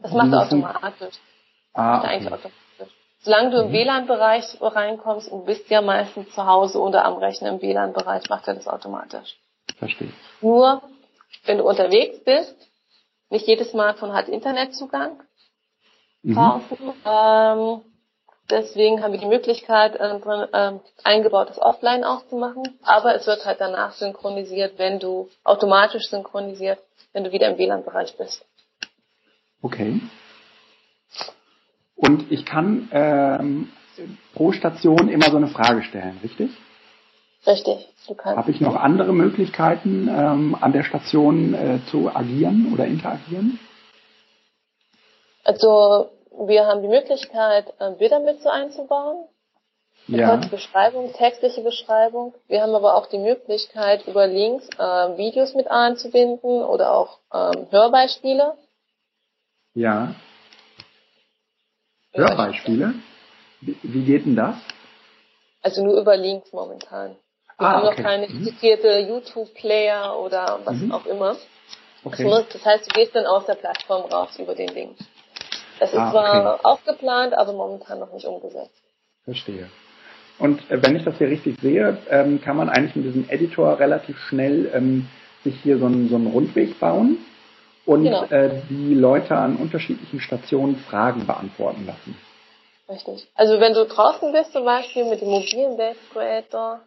das 0.00 0.12
macht 0.12 0.32
er 0.32 0.42
automatisch. 0.42 1.14
Ah, 1.74 2.02
er 2.02 2.10
eigentlich 2.10 2.26
okay. 2.32 2.34
automatisch. 2.34 2.96
Solange 3.24 3.50
du 3.50 3.56
im 3.62 3.68
Mhm. 3.68 3.72
WLAN-Bereich 3.72 4.44
reinkommst 4.60 5.28
und 5.30 5.44
bist 5.46 5.68
ja 5.70 5.80
meistens 5.80 6.30
zu 6.34 6.44
Hause 6.46 6.80
oder 6.80 7.04
am 7.04 7.14
Rechner 7.18 7.50
im 7.50 7.62
WLAN-Bereich, 7.62 8.28
macht 8.28 8.46
er 8.48 8.54
das 8.54 8.66
automatisch. 8.68 9.36
Verstehe. 9.78 10.12
Nur, 10.40 10.82
wenn 11.44 11.58
du 11.58 11.64
unterwegs 11.64 12.18
bist, 12.24 12.54
nicht 13.30 13.46
jedes 13.46 13.70
Smartphone 13.70 14.12
hat 14.12 14.28
Internetzugang 14.28 15.20
Mhm. 16.24 16.34
draußen. 16.34 16.92
Ähm, 17.04 17.80
deswegen 18.52 19.02
haben 19.02 19.12
wir 19.12 19.20
die 19.20 19.26
Möglichkeit, 19.26 19.96
äh, 19.96 20.20
drin, 20.20 20.46
ähm, 20.52 20.80
eingebautes 21.02 21.60
Offline 21.60 22.04
auch 22.04 22.26
zu 22.28 22.36
machen. 22.36 22.62
Aber 22.84 23.14
es 23.14 23.26
wird 23.26 23.44
halt 23.44 23.60
danach 23.60 23.92
synchronisiert, 23.94 24.78
wenn 24.78 24.98
du 24.98 25.28
automatisch 25.42 26.08
synchronisiert, 26.08 26.78
wenn 27.12 27.24
du 27.24 27.32
wieder 27.32 27.48
im 27.48 27.58
WLAN-Bereich 27.58 28.16
bist. 28.16 28.44
Okay. 29.62 30.00
Und 31.96 32.30
ich 32.30 32.44
kann 32.44 32.88
ähm, 32.92 33.72
pro 34.34 34.52
Station 34.52 35.08
immer 35.08 35.30
so 35.30 35.36
eine 35.36 35.48
Frage 35.48 35.82
stellen, 35.82 36.18
richtig? 36.22 36.50
Richtig. 37.46 37.88
Du 38.06 38.14
kannst. 38.14 38.36
Habe 38.36 38.50
ich 38.50 38.60
noch 38.60 38.76
andere 38.76 39.12
Möglichkeiten, 39.12 40.08
ähm, 40.08 40.56
an 40.60 40.72
der 40.72 40.84
Station 40.84 41.54
äh, 41.54 41.78
zu 41.90 42.14
agieren 42.14 42.72
oder 42.72 42.86
interagieren? 42.86 43.58
Also 45.44 46.10
wir 46.38 46.66
haben 46.66 46.82
die 46.82 46.88
Möglichkeit, 46.88 47.72
äh, 47.78 47.90
Bilder 47.92 48.20
mit 48.20 48.42
so 48.42 48.48
einzubauen. 48.48 49.28
Ja. 50.08 50.36
Beschreibung, 50.50 51.12
textliche 51.12 51.60
Beschreibung. 51.62 52.34
Wir 52.48 52.60
haben 52.62 52.74
aber 52.74 52.96
auch 52.96 53.06
die 53.06 53.18
Möglichkeit, 53.18 54.06
über 54.08 54.26
Links 54.26 54.68
äh, 54.76 55.16
Videos 55.16 55.54
mit 55.54 55.70
einzubinden 55.70 56.64
oder 56.64 56.92
auch 56.92 57.18
ähm, 57.32 57.68
Hörbeispiele. 57.70 58.54
Ja. 59.74 60.14
Hörbeispiele? 62.12 62.94
Wie, 63.60 63.76
wie 63.82 64.04
geht 64.04 64.26
denn 64.26 64.34
das? 64.36 64.56
Also 65.62 65.84
nur 65.84 65.98
über 66.00 66.16
Links 66.16 66.52
momentan. 66.52 67.16
Wir 67.58 67.68
Ah, 67.68 67.72
haben 67.74 67.84
noch 67.84 67.92
okay. 67.92 68.02
keine 68.02 68.28
Mhm. 68.28 68.38
integrierte 68.46 68.98
YouTube-Player 68.98 70.18
oder 70.18 70.60
was 70.64 70.76
Mhm. 70.78 70.92
auch 70.92 71.06
immer. 71.06 71.36
Okay. 72.04 72.28
das 72.52 72.64
heißt, 72.64 72.86
du 72.90 72.94
gehst 72.94 73.14
dann 73.14 73.26
aus 73.26 73.46
der 73.46 73.54
Plattform 73.54 74.10
raus 74.10 74.36
über 74.36 74.56
den 74.56 74.68
Link. 74.70 74.96
Das 75.82 75.92
ist 75.92 75.98
Ah, 75.98 76.10
zwar 76.12 76.54
okay. 76.54 76.60
auch 76.62 76.84
geplant, 76.84 77.34
aber 77.34 77.52
momentan 77.54 77.98
noch 77.98 78.12
nicht 78.12 78.24
umgesetzt. 78.24 78.80
Verstehe. 79.24 79.68
Und 80.38 80.60
äh, 80.70 80.80
wenn 80.80 80.94
ich 80.94 81.02
das 81.04 81.18
hier 81.18 81.26
richtig 81.26 81.60
sehe, 81.60 81.98
ähm, 82.08 82.40
kann 82.40 82.56
man 82.56 82.68
eigentlich 82.68 82.94
mit 82.94 83.04
diesem 83.06 83.28
Editor 83.28 83.80
relativ 83.80 84.16
schnell 84.28 84.70
ähm, 84.72 85.08
sich 85.42 85.60
hier 85.60 85.78
so 85.78 85.86
einen, 85.86 86.08
so 86.08 86.14
einen 86.14 86.28
Rundweg 86.28 86.78
bauen 86.78 87.18
und 87.84 88.04
Genau. 88.04 88.22
äh, 88.26 88.60
die 88.70 88.94
Leute 88.94 89.34
an 89.36 89.56
unterschiedlichen 89.56 90.20
Stationen 90.20 90.76
Fragen 90.76 91.26
beantworten 91.26 91.84
lassen. 91.84 92.16
Richtig. 92.88 93.26
Also 93.34 93.58
wenn 93.58 93.74
du 93.74 93.84
draußen 93.84 94.30
bist 94.30 94.52
zum 94.52 94.64
Beispiel 94.64 95.04
mit 95.06 95.20
dem 95.20 95.30
mobilen 95.30 95.78
Wave 95.78 95.96
Creator, 96.12 96.78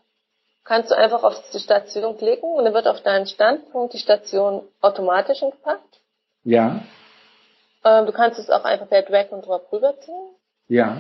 kannst 0.63 0.89
du 0.91 0.95
einfach 0.95 1.23
auf 1.23 1.35
die 1.53 1.59
Station 1.59 2.17
klicken 2.17 2.49
und 2.49 2.63
dann 2.63 2.73
wird 2.73 2.87
auf 2.87 3.01
deinen 3.01 3.27
Standpunkt 3.27 3.93
die 3.93 3.99
Station 3.99 4.61
automatisch 4.79 5.41
gepackt. 5.41 5.99
Ja, 6.45 6.79
Ähm, 7.86 8.05
du 8.07 8.11
kannst 8.11 8.39
es 8.39 8.49
auch 8.49 8.65
einfach 8.65 8.89
per 8.89 9.03
Drag 9.03 9.29
und 9.29 9.45
Drop 9.45 9.71
rüberziehen. 9.71 10.36
ja, 10.67 10.97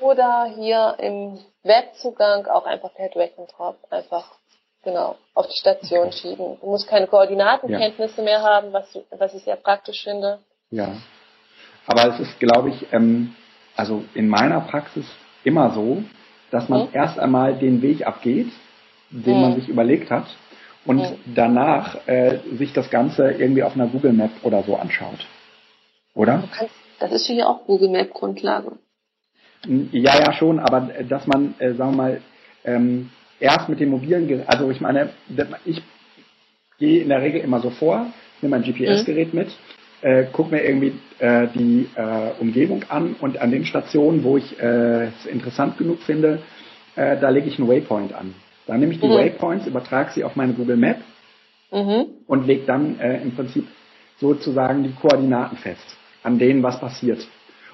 Oder 0.00 0.44
hier 0.54 0.96
im 0.98 1.38
Webzugang 1.62 2.46
auch 2.46 2.66
einfach 2.66 2.94
per 2.94 3.08
Drag 3.08 3.30
und 3.36 3.50
Drop 3.56 3.78
einfach 3.90 4.36
genau, 4.84 5.16
auf 5.34 5.46
die 5.48 5.58
Station 5.58 6.08
okay. 6.08 6.16
schieben. 6.16 6.58
Du 6.60 6.66
musst 6.66 6.86
keine 6.86 7.06
Koordinatenkenntnisse 7.06 8.18
ja. 8.18 8.24
mehr 8.24 8.42
haben, 8.42 8.72
was, 8.72 8.86
was 9.10 9.34
ich 9.34 9.42
sehr 9.42 9.56
praktisch 9.56 10.04
finde. 10.04 10.38
Ja. 10.70 10.92
Aber 11.86 12.06
es 12.08 12.20
ist, 12.20 12.38
glaube 12.38 12.70
ich, 12.70 12.92
ähm, 12.92 13.34
also 13.74 14.04
in 14.14 14.28
meiner 14.28 14.60
Praxis 14.60 15.06
immer 15.42 15.70
so, 15.70 16.02
dass 16.50 16.68
man 16.68 16.82
mhm. 16.82 16.88
erst 16.92 17.18
einmal 17.18 17.54
den 17.54 17.80
Weg 17.80 18.06
abgeht, 18.06 18.48
den 19.10 19.36
mhm. 19.36 19.40
man 19.40 19.54
sich 19.54 19.68
überlegt 19.68 20.10
hat, 20.10 20.26
und 20.84 20.98
mhm. 20.98 21.34
danach 21.34 22.06
äh, 22.06 22.38
sich 22.56 22.72
das 22.72 22.90
Ganze 22.90 23.32
irgendwie 23.32 23.62
auf 23.62 23.74
einer 23.74 23.86
Google 23.86 24.12
Map 24.12 24.30
oder 24.42 24.62
so 24.62 24.76
anschaut. 24.76 25.26
Oder? 26.16 26.48
Kannst, 26.50 26.74
das 26.98 27.12
ist 27.12 27.26
hier 27.26 27.48
auch 27.48 27.66
Google 27.66 27.90
Map 27.90 28.12
Grundlage. 28.12 28.72
Ja, 29.92 30.18
ja, 30.18 30.32
schon, 30.32 30.58
aber 30.58 30.94
äh, 30.96 31.04
dass 31.04 31.26
man, 31.26 31.54
äh, 31.58 31.74
sagen 31.74 31.92
wir 31.92 31.96
mal, 31.96 32.20
ähm, 32.64 33.10
erst 33.38 33.68
mit 33.68 33.80
dem 33.80 33.90
mobilen 33.90 34.26
Gerät, 34.26 34.48
also 34.48 34.70
ich 34.70 34.80
meine, 34.80 35.10
ich 35.64 35.82
gehe 36.78 37.02
in 37.02 37.10
der 37.10 37.20
Regel 37.22 37.42
immer 37.42 37.60
so 37.60 37.70
vor, 37.70 38.06
nehme 38.40 38.58
mein 38.58 38.62
GPS-Gerät 38.62 39.34
mhm. 39.34 39.40
mit, 39.40 39.48
äh, 40.02 40.24
gucke 40.32 40.54
mir 40.54 40.64
irgendwie 40.64 40.94
äh, 41.18 41.48
die 41.54 41.88
äh, 41.94 42.40
Umgebung 42.40 42.84
an 42.88 43.14
und 43.20 43.38
an 43.38 43.50
den 43.50 43.66
Stationen, 43.66 44.24
wo 44.24 44.36
ich 44.36 44.58
äh, 44.58 45.08
es 45.08 45.26
interessant 45.26 45.76
genug 45.76 46.00
finde, 46.02 46.42
äh, 46.96 47.18
da 47.18 47.28
lege 47.28 47.48
ich 47.48 47.58
einen 47.58 47.68
Waypoint 47.68 48.14
an. 48.14 48.34
Dann 48.66 48.80
nehme 48.80 48.92
ich 48.92 49.00
die 49.00 49.06
mhm. 49.06 49.14
Waypoints, 49.14 49.66
übertrage 49.66 50.12
sie 50.12 50.24
auf 50.24 50.34
meine 50.34 50.54
Google 50.54 50.76
Map 50.76 50.98
mhm. 51.70 52.06
und 52.26 52.46
lege 52.46 52.64
dann 52.66 52.98
im 52.98 53.32
Prinzip 53.36 53.68
sozusagen 54.18 54.82
die 54.82 54.92
Koordinaten 54.92 55.56
fest, 55.58 55.96
an 56.26 56.38
denen 56.38 56.62
was 56.62 56.78
passiert. 56.80 57.26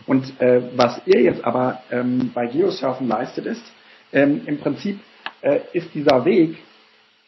Und 0.06 0.40
äh, 0.40 0.62
was 0.76 1.00
ihr 1.06 1.22
jetzt 1.22 1.44
aber 1.44 1.82
ähm, 1.90 2.30
bei 2.34 2.46
Geosurfen 2.46 3.08
leistet 3.08 3.46
ist, 3.46 3.64
ähm, 4.12 4.42
im 4.46 4.58
Prinzip 4.58 5.00
äh, 5.40 5.60
ist 5.72 5.94
dieser 5.94 6.24
Weg 6.24 6.58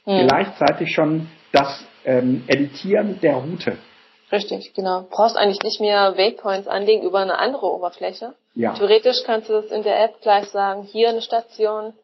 mhm. 0.04 0.26
gleichzeitig 0.28 0.92
schon 0.92 1.28
das 1.52 1.84
ähm, 2.04 2.44
Editieren 2.46 3.20
der 3.20 3.36
Route. 3.36 3.78
Richtig, 4.30 4.74
genau. 4.74 5.02
Du 5.02 5.08
brauchst 5.10 5.36
eigentlich 5.36 5.62
nicht 5.62 5.80
mehr 5.80 6.16
Waypoints 6.16 6.66
anlegen 6.66 7.02
über 7.02 7.20
eine 7.20 7.38
andere 7.38 7.66
Oberfläche. 7.66 8.34
Ja. 8.54 8.74
Theoretisch 8.74 9.22
kannst 9.24 9.48
du 9.48 9.54
das 9.54 9.70
in 9.70 9.82
der 9.82 10.02
App 10.04 10.20
gleich 10.20 10.48
sagen, 10.48 10.82
hier 10.82 11.08
eine 11.08 11.22
Station, 11.22 11.94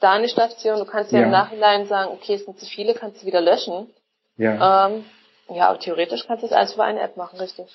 da 0.00 0.12
eine 0.12 0.28
Station. 0.28 0.78
Du 0.78 0.84
kannst 0.84 1.12
ja, 1.12 1.20
ja. 1.20 1.24
im 1.26 1.30
Nachhinein 1.30 1.86
sagen, 1.86 2.10
okay, 2.12 2.34
es 2.34 2.44
sind 2.44 2.58
zu 2.58 2.66
viele, 2.66 2.94
kannst 2.94 3.22
du 3.22 3.26
wieder 3.26 3.40
löschen. 3.40 3.90
Ja. 4.36 4.86
Ähm, 4.86 5.04
ja, 5.50 5.68
aber 5.68 5.78
theoretisch 5.78 6.26
kannst 6.26 6.42
du 6.42 6.48
das 6.48 6.56
alles 6.56 6.74
über 6.74 6.84
eine 6.84 7.00
App 7.00 7.16
machen, 7.16 7.38
richtig. 7.38 7.66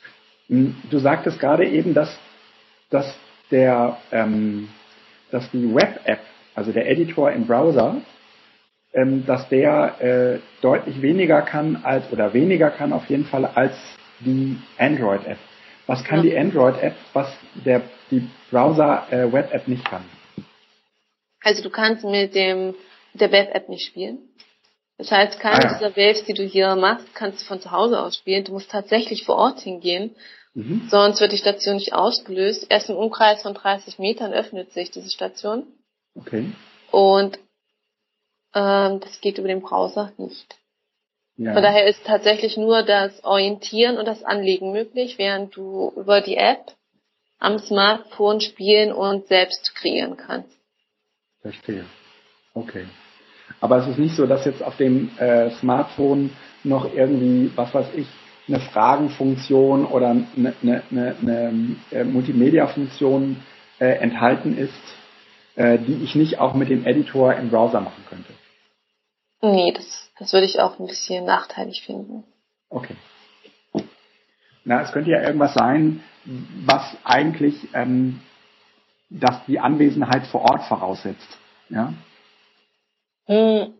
Hm, 0.47 0.75
du 0.89 0.99
sagtest 0.99 1.39
gerade 1.39 1.67
eben, 1.67 1.93
dass, 1.93 2.15
dass 2.89 3.13
der, 3.51 3.97
ähm, 4.11 4.69
dass 5.31 5.49
die 5.51 5.73
Web-App, 5.73 6.19
also 6.55 6.71
der 6.71 6.89
Editor 6.89 7.31
im 7.31 7.47
Browser, 7.47 7.97
ähm, 8.93 9.25
dass 9.25 9.47
der 9.49 10.01
äh, 10.01 10.39
deutlich 10.61 11.01
weniger 11.01 11.41
kann 11.41 11.77
als 11.83 12.11
oder 12.11 12.33
weniger 12.33 12.69
kann 12.69 12.93
auf 12.93 13.09
jeden 13.09 13.25
Fall 13.25 13.45
als 13.45 13.73
die 14.19 14.57
Android-App. 14.77 15.39
Was 15.87 16.03
kann 16.03 16.23
ja. 16.23 16.31
die 16.31 16.37
Android-App, 16.37 16.95
was 17.13 17.27
der 17.65 17.81
die 18.11 18.29
Browser-Web-App 18.51 19.67
äh, 19.67 19.69
nicht 19.69 19.85
kann? 19.85 20.03
Also 21.41 21.61
du 21.61 21.69
kannst 21.69 22.05
mit 22.05 22.35
dem 22.35 22.75
der 23.13 23.31
Web-App 23.31 23.69
nicht 23.69 23.85
spielen. 23.87 24.19
Das 24.97 25.11
heißt, 25.11 25.39
keine 25.39 25.57
ah, 25.57 25.71
ja. 25.71 25.73
dieser 25.73 25.97
Waves, 25.97 26.23
die 26.25 26.33
du 26.33 26.43
hier 26.43 26.75
machst, 26.75 27.13
kannst 27.15 27.41
du 27.41 27.45
von 27.45 27.59
zu 27.59 27.71
Hause 27.71 27.99
aus 27.99 28.15
spielen. 28.17 28.43
Du 28.43 28.53
musst 28.53 28.71
tatsächlich 28.71 29.25
vor 29.25 29.35
Ort 29.35 29.61
hingehen. 29.61 30.15
Mhm. 30.53 30.87
Sonst 30.89 31.19
wird 31.19 31.31
die 31.31 31.37
Station 31.37 31.75
nicht 31.75 31.93
ausgelöst. 31.93 32.67
Erst 32.69 32.89
im 32.89 32.95
Umkreis 32.95 33.41
von 33.41 33.53
30 33.53 33.97
Metern 33.97 34.33
öffnet 34.33 34.71
sich 34.71 34.91
diese 34.91 35.09
Station. 35.09 35.65
Okay. 36.15 36.51
Und 36.91 37.39
ähm, 38.53 38.99
das 38.99 39.19
geht 39.19 39.39
über 39.39 39.47
den 39.47 39.61
Browser 39.61 40.13
nicht. 40.17 40.55
Ja. 41.37 41.53
Von 41.53 41.63
daher 41.63 41.87
ist 41.87 42.05
tatsächlich 42.05 42.57
nur 42.57 42.83
das 42.83 43.23
Orientieren 43.23 43.97
und 43.97 44.05
das 44.05 44.23
Anlegen 44.23 44.71
möglich, 44.71 45.17
während 45.17 45.55
du 45.55 45.91
über 45.95 46.21
die 46.21 46.37
App 46.37 46.75
am 47.39 47.57
Smartphone 47.57 48.39
spielen 48.39 48.93
und 48.93 49.27
selbst 49.27 49.73
kreieren 49.73 50.15
kannst. 50.15 50.55
Verstehe. 51.41 51.85
Okay. 52.53 52.85
Aber 53.63 53.77
es 53.77 53.87
ist 53.87 53.97
nicht 53.97 54.17
so, 54.17 54.27
dass 54.27 54.43
jetzt 54.43 54.61
auf 54.61 54.75
dem 54.75 55.17
äh, 55.19 55.49
Smartphone 55.51 56.31
noch 56.65 56.93
irgendwie, 56.93 57.49
was 57.55 57.73
weiß 57.73 57.93
ich, 57.95 58.07
eine 58.45 58.59
Fragenfunktion 58.59 59.85
oder 59.85 60.09
eine, 60.09 60.27
eine, 60.61 60.83
eine, 60.91 61.15
eine 61.21 61.75
äh, 61.91 62.03
Multimedia-Funktion 62.03 63.37
äh, 63.79 63.85
enthalten 63.99 64.57
ist, 64.57 64.73
äh, 65.55 65.77
die 65.77 66.03
ich 66.03 66.13
nicht 66.13 66.39
auch 66.39 66.55
mit 66.55 66.67
dem 66.67 66.85
Editor 66.85 67.35
im 67.35 67.51
Browser 67.51 67.79
machen 67.79 68.03
könnte. 68.09 68.33
Nee, 69.41 69.71
das, 69.71 70.11
das 70.19 70.33
würde 70.33 70.45
ich 70.45 70.59
auch 70.59 70.77
ein 70.77 70.87
bisschen 70.87 71.23
nachteilig 71.23 71.83
finden. 71.85 72.25
Okay. 72.69 72.97
Na, 74.65 74.81
es 74.81 74.91
könnte 74.91 75.11
ja 75.11 75.21
irgendwas 75.21 75.53
sein, 75.53 76.03
was 76.65 76.97
eigentlich 77.05 77.55
ähm, 77.73 78.19
dass 79.09 79.45
die 79.45 79.61
Anwesenheit 79.61 80.27
vor 80.27 80.41
Ort 80.41 80.63
voraussetzt. 80.63 81.37
Ja? 81.69 81.93
Hm. 83.25 83.73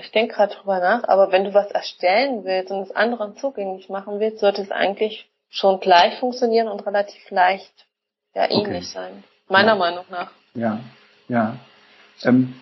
Ich 0.00 0.10
denke 0.12 0.34
gerade 0.34 0.54
drüber 0.54 0.80
nach, 0.80 1.04
aber 1.04 1.30
wenn 1.30 1.44
du 1.44 1.52
was 1.52 1.70
erstellen 1.70 2.44
willst 2.44 2.70
und 2.70 2.82
es 2.82 2.90
anderen 2.90 3.36
zugänglich 3.36 3.88
machen 3.88 4.18
willst, 4.18 4.38
sollte 4.38 4.62
es 4.62 4.70
eigentlich 4.70 5.28
schon 5.50 5.78
gleich 5.80 6.18
funktionieren 6.18 6.68
und 6.68 6.84
relativ 6.86 7.30
leicht 7.30 7.86
ja, 8.34 8.50
ähnlich 8.50 8.66
okay. 8.66 8.80
sein. 8.80 9.24
Meiner 9.48 9.72
ja. 9.72 9.76
Meinung 9.76 10.04
nach. 10.10 10.30
Ja, 10.54 10.80
ja. 11.28 11.56
Ähm, 12.22 12.54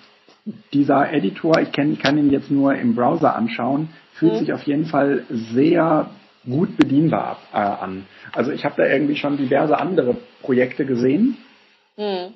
dieser 0.72 1.12
Editor, 1.12 1.60
ich 1.60 1.70
kenn, 1.70 1.98
kann 1.98 2.18
ihn 2.18 2.30
jetzt 2.30 2.50
nur 2.50 2.74
im 2.74 2.96
Browser 2.96 3.36
anschauen, 3.36 3.90
fühlt 4.14 4.32
hm. 4.32 4.38
sich 4.40 4.52
auf 4.52 4.64
jeden 4.64 4.86
Fall 4.86 5.24
sehr 5.30 6.10
gut 6.44 6.76
bedienbar 6.76 7.38
äh, 7.52 7.56
an. 7.58 8.06
Also 8.32 8.50
ich 8.50 8.64
habe 8.64 8.74
da 8.76 8.88
irgendwie 8.88 9.16
schon 9.16 9.36
diverse 9.36 9.78
andere 9.78 10.16
Projekte 10.42 10.84
gesehen, 10.84 11.38
hm. 11.96 12.34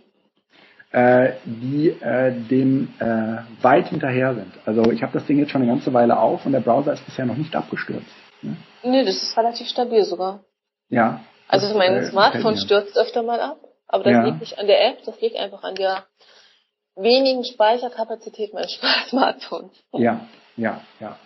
Äh, 0.93 1.32
die 1.45 1.89
äh, 1.89 2.32
dem 2.32 2.95
äh, 2.99 3.62
weit 3.62 3.89
hinterher 3.89 4.34
sind. 4.34 4.53
Also 4.64 4.91
ich 4.91 5.03
habe 5.03 5.12
das 5.12 5.26
Ding 5.26 5.39
jetzt 5.39 5.51
schon 5.51 5.62
eine 5.62 5.70
ganze 5.70 5.93
Weile 5.93 6.18
auf 6.18 6.47
und 6.47 6.53
der 6.53 6.61
Browser 6.61 6.93
ist 6.93 7.05
bisher 7.05 7.26
noch 7.26 7.37
nicht 7.37 7.55
abgestürzt. 7.55 8.07
Ne? 8.43 8.57
Nee, 8.82 9.05
das 9.05 9.22
ist 9.22 9.37
relativ 9.37 9.68
stabil 9.68 10.05
sogar. 10.05 10.45
Ja. 10.89 11.20
Also 11.49 11.68
das, 11.68 11.76
mein 11.76 11.97
äh, 11.97 12.07
Smartphone 12.07 12.57
stürzt 12.57 12.97
öfter 12.97 13.22
mal 13.22 13.41
ab, 13.41 13.59
aber 13.89 14.05
das 14.05 14.12
ja. 14.12 14.24
liegt 14.24 14.41
nicht 14.41 14.59
an 14.59 14.66
der 14.66 14.87
App, 14.89 14.99
das 15.05 15.20
liegt 15.20 15.37
einfach 15.37 15.62
an 15.64 15.74
der 15.74 16.05
wenigen 16.97 17.45
Speicherkapazität 17.45 18.55
meines 18.55 18.80
Smartphones. 19.09 19.72
Ja, 19.93 20.26
ja, 20.57 20.80
ja. 21.01 21.18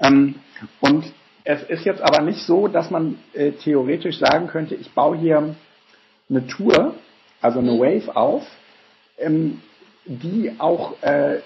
Ähm, 0.00 0.36
und 0.80 1.04
es 1.44 1.62
ist 1.64 1.84
jetzt 1.84 2.02
aber 2.02 2.22
nicht 2.22 2.40
so, 2.46 2.68
dass 2.68 2.90
man 2.90 3.18
äh, 3.32 3.52
theoretisch 3.52 4.18
sagen 4.18 4.48
könnte, 4.48 4.74
ich 4.74 4.92
baue 4.92 5.16
hier 5.16 5.54
eine 6.28 6.46
Tour, 6.46 6.94
also 7.40 7.58
eine 7.58 7.72
mhm. 7.72 7.80
Wave 7.80 8.16
auf, 8.16 8.46
ähm, 9.18 9.62
die 10.04 10.54
auch 10.58 11.02
äh, 11.02 11.42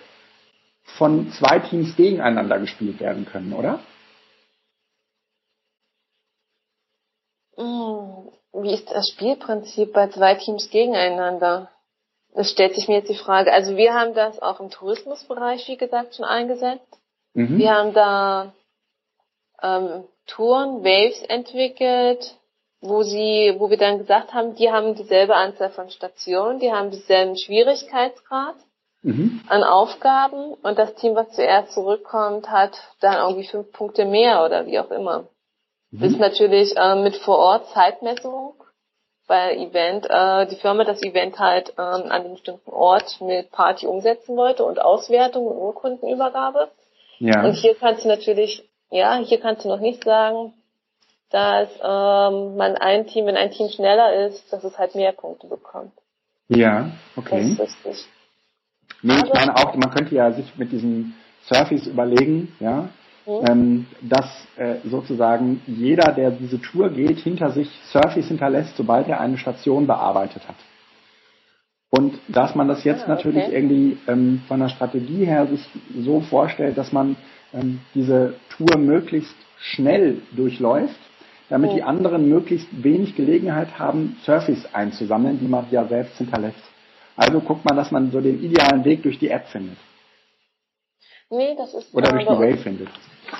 von 0.98 1.30
zwei 1.32 1.58
Teams 1.60 1.96
gegeneinander 1.96 2.58
gespielt 2.58 3.00
werden 3.00 3.26
können, 3.26 3.52
oder? 3.52 3.80
Hm, 7.56 8.30
wie 8.52 8.74
ist 8.74 8.90
das 8.90 9.08
Spielprinzip 9.10 9.92
bei 9.92 10.08
zwei 10.08 10.34
Teams 10.34 10.70
gegeneinander? 10.70 11.70
Es 12.34 12.50
stellt 12.50 12.74
sich 12.74 12.88
mir 12.88 12.96
jetzt 12.98 13.10
die 13.10 13.14
Frage. 13.14 13.52
Also 13.52 13.76
wir 13.76 13.94
haben 13.94 14.14
das 14.14 14.40
auch 14.40 14.60
im 14.60 14.70
Tourismusbereich, 14.70 15.68
wie 15.68 15.76
gesagt, 15.76 16.16
schon 16.16 16.24
eingesetzt. 16.24 16.98
Mhm. 17.34 17.58
Wir 17.58 17.72
haben 17.72 17.92
da 17.92 18.54
ähm, 19.62 20.04
Touren, 20.26 20.82
Waves 20.82 21.22
entwickelt, 21.22 22.36
wo 22.82 23.02
sie, 23.04 23.54
wo 23.58 23.70
wir 23.70 23.78
dann 23.78 23.98
gesagt 23.98 24.34
haben, 24.34 24.56
die 24.56 24.70
haben 24.70 24.94
dieselbe 24.96 25.36
Anzahl 25.36 25.70
von 25.70 25.88
Stationen, 25.88 26.58
die 26.58 26.72
haben 26.72 26.90
denselben 26.90 27.36
Schwierigkeitsgrad 27.36 28.56
mhm. 29.02 29.40
an 29.48 29.62
Aufgaben 29.62 30.54
und 30.54 30.78
das 30.78 30.94
Team, 30.96 31.14
was 31.14 31.30
zuerst 31.30 31.72
zurückkommt, 31.72 32.50
hat 32.50 32.72
dann 33.00 33.14
irgendwie 33.14 33.46
fünf 33.46 33.72
Punkte 33.72 34.04
mehr 34.04 34.44
oder 34.44 34.66
wie 34.66 34.80
auch 34.80 34.90
immer. 34.90 35.28
Mhm. 35.92 36.00
Das 36.00 36.12
ist 36.12 36.18
natürlich 36.18 36.76
äh, 36.76 36.96
mit 36.96 37.16
vor 37.16 37.38
Ort 37.38 37.68
Zeitmessung 37.68 38.54
bei 39.28 39.56
Event, 39.56 40.06
äh, 40.10 40.46
die 40.48 40.56
Firma 40.56 40.82
das 40.82 41.00
Event 41.02 41.38
halt 41.38 41.70
ähm, 41.78 41.84
an 41.84 42.10
einem 42.10 42.32
bestimmten 42.32 42.70
Ort 42.70 43.20
mit 43.20 43.52
Party 43.52 43.86
umsetzen 43.86 44.36
wollte 44.36 44.64
und 44.64 44.80
Auswertung 44.80 45.46
und 45.46 45.56
Urkundenübergabe. 45.56 46.68
Ja. 47.20 47.44
Und 47.44 47.52
hier 47.54 47.76
kannst 47.76 48.04
du 48.04 48.08
natürlich, 48.08 48.68
ja, 48.90 49.16
hier 49.18 49.38
kannst 49.38 49.64
du 49.64 49.68
noch 49.68 49.78
nicht 49.78 50.02
sagen, 50.02 50.52
dass 51.32 51.68
ähm, 51.82 52.56
man 52.56 52.76
ein 52.76 53.06
Team, 53.06 53.26
wenn 53.26 53.36
ein 53.36 53.50
Team 53.50 53.68
schneller 53.68 54.26
ist, 54.26 54.52
dass 54.52 54.64
es 54.64 54.78
halt 54.78 54.94
mehr 54.94 55.12
Punkte 55.12 55.46
bekommt. 55.46 55.92
Ja, 56.48 56.90
okay. 57.16 57.40
Das 57.40 57.50
ist 57.50 57.60
richtig. 57.86 58.08
Nee, 59.02 59.16
ich 59.24 59.32
meine 59.32 59.56
auch, 59.56 59.74
man 59.74 59.90
könnte 59.90 60.14
ja 60.14 60.30
sich 60.32 60.56
mit 60.56 60.70
diesen 60.70 61.14
Surfies 61.42 61.86
überlegen, 61.86 62.54
ja, 62.60 62.88
mhm. 63.26 63.46
ähm, 63.48 63.86
dass 64.02 64.46
äh, 64.56 64.76
sozusagen 64.84 65.62
jeder, 65.66 66.12
der 66.12 66.30
diese 66.30 66.60
Tour 66.60 66.90
geht, 66.90 67.18
hinter 67.18 67.50
sich 67.50 67.68
Surfies 67.90 68.28
hinterlässt, 68.28 68.76
sobald 68.76 69.08
er 69.08 69.20
eine 69.20 69.38
Station 69.38 69.86
bearbeitet 69.86 70.46
hat. 70.46 70.56
Und 71.90 72.18
dass 72.28 72.54
man 72.54 72.68
das 72.68 72.84
jetzt 72.84 73.04
Ah, 73.04 73.08
natürlich 73.08 73.44
okay. 73.44 73.54
irgendwie 73.54 73.98
ähm, 74.08 74.42
von 74.48 74.60
der 74.60 74.68
Strategie 74.68 75.26
her 75.26 75.46
sich 75.46 75.68
so 75.98 76.20
vorstellt, 76.20 76.78
dass 76.78 76.92
man 76.92 77.16
ähm, 77.52 77.80
diese 77.94 78.34
Tour 78.56 78.78
möglichst 78.78 79.34
schnell 79.58 80.22
durchläuft, 80.32 80.98
damit 81.52 81.72
die 81.72 81.82
anderen 81.82 82.28
möglichst 82.28 82.68
wenig 82.82 83.14
Gelegenheit 83.14 83.78
haben, 83.78 84.16
Surface 84.24 84.66
einzusammeln, 84.72 85.38
die 85.38 85.46
man 85.46 85.66
ja 85.70 85.86
selbst 85.86 86.16
hinterlässt. 86.16 86.62
Also 87.14 87.40
guckt 87.40 87.64
man, 87.68 87.76
dass 87.76 87.90
man 87.90 88.10
so 88.10 88.20
den 88.20 88.42
idealen 88.42 88.84
Weg 88.84 89.02
durch 89.02 89.18
die 89.18 89.28
App 89.28 89.46
findet 89.48 89.76
Nee, 91.28 91.54
das 91.56 91.72
ist 91.72 91.94
oder 91.94 92.10
durch 92.10 92.24
die 92.24 92.30
Wave 92.30 92.58
findet. 92.58 92.88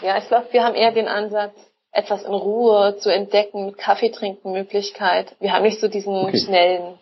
Ja, 0.02 0.16
ich 0.16 0.26
glaube, 0.26 0.46
wir 0.50 0.64
haben 0.64 0.74
eher 0.74 0.92
den 0.92 1.08
Ansatz, 1.08 1.54
etwas 1.90 2.22
in 2.22 2.32
Ruhe 2.32 2.96
zu 2.98 3.10
entdecken, 3.10 3.66
mit 3.66 3.76
Kaffee 3.76 4.10
trinken 4.10 4.52
Möglichkeit. 4.52 5.36
Wir 5.40 5.52
haben 5.52 5.62
nicht 5.62 5.78
so 5.78 5.88
diesen 5.88 6.14
Okay. 6.14 6.38
schnellen, 6.38 6.98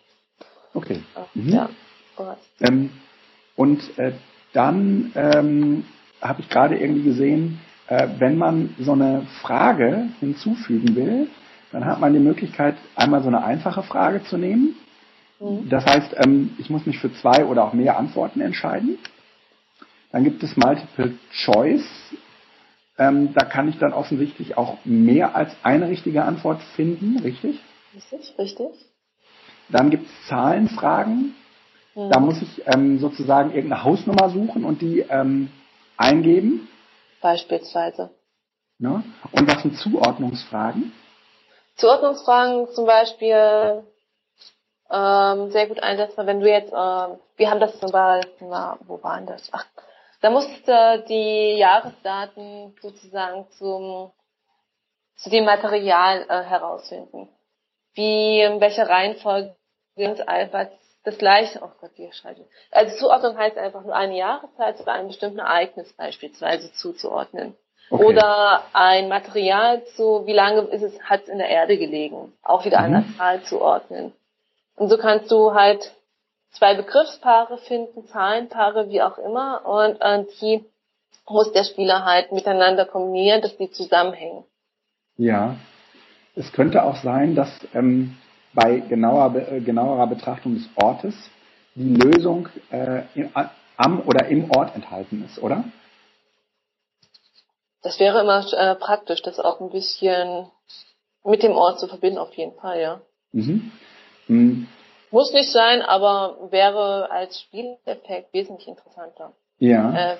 Okay. 0.73 1.01
Mhm. 1.33 1.49
ja. 1.49 1.69
Ähm, 2.61 2.91
und 3.55 3.97
äh, 3.97 4.13
dann 4.53 5.11
ähm, 5.15 5.85
habe 6.21 6.41
ich 6.41 6.49
gerade 6.49 6.77
irgendwie 6.77 7.03
gesehen, 7.03 7.59
äh, 7.87 8.07
wenn 8.19 8.37
man 8.37 8.75
so 8.79 8.93
eine 8.93 9.23
Frage 9.41 10.09
hinzufügen 10.19 10.95
will, 10.95 11.29
dann 11.71 11.85
hat 11.85 11.99
man 11.99 12.13
die 12.13 12.19
Möglichkeit, 12.19 12.75
einmal 12.95 13.21
so 13.21 13.27
eine 13.27 13.43
einfache 13.43 13.83
Frage 13.83 14.23
zu 14.23 14.37
nehmen. 14.37 14.75
Mhm. 15.39 15.69
Das 15.69 15.85
heißt, 15.85 16.15
ähm, 16.23 16.55
ich 16.57 16.69
muss 16.69 16.85
mich 16.85 16.99
für 16.99 17.13
zwei 17.13 17.45
oder 17.45 17.63
auch 17.63 17.73
mehr 17.73 17.97
Antworten 17.97 18.41
entscheiden. 18.41 18.97
Dann 20.11 20.23
gibt 20.23 20.43
es 20.43 20.57
Multiple 20.57 21.17
Choice. 21.45 21.87
Ähm, 22.97 23.33
da 23.33 23.45
kann 23.45 23.69
ich 23.69 23.77
dann 23.77 23.93
offensichtlich 23.93 24.57
auch 24.57 24.77
mehr 24.83 25.35
als 25.35 25.55
eine 25.63 25.87
richtige 25.87 26.23
Antwort 26.23 26.61
finden, 26.75 27.19
richtig? 27.19 27.59
Richtig, 27.95 28.37
richtig. 28.37 28.67
Dann 29.69 29.89
gibt 29.89 30.05
es 30.05 30.27
Zahlenfragen. 30.27 31.33
Mhm. 31.95 32.09
Da 32.09 32.19
muss 32.19 32.41
ich 32.41 32.63
ähm, 32.67 32.99
sozusagen 32.99 33.51
irgendeine 33.51 33.83
Hausnummer 33.83 34.29
suchen 34.29 34.65
und 34.65 34.81
die 34.81 34.99
ähm, 35.09 35.49
eingeben. 35.97 36.67
Beispielsweise. 37.21 38.09
Ne? 38.79 39.03
Und 39.31 39.47
was 39.47 39.61
sind 39.61 39.77
Zuordnungsfragen? 39.77 40.91
Zuordnungsfragen 41.75 42.67
zum 42.73 42.85
Beispiel 42.85 43.83
ähm, 44.89 45.51
sehr 45.51 45.67
gut 45.67 45.81
einsetzbar, 45.81 46.25
wenn 46.25 46.41
du 46.41 46.49
jetzt, 46.49 46.73
ähm, 46.73 47.19
wir 47.37 47.49
haben 47.49 47.59
das 47.59 47.79
zum 47.79 47.91
Beispiel, 47.91 48.47
na, 48.49 48.77
wo 48.87 49.01
waren 49.03 49.25
das? 49.25 49.49
Ach, 49.51 49.65
da 50.21 50.29
musst 50.29 50.67
du 50.67 51.05
die 51.07 51.57
Jahresdaten 51.57 52.75
sozusagen 52.81 53.47
zum 53.51 54.11
zu 55.21 55.29
dem 55.29 55.45
Material 55.45 56.25
äh, 56.27 56.43
herausfinden. 56.43 57.29
Wie, 57.93 58.41
in 58.41 58.59
welcher 58.59 58.89
Reihenfolge 58.89 59.55
sind 59.95 60.27
einfach 60.27 60.67
das 61.03 61.17
gleiche, 61.17 61.59
oh 61.63 61.69
Gott, 61.79 61.91
wie 61.95 62.11
schreibe. 62.13 62.45
Also 62.69 62.97
Zuordnung 62.97 63.37
heißt 63.37 63.57
einfach 63.57 63.83
nur 63.83 63.95
eine 63.95 64.17
Jahreszeit 64.17 64.79
oder 64.79 64.93
einem 64.93 65.07
bestimmten 65.07 65.39
Ereignis 65.39 65.91
beispielsweise 65.93 66.71
zuzuordnen. 66.73 67.55
Okay. 67.89 68.05
Oder 68.05 68.63
ein 68.73 69.09
Material 69.09 69.83
zu, 69.95 70.25
wie 70.25 70.33
lange 70.33 70.61
ist 70.61 70.83
es, 70.83 71.01
hat 71.01 71.23
es 71.23 71.29
in 71.29 71.39
der 71.39 71.49
Erde 71.49 71.77
gelegen, 71.77 72.31
auch 72.43 72.63
wieder 72.65 72.79
einer 72.79 73.01
Mhm. 73.01 73.17
Zahl 73.17 73.41
zuordnen. 73.43 74.13
Und 74.75 74.89
so 74.89 74.97
kannst 74.97 75.29
du 75.31 75.53
halt 75.53 75.91
zwei 76.51 76.75
Begriffspaare 76.75 77.57
finden, 77.57 78.07
Zahlenpaare, 78.07 78.89
wie 78.89 79.01
auch 79.01 79.17
immer, 79.17 79.65
und 79.65 79.99
äh, 80.01 80.25
die 80.39 80.63
muss 81.27 81.51
der 81.51 81.63
Spieler 81.63 82.05
halt 82.05 82.31
miteinander 82.31 82.85
kombinieren, 82.85 83.41
dass 83.41 83.55
die 83.57 83.71
zusammenhängen. 83.71 84.43
Ja. 85.17 85.55
Es 86.35 86.51
könnte 86.53 86.83
auch 86.83 86.95
sein, 86.97 87.35
dass 87.35 87.49
ähm, 87.73 88.17
bei 88.53 88.79
genauer, 88.79 89.35
äh, 89.35 89.59
genauerer 89.61 90.07
Betrachtung 90.07 90.55
des 90.55 90.69
Ortes 90.75 91.15
die 91.75 91.95
Lösung 91.95 92.49
äh, 92.69 93.03
am 93.77 94.01
oder 94.01 94.27
im 94.27 94.51
Ort 94.51 94.75
enthalten 94.75 95.23
ist, 95.25 95.41
oder? 95.41 95.63
Das 97.81 97.99
wäre 97.99 98.21
immer 98.21 98.45
äh, 98.53 98.75
praktisch, 98.75 99.21
das 99.21 99.39
auch 99.39 99.59
ein 99.61 99.69
bisschen 99.69 100.47
mit 101.23 101.43
dem 101.43 101.53
Ort 101.53 101.79
zu 101.79 101.87
verbinden, 101.87 102.19
auf 102.19 102.33
jeden 102.33 102.53
Fall, 102.55 102.79
ja. 102.79 103.01
Mhm. 103.31 103.71
Hm, 104.27 104.67
Muss 105.09 105.33
nicht 105.33 105.51
sein, 105.51 105.81
aber 105.81 106.51
wäre 106.51 107.09
als 107.09 107.39
Spieleffekt 107.41 108.33
wesentlich 108.33 108.67
interessanter. 108.67 109.33
Ja. 109.59 110.13
Äh, 110.13 110.17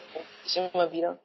immer 0.74 0.92
wieder. 0.92 1.20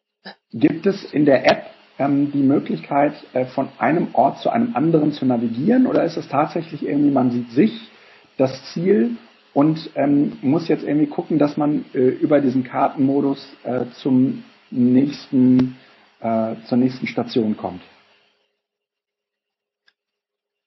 Gibt 0.53 0.87
es 0.87 1.13
in 1.13 1.25
der 1.25 1.47
App 1.47 1.67
ähm, 1.99 2.33
die 2.33 2.43
Möglichkeit, 2.43 3.15
äh, 3.33 3.47
von 3.47 3.69
einem 3.79 4.09
Ort 4.15 4.41
zu 4.41 4.51
einem 4.51 4.77
anderen 4.77 5.13
zu 5.13 5.25
navigieren 5.25 5.87
oder 5.87 6.05
ist 6.05 6.17
es 6.17 6.29
tatsächlich 6.29 6.83
irgendwie, 6.83 7.11
man 7.11 7.31
sieht 7.31 7.51
sich, 7.51 7.91
das 8.37 8.53
Ziel 8.73 9.17
und 9.55 9.91
ähm, 9.95 10.39
muss 10.43 10.69
jetzt 10.69 10.85
irgendwie 10.85 11.07
gucken, 11.07 11.39
dass 11.39 11.57
man 11.57 11.87
äh, 11.95 11.99
über 11.99 12.41
diesen 12.41 12.65
Kartenmodus 12.65 13.49
äh, 13.65 13.87
zum 14.03 14.45
nächsten, 14.71 15.77
äh, 16.21 16.57
zur 16.69 16.77
nächsten 16.77 17.07
Station 17.07 17.57
kommt? 17.57 17.81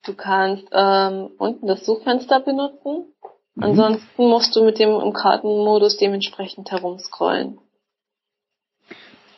Du 0.05 0.15
kannst 0.15 0.67
ähm, 0.71 1.29
unten 1.37 1.67
das 1.67 1.85
Suchfenster 1.85 2.39
benutzen. 2.39 3.13
Mhm. 3.53 3.63
Ansonsten 3.63 4.23
musst 4.27 4.55
du 4.55 4.63
mit 4.63 4.79
dem 4.79 4.99
im 4.99 5.13
Kartenmodus 5.13 5.97
dementsprechend 5.97 6.71
herumscrollen. 6.71 7.59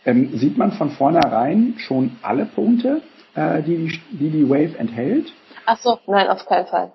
Ähm, 0.06 0.38
sieht 0.38 0.58
man 0.58 0.72
von 0.72 0.92
vornherein 0.92 1.76
schon 1.78 2.18
alle 2.22 2.46
Punkte, 2.46 3.02
äh, 3.36 3.62
die, 3.62 4.00
die 4.12 4.30
die 4.32 4.50
Wave 4.50 4.78
enthält? 4.78 5.32
Ach 5.66 5.78
so, 5.78 6.00
nein, 6.08 6.28
auf 6.28 6.46
keinen 6.46 6.68
Fall. 6.68 6.92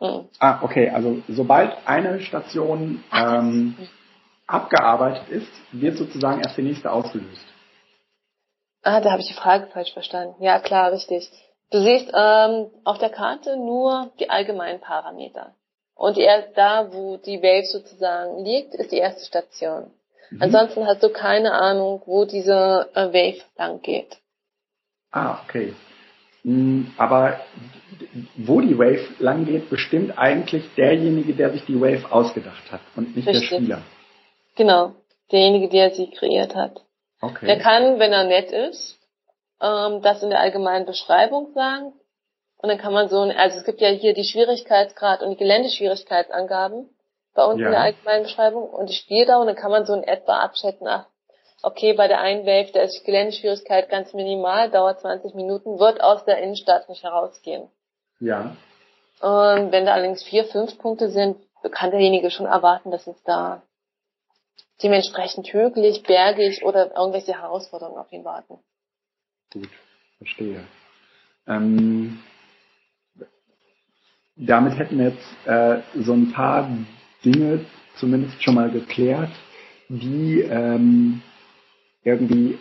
Mhm. 0.00 0.28
Ah, 0.40 0.58
okay. 0.62 0.90
Also 0.90 1.18
sobald 1.28 1.76
eine 1.86 2.20
Station 2.20 3.02
ähm, 3.12 3.76
abgearbeitet 4.46 5.28
ist, 5.28 5.50
wird 5.72 5.96
sozusagen 5.96 6.40
erst 6.40 6.56
die 6.56 6.62
nächste 6.62 6.90
ausgelöst. 6.90 7.44
Ah, 8.82 9.00
da 9.00 9.10
habe 9.10 9.20
ich 9.20 9.28
die 9.28 9.34
Frage 9.34 9.66
falsch 9.68 9.92
verstanden. 9.92 10.42
Ja, 10.42 10.58
klar, 10.60 10.92
richtig. 10.92 11.28
Du 11.70 11.80
siehst 11.80 12.10
ähm, 12.14 12.68
auf 12.84 12.98
der 12.98 13.10
Karte 13.10 13.56
nur 13.56 14.10
die 14.18 14.30
allgemeinen 14.30 14.80
Parameter. 14.80 15.54
Und 15.94 16.16
die, 16.16 16.22
er- 16.22 16.48
da, 16.54 16.92
wo 16.92 17.16
die 17.18 17.42
Wave 17.42 17.66
sozusagen 17.66 18.44
liegt, 18.44 18.74
ist 18.74 18.92
die 18.92 18.98
erste 18.98 19.24
Station. 19.26 19.90
Mhm. 20.30 20.42
Ansonsten 20.42 20.86
hast 20.86 21.02
du 21.02 21.08
keine 21.10 21.52
Ahnung, 21.52 22.02
wo 22.06 22.24
diese 22.24 22.88
äh, 22.94 23.06
Wave 23.12 23.42
lang 23.56 23.80
geht. 23.82 24.18
Ah, 25.10 25.38
okay. 25.44 25.74
Hm, 26.42 26.92
Aber 26.98 27.40
wo 28.36 28.60
die 28.60 28.78
Wave 28.78 29.06
lang 29.18 29.44
geht, 29.46 29.70
bestimmt 29.70 30.16
eigentlich 30.18 30.64
derjenige, 30.76 31.34
der 31.34 31.50
sich 31.52 31.64
die 31.64 31.80
Wave 31.80 32.10
ausgedacht 32.12 32.70
hat 32.70 32.80
und 32.96 33.16
nicht 33.16 33.26
Richtig. 33.26 33.48
der 33.50 33.56
Spieler. 33.56 33.82
Genau, 34.54 34.92
derjenige, 35.32 35.68
der 35.68 35.90
sie 35.92 36.10
kreiert 36.10 36.54
hat. 36.54 36.80
Okay. 37.20 37.46
Der 37.46 37.58
kann, 37.58 37.98
wenn 37.98 38.12
er 38.12 38.24
nett 38.24 38.52
ist, 38.52 38.98
ähm, 39.60 40.02
das 40.02 40.22
in 40.22 40.30
der 40.30 40.40
allgemeinen 40.40 40.86
Beschreibung 40.86 41.52
sagen. 41.54 41.92
Und 42.60 42.68
dann 42.68 42.78
kann 42.78 42.92
man 42.92 43.08
so, 43.08 43.20
ein- 43.20 43.36
also 43.36 43.58
es 43.58 43.64
gibt 43.64 43.80
ja 43.80 43.88
hier 43.88 44.14
die 44.14 44.24
Schwierigkeitsgrad 44.24 45.22
und 45.22 45.30
die 45.30 45.36
Geländeschwierigkeitsangaben 45.36 46.88
bei 47.38 47.44
uns 47.44 47.60
Ja. 47.60 47.66
in 47.66 47.72
der 47.72 47.80
allgemeinen 47.82 48.24
Beschreibung 48.24 48.68
und 48.68 48.90
die 48.90 48.94
Spieldauer. 48.94 49.42
Und 49.42 49.46
dann 49.46 49.54
kann 49.54 49.70
man 49.70 49.86
so 49.86 49.94
in 49.94 50.02
etwa 50.02 50.40
abschätzen, 50.40 50.88
ach, 50.88 51.06
okay, 51.62 51.92
bei 51.92 52.08
der 52.08 52.20
einen 52.20 52.44
Wave, 52.44 52.72
da 52.72 52.80
ist 52.80 52.98
die 52.98 53.04
Geländeschwierigkeit 53.04 53.88
ganz 53.88 54.12
minimal, 54.12 54.70
dauert 54.70 55.00
20 55.00 55.34
Minuten, 55.34 55.78
wird 55.78 56.00
aus 56.00 56.24
der 56.24 56.38
Innenstadt 56.38 56.88
nicht 56.88 57.04
herausgehen. 57.04 57.68
Ja. 58.18 58.56
Und 59.20 59.70
wenn 59.70 59.86
da 59.86 59.92
allerdings 59.92 60.24
vier, 60.24 60.46
fünf 60.46 60.78
Punkte 60.78 61.10
sind, 61.10 61.36
kann 61.70 61.92
derjenige 61.92 62.32
schon 62.32 62.46
erwarten, 62.46 62.90
dass 62.90 63.06
es 63.06 63.22
da 63.22 63.62
dementsprechend 64.82 65.46
hügelig, 65.52 66.02
bergig 66.02 66.64
oder 66.64 66.96
irgendwelche 66.96 67.40
Herausforderungen 67.40 67.98
auf 67.98 68.12
ihn 68.12 68.24
warten. 68.24 68.58
Gut, 69.52 69.70
verstehe. 70.18 70.64
Ähm, 71.46 72.20
damit 74.34 74.76
hätten 74.78 74.98
wir 74.98 75.10
jetzt 75.10 75.46
äh, 75.46 75.82
so 76.02 76.12
ein 76.14 76.32
paar 76.32 76.68
Dinge 77.30 77.60
zumindest 77.96 78.42
schon 78.42 78.54
mal 78.54 78.70
geklärt, 78.70 79.30
die 79.88 80.40
ähm, 80.40 81.22
irgendwie 82.04 82.58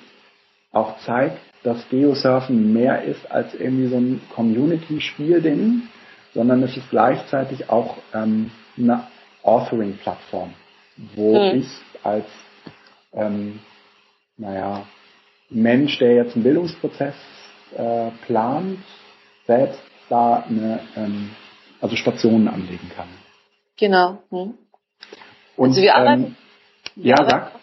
auch 0.71 0.97
zeigt, 0.99 1.39
dass 1.63 1.87
Geosurfen 1.89 2.73
mehr 2.73 3.03
ist 3.03 3.29
als 3.29 3.53
irgendwie 3.53 3.87
so 3.87 3.97
ein 3.97 4.21
Community-Spielding, 4.33 5.83
sondern 6.33 6.63
es 6.63 6.77
ist 6.77 6.89
gleichzeitig 6.89 7.69
auch 7.69 7.97
ähm, 8.13 8.51
eine 8.77 9.07
Authoring-Plattform, 9.43 10.53
wo 11.15 11.51
Hm. 11.51 11.59
ich 11.59 11.67
als 12.03 12.25
ähm, 13.13 13.59
naja, 14.37 14.85
Mensch, 15.49 15.97
der 15.99 16.13
jetzt 16.15 16.35
einen 16.35 16.43
Bildungsprozess 16.43 17.15
äh, 17.75 18.11
plant, 18.25 18.79
selbst 19.45 19.79
da 20.09 20.43
eine, 20.47 20.79
ähm, 20.95 21.31
also 21.81 21.95
Stationen 21.95 22.47
anlegen 22.47 22.89
kann. 22.95 23.07
Genau. 23.77 24.17
Hm. 24.29 24.57
Und, 25.55 25.69
Also 25.69 25.81
wir 25.81 25.95
arbeiten- 25.95 26.23
ähm, 26.23 26.35
Wir 26.95 27.09
ja, 27.11 27.15
arbeiten 27.19 27.51
sag. 27.53 27.61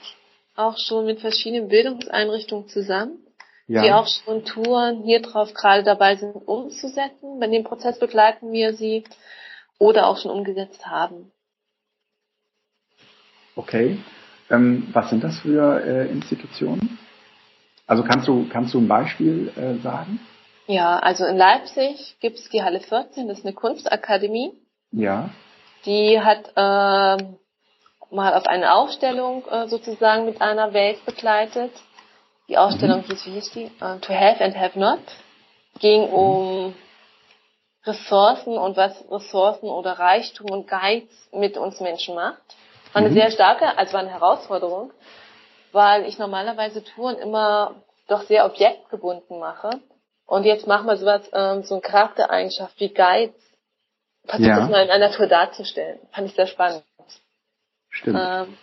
auch 0.57 0.78
schon 0.78 1.07
mit 1.07 1.20
verschiedenen 1.20 1.69
Bildungseinrichtungen 1.69 2.69
zusammen, 2.69 3.19
Ja. 3.66 3.82
die 3.82 3.93
auch 3.93 4.07
schon 4.07 4.45
Touren 4.45 5.03
hier 5.03 5.20
drauf 5.23 5.53
gerade 5.55 5.82
dabei 5.82 6.16
sind 6.16 6.35
umzusetzen. 6.35 7.41
Bei 7.41 7.47
dem 7.49 7.65
Prozess 7.65 7.99
begleiten 7.99 8.53
wir 8.53 8.74
sie 8.74 9.05
oder 9.78 10.07
auch 10.07 10.19
schon 10.19 10.31
umgesetzt 10.31 10.86
haben. 10.86 11.32
Okay. 13.57 13.99
Ähm, 14.51 14.89
was 14.93 15.11
sind 15.11 15.24
das 15.24 15.39
für 15.41 15.81
äh, 15.85 16.11
Institutionen? 16.11 16.99
Also 17.86 18.03
kannst 18.05 18.28
du, 18.28 18.49
kannst 18.49 18.74
du 18.74 18.78
ein 18.78 18.89
Beispiel 18.89 19.53
äh, 19.57 19.82
sagen? 19.82 20.20
Ja, 20.66 20.99
also 20.99 21.24
in 21.27 21.36
Leipzig 21.36 22.16
gibt 22.20 22.39
es 22.39 22.49
die 22.51 22.62
Halle 22.62 22.81
14, 22.81 23.28
das 23.28 23.39
ist 23.39 23.45
eine 23.45 23.55
Kunstakademie. 23.55 24.53
Ja. 24.93 25.31
Die 25.85 26.20
hat 26.20 26.48
äh, 26.56 27.24
mal 28.11 28.35
auf 28.35 28.47
eine 28.47 28.74
Aufstellung 28.74 29.44
äh, 29.48 29.69
sozusagen 29.69 30.24
mit 30.24 30.40
einer 30.40 30.73
Welt 30.73 31.05
begleitet. 31.05 31.73
Die 32.48 32.59
Ausstellung 32.59 33.01
mhm. 33.01 33.05
hieß, 33.05 33.27
wie 33.27 33.31
hieß 33.32 33.51
die? 33.52 33.70
Uh, 33.81 33.98
to 34.01 34.12
Have 34.12 34.43
and 34.43 34.56
Have 34.56 34.78
Not. 34.78 35.01
Ging 35.81 36.09
mhm. 36.09 36.15
um 36.15 36.74
Ressourcen 37.85 38.56
und 38.56 38.77
was 38.77 39.05
Ressourcen 39.11 39.69
oder 39.69 39.93
Reichtum 39.93 40.51
und 40.51 40.66
Geiz 40.69 41.09
mit 41.32 41.56
uns 41.59 41.81
Menschen 41.81 42.15
macht. 42.15 42.43
War 42.93 43.02
eine 43.02 43.11
mhm. 43.11 43.15
sehr 43.15 43.31
starke, 43.31 43.77
also 43.77 43.93
war 43.93 44.01
eine 44.01 44.11
Herausforderung, 44.11 44.93
weil 45.73 46.06
ich 46.06 46.19
normalerweise 46.19 46.82
Touren 46.82 47.16
immer 47.16 47.74
doch 48.09 48.23
sehr 48.23 48.47
objektgebunden 48.47 49.39
mache. 49.39 49.81
Und 50.27 50.44
jetzt 50.44 50.66
machen 50.66 50.86
wir 50.86 50.97
sowas, 50.97 51.28
ähm, 51.32 51.62
so 51.65 51.74
eine 51.74 51.82
Charaktereigenschaft 51.82 52.78
wie 52.81 52.93
Geiz. 52.93 53.35
Versucht 54.27 54.49
ja. 54.49 54.61
das 54.61 54.71
mal 54.71 54.85
in 54.85 54.91
einer 54.91 55.09
Natur 55.09 55.27
darzustellen. 55.27 56.01
Fand 56.13 56.29
ich 56.29 56.35
sehr 56.35 56.47
spannend. 56.47 56.85
Stimmt. 57.91 58.19
Ähm, 58.21 58.59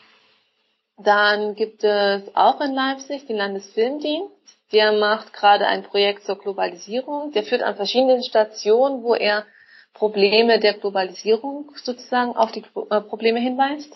dann 0.98 1.56
gibt 1.56 1.84
es 1.84 2.24
auch 2.36 2.62
in 2.62 2.74
Leipzig 2.74 3.26
den 3.28 3.38
Landesfilmdienst. 3.38 4.32
Der 4.72 4.94
macht 4.94 5.34
gerade 5.34 5.68
ein 5.68 5.84
Projekt 5.84 6.24
zur 6.24 6.38
Globalisierung. 6.38 7.32
Der 7.32 7.44
führt 7.44 7.64
an 7.64 7.76
verschiedenen 7.76 8.24
Stationen, 8.24 9.04
wo 9.04 9.16
er 9.16 9.46
Probleme 9.94 10.60
der 10.60 10.74
Globalisierung 10.74 11.72
sozusagen 11.76 12.36
auf 12.36 12.52
die 12.52 12.64
äh, 12.90 13.02
Probleme 13.02 13.40
hinweist. 13.40 13.92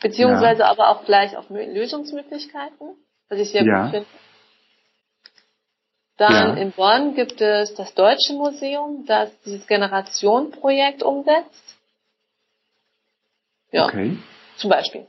Beziehungsweise 0.00 0.60
ja. 0.60 0.66
aber 0.68 0.90
auch 0.90 1.04
gleich 1.04 1.36
auf 1.36 1.48
Lösungsmöglichkeiten, 1.48 2.96
was 3.28 3.38
ich 3.38 3.50
sehr 3.50 3.64
ja. 3.64 3.82
gut 3.82 3.90
finde. 3.92 4.08
Dann 6.16 6.56
ja. 6.56 6.62
in 6.62 6.72
Bonn 6.72 7.14
gibt 7.14 7.40
es 7.40 7.74
das 7.74 7.94
Deutsche 7.94 8.32
Museum, 8.32 9.04
das 9.06 9.30
dieses 9.44 9.66
Generationenprojekt 9.66 11.02
umsetzt. 11.02 11.76
Ja. 13.70 13.86
Okay. 13.86 14.16
Zum 14.56 14.70
Beispiel. 14.70 15.06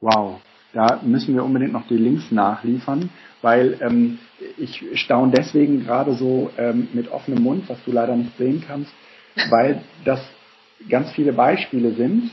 Wow. 0.00 0.40
Da 0.72 1.00
müssen 1.02 1.34
wir 1.34 1.44
unbedingt 1.44 1.72
noch 1.72 1.86
die 1.86 1.96
Links 1.96 2.30
nachliefern, 2.30 3.10
weil 3.42 3.78
ähm, 3.80 4.18
ich 4.58 4.82
staune 5.00 5.32
deswegen 5.32 5.84
gerade 5.84 6.14
so 6.14 6.50
ähm, 6.58 6.88
mit 6.92 7.10
offenem 7.10 7.42
Mund, 7.42 7.68
was 7.68 7.78
du 7.84 7.92
leider 7.92 8.16
nicht 8.16 8.36
sehen 8.36 8.62
kannst, 8.66 8.92
weil 9.50 9.82
das 10.04 10.20
ganz 10.88 11.10
viele 11.12 11.32
Beispiele 11.32 11.92
sind, 11.92 12.30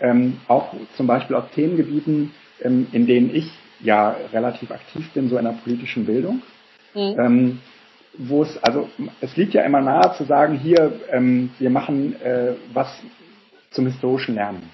ähm, 0.00 0.40
auch 0.48 0.74
zum 0.96 1.06
Beispiel 1.06 1.36
aus 1.36 1.50
Themengebieten, 1.54 2.32
ähm, 2.62 2.86
in 2.92 3.06
denen 3.06 3.34
ich 3.34 3.50
ja 3.80 4.14
relativ 4.32 4.70
aktiv 4.70 5.10
bin, 5.12 5.28
so 5.28 5.38
in 5.38 5.44
der 5.44 5.52
politischen 5.52 6.04
Bildung. 6.04 6.42
Mhm. 6.94 7.16
Ähm, 7.18 7.60
wo 8.18 8.42
es, 8.42 8.62
also 8.62 8.88
es 9.20 9.36
liegt 9.36 9.54
ja 9.54 9.62
immer 9.62 9.80
nahe 9.80 10.14
zu 10.16 10.24
sagen, 10.24 10.58
hier, 10.58 10.92
ähm, 11.10 11.50
wir 11.58 11.70
machen 11.70 12.20
äh, 12.20 12.54
was 12.72 12.88
zum 13.70 13.86
historischen 13.86 14.34
Lernen. 14.34 14.68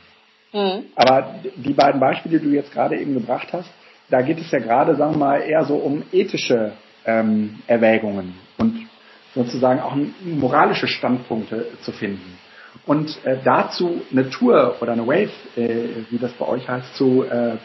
Mhm. 0.52 0.84
Aber 0.94 1.34
die 1.56 1.74
beiden 1.74 2.00
Beispiele, 2.00 2.38
die 2.38 2.46
du 2.46 2.54
jetzt 2.54 2.72
gerade 2.72 2.98
eben 2.98 3.14
gebracht 3.14 3.48
hast, 3.52 3.70
da 4.08 4.22
geht 4.22 4.38
es 4.38 4.50
ja 4.50 4.58
gerade, 4.58 4.96
sagen 4.96 5.14
wir 5.14 5.18
mal, 5.18 5.40
eher 5.40 5.64
so 5.64 5.76
um 5.76 6.02
ethische 6.12 6.72
ähm, 7.04 7.58
Erwägungen 7.66 8.34
und 8.58 8.86
sozusagen 9.34 9.80
auch 9.80 9.94
moralische 10.24 10.88
Standpunkte 10.88 11.66
zu 11.82 11.92
finden. 11.92 12.38
Und 12.86 13.18
äh, 13.24 13.38
dazu 13.44 14.02
eine 14.10 14.30
Tour 14.30 14.76
oder 14.80 14.92
eine 14.92 15.06
Wave, 15.06 15.30
äh, 15.56 16.04
wie 16.10 16.18
das 16.18 16.32
bei 16.32 16.46
euch 16.46 16.68
heißt, 16.68 16.96
zu, 16.96 17.24
äh, 17.24 17.56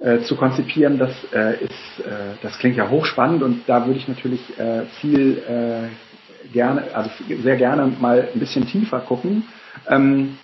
äh, 0.00 0.20
zu 0.20 0.36
konzipieren, 0.36 0.98
das 0.98 1.12
äh, 1.32 1.64
ist, 1.64 2.06
äh, 2.06 2.36
das 2.42 2.58
klingt 2.58 2.76
ja 2.76 2.88
hochspannend 2.88 3.42
und 3.42 3.68
da 3.68 3.86
würde 3.86 3.98
ich 3.98 4.08
natürlich 4.08 4.40
äh, 4.58 4.86
viel 5.00 5.38
äh, 5.38 6.52
gerne, 6.52 6.84
also 6.94 7.10
sehr 7.42 7.56
gerne 7.56 7.86
mal 8.00 8.28
ein 8.32 8.40
bisschen 8.40 8.66
tiefer 8.66 9.00
gucken. 9.00 9.44
Ähm, 9.88 10.38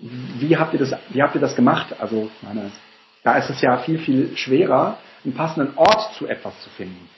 wie 0.00 0.56
habt 0.56 0.74
ihr 0.74 0.80
das, 0.80 0.94
wie 1.08 1.22
habt 1.22 1.34
ihr 1.34 1.40
das 1.40 1.56
gemacht? 1.56 1.94
Also, 1.98 2.30
meine, 2.42 2.70
da 3.24 3.38
ist 3.38 3.48
es 3.48 3.60
ja 3.62 3.78
viel, 3.78 3.98
viel 3.98 4.36
schwerer, 4.36 4.98
einen 5.24 5.34
passenden 5.34 5.76
Ort 5.76 6.14
zu 6.18 6.26
etwas 6.26 6.60
zu 6.60 6.70
finden. 6.70 7.08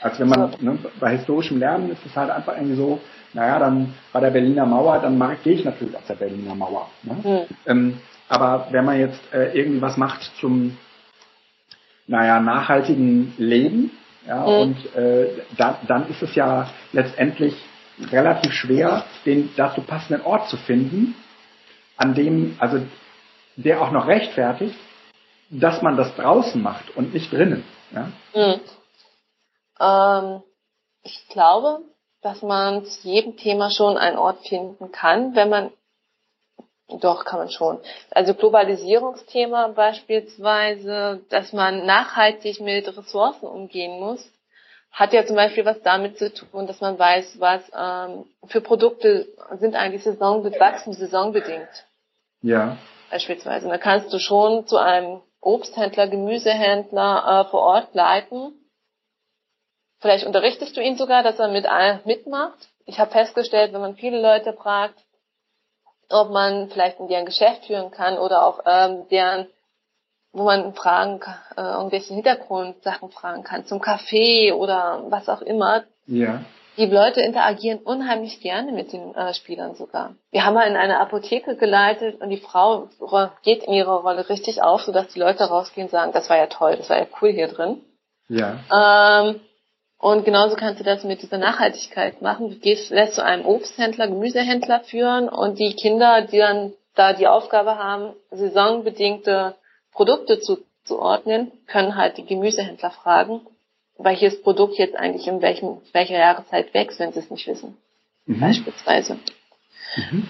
Als 0.00 0.18
wenn 0.20 0.28
man, 0.28 0.54
ne, 0.60 0.78
bei 1.00 1.16
historischem 1.16 1.58
Lernen 1.58 1.90
ist 1.90 2.04
es 2.04 2.14
halt 2.14 2.30
einfach 2.30 2.56
irgendwie 2.56 2.76
so, 2.76 3.00
naja, 3.32 3.58
dann 3.58 3.94
bei 4.12 4.20
der 4.20 4.30
Berliner 4.30 4.66
Mauer, 4.66 4.98
dann 4.98 5.18
gehe 5.42 5.54
ich 5.54 5.64
natürlich 5.64 5.96
aus 5.96 6.06
der 6.06 6.14
Berliner 6.14 6.54
Mauer. 6.54 6.90
Ne? 7.02 7.16
Mhm. 7.24 7.56
Ähm, 7.66 7.98
aber 8.28 8.68
wenn 8.70 8.84
man 8.84 8.98
jetzt 8.98 9.20
äh, 9.32 9.52
irgendwie 9.52 9.82
was 9.82 9.96
macht 9.96 10.22
zum, 10.40 10.78
naja, 12.06 12.40
nachhaltigen 12.40 13.34
Leben, 13.38 13.90
ja, 14.26 14.40
mhm. 14.40 14.60
und 14.60 14.94
äh, 14.94 15.42
da, 15.56 15.78
dann 15.86 16.08
ist 16.08 16.22
es 16.22 16.34
ja 16.34 16.70
letztendlich 16.92 17.54
relativ 18.10 18.52
schwer, 18.52 19.04
den 19.26 19.50
dazu 19.56 19.82
passenden 19.82 20.24
Ort 20.24 20.48
zu 20.48 20.56
finden, 20.56 21.14
an 21.96 22.14
dem, 22.14 22.56
also 22.58 22.80
der 23.56 23.82
auch 23.82 23.90
noch 23.90 24.06
rechtfertigt, 24.06 24.76
dass 25.50 25.82
man 25.82 25.96
das 25.96 26.14
draußen 26.16 26.60
macht 26.62 26.96
und 26.96 27.12
nicht 27.12 27.32
drinnen. 27.32 27.64
Ja? 27.92 28.12
Mhm. 28.34 28.60
Ähm, 29.80 30.42
ich 31.02 31.28
glaube, 31.28 31.80
dass 32.22 32.42
man 32.42 32.84
zu 32.84 33.08
jedem 33.08 33.36
Thema 33.36 33.70
schon 33.70 33.98
einen 33.98 34.16
Ort 34.16 34.46
finden 34.46 34.92
kann, 34.92 35.34
wenn 35.34 35.50
man 35.50 35.70
doch, 37.00 37.24
kann 37.24 37.40
man 37.40 37.50
schon. 37.50 37.80
Also 38.10 38.34
Globalisierungsthema 38.34 39.68
beispielsweise, 39.68 41.20
dass 41.28 41.52
man 41.52 41.86
nachhaltig 41.86 42.60
mit 42.60 42.86
Ressourcen 42.96 43.46
umgehen 43.46 44.00
muss, 44.00 44.28
hat 44.90 45.12
ja 45.12 45.24
zum 45.24 45.36
Beispiel 45.36 45.64
was 45.64 45.80
damit 45.82 46.18
zu 46.18 46.32
tun, 46.32 46.66
dass 46.66 46.80
man 46.80 46.98
weiß, 46.98 47.40
was 47.40 47.62
ähm, 47.74 48.26
für 48.46 48.60
Produkte 48.60 49.26
sind 49.58 49.74
eigentlich 49.74 50.04
saisonbedingt, 50.04 50.60
wachsen 50.60 50.92
saisonbedingt. 50.92 51.86
Ja. 52.42 52.76
Beispielsweise. 53.10 53.68
Da 53.68 53.78
kannst 53.78 54.12
du 54.12 54.18
schon 54.18 54.66
zu 54.66 54.76
einem 54.76 55.20
Obsthändler, 55.40 56.08
Gemüsehändler 56.08 57.46
äh, 57.46 57.50
vor 57.50 57.60
Ort 57.60 57.94
leiten. 57.94 58.52
Vielleicht 60.00 60.26
unterrichtest 60.26 60.76
du 60.76 60.80
ihn 60.80 60.96
sogar, 60.96 61.22
dass 61.22 61.38
er 61.38 61.48
mit 61.48 61.66
mitmacht. 62.04 62.68
Ich 62.84 62.98
habe 62.98 63.10
festgestellt, 63.10 63.72
wenn 63.72 63.80
man 63.80 63.96
viele 63.96 64.20
Leute 64.20 64.52
fragt, 64.52 64.98
ob 66.12 66.30
man 66.30 66.68
vielleicht 66.70 67.00
in 67.00 67.08
deren 67.08 67.26
Geschäft 67.26 67.66
führen 67.66 67.90
kann 67.90 68.18
oder 68.18 68.46
auch 68.46 68.60
ähm, 68.66 69.08
deren, 69.10 69.46
wo 70.32 70.44
man 70.44 70.74
Fragen, 70.74 71.20
äh, 71.56 71.60
irgendwelche 71.60 72.14
Hintergrundsachen 72.14 73.10
fragen 73.10 73.42
kann, 73.42 73.66
zum 73.66 73.80
Kaffee 73.80 74.52
oder 74.52 75.04
was 75.08 75.28
auch 75.28 75.42
immer. 75.42 75.84
Ja. 76.06 76.42
Die 76.78 76.86
Leute 76.86 77.20
interagieren 77.20 77.80
unheimlich 77.80 78.40
gerne 78.40 78.72
mit 78.72 78.94
den 78.94 79.14
äh, 79.14 79.34
Spielern 79.34 79.74
sogar. 79.74 80.14
Wir 80.30 80.46
haben 80.46 80.54
mal 80.54 80.66
in 80.66 80.76
einer 80.76 81.00
Apotheke 81.00 81.56
geleitet 81.56 82.20
und 82.20 82.30
die 82.30 82.38
Frau 82.38 82.88
geht 83.42 83.64
in 83.64 83.74
ihrer 83.74 84.00
Rolle 84.00 84.28
richtig 84.30 84.62
auf, 84.62 84.80
sodass 84.82 85.08
die 85.08 85.20
Leute 85.20 85.44
rausgehen 85.44 85.88
und 85.88 85.90
sagen, 85.90 86.12
das 86.12 86.30
war 86.30 86.38
ja 86.38 86.46
toll, 86.46 86.76
das 86.76 86.88
war 86.88 86.98
ja 86.98 87.06
cool 87.20 87.30
hier 87.30 87.48
drin. 87.48 87.82
Ja. 88.28 88.60
Ähm, 88.72 89.40
und 90.02 90.26
genauso 90.26 90.56
kannst 90.56 90.80
du 90.80 90.84
das 90.84 91.02
mit 91.04 91.22
dieser 91.22 91.38
Nachhaltigkeit 91.38 92.20
machen. 92.20 92.50
Du 92.50 92.56
gehst, 92.56 92.90
lässt 92.90 93.14
zu 93.14 93.24
einem 93.24 93.46
Obsthändler, 93.46 94.08
Gemüsehändler 94.08 94.80
führen 94.80 95.30
und 95.30 95.58
die 95.58 95.74
Kinder, 95.74 96.20
die 96.20 96.38
dann 96.38 96.74
da 96.94 97.14
die 97.14 97.26
Aufgabe 97.26 97.78
haben, 97.78 98.12
saisonbedingte 98.30 99.54
Produkte 99.92 100.40
zuzuordnen, 100.40 101.50
können 101.66 101.96
halt 101.96 102.18
die 102.18 102.26
Gemüsehändler 102.26 102.90
fragen 102.90 103.40
welches 104.04 104.40
Produkt 104.42 104.78
jetzt 104.78 104.96
eigentlich 104.96 105.26
in 105.26 105.42
welchem, 105.42 105.78
welcher 105.92 106.18
Jahreszeit 106.18 106.72
wächst, 106.74 106.98
wenn 106.98 107.12
sie 107.12 107.20
es 107.20 107.30
nicht 107.30 107.46
wissen. 107.46 107.76
Mhm. 108.26 108.40
Beispielsweise. 108.40 109.18
Mhm. 109.96 110.28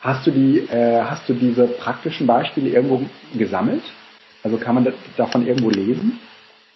Hast 0.00 0.26
du 0.26 0.30
die, 0.30 0.58
äh, 0.58 1.02
hast 1.02 1.28
du 1.28 1.34
diese 1.34 1.66
praktischen 1.66 2.26
Beispiele 2.26 2.70
irgendwo 2.70 3.02
gesammelt? 3.36 3.82
Also 4.42 4.56
kann 4.56 4.76
man 4.76 4.84
das, 4.84 4.94
davon 5.16 5.46
irgendwo 5.46 5.70
lesen? 5.70 6.20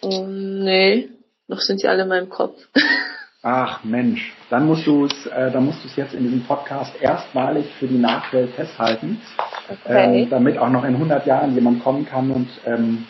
Um, 0.00 0.64
nee, 0.64 1.08
noch 1.52 1.60
sind 1.60 1.80
sie 1.80 1.88
alle 1.88 2.02
in 2.02 2.08
meinem 2.08 2.28
Kopf. 2.28 2.56
Ach 3.44 3.82
Mensch, 3.82 4.32
dann 4.50 4.66
musst 4.66 4.86
du 4.86 5.06
es, 5.06 5.26
äh, 5.26 5.50
dann 5.50 5.64
musst 5.64 5.82
du 5.82 5.88
es 5.88 5.96
jetzt 5.96 6.14
in 6.14 6.22
diesem 6.22 6.44
Podcast 6.44 6.94
erstmalig 7.00 7.66
für 7.80 7.88
die 7.88 7.98
Nachwelt 7.98 8.54
festhalten, 8.54 9.20
okay. 9.68 10.22
äh, 10.22 10.26
damit 10.26 10.58
auch 10.58 10.68
noch 10.68 10.84
in 10.84 10.94
100 10.94 11.26
Jahren 11.26 11.52
jemand 11.54 11.82
kommen 11.82 12.06
kann 12.06 12.30
und 12.30 12.48
ähm, 12.66 13.04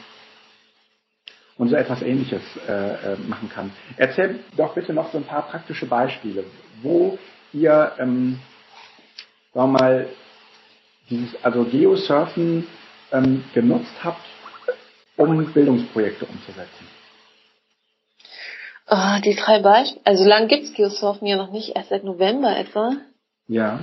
und 1.59 1.69
so 1.69 1.77
etwas 1.77 2.03
Ähnliches 2.03 2.43
äh, 2.67 2.73
äh, 2.73 3.17
machen 3.29 3.49
kann. 3.49 3.71
Erzähl 3.97 4.41
doch 4.57 4.75
bitte 4.75 4.93
noch 4.93 5.13
so 5.13 5.19
ein 5.19 5.25
paar 5.25 5.43
praktische 5.43 5.87
Beispiele, 5.87 6.45
wo 6.83 7.19
ihr, 7.53 7.93
ähm, 7.99 8.41
sagen 9.55 9.73
wir 9.73 9.79
mal, 9.79 10.09
dieses, 11.11 11.29
also 11.45 11.65
Geosurfen 11.65 12.67
ähm, 13.13 13.45
genutzt 13.55 13.95
habt, 14.03 14.25
um 15.17 15.53
Bildungsprojekte 15.53 16.25
umzusetzen. 16.25 16.92
Oh, 18.89 19.21
die 19.25 19.37
drei 19.37 19.61
Beispiele, 19.61 20.01
also 20.05 20.25
lang 20.25 20.49
gibt's 20.49 20.75
Geosurfen 20.75 21.27
ja 21.27 21.37
noch 21.37 21.51
nicht, 21.51 21.77
erst 21.77 21.91
seit 21.91 22.05
November 22.05 22.57
etwa. 22.57 22.97
Ja. 23.47 23.81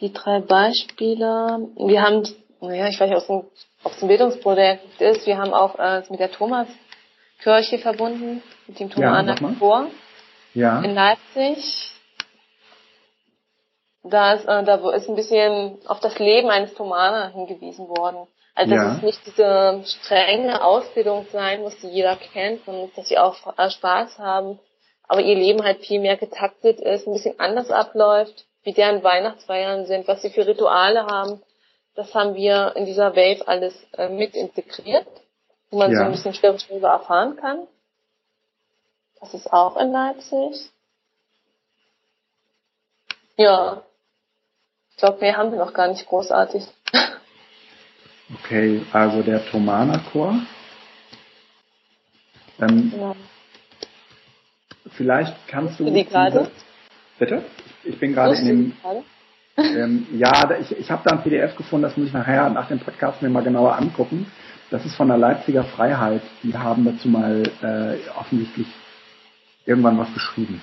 Die 0.00 0.12
drei 0.12 0.40
Beispiele. 0.40 1.68
Wir 1.76 2.02
haben, 2.02 2.26
naja, 2.60 2.88
ich 2.88 2.98
weiß 2.98 3.10
nicht, 3.10 3.28
ob 3.28 3.92
es 3.92 4.02
ein 4.02 4.08
Bildungsprojekt 4.08 5.00
ist. 5.00 5.26
Wir 5.26 5.38
haben 5.38 5.52
auch 5.54 5.78
äh, 5.78 6.02
mit 6.10 6.20
der 6.20 6.32
Thomaskirche 6.32 7.78
verbunden, 7.78 8.42
mit 8.66 8.80
dem 8.80 8.90
Thomaner 8.90 9.36
ja, 9.40 9.54
Chor 9.58 9.86
ja. 10.54 10.80
in 10.80 10.94
Leipzig. 10.94 11.92
Da 14.02 14.32
ist, 14.32 14.46
äh, 14.46 14.64
da 14.64 14.90
ist 14.92 15.08
ein 15.08 15.16
bisschen 15.16 15.78
auf 15.86 16.00
das 16.00 16.18
Leben 16.18 16.48
eines 16.48 16.74
Thomaner 16.74 17.28
hingewiesen 17.28 17.88
worden. 17.88 18.26
Also 18.60 18.74
dass 18.74 18.84
ja. 18.84 18.96
es 18.96 19.02
nicht 19.02 19.26
diese 19.26 19.82
strenge 19.86 20.62
Ausbildung 20.62 21.26
sein 21.32 21.62
muss, 21.62 21.78
die 21.78 21.88
jeder 21.88 22.16
kennt, 22.16 22.62
sondern 22.66 22.90
dass 22.94 23.08
sie 23.08 23.16
auch 23.16 23.34
Spaß 23.34 24.18
haben, 24.18 24.58
aber 25.08 25.22
ihr 25.22 25.34
Leben 25.34 25.64
halt 25.64 25.78
viel 25.78 25.98
mehr 25.98 26.18
getaktet 26.18 26.78
ist, 26.78 27.06
ein 27.06 27.14
bisschen 27.14 27.40
anders 27.40 27.70
abläuft, 27.70 28.44
wie 28.62 28.74
deren 28.74 29.02
Weihnachtsfeiern 29.02 29.86
sind, 29.86 30.06
was 30.08 30.20
sie 30.20 30.28
für 30.28 30.46
Rituale 30.46 31.06
haben. 31.06 31.40
Das 31.94 32.14
haben 32.14 32.34
wir 32.34 32.74
in 32.76 32.84
dieser 32.84 33.16
Wave 33.16 33.48
alles 33.48 33.74
äh, 33.96 34.10
mit 34.10 34.34
integriert, 34.34 35.08
wo 35.70 35.78
man 35.78 35.90
ja. 35.90 35.96
so 35.96 36.04
ein 36.04 36.12
bisschen 36.12 36.34
schweres 36.34 36.68
darüber 36.68 36.90
erfahren 36.90 37.36
kann. 37.36 37.66
Das 39.20 39.32
ist 39.32 39.50
auch 39.50 39.78
in 39.78 39.90
Leipzig. 39.90 40.70
Ja. 43.38 43.82
Ich 44.90 44.98
glaube, 44.98 45.20
mehr 45.20 45.38
haben 45.38 45.50
wir 45.50 45.58
noch 45.58 45.72
gar 45.72 45.88
nicht 45.88 46.06
großartig. 46.06 46.62
Okay, 48.50 48.82
also 48.92 49.22
der 49.22 49.46
Thomana-Chor. 49.46 50.40
Ähm, 52.60 52.92
ja. 52.98 53.14
Vielleicht 54.96 55.36
kannst 55.46 55.78
du. 55.78 55.84
Die 55.88 56.04
gerade? 56.04 56.50
Bitte? 57.20 57.44
Ich 57.84 57.96
bin 58.00 58.12
gerade 58.12 58.34
in 58.34 58.46
dem. 58.46 58.72
Ähm, 59.56 60.04
ja, 60.14 60.50
ich, 60.58 60.76
ich 60.76 60.90
habe 60.90 61.02
da 61.04 61.14
ein 61.14 61.22
PDF 61.22 61.54
gefunden, 61.54 61.84
das 61.84 61.96
muss 61.96 62.08
ich 62.08 62.12
nachher 62.12 62.50
nach 62.50 62.66
dem 62.66 62.80
Podcast 62.80 63.22
mir 63.22 63.28
mal 63.28 63.44
genauer 63.44 63.76
angucken. 63.76 64.26
Das 64.70 64.84
ist 64.84 64.96
von 64.96 65.06
der 65.06 65.18
Leipziger 65.18 65.62
Freiheit. 65.62 66.22
Die 66.42 66.52
haben 66.52 66.84
dazu 66.84 67.08
mal 67.08 67.44
äh, 67.62 68.08
offensichtlich 68.18 68.66
irgendwann 69.64 69.96
was 69.96 70.12
geschrieben. 70.12 70.60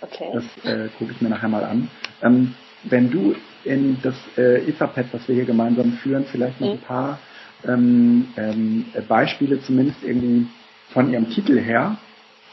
Okay. 0.00 0.30
Das 0.32 0.44
äh, 0.64 0.90
gucke 0.96 1.10
ich 1.10 1.20
mir 1.20 1.30
nachher 1.30 1.48
mal 1.48 1.64
an. 1.64 1.90
Ähm, 2.22 2.54
wenn 2.88 3.10
du 3.10 3.34
in 3.64 3.98
das 4.02 4.14
äh, 4.36 4.68
Etherpad, 4.68 5.06
was 5.12 5.26
wir 5.28 5.34
hier 5.34 5.44
gemeinsam 5.44 5.92
führen, 5.94 6.24
vielleicht 6.30 6.60
noch 6.60 6.68
mhm. 6.68 6.74
ein 6.74 6.80
paar 6.80 7.18
ähm, 7.66 8.28
ähm, 8.36 8.86
Beispiele 9.08 9.60
zumindest 9.60 10.02
irgendwie 10.02 10.46
von 10.90 11.12
ihrem 11.12 11.28
Titel 11.30 11.58
her 11.58 11.96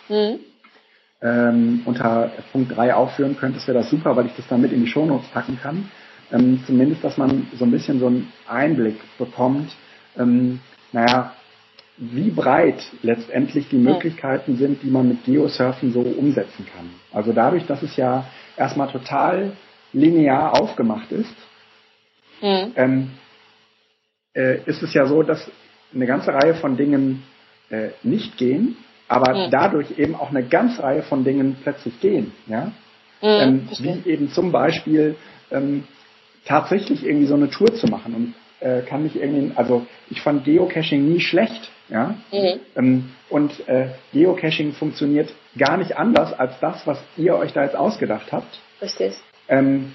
mhm. 0.09 0.39
ähm, 1.21 1.81
unter 1.85 2.31
Punkt 2.51 2.75
3 2.75 2.93
aufführen 2.95 3.37
könntest, 3.37 3.67
wäre 3.67 3.79
das 3.79 3.89
super, 3.89 4.15
weil 4.15 4.25
ich 4.25 4.35
das 4.35 4.47
dann 4.47 4.61
mit 4.61 4.71
in 4.71 4.83
die 4.83 4.89
Shownotes 4.89 5.27
packen 5.29 5.59
kann. 5.61 5.91
Ähm, 6.31 6.63
zumindest, 6.65 7.03
dass 7.03 7.17
man 7.17 7.47
so 7.57 7.65
ein 7.65 7.71
bisschen 7.71 7.99
so 7.99 8.07
einen 8.07 8.31
Einblick 8.47 8.97
bekommt, 9.19 9.71
ähm, 10.17 10.61
naja, 10.91 11.33
wie 11.97 12.31
breit 12.31 12.81
letztendlich 13.03 13.69
die 13.69 13.77
Möglichkeiten 13.77 14.57
sind, 14.57 14.81
die 14.81 14.89
man 14.89 15.07
mit 15.07 15.25
Geosurfen 15.25 15.93
so 15.93 15.99
umsetzen 16.01 16.65
kann. 16.73 16.89
Also 17.11 17.33
dadurch, 17.33 17.67
dass 17.67 17.83
es 17.83 17.95
ja 17.95 18.25
erstmal 18.57 18.91
total 18.91 19.51
linear 19.93 20.59
aufgemacht 20.59 21.11
ist, 21.11 21.35
mhm. 22.41 22.73
ähm, 22.75 23.11
äh, 24.35 24.59
ist 24.65 24.81
es 24.83 24.93
ja 24.93 25.05
so, 25.05 25.23
dass 25.23 25.49
eine 25.93 26.05
ganze 26.05 26.33
Reihe 26.33 26.55
von 26.55 26.75
Dingen 26.75 27.23
äh, 27.69 27.89
nicht 28.01 28.37
gehen, 28.37 28.77
aber 29.07 29.47
mhm. 29.47 29.51
dadurch 29.51 29.97
eben 29.97 30.15
auch 30.15 30.29
eine 30.29 30.43
ganze 30.43 30.81
Reihe 30.83 31.03
von 31.03 31.23
Dingen 31.23 31.57
plötzlich 31.61 31.99
gehen. 31.99 32.33
Ja? 32.47 32.71
Mhm, 33.21 33.27
ähm, 33.27 33.69
wie 33.79 34.09
eben 34.09 34.29
zum 34.29 34.51
Beispiel 34.51 35.15
ähm, 35.51 35.83
tatsächlich 36.45 37.05
irgendwie 37.05 37.27
so 37.27 37.35
eine 37.35 37.49
Tour 37.49 37.73
zu 37.75 37.87
machen 37.87 38.13
und 38.15 38.33
äh, 38.59 38.81
kann 38.81 39.03
mich 39.03 39.15
irgendwie, 39.15 39.55
also 39.55 39.85
ich 40.09 40.21
fand 40.21 40.45
Geocaching 40.45 41.07
nie 41.07 41.19
schlecht, 41.19 41.69
ja. 41.89 42.15
Mhm. 42.31 42.59
Ähm, 42.75 43.09
und 43.29 43.67
äh, 43.67 43.89
Geocaching 44.13 44.73
funktioniert 44.73 45.33
gar 45.57 45.77
nicht 45.77 45.97
anders 45.97 46.33
als 46.33 46.59
das, 46.59 46.85
was 46.87 46.97
ihr 47.17 47.35
euch 47.35 47.53
da 47.53 47.63
jetzt 47.63 47.75
ausgedacht 47.75 48.31
habt. 48.31 48.59
Richtig. 48.81 49.13
Ähm, 49.53 49.93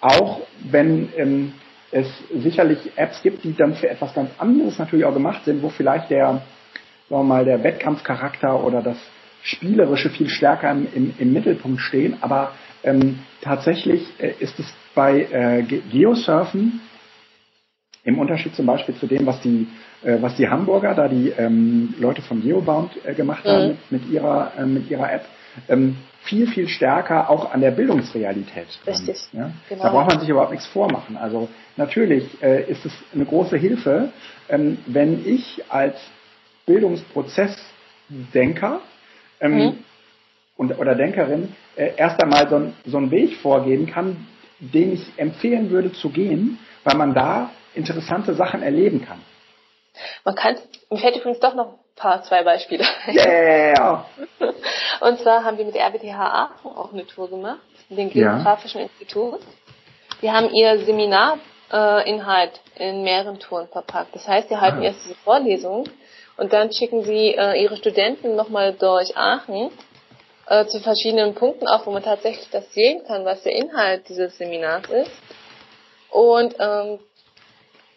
auch 0.00 0.40
wenn 0.70 1.08
ähm, 1.16 1.52
es 1.90 2.06
sicherlich 2.34 2.92
Apps 2.96 3.22
gibt, 3.22 3.44
die 3.44 3.54
dann 3.54 3.74
für 3.74 3.88
etwas 3.88 4.14
ganz 4.14 4.30
anderes 4.38 4.78
natürlich 4.78 5.04
auch 5.04 5.14
gemacht 5.14 5.44
sind, 5.44 5.62
wo 5.62 5.68
vielleicht 5.68 6.10
der, 6.10 6.26
sagen 6.26 6.44
wir 7.08 7.22
mal, 7.24 7.44
der 7.44 7.62
Wettkampfcharakter 7.62 8.64
oder 8.64 8.82
das 8.82 8.96
Spielerische 9.42 10.10
viel 10.10 10.28
stärker 10.28 10.70
im, 10.70 10.86
im, 10.94 11.14
im 11.18 11.32
Mittelpunkt 11.32 11.80
stehen. 11.80 12.16
Aber 12.20 12.52
ähm, 12.84 13.18
tatsächlich 13.42 14.06
äh, 14.18 14.34
ist 14.38 14.58
es 14.58 14.72
bei 14.94 15.22
äh, 15.22 15.62
Geosurfen 15.62 16.80
im 18.04 18.18
Unterschied 18.18 18.54
zum 18.54 18.66
Beispiel 18.66 18.94
zu 18.96 19.06
dem, 19.06 19.26
was 19.26 19.40
die, 19.40 19.68
äh, 20.02 20.16
was 20.20 20.36
die 20.36 20.48
Hamburger, 20.48 20.94
da 20.94 21.08
die 21.08 21.30
ähm, 21.30 21.94
Leute 21.98 22.22
von 22.22 22.40
Geobound 22.40 22.92
äh, 23.04 23.14
gemacht 23.14 23.44
mhm. 23.44 23.48
haben 23.48 23.68
mit, 23.68 23.90
mit, 23.90 24.10
ihrer, 24.10 24.52
äh, 24.58 24.66
mit 24.66 24.90
ihrer 24.90 25.12
App, 25.12 25.26
ähm, 25.68 25.96
viel, 26.24 26.46
viel 26.46 26.68
stärker 26.68 27.28
auch 27.30 27.52
an 27.52 27.60
der 27.60 27.72
Bildungsrealität. 27.72 28.68
Richtig. 28.86 29.16
Ja? 29.32 29.50
Genau. 29.68 29.82
Da 29.82 29.90
braucht 29.90 30.10
man 30.10 30.20
sich 30.20 30.28
überhaupt 30.28 30.52
nichts 30.52 30.66
vormachen. 30.66 31.16
Also 31.16 31.48
natürlich 31.76 32.40
äh, 32.42 32.70
ist 32.70 32.84
es 32.84 32.92
eine 33.14 33.24
große 33.24 33.56
Hilfe, 33.56 34.12
ähm, 34.48 34.78
wenn 34.86 35.26
ich 35.26 35.64
als 35.68 35.96
Bildungsprozessdenker 36.66 38.80
ähm, 39.40 39.56
mhm. 39.56 39.78
und, 40.56 40.78
oder 40.78 40.94
Denkerin 40.94 41.56
äh, 41.76 41.92
erst 41.96 42.22
einmal 42.22 42.48
so, 42.48 42.72
so 42.86 42.98
einen 42.98 43.10
Weg 43.10 43.34
vorgeben 43.36 43.86
kann, 43.86 44.28
den 44.60 44.92
ich 44.92 45.04
empfehlen 45.16 45.70
würde 45.70 45.92
zu 45.92 46.10
gehen, 46.10 46.60
weil 46.84 46.96
man 46.96 47.14
da 47.14 47.50
interessante 47.74 48.34
Sachen 48.34 48.62
erleben 48.62 49.04
kann. 49.04 49.18
Man 50.24 50.34
kann, 50.34 50.56
mir 50.90 50.98
fällt 50.98 51.16
übrigens 51.16 51.40
doch 51.40 51.54
noch 51.54 51.78
paar, 52.02 52.22
zwei 52.24 52.42
Beispiele. 52.42 52.84
Yeah. 53.06 54.04
Und 55.00 55.20
zwar 55.20 55.44
haben 55.44 55.56
wir 55.56 55.64
mit 55.64 55.76
RWTH 55.76 56.18
Aachen 56.18 56.76
auch 56.76 56.92
eine 56.92 57.06
Tour 57.06 57.30
gemacht, 57.30 57.60
dem 57.88 58.10
Geografischen 58.10 58.80
ja. 58.80 58.86
Institut. 58.88 59.40
Die 60.20 60.30
haben 60.30 60.50
ihr 60.50 60.78
Seminarinhalt 60.84 62.60
äh, 62.76 62.90
in 62.90 63.04
mehreren 63.04 63.38
Touren 63.38 63.68
verpackt. 63.68 64.14
Das 64.16 64.26
heißt, 64.26 64.48
sie 64.48 64.56
halten 64.56 64.80
ah. 64.80 64.84
erst 64.84 65.04
diese 65.04 65.14
Vorlesung 65.14 65.84
und 66.36 66.52
dann 66.52 66.72
schicken 66.72 67.04
sie 67.04 67.34
äh, 67.36 67.62
ihre 67.62 67.76
Studenten 67.76 68.34
nochmal 68.34 68.72
durch 68.72 69.16
Aachen 69.16 69.70
äh, 70.48 70.66
zu 70.66 70.80
verschiedenen 70.80 71.34
Punkten, 71.34 71.68
auch 71.68 71.86
wo 71.86 71.92
man 71.92 72.02
tatsächlich 72.02 72.48
das 72.50 72.72
sehen 72.72 73.02
kann, 73.06 73.24
was 73.24 73.42
der 73.42 73.52
Inhalt 73.52 74.08
dieses 74.08 74.36
Seminars 74.38 74.88
ist. 74.90 75.12
Und 76.10 76.56
ähm, 76.58 76.98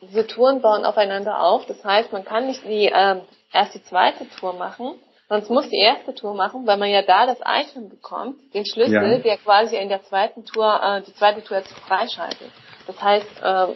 diese 0.02 0.28
Touren 0.28 0.62
bauen 0.62 0.86
aufeinander 0.86 1.42
auf. 1.42 1.66
Das 1.66 1.84
heißt, 1.84 2.12
man 2.12 2.24
kann 2.24 2.46
nicht 2.46 2.64
die, 2.66 2.88
äh, 2.88 3.16
erst 3.56 3.74
die 3.76 3.84
zweite 3.84 4.28
Tour 4.30 4.54
machen, 4.54 4.96
sonst 5.30 5.50
muss 5.50 5.70
die 5.70 5.80
erste 5.80 6.14
Tour 6.14 6.36
machen, 6.36 6.68
weil 6.68 6.78
man 6.78 6.90
ja 6.90 7.02
da 7.02 7.26
das 7.26 7.40
Item 7.44 7.90
bekommt, 7.90 8.36
den 8.54 8.66
Schlüssel, 8.66 8.94
ja. 8.94 9.18
der 9.18 9.38
quasi 9.38 9.78
in 9.78 9.90
der 9.90 10.04
zweiten 10.04 10.46
Tour, 10.46 10.80
äh, 10.84 11.02
die 11.02 11.14
zweite 11.16 11.44
Tour 11.44 11.58
jetzt 11.58 11.74
freischaltet. 11.80 12.52
Das 12.86 13.02
heißt, 13.02 13.42
äh, 13.42 13.68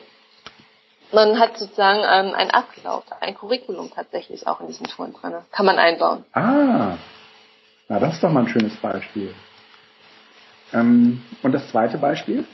man 1.12 1.40
hat 1.40 1.58
sozusagen 1.58 2.00
ähm, 2.00 2.36
ein 2.36 2.52
Ablauf, 2.52 3.04
ein 3.20 3.36
Curriculum 3.36 3.92
tatsächlich 3.94 4.46
auch 4.46 4.62
in 4.62 4.68
diesen 4.68 4.86
Touren 4.86 5.14
drin. 5.14 5.34
Kann 5.52 5.66
man 5.66 5.80
einbauen. 5.80 6.24
Ah, 6.34 6.98
na 7.88 8.00
das 8.00 8.16
ist 8.16 8.24
doch 8.24 8.32
mal 8.32 8.42
ein 8.42 8.48
schönes 8.50 8.76
Beispiel. 8.78 9.34
Ähm, 10.72 11.24
und 11.42 11.52
das 11.52 11.68
zweite 11.70 11.98
Beispiel? 11.98 12.46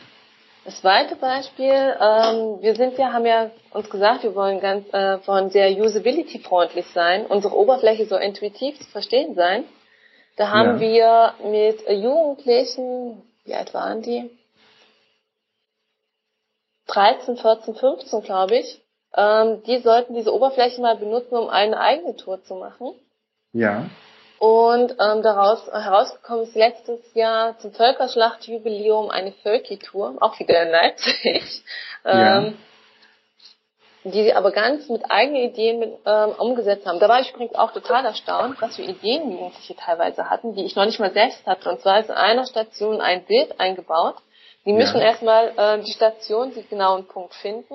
Das 0.65 0.81
zweite 0.81 1.15
Beispiel, 1.15 1.69
ähm, 1.69 2.59
wir 2.59 2.75
sind 2.75 2.97
ja, 2.97 3.13
haben 3.13 3.27
ja 3.27 3.51
uns 3.69 3.87
gesagt, 3.87 4.23
wir 4.23 4.33
wollen 4.33 4.59
ganz, 4.59 4.91
äh, 4.93 5.19
wollen 5.27 5.51
sehr 5.51 5.69
usability-freundlich 5.69 6.87
sein, 6.87 7.27
unsere 7.27 7.55
Oberfläche 7.55 8.07
so 8.07 8.17
intuitiv 8.17 8.79
zu 8.79 8.89
verstehen 8.89 9.35
sein. 9.35 9.63
Da 10.37 10.49
haben 10.49 10.81
ja. 10.81 11.33
wir 11.39 11.49
mit 11.51 11.87
Jugendlichen, 11.87 13.21
wie 13.43 13.53
alt 13.53 13.75
waren 13.75 14.01
die? 14.01 14.31
13, 16.87 17.37
14, 17.37 17.75
15, 17.75 18.21
glaube 18.23 18.57
ich. 18.57 18.81
Ähm, 19.15 19.61
die 19.67 19.77
sollten 19.77 20.15
diese 20.15 20.33
Oberfläche 20.33 20.81
mal 20.81 20.97
benutzen, 20.97 21.37
um 21.37 21.47
eine 21.47 21.79
eigene 21.79 22.15
Tour 22.15 22.43
zu 22.43 22.55
machen. 22.55 22.95
Ja. 23.53 23.85
Und 24.45 24.91
ähm, 24.99 25.23
daraus 25.23 25.65
herausgekommen 25.71 26.43
ist 26.43 26.53
letztes 26.53 26.99
Jahr 27.15 27.57
zum 27.57 27.73
Völkerschlachtjubiläum 27.73 29.09
eine 29.09 29.31
Völki-Tour, 29.31 30.17
auch 30.19 30.37
wieder 30.37 30.61
in 30.61 30.69
Leipzig, 30.69 31.63
ähm, 32.05 32.55
ja. 34.03 34.11
die 34.11 34.21
sie 34.21 34.35
aber 34.35 34.51
ganz 34.51 34.87
mit 34.87 35.01
eigenen 35.09 35.49
Ideen 35.49 35.79
mit, 35.79 35.97
ähm, 36.05 36.29
umgesetzt 36.37 36.85
haben. 36.85 36.99
Da 36.99 37.09
war 37.09 37.21
ich 37.21 37.33
übrigens 37.33 37.55
auch 37.55 37.71
total 37.71 38.05
erstaunt, 38.05 38.61
was 38.61 38.75
für 38.75 38.83
Ideen 38.83 39.31
Jugendliche 39.31 39.75
teilweise 39.77 40.29
hatten, 40.29 40.53
die 40.53 40.63
ich 40.63 40.75
noch 40.75 40.85
nicht 40.85 40.99
mal 40.99 41.11
selbst 41.11 41.43
hatte. 41.47 41.67
Und 41.67 41.81
zwar 41.81 42.01
ist 42.01 42.09
in 42.09 42.15
einer 42.15 42.45
Station 42.45 43.01
ein 43.01 43.25
Bild 43.25 43.59
eingebaut. 43.59 44.17
Die 44.63 44.73
müssen 44.73 44.99
ja. 44.99 45.07
erstmal 45.07 45.53
äh, 45.57 45.81
die 45.81 45.91
Station, 45.91 46.53
die 46.53 46.61
genauen 46.67 47.07
Punkt 47.07 47.33
finden 47.33 47.73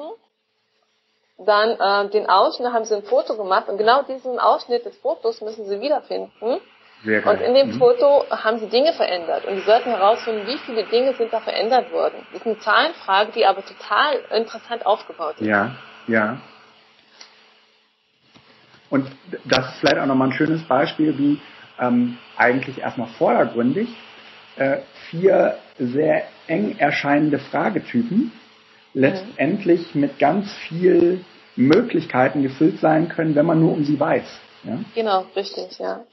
dann 1.46 1.70
äh, 1.70 2.10
den 2.10 2.28
Ausschnitt, 2.28 2.72
haben 2.72 2.84
sie 2.84 2.94
ein 2.94 3.02
Foto 3.02 3.36
gemacht 3.36 3.68
und 3.68 3.78
genau 3.78 4.02
diesen 4.02 4.38
Ausschnitt 4.38 4.84
des 4.84 4.96
Fotos 4.98 5.40
müssen 5.40 5.64
sie 5.66 5.80
wiederfinden 5.80 6.30
Sehr 7.04 7.22
geil. 7.22 7.34
Und 7.36 7.40
in 7.42 7.54
dem 7.54 7.68
Mhm. 7.68 7.78
Foto 7.78 8.26
haben 8.30 8.58
sie 8.58 8.68
Dinge 8.68 8.92
verändert. 8.92 9.46
Und 9.46 9.56
die 9.56 9.62
sollten 9.62 9.88
herausfinden, 9.88 10.46
wie 10.46 10.58
viele 10.58 10.84
Dinge 10.84 11.14
sind 11.14 11.32
da 11.32 11.40
verändert 11.40 11.90
worden. 11.92 12.26
Das 12.32 12.42
ist 12.42 12.46
eine 12.46 12.58
Zahlenfrage, 12.58 13.32
die 13.32 13.46
aber 13.46 13.64
total 13.64 14.20
interessant 14.36 14.84
aufgebaut 14.84 15.36
ist. 15.38 15.46
Ja, 15.46 15.76
ja. 16.08 16.38
Und 18.90 19.10
das 19.44 19.66
ist 19.66 19.80
vielleicht 19.80 19.98
auch 19.98 20.06
nochmal 20.06 20.28
ein 20.28 20.34
schönes 20.34 20.62
Beispiel, 20.64 21.16
wie 21.16 21.40
ähm, 21.78 22.18
eigentlich 22.36 22.78
erstmal 22.80 23.08
vordergründig 23.08 23.88
äh, 24.56 24.78
vier 25.08 25.56
sehr 25.78 26.24
eng 26.48 26.76
erscheinende 26.78 27.38
Fragetypen 27.38 28.32
letztendlich 28.94 29.94
mit 29.94 30.18
ganz 30.18 30.52
viel 30.68 31.24
Möglichkeiten 31.56 32.42
gefüllt 32.42 32.80
sein 32.80 33.08
können, 33.08 33.34
wenn 33.34 33.46
man 33.46 33.60
nur 33.60 33.72
um 33.72 33.84
sie 33.84 33.98
weiß. 33.98 34.40
Ja? 34.64 34.78
Genau, 34.94 35.26
richtig, 35.36 35.78
ja. 35.78 36.04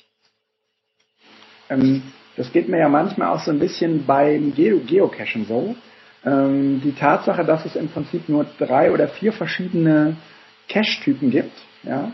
Ähm, 1.69 2.03
das 2.35 2.51
geht 2.51 2.69
mir 2.69 2.79
ja 2.79 2.89
manchmal 2.89 3.29
auch 3.29 3.43
so 3.43 3.51
ein 3.51 3.59
bisschen 3.59 4.05
beim 4.05 4.53
Geo 4.53 4.79
Geocachen 4.79 5.45
so. 5.45 5.75
Ähm, 6.25 6.81
die 6.83 6.93
Tatsache, 6.93 7.43
dass 7.43 7.65
es 7.65 7.75
im 7.75 7.89
Prinzip 7.89 8.29
nur 8.29 8.45
drei 8.57 8.91
oder 8.91 9.07
vier 9.07 9.33
verschiedene 9.33 10.17
Cache-Typen 10.69 11.31
gibt, 11.31 11.57
ja, 11.83 12.11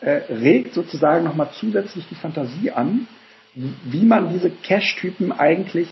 äh, 0.00 0.22
regt 0.32 0.74
sozusagen 0.74 1.24
nochmal 1.24 1.50
zusätzlich 1.52 2.06
die 2.08 2.14
Fantasie 2.14 2.70
an, 2.70 3.08
wie 3.54 4.04
man 4.04 4.32
diese 4.32 4.50
Cache-Typen 4.50 5.32
eigentlich 5.32 5.88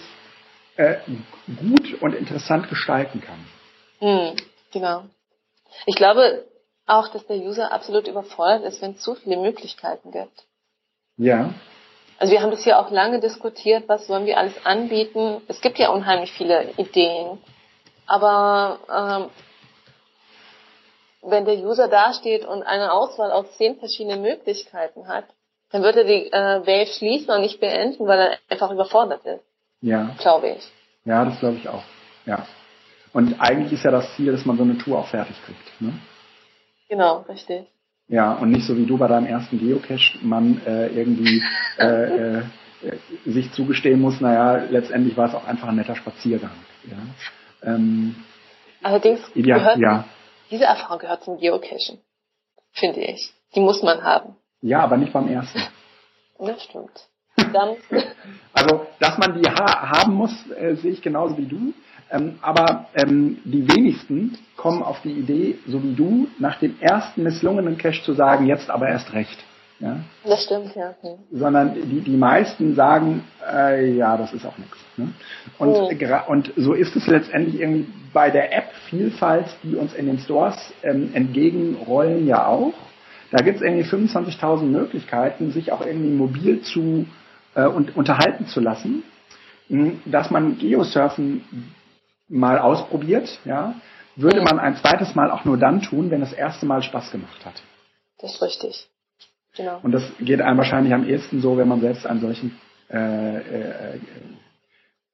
äh, 0.77 0.97
gut 1.57 1.95
und 2.01 2.15
interessant 2.15 2.69
gestalten 2.69 3.21
kann. 3.21 3.39
Hm, 4.01 4.37
genau. 4.73 5.05
Ich 5.87 5.95
glaube 5.95 6.45
auch, 6.87 7.09
dass 7.09 7.27
der 7.27 7.37
User 7.39 7.73
absolut 7.73 8.07
überfordert 8.09 8.65
ist, 8.65 8.83
wenn 8.83 8.93
es 8.93 9.01
zu 9.01 9.15
viele 9.15 9.37
Möglichkeiten 9.37 10.11
gibt. 10.11 10.45
Ja, 11.17 11.55
Also 12.19 12.33
wir 12.33 12.43
haben 12.43 12.51
das 12.51 12.65
hier 12.65 12.79
auch 12.79 12.91
lange 12.91 13.21
diskutiert, 13.21 13.85
was 13.89 14.07
sollen 14.07 14.27
wir 14.27 14.39
alles 14.39 14.55
anbieten. 14.65 15.41
Es 15.49 15.61
gibt 15.61 15.79
ja 15.79 15.91
unheimlich 15.91 16.33
viele 16.33 16.71
Ideen. 16.77 17.39
Aber 18.07 18.79
ähm, 18.93 19.31
wenn 21.23 21.45
der 21.45 21.57
User 21.57 21.89
dasteht 21.89 22.45
und 22.45 22.63
eine 22.63 22.93
Auswahl 22.93 23.33
aus 23.33 23.47
zehn 23.57 23.77
verschiedenen 23.79 24.23
Möglichkeiten 24.23 25.09
hat, 25.09 25.25
dann 25.71 25.83
wird 25.83 25.97
er 25.97 26.05
die 26.05 26.31
äh, 26.31 26.61
Wave 26.67 26.87
schließen 26.87 27.31
und 27.31 27.41
nicht 27.41 27.61
beenden, 27.61 28.07
weil 28.07 28.19
er 28.19 28.39
einfach 28.49 28.71
überfordert 28.71 29.25
ist, 29.25 29.43
ja, 29.81 30.15
glaube 30.19 30.51
ich. 30.51 30.65
ja, 31.05 31.25
das 31.25 31.39
glaube 31.41 31.57
ich 31.57 31.69
auch. 31.69 31.83
Ja. 32.27 32.47
Und 33.15 33.41
eigentlich 33.41 33.73
ist 33.73 33.85
ja 33.85 33.93
das 33.93 34.15
Ziel, 34.17 34.33
dass 34.33 34.45
man 34.45 34.59
so 34.59 34.65
eine 34.65 34.77
Tour 34.77 34.99
auch 34.99 35.07
fertig 35.07 35.37
kriegt. 35.47 35.81
Ne? 35.81 35.95
Genau, 36.89 37.21
richtig. 37.29 37.67
Ja, 38.09 38.33
und 38.35 38.51
nicht 38.51 38.67
so 38.67 38.77
wie 38.77 38.85
du 38.85 38.99
bei 38.99 39.09
deinem 39.09 39.27
ersten 39.27 39.59
Geocache, 39.59 40.19
man 40.21 40.61
äh, 40.67 40.89
irgendwie 40.89 41.43
äh, 41.79 42.39
äh, 42.39 42.43
sich 43.25 43.51
zugestehen 43.53 44.01
muss, 44.01 44.21
naja, 44.21 44.67
letztendlich 44.69 45.17
war 45.17 45.29
es 45.29 45.35
auch 45.35 45.47
einfach 45.47 45.69
ein 45.69 45.77
netter 45.77 45.97
Spaziergang. 45.97 46.51
Ja, 46.91 47.73
ähm, 47.75 48.17
Allerdings 48.83 49.21
ideal, 49.35 49.61
gehört 49.61 49.79
ja. 49.79 50.05
diese 50.51 50.65
Erfahrung 50.65 50.99
gehört 50.99 51.25
zum 51.25 51.39
Geocachen, 51.39 52.01
finde 52.73 53.01
ich. 53.01 53.33
Die 53.55 53.61
muss 53.61 53.83
man 53.83 54.03
haben. 54.03 54.37
ja, 54.61 54.81
aber 54.81 54.97
nicht 54.99 55.13
beim 55.13 55.29
ersten. 55.29 55.63
Das 56.39 56.63
stimmt. 56.65 57.09
Dann, 57.37 57.77
Also, 58.53 58.87
dass 59.01 59.19
man 59.19 59.41
die 59.41 59.49
ha 59.49 59.99
haben 59.99 60.15
muss, 60.15 60.33
äh, 60.51 60.75
sehe 60.75 60.93
ich 60.93 61.01
genauso 61.03 61.39
wie 61.39 61.47
du. 61.47 61.73
Ähm, 62.15 62.39
aber 62.41 62.87
ähm, 62.95 63.39
die 63.45 63.67
wenigsten 63.69 64.39
kommen 64.57 64.83
auf 64.83 65.01
die 65.03 65.13
Idee, 65.13 65.59
so 65.67 65.83
wie 65.83 65.95
du, 65.95 66.29
nach 66.39 66.59
dem 66.61 66.77
ersten 66.81 67.25
misslungenen 67.25 67.77
Cache 67.77 68.03
zu 68.03 68.13
sagen, 68.13 68.47
jetzt 68.47 68.71
aber 68.71 68.89
erst 68.89 69.13
recht. 69.13 69.39
Ja? 69.81 69.97
das 70.25 70.45
stimmt, 70.45 70.75
ja. 70.77 70.95
Hm. 71.01 71.19
sondern 71.33 71.75
die, 71.75 72.01
die 72.01 72.17
meisten 72.17 72.77
sagen, 72.77 73.25
äh, 73.53 73.93
ja, 73.93 74.17
das 74.17 74.33
ist 74.33 74.47
auch 74.47 74.57
nichts. 74.57 74.77
Ne? 74.97 75.09
Und, 75.59 75.71
Oh. 75.75 75.91
und 76.29 76.53
so 76.57 76.75
ist 76.75 76.95
es 76.95 77.07
letztendlich 77.09 77.61
irgendwie 77.61 77.89
bei 78.13 78.31
der 78.31 78.57
App-Vielfalt, 78.57 79.47
die 79.65 79.75
uns 79.75 79.93
in 79.93 80.07
den 80.07 80.21
Stores 80.21 80.57
ähm, 80.85 81.11
entgegenrollen, 81.13 82.27
ja 82.27 82.47
auch. 82.47 82.73
Da 83.33 83.43
gibt 83.43 83.57
es 83.57 83.63
irgendwie 83.63 83.85
25.000 83.85 84.63
Möglichkeiten, 84.63 85.51
sich 85.51 85.73
auch 85.73 85.85
irgendwie 85.85 86.11
mobil 86.11 86.63
zu 86.63 87.07
äh, 87.57 87.67
und 87.67 87.97
unterhalten 87.97 88.47
zu 88.47 88.61
lassen, 88.61 89.03
mh, 89.69 89.91
dass 90.07 90.31
man 90.31 90.57
Geosurfen 90.57 91.43
mal 92.29 92.59
ausprobiert, 92.59 93.39
ja, 93.45 93.75
würde 94.17 94.39
Mhm. 94.41 94.45
man 94.45 94.59
ein 94.59 94.77
zweites 94.77 95.15
Mal 95.15 95.31
auch 95.31 95.45
nur 95.45 95.59
dann 95.59 95.83
tun, 95.83 96.11
wenn 96.11 96.21
das 96.21 96.33
erste 96.33 96.67
Mal 96.67 96.83
Spaß 96.83 97.11
gemacht 97.11 97.45
hat. 97.45 97.63
Das 98.21 98.35
ist 98.35 98.43
richtig. 98.43 98.89
Genau. 99.57 99.81
Und 99.83 99.93
das 99.93 100.03
geht 100.19 100.41
einem 100.41 100.59
wahrscheinlich 100.59 100.93
am 100.95 101.07
ehesten 101.07 101.41
so, 101.41 101.57
wenn 101.57 101.69
man 101.69 101.81
selbst 101.81 102.07
einen 102.07 102.21
solchen, 102.21 102.59
äh, 102.91 103.37
äh, 103.37 104.01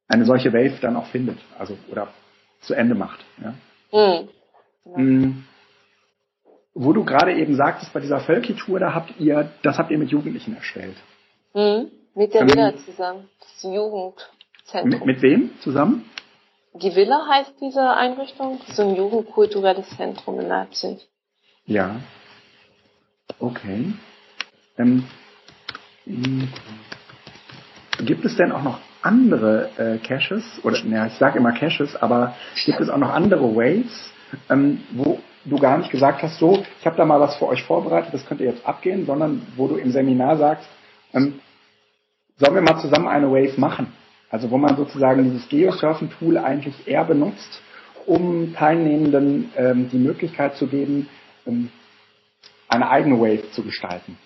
eine 0.09 0.25
solche 0.25 0.53
Wave 0.53 0.79
dann 0.81 0.97
auch 0.97 1.07
findet, 1.07 1.39
also 1.59 1.77
oder 1.91 2.09
zu 2.61 2.75
Ende 2.75 2.95
macht. 2.95 3.21
Ja. 3.43 3.55
Hm. 3.91 4.29
Mm. 4.97 5.45
Wo 6.75 6.93
du 6.93 7.05
gerade 7.05 7.35
eben 7.35 7.57
sagtest, 7.57 7.93
bei 7.93 8.01
dieser 8.01 8.21
Völki-Tour, 8.21 8.81
da 8.81 8.95
habt 8.95 9.19
ihr, 9.19 9.51
das 9.63 9.77
habt 9.79 9.91
ihr 9.91 9.99
mit 9.99 10.11
Jugendlichen 10.11 10.55
erstellt. 10.57 10.97
Hm. 11.53 11.91
Mit 12.15 12.33
der 12.35 12.43
Ähm, 12.43 12.49
Villa 12.51 12.77
zusammen. 12.77 13.29
Das 13.41 13.63
Jugendzentrum. 13.63 14.89
Mit, 14.91 15.05
mit 15.05 15.23
wem 15.23 15.51
zusammen? 15.61 16.05
Die 16.75 16.95
Villa 16.95 17.27
heißt 17.29 17.55
diese 17.61 17.91
Einrichtung. 17.91 18.61
Ist 18.69 18.79
ein 18.79 18.95
jugendkulturelles 18.95 19.89
Zentrum 19.97 20.39
in 20.41 20.49
Leipzig. 20.49 21.09
Ja. 21.67 21.97
Okay. 23.39 23.93
Ähm, 24.79 25.05
mm, 26.07 26.45
gibt 28.05 28.25
es 28.25 28.37
denn 28.37 28.53
auch 28.53 28.63
noch 28.63 28.79
andere 29.03 29.71
äh, 29.79 29.99
Caches, 29.99 30.45
oder 30.63 30.77
ja, 30.79 31.07
ich 31.07 31.15
sage 31.15 31.39
immer 31.39 31.53
Caches, 31.53 31.97
aber 31.97 32.35
gibt 32.65 32.81
es 32.81 32.89
auch 32.89 32.99
noch 32.99 33.11
andere 33.11 33.55
Waves, 33.55 34.13
ähm, 34.49 34.83
wo 34.93 35.21
du 35.45 35.59
gar 35.59 35.79
nicht 35.79 35.91
gesagt 35.91 36.23
hast, 36.23 36.39
so, 36.39 36.63
ich 36.79 36.87
habe 36.87 36.97
da 36.97 37.05
mal 37.05 37.21
was 37.21 37.37
für 37.37 37.47
euch 37.47 37.63
vorbereitet, 37.63 38.13
das 38.13 38.27
könnt 38.27 38.41
ihr 38.41 38.51
jetzt 38.51 38.67
abgehen, 38.67 39.07
sondern 39.07 39.47
wo 39.57 39.69
du 39.69 39.77
im 39.77 39.91
Seminar 39.91 40.37
sagst, 40.37 40.69
ähm, 41.15 41.41
sollen 42.37 42.55
wir 42.55 42.63
mal 42.63 42.81
zusammen 42.81 43.09
eine 43.09 43.31
Wave 43.31 43.59
machen? 43.59 43.93
Also 44.31 44.51
wo 44.51 44.59
man 44.59 44.77
sozusagen 44.77 45.25
dieses 45.25 45.49
Geosurfen-Tool 45.49 46.39
eigentlich 46.39 46.87
eher 46.87 47.05
benutzt, 47.05 47.63
um 48.07 48.55
Teilnehmenden 48.55 49.53
ähm, 49.57 49.91
die 49.91 49.99
Möglichkeit 49.99 50.57
zu 50.57 50.69
geben, 50.69 51.09
ähm, 51.47 51.71
eine 52.69 52.89
eigene 52.89 53.21
Wave 53.21 53.51
zu 53.51 53.63
gestalten. 53.63 54.17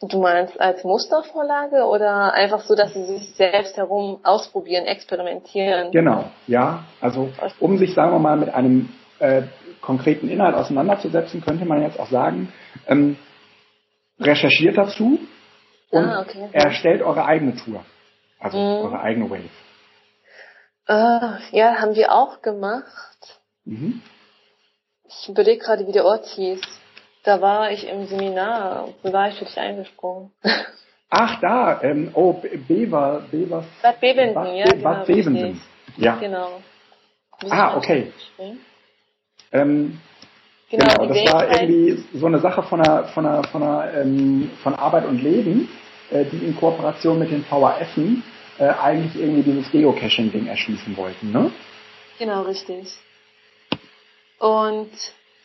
Du 0.00 0.20
meinst 0.20 0.60
als 0.60 0.84
Mustervorlage 0.84 1.84
oder 1.84 2.34
einfach 2.34 2.60
so, 2.60 2.74
dass 2.74 2.92
sie 2.92 3.04
sich 3.04 3.34
selbst 3.34 3.78
herum 3.78 4.18
ausprobieren, 4.24 4.84
experimentieren? 4.84 5.90
Genau, 5.90 6.30
ja. 6.46 6.84
Also 7.00 7.30
um 7.60 7.78
sich, 7.78 7.94
sagen 7.94 8.12
wir 8.12 8.18
mal, 8.18 8.36
mit 8.36 8.52
einem 8.52 8.90
äh, 9.20 9.42
konkreten 9.80 10.28
Inhalt 10.28 10.54
auseinanderzusetzen, 10.54 11.40
könnte 11.40 11.64
man 11.64 11.80
jetzt 11.80 11.98
auch 11.98 12.10
sagen, 12.10 12.52
ähm, 12.86 13.16
recherchiert 14.20 14.76
dazu 14.76 15.18
und 15.90 16.04
Ah, 16.04 16.20
okay. 16.22 16.48
erstellt 16.52 17.02
eure 17.02 17.24
eigene 17.24 17.56
Tour. 17.56 17.84
Also 18.38 18.58
Mhm. 18.58 18.84
eure 18.84 19.00
eigene 19.00 19.30
Wave. 19.30 19.48
Äh, 20.88 21.56
ja, 21.56 21.76
haben 21.80 21.94
wir 21.94 22.12
auch 22.12 22.42
gemacht. 22.42 23.40
Mhm. 23.64 24.02
Ich 25.08 25.28
überlege 25.28 25.64
gerade, 25.64 25.86
wie 25.86 25.92
der 25.92 26.04
Ort 26.04 26.26
hieß. 26.26 26.60
Da 27.24 27.40
war 27.40 27.70
ich 27.72 27.88
im 27.88 28.06
Seminar. 28.06 28.88
Wie 29.02 29.12
war 29.12 29.28
ich 29.28 29.38
für 29.38 29.44
dich 29.44 29.58
eingesprungen? 29.58 30.32
Ach, 31.10 31.40
da, 31.40 31.82
ähm, 31.82 32.10
oh, 32.14 32.32
Bever, 32.32 33.22
Bever, 33.30 33.64
Bad 33.80 34.00
Bevensen, 34.00 34.34
Bad, 34.34 34.54
ja, 34.56 34.64
genau, 34.66 34.82
Bad 34.82 35.06
Bevensen. 35.06 35.34
richtig. 35.36 35.62
Ja. 35.96 36.16
Genau. 36.16 36.60
Ah, 37.50 37.76
okay. 37.76 38.12
Ähm, 39.52 40.00
Genau, 40.70 40.84
Genau, 40.84 41.06
das 41.06 41.32
war 41.32 41.60
irgendwie 41.60 42.04
so 42.12 42.26
eine 42.26 42.40
Sache 42.40 42.62
von 42.64 42.80
einer, 42.80 43.04
von 43.04 43.24
einer, 43.24 43.44
von 43.44 43.62
einer, 43.62 43.94
ähm, 43.94 44.50
von 44.62 44.74
Arbeit 44.74 45.06
und 45.06 45.22
Leben, 45.22 45.68
äh, 46.10 46.24
die 46.24 46.44
in 46.44 46.56
Kooperation 46.56 47.18
mit 47.18 47.30
den 47.30 47.44
VHFen 47.44 48.24
äh, 48.58 48.64
eigentlich 48.64 49.14
irgendwie 49.14 49.42
dieses 49.42 49.70
Geocaching-Ding 49.70 50.46
erschließen 50.46 50.96
wollten, 50.96 51.30
ne? 51.30 51.52
Genau, 52.18 52.42
richtig. 52.42 52.96
Und 54.38 54.90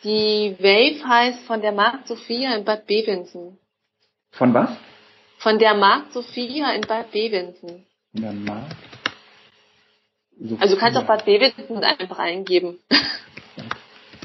die 0.02 0.56
Wave 0.58 1.06
heißt 1.06 1.44
von 1.46 1.60
der 1.60 1.72
Markt 1.72 2.08
Sophia 2.08 2.56
in 2.56 2.64
Bad 2.64 2.86
Bevensen. 2.86 3.58
Von 4.32 4.52
was? 4.54 4.70
Von 5.38 5.58
der 5.58 5.74
Markt 5.74 6.12
Sophia 6.12 6.72
in 6.72 6.80
Bad 6.82 7.12
Bevensen. 7.12 7.86
In 8.14 8.22
der 8.22 8.32
Markt. 8.32 8.76
Sophia. 10.40 10.58
Also 10.60 10.74
du 10.74 10.80
kannst 10.80 10.98
auch 10.98 11.04
Bad 11.04 11.24
Bevensen 11.24 11.84
einfach 11.84 12.18
eingeben 12.18 12.80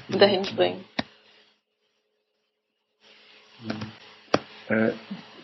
und 0.10 0.20
dahin 0.22 0.46
springen. 0.46 0.86
Äh, 4.70 4.92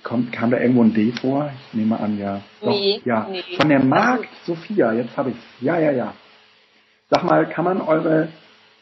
kommt, 0.04 0.32
kam 0.32 0.52
da 0.52 0.60
irgendwo 0.60 0.84
ein 0.84 0.94
D 0.94 1.12
vor? 1.12 1.52
Ich 1.68 1.74
nehme 1.74 2.00
an, 2.00 2.18
ja. 2.18 2.42
Doch, 2.62 2.68
Nee, 2.68 3.02
ja. 3.06 3.28
nee. 3.30 3.44
Von 3.58 3.70
der 3.70 3.84
Markt 3.84 4.30
Sophia, 4.46 4.94
jetzt 4.94 5.16
habe 5.18 5.32
ich 5.32 5.38
Ja, 5.62 5.80
ja, 5.80 5.92
ja. 5.92 6.14
Sag 7.10 7.24
mal, 7.24 7.48
kann 7.48 7.66
man 7.66 7.82
eure 7.82 8.30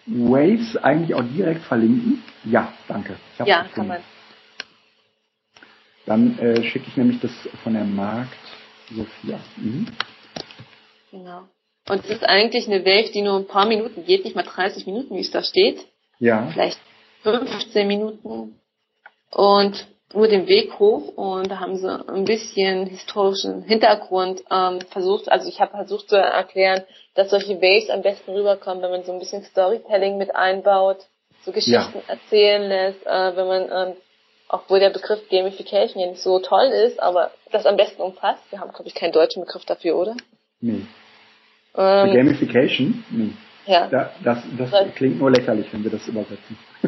Waves 0.05 0.77
eigentlich 0.77 1.13
auch 1.13 1.23
direkt 1.23 1.63
verlinken? 1.63 2.23
Ja, 2.43 2.73
danke. 2.87 3.17
Ja, 3.45 3.65
kann 3.73 3.87
man. 3.87 4.03
Dann 6.05 6.37
äh, 6.39 6.63
schicke 6.63 6.87
ich 6.87 6.97
nämlich 6.97 7.19
das 7.19 7.31
von 7.63 7.73
der 7.73 7.83
Markt 7.85 8.37
Sophia. 8.89 9.39
Mhm. 9.57 9.87
Genau. 11.11 11.47
Und 11.89 12.03
es 12.05 12.09
ist 12.09 12.23
eigentlich 12.23 12.67
eine 12.67 12.85
Wave, 12.85 13.11
die 13.11 13.21
nur 13.21 13.37
ein 13.37 13.47
paar 13.47 13.65
Minuten 13.65 14.05
geht, 14.05 14.23
nicht 14.23 14.35
mal 14.35 14.43
30 14.43 14.85
Minuten, 14.85 15.15
wie 15.15 15.21
es 15.21 15.31
da 15.31 15.43
steht. 15.43 15.79
Ja. 16.19 16.49
Vielleicht 16.53 16.79
15 17.23 17.87
Minuten. 17.87 18.59
Und 19.31 19.87
nur 20.13 20.27
den 20.27 20.47
Weg 20.47 20.77
hoch 20.77 21.15
und 21.15 21.49
da 21.49 21.59
haben 21.59 21.77
sie 21.77 21.89
ein 21.89 22.25
bisschen 22.25 22.85
historischen 22.85 23.63
Hintergrund 23.63 24.43
ähm, 24.51 24.81
versucht. 24.89 25.31
Also 25.31 25.47
ich 25.47 25.61
habe 25.61 25.71
versucht 25.71 26.09
zu 26.09 26.17
erklären, 26.17 26.83
dass 27.15 27.29
solche 27.29 27.61
Waves 27.61 27.89
am 27.89 28.01
besten 28.01 28.31
rüberkommen, 28.31 28.83
wenn 28.83 28.91
man 28.91 29.03
so 29.03 29.13
ein 29.13 29.19
bisschen 29.19 29.43
Storytelling 29.43 30.17
mit 30.17 30.35
einbaut, 30.35 30.97
so 31.43 31.51
Geschichten 31.51 32.01
ja. 32.07 32.13
erzählen 32.13 32.63
lässt, 32.63 33.05
äh, 33.05 33.35
wenn 33.35 33.47
man 33.47 33.69
ähm, 33.71 33.95
obwohl 34.49 34.81
der 34.81 34.89
Begriff 34.89 35.29
Gamification 35.29 36.01
ja 36.01 36.09
nicht 36.09 36.21
so 36.21 36.39
toll 36.39 36.67
ist, 36.67 36.99
aber 36.99 37.31
das 37.51 37.65
am 37.65 37.77
besten 37.77 38.01
umfasst. 38.01 38.43
Wir 38.49 38.59
haben, 38.59 38.73
glaube 38.73 38.87
ich, 38.87 38.95
keinen 38.95 39.13
deutschen 39.13 39.45
Begriff 39.45 39.63
dafür, 39.63 39.95
oder? 39.95 40.17
Nee. 40.59 40.85
Ähm, 41.75 42.13
Gamification? 42.13 43.03
Nee. 43.09 43.33
Ja. 43.65 43.87
Da, 43.87 44.11
das, 44.23 44.39
das, 44.57 44.71
klingt 44.95 45.19
nur 45.19 45.31
lächerlich, 45.31 45.71
wenn 45.71 45.83
wir 45.83 45.91
das 45.91 46.07
übersetzen. 46.07 46.57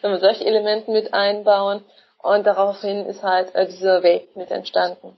wenn 0.00 0.10
wir 0.10 0.18
solche 0.18 0.44
Elemente 0.44 0.90
mit 0.90 1.12
einbauen 1.12 1.82
und 2.18 2.46
daraufhin 2.46 3.06
ist 3.06 3.22
halt 3.22 3.54
äh, 3.54 3.66
diese 3.66 4.02
Wave 4.02 4.28
mit 4.34 4.50
entstanden. 4.50 5.16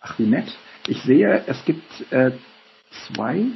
Ach, 0.00 0.18
wie 0.18 0.26
nett. 0.26 0.52
Ich 0.86 1.02
sehe, 1.02 1.44
es 1.46 1.64
gibt 1.64 2.12
äh, 2.12 2.32
zwei. 3.06 3.46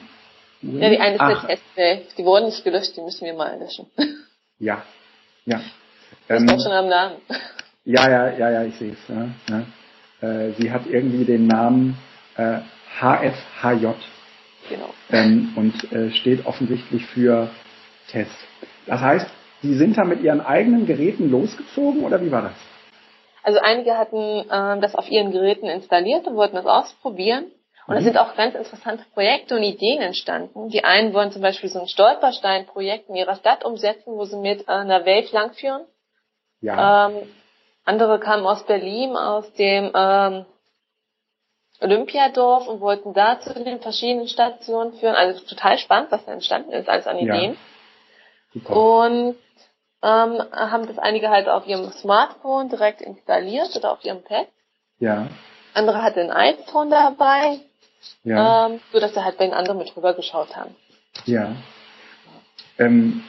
Ja, 0.63 0.91
die 0.91 0.99
eine 0.99 1.15
ist 1.15 1.21
Ach. 1.21 1.47
der 1.47 1.57
Testwave. 1.57 2.03
Die 2.17 2.25
wurden 2.25 2.47
nicht 2.47 2.65
gelöscht, 2.65 2.97
die 2.97 3.03
müssen 3.03 3.25
wir 3.25 3.35
mal 3.35 3.59
löschen. 3.59 3.91
Ja, 4.61 4.83
ja. 5.45 5.61
Das 6.27 6.41
ähm, 6.41 6.47
ist 6.49 6.57
doch 6.57 6.65
schon 6.65 6.73
am 6.73 6.89
Namen. 6.89 7.19
Ja, 7.85 8.11
ja, 8.11 8.37
ja, 8.37 8.51
ja, 8.51 8.65
ich 8.65 8.75
sehe 8.75 8.91
es. 8.91 8.99
Ja, 9.09 9.29
ja. 9.49 10.29
Äh, 10.29 10.53
sie 10.59 10.73
hat 10.73 10.87
irgendwie 10.89 11.25
den 11.25 11.47
Namen 11.47 11.97
äh, 12.37 12.59
HFHJ. 13.01 13.87
Genau. 14.69 14.91
Ähm, 15.11 15.53
und 15.57 15.93
äh, 15.93 16.11
steht 16.11 16.47
offensichtlich 16.47 17.07
für 17.07 17.49
Test. 18.11 18.31
Das 18.87 19.01
heißt, 19.01 19.27
Sie 19.61 19.75
sind 19.75 19.97
da 19.97 20.05
mit 20.05 20.23
Ihren 20.23 20.41
eigenen 20.41 20.87
Geräten 20.87 21.31
losgezogen 21.31 22.05
oder 22.05 22.23
wie 22.23 22.31
war 22.31 22.43
das? 22.43 22.53
Also 23.43 23.61
einige 23.61 23.97
hatten 23.97 24.41
äh, 24.51 24.81
das 24.81 24.95
auf 24.95 25.09
ihren 25.11 25.33
Geräten 25.33 25.67
installiert 25.67 26.27
und 26.27 26.37
wollten 26.37 26.57
das 26.57 26.67
ausprobieren. 26.67 27.51
Und 27.87 27.95
es 27.97 28.03
mhm. 28.03 28.09
sind 28.09 28.19
auch 28.19 28.37
ganz 28.37 28.55
interessante 28.55 29.05
Projekte 29.15 29.57
und 29.57 29.63
Ideen 29.63 30.03
entstanden. 30.03 30.69
Die 30.69 30.85
einen 30.85 31.15
wollen 31.15 31.33
zum 31.33 31.41
Beispiel 31.41 31.71
so 31.71 31.81
ein 31.81 31.89
Stolperstein-Projekt 31.89 33.09
in 33.09 33.15
ihrer 33.15 33.37
Stadt 33.37 33.65
umsetzen, 33.65 34.13
wo 34.13 34.25
sie 34.25 34.37
mit 34.37 34.69
äh, 34.69 34.73
einer 34.73 35.07
Welt 35.07 35.33
langführen. 35.33 35.87
Ja. 36.61 37.09
Ähm, 37.09 37.23
andere 37.85 38.21
kamen 38.21 38.47
aus 38.47 38.67
Berlin, 38.67 39.17
aus 39.17 39.51
dem 39.55 39.93
ähm, 39.95 40.45
Olympiadorf 41.81 42.67
und 42.67 42.81
wollten 42.81 43.15
da 43.15 43.41
zu 43.41 43.53
den 43.55 43.81
verschiedenen 43.81 44.29
Stationen 44.29 44.95
führen. 44.95 45.15
Also 45.15 45.45
total 45.45 45.79
spannend, 45.79 46.11
was 46.11 46.25
da 46.25 46.33
entstanden 46.33 46.73
ist, 46.73 46.89
alles 46.89 47.07
an 47.07 47.19
Ideen. 47.19 47.57
Ja. 48.55 48.71
Und 48.71 49.37
ähm, 50.03 50.43
haben 50.53 50.87
das 50.87 50.99
einige 50.99 51.29
halt 51.29 51.49
auf 51.49 51.67
ihrem 51.67 51.91
Smartphone 51.93 52.69
direkt 52.69 53.01
installiert 53.01 53.75
oder 53.77 53.93
auf 53.93 54.05
ihrem 54.05 54.23
Pad. 54.23 54.47
Ja. 54.99 55.29
Andere 55.75 56.03
hatten 56.03 56.31
ein 56.31 56.57
iPhone 56.57 56.91
dabei, 56.91 57.61
ja. 58.25 58.67
ähm, 58.67 58.81
so 58.93 59.01
dass 59.01 59.15
sie 59.15 59.25
halt 59.25 59.39
bei 59.39 59.45
den 59.45 59.55
anderen 59.55 59.79
mit 59.79 59.97
rüber 59.97 60.15
geschaut 60.15 60.57
haben. 60.57 60.75
Ja. 61.27 61.57
Ähm, 62.79 63.25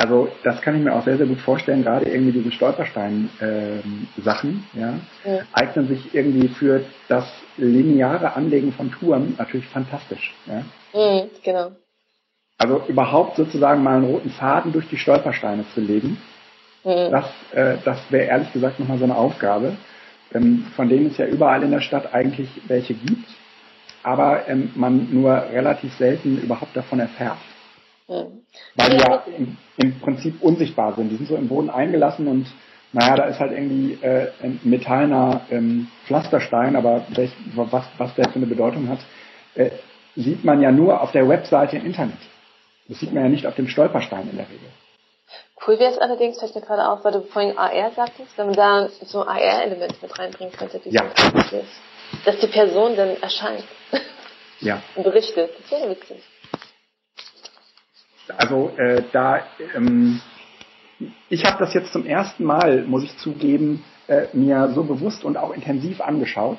also 0.00 0.28
das 0.44 0.62
kann 0.62 0.76
ich 0.76 0.82
mir 0.82 0.94
auch 0.94 1.04
sehr, 1.04 1.18
sehr 1.18 1.26
gut 1.26 1.40
vorstellen, 1.40 1.82
gerade 1.82 2.08
irgendwie 2.08 2.32
diese 2.32 2.50
Stolperstein-Sachen, 2.52 4.50
ähm, 4.50 4.64
ja, 4.72 4.94
ja, 5.26 5.40
eignen 5.52 5.88
sich 5.88 6.14
irgendwie 6.14 6.48
für 6.48 6.86
das 7.08 7.30
lineare 7.58 8.32
Anlegen 8.34 8.72
von 8.72 8.90
Touren 8.90 9.34
natürlich 9.36 9.66
fantastisch. 9.66 10.34
Ja? 10.46 10.64
Mhm, 10.98 11.28
genau. 11.44 11.72
Also 12.56 12.80
überhaupt 12.88 13.36
sozusagen 13.36 13.82
mal 13.82 13.96
einen 13.96 14.06
roten 14.06 14.30
Faden 14.30 14.72
durch 14.72 14.88
die 14.88 14.96
Stolpersteine 14.96 15.66
zu 15.74 15.82
legen, 15.82 16.16
mhm. 16.82 17.10
das, 17.10 17.26
äh, 17.52 17.76
das 17.84 17.98
wäre 18.08 18.24
ehrlich 18.24 18.50
gesagt 18.54 18.80
nochmal 18.80 18.96
so 18.96 19.04
eine 19.04 19.16
Aufgabe, 19.16 19.76
ähm, 20.32 20.64
von 20.76 20.88
denen 20.88 21.08
es 21.08 21.18
ja 21.18 21.26
überall 21.26 21.62
in 21.62 21.72
der 21.72 21.82
Stadt 21.82 22.14
eigentlich 22.14 22.48
welche 22.68 22.94
gibt, 22.94 23.28
aber 24.02 24.48
ähm, 24.48 24.70
man 24.76 25.08
nur 25.12 25.30
relativ 25.52 25.92
selten 25.98 26.38
überhaupt 26.38 26.74
davon 26.74 27.00
erfährt. 27.00 27.36
Weil 28.74 28.90
die 28.90 28.96
ja 28.96 29.22
im, 29.38 29.56
im, 29.76 30.00
Prinzip 30.00 30.42
unsichtbar 30.42 30.94
sind. 30.94 31.10
Die 31.10 31.16
sind 31.16 31.28
so 31.28 31.36
im 31.36 31.48
Boden 31.48 31.70
eingelassen 31.70 32.26
und 32.26 32.46
naja, 32.92 33.14
da 33.14 33.24
ist 33.24 33.38
halt 33.38 33.52
irgendwie 33.52 33.98
äh, 34.02 34.32
ein 34.42 34.58
metallener 34.64 35.42
ähm, 35.50 35.88
Pflasterstein, 36.06 36.74
aber 36.74 37.06
welch, 37.10 37.30
was, 37.54 37.84
was 37.98 38.14
der 38.16 38.28
für 38.28 38.36
eine 38.36 38.46
Bedeutung 38.46 38.88
hat, 38.88 38.98
äh, 39.54 39.70
sieht 40.16 40.44
man 40.44 40.60
ja 40.60 40.72
nur 40.72 41.00
auf 41.00 41.12
der 41.12 41.28
Webseite 41.28 41.76
im 41.76 41.86
Internet. 41.86 42.18
Das 42.88 42.98
sieht 42.98 43.12
man 43.12 43.22
ja 43.22 43.28
nicht 43.28 43.46
auf 43.46 43.54
dem 43.54 43.68
Stolperstein 43.68 44.28
in 44.28 44.36
der 44.36 44.48
Regel. 44.48 44.68
Cool 45.64 45.78
wäre 45.78 45.92
es 45.92 45.98
allerdings, 45.98 46.40
fällt 46.40 46.54
mir 46.54 46.62
gerade 46.62 46.88
auf, 46.88 47.04
weil 47.04 47.12
du 47.12 47.20
vorhin 47.22 47.56
AR 47.56 47.92
sagtest, 47.92 48.36
wenn 48.36 48.46
man 48.46 48.56
da 48.56 48.88
so 49.02 49.24
AR-Elemente 49.24 49.94
mit 50.02 50.18
reinbringen 50.18 50.52
könnte, 50.52 50.80
die 50.80 50.90
ja. 50.90 51.04
so 51.14 51.62
dass 52.24 52.38
die 52.40 52.46
Person 52.48 52.96
dann 52.96 53.20
erscheint. 53.22 53.64
Ja. 54.60 54.82
Und 54.96 55.04
berichtet. 55.04 55.50
Das 55.60 55.70
wäre 55.70 55.90
witzig. 55.90 56.22
Also 58.36 58.72
äh, 58.76 59.02
da, 59.12 59.40
ähm, 59.74 60.20
ich 61.28 61.44
habe 61.44 61.58
das 61.58 61.74
jetzt 61.74 61.92
zum 61.92 62.04
ersten 62.04 62.44
Mal, 62.44 62.84
muss 62.86 63.04
ich 63.04 63.16
zugeben, 63.18 63.84
äh, 64.06 64.26
mir 64.32 64.70
so 64.74 64.84
bewusst 64.84 65.24
und 65.24 65.36
auch 65.36 65.52
intensiv 65.54 66.00
angeschaut. 66.00 66.58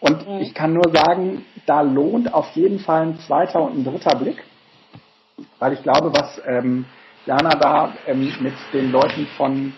Und 0.00 0.28
mhm. 0.28 0.40
ich 0.40 0.54
kann 0.54 0.72
nur 0.72 0.90
sagen, 0.92 1.44
da 1.66 1.80
lohnt 1.80 2.32
auf 2.32 2.50
jeden 2.54 2.78
Fall 2.78 3.02
ein 3.02 3.18
zweiter 3.20 3.62
und 3.62 3.78
ein 3.78 3.84
dritter 3.84 4.16
Blick, 4.16 4.42
weil 5.58 5.72
ich 5.72 5.82
glaube, 5.82 6.12
was 6.12 6.40
ähm, 6.46 6.84
Jana 7.24 7.50
da 7.50 7.94
ähm, 8.06 8.32
mit 8.40 8.54
den 8.72 8.92
Leuten 8.92 9.26
von 9.36 9.72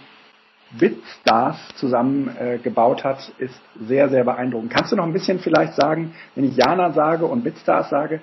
BitStars 0.73 1.57
zusammen 1.77 2.37
äh, 2.37 2.59
gebaut 2.59 3.03
hat, 3.05 3.33
ist 3.39 3.59
sehr, 3.81 4.09
sehr 4.11 4.25
beeindruckend. 4.25 4.71
Kannst 4.71 4.93
du 4.93 4.97
noch 4.97 5.05
ein 5.05 5.13
bisschen 5.13 5.39
vielleicht 5.39 5.75
sagen, 5.75 6.15
wenn 6.35 6.45
ich 6.45 6.57
Jana 6.57 6.93
sage 6.93 7.25
und 7.25 7.43
BitStars 7.43 7.89
sage, 7.89 8.21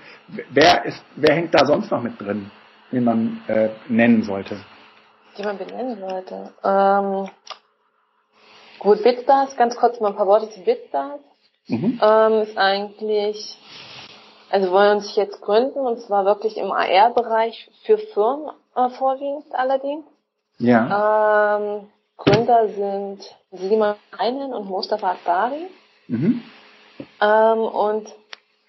wer 0.52 0.86
ist, 0.86 1.04
wer 1.16 1.36
hängt 1.36 1.56
da 1.56 1.66
sonst 1.66 1.90
noch 1.90 2.04
mit 2.04 2.22
drin? 2.22 2.52
Den 2.92 3.04
man 3.04 3.42
äh, 3.48 3.70
nennen 3.88 4.24
sollte? 4.24 4.58
Die 5.38 5.44
man 5.44 5.58
benennen 5.58 6.00
sollte. 6.00 6.54
Ähm, 6.64 7.30
gut, 8.80 9.04
BitStars, 9.04 9.56
ganz 9.58 9.76
kurz 9.76 10.00
mal 10.00 10.10
ein 10.10 10.16
paar 10.16 10.28
Worte 10.28 10.50
zu 10.50 10.62
BitStars. 10.62 11.20
Mhm. 11.68 12.00
Ähm, 12.02 12.34
ist 12.42 12.58
eigentlich, 12.58 13.58
also 14.50 14.72
wollen 14.72 15.02
sich 15.02 15.16
jetzt 15.16 15.42
gründen 15.42 15.80
und 15.80 16.00
zwar 16.02 16.26
wirklich 16.26 16.58
im 16.58 16.72
AR-Bereich 16.72 17.70
für 17.84 17.98
Firmen 17.98 18.52
äh, 18.76 18.90
vorwiegend 18.90 19.46
allerdings. 19.54 20.06
Ja. 20.60 21.58
Ähm, 21.58 21.88
Gründer 22.18 22.70
sind 22.70 23.36
Simon 23.52 23.96
Einen 24.18 24.54
und 24.54 24.68
Mustafa 24.68 25.12
Akbari. 25.12 25.68
Mhm. 26.08 26.44
Ähm, 27.22 27.60
und 27.60 28.08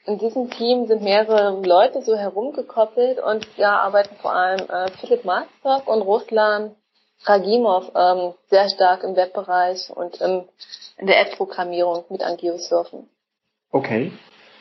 in 0.06 0.18
diesem 0.18 0.50
Team 0.50 0.86
sind 0.86 1.02
mehrere 1.02 1.60
Leute 1.62 2.02
so 2.02 2.16
herumgekoppelt 2.16 3.18
und 3.18 3.46
ja, 3.56 3.80
arbeiten 3.80 4.14
vor 4.22 4.32
allem 4.32 4.68
äh, 4.68 4.90
Philipp 5.00 5.24
Marsberg 5.24 5.86
und 5.88 6.02
Ruslan 6.02 6.74
Ragimov 7.24 7.90
ähm, 7.94 8.34
sehr 8.48 8.68
stark 8.68 9.02
im 9.02 9.16
Webbereich 9.16 9.90
und 9.90 10.20
im, 10.20 10.44
in 10.98 11.06
der 11.06 11.20
App-Programmierung 11.20 12.04
mit 12.10 12.22
Angiossurfen. 12.22 13.08
Okay. 13.70 14.12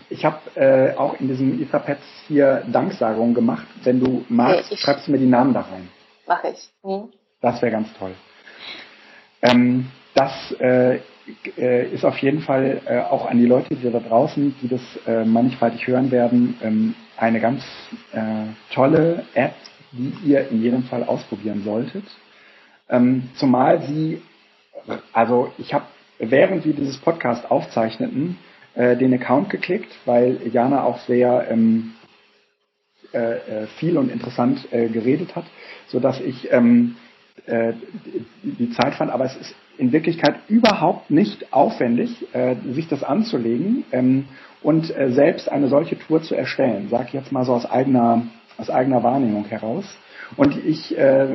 Ich 0.09 0.23
habe 0.23 0.37
äh, 0.55 0.95
auch 0.97 1.19
in 1.19 1.27
diesem 1.27 1.61
Etherpads 1.61 2.03
hier 2.27 2.63
Danksagungen 2.71 3.33
gemacht. 3.33 3.65
Wenn 3.83 3.99
du 3.99 4.23
magst, 4.29 4.71
okay, 4.71 4.77
schreibst 4.77 5.07
du 5.07 5.11
mir 5.11 5.17
die 5.17 5.25
Namen 5.25 5.53
da 5.53 5.61
rein. 5.61 5.89
Mach 6.27 6.43
ich. 6.43 6.69
Hm. 6.83 7.11
Das 7.41 7.61
wäre 7.61 7.71
ganz 7.71 7.87
toll. 7.97 8.13
Ähm, 9.41 9.91
das 10.13 10.51
äh, 10.59 10.99
äh, 11.57 11.87
ist 11.89 12.05
auf 12.05 12.17
jeden 12.19 12.41
Fall 12.41 12.81
äh, 12.85 12.99
auch 12.99 13.25
an 13.25 13.37
die 13.37 13.45
Leute, 13.45 13.75
die 13.75 13.91
da 13.91 13.99
draußen, 13.99 14.55
die 14.61 14.67
das 14.67 14.81
äh, 15.07 15.25
mannigfaltig 15.25 15.87
hören 15.87 16.11
werden, 16.11 16.57
ähm, 16.61 16.95
eine 17.17 17.39
ganz 17.39 17.63
äh, 18.11 18.45
tolle 18.73 19.23
App, 19.33 19.55
die 19.91 20.13
ihr 20.25 20.49
in 20.49 20.61
jedem 20.61 20.83
Fall 20.83 21.03
ausprobieren 21.03 21.63
solltet. 21.63 22.03
Ähm, 22.89 23.29
zumal 23.35 23.81
sie, 23.83 24.21
also 25.13 25.51
ich 25.57 25.73
habe, 25.73 25.85
während 26.19 26.65
wir 26.65 26.73
dieses 26.73 26.97
Podcast 26.97 27.49
aufzeichneten, 27.49 28.37
äh, 28.75 28.95
den 28.95 29.13
Account 29.13 29.49
geklickt, 29.49 29.91
weil 30.05 30.39
Jana 30.51 30.83
auch 30.83 30.99
sehr 30.99 31.47
ähm, 31.49 31.93
äh, 33.13 33.65
viel 33.79 33.97
und 33.97 34.11
interessant 34.11 34.67
geredet 34.71 35.35
hat, 35.35 35.45
so 35.87 35.99
dass 35.99 36.19
ich 36.19 36.51
ähm, 36.51 36.97
die 38.43 38.71
Zeit 38.71 38.95
fand, 38.95 39.11
aber 39.11 39.25
es 39.25 39.35
ist 39.37 39.55
in 39.77 39.91
Wirklichkeit 39.91 40.35
überhaupt 40.47 41.11
nicht 41.11 41.53
aufwendig, 41.53 42.33
äh, 42.33 42.55
sich 42.71 42.87
das 42.87 43.03
anzulegen 43.03 43.83
ähm, 43.91 44.25
und 44.61 44.95
äh, 44.95 45.11
selbst 45.11 45.49
eine 45.49 45.67
solche 45.67 45.97
Tour 45.97 46.21
zu 46.21 46.35
erstellen. 46.35 46.87
Sag 46.89 47.07
ich 47.07 47.13
jetzt 47.13 47.31
mal 47.31 47.45
so 47.45 47.53
aus 47.53 47.65
eigener, 47.65 48.23
aus 48.57 48.69
eigener 48.69 49.03
Wahrnehmung 49.03 49.45
heraus. 49.45 49.85
Und 50.37 50.57
ich 50.65 50.97
äh, 50.97 51.27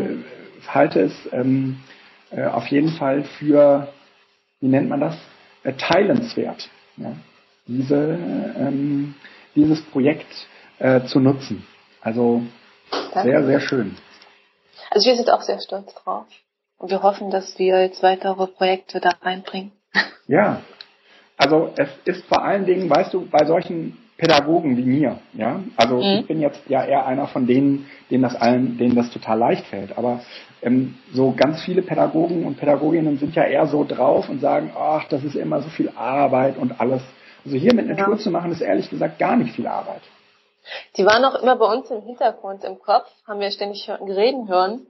halte 0.66 1.00
es 1.00 1.12
ähm, 1.32 1.78
äh, 2.30 2.44
auf 2.46 2.66
jeden 2.68 2.90
Fall 2.90 3.24
für, 3.24 3.88
wie 4.60 4.68
nennt 4.68 4.88
man 4.88 5.00
das, 5.00 5.16
äh, 5.62 5.72
teilenswert, 5.74 6.68
ja? 6.96 7.12
diese, 7.66 8.18
ähm, 8.58 9.14
dieses 9.54 9.82
Projekt 9.82 10.48
äh, 10.78 11.02
zu 11.04 11.20
nutzen. 11.20 11.66
Also 12.00 12.42
Danke. 12.90 13.30
sehr, 13.30 13.44
sehr 13.44 13.60
schön. 13.60 13.96
Also 14.90 15.08
wir 15.08 15.16
sind 15.16 15.30
auch 15.30 15.42
sehr 15.42 15.60
stolz 15.60 15.94
drauf. 15.94 16.26
Und 16.80 16.90
wir 16.90 17.02
hoffen, 17.02 17.30
dass 17.30 17.58
wir 17.58 17.82
jetzt 17.82 18.02
weitere 18.02 18.46
Projekte 18.46 19.00
da 19.00 19.10
reinbringen. 19.20 19.70
Ja, 20.26 20.62
also 21.36 21.70
es 21.76 21.88
ist 22.04 22.24
vor 22.26 22.42
allen 22.42 22.64
Dingen, 22.64 22.88
weißt 22.88 23.12
du, 23.12 23.26
bei 23.28 23.44
solchen 23.44 23.98
Pädagogen 24.16 24.76
wie 24.76 24.84
mir, 24.84 25.18
ja, 25.34 25.60
also 25.76 25.96
mhm. 25.96 26.20
ich 26.20 26.26
bin 26.26 26.40
jetzt 26.40 26.60
ja 26.68 26.84
eher 26.84 27.06
einer 27.06 27.26
von 27.26 27.46
denen, 27.46 27.90
denen 28.10 28.22
das 28.22 28.34
allen, 28.34 28.78
denen 28.78 28.94
das 28.94 29.10
total 29.10 29.38
leicht 29.38 29.66
fällt. 29.66 29.98
Aber 29.98 30.20
ähm, 30.62 30.94
so 31.12 31.34
ganz 31.36 31.62
viele 31.62 31.82
Pädagogen 31.82 32.46
und 32.46 32.56
Pädagoginnen 32.58 33.18
sind 33.18 33.34
ja 33.34 33.44
eher 33.44 33.66
so 33.66 33.84
drauf 33.84 34.30
und 34.30 34.40
sagen, 34.40 34.72
ach, 34.74 35.06
das 35.08 35.22
ist 35.22 35.34
immer 35.34 35.60
so 35.60 35.68
viel 35.68 35.90
Arbeit 35.96 36.56
und 36.56 36.80
alles. 36.80 37.02
Also 37.44 37.58
hier 37.58 37.74
mit 37.74 37.86
einer 37.86 37.98
ja. 37.98 38.04
Tour 38.06 38.18
zu 38.18 38.30
machen, 38.30 38.52
ist 38.52 38.62
ehrlich 38.62 38.88
gesagt 38.88 39.18
gar 39.18 39.36
nicht 39.36 39.54
viel 39.54 39.66
Arbeit. 39.66 40.02
Die 40.96 41.04
waren 41.04 41.24
auch 41.24 41.42
immer 41.42 41.56
bei 41.56 41.66
uns 41.66 41.90
im 41.90 42.02
Hintergrund 42.02 42.64
im 42.64 42.78
Kopf, 42.78 43.10
haben 43.26 43.40
wir 43.40 43.50
ständig 43.50 43.90
reden 43.90 44.48
hören. 44.48 44.86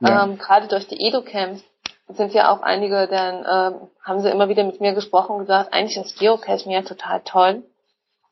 Ja. 0.00 0.24
Ähm, 0.24 0.38
Gerade 0.38 0.68
durch 0.68 0.86
die 0.88 1.06
Edu-Camps 1.06 1.62
sind 2.08 2.32
ja 2.32 2.52
auch 2.52 2.60
einige, 2.62 3.06
dann 3.06 3.38
ähm, 3.38 3.88
haben 4.02 4.20
sie 4.20 4.30
immer 4.30 4.48
wieder 4.48 4.64
mit 4.64 4.80
mir 4.80 4.94
gesprochen 4.94 5.36
und 5.36 5.40
gesagt, 5.40 5.72
eigentlich 5.72 5.96
ist 5.96 6.18
Geocaching 6.18 6.72
ja 6.72 6.82
total 6.82 7.20
toll, 7.24 7.62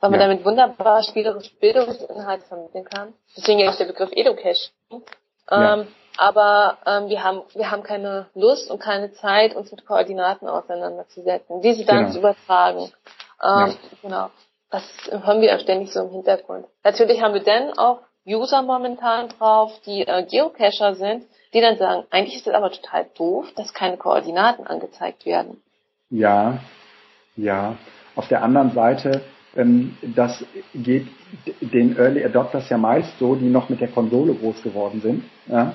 weil 0.00 0.10
man 0.10 0.20
ja. 0.20 0.26
damit 0.26 0.44
wunderbar 0.44 1.02
spielerische 1.02 1.54
Bildungsinhalte 1.56 2.44
vermitteln 2.46 2.84
kann. 2.84 3.14
Deswegen 3.36 3.60
ja 3.60 3.70
auch 3.70 3.76
der 3.76 3.86
Begriff 3.86 4.10
Education. 4.12 4.72
Ähm, 4.90 5.00
ja. 5.50 5.86
Aber 6.16 6.78
ähm, 6.84 7.08
wir 7.08 7.22
haben 7.22 7.42
wir 7.54 7.70
haben 7.70 7.84
keine 7.84 8.26
Lust 8.34 8.70
und 8.70 8.80
keine 8.80 9.12
Zeit, 9.12 9.54
uns 9.54 9.70
mit 9.70 9.86
Koordinaten 9.86 10.48
auseinanderzusetzen, 10.48 11.60
diese 11.60 11.84
dann 11.84 11.98
genau. 11.98 12.10
zu 12.10 12.18
übertragen. 12.18 12.92
Ähm, 13.40 13.68
ja. 13.68 13.74
Genau. 14.02 14.30
Das 14.70 14.82
hören 15.10 15.40
wir 15.40 15.58
ständig 15.60 15.92
so 15.92 16.00
im 16.00 16.10
Hintergrund. 16.10 16.66
Natürlich 16.82 17.22
haben 17.22 17.34
wir 17.34 17.42
dann 17.42 17.78
auch 17.78 18.00
User 18.28 18.62
momentan 18.62 19.28
drauf, 19.28 19.72
die 19.86 20.06
äh, 20.06 20.24
Geocacher 20.24 20.94
sind, 20.94 21.24
die 21.54 21.60
dann 21.60 21.78
sagen, 21.78 22.04
eigentlich 22.10 22.36
ist 22.36 22.46
es 22.46 22.54
aber 22.54 22.70
total 22.70 23.06
doof, 23.16 23.46
dass 23.56 23.72
keine 23.72 23.96
Koordinaten 23.96 24.66
angezeigt 24.66 25.24
werden. 25.24 25.62
Ja, 26.10 26.58
ja. 27.36 27.76
Auf 28.14 28.28
der 28.28 28.42
anderen 28.42 28.72
Seite, 28.72 29.22
ähm, 29.56 29.96
das 30.02 30.44
geht 30.74 31.06
den 31.60 31.96
Early 31.96 32.24
Adopters 32.24 32.68
ja 32.68 32.78
meist 32.78 33.18
so, 33.18 33.34
die 33.34 33.48
noch 33.48 33.68
mit 33.68 33.80
der 33.80 33.88
Konsole 33.88 34.34
groß 34.34 34.62
geworden 34.62 35.00
sind, 35.00 35.24
ja, 35.46 35.74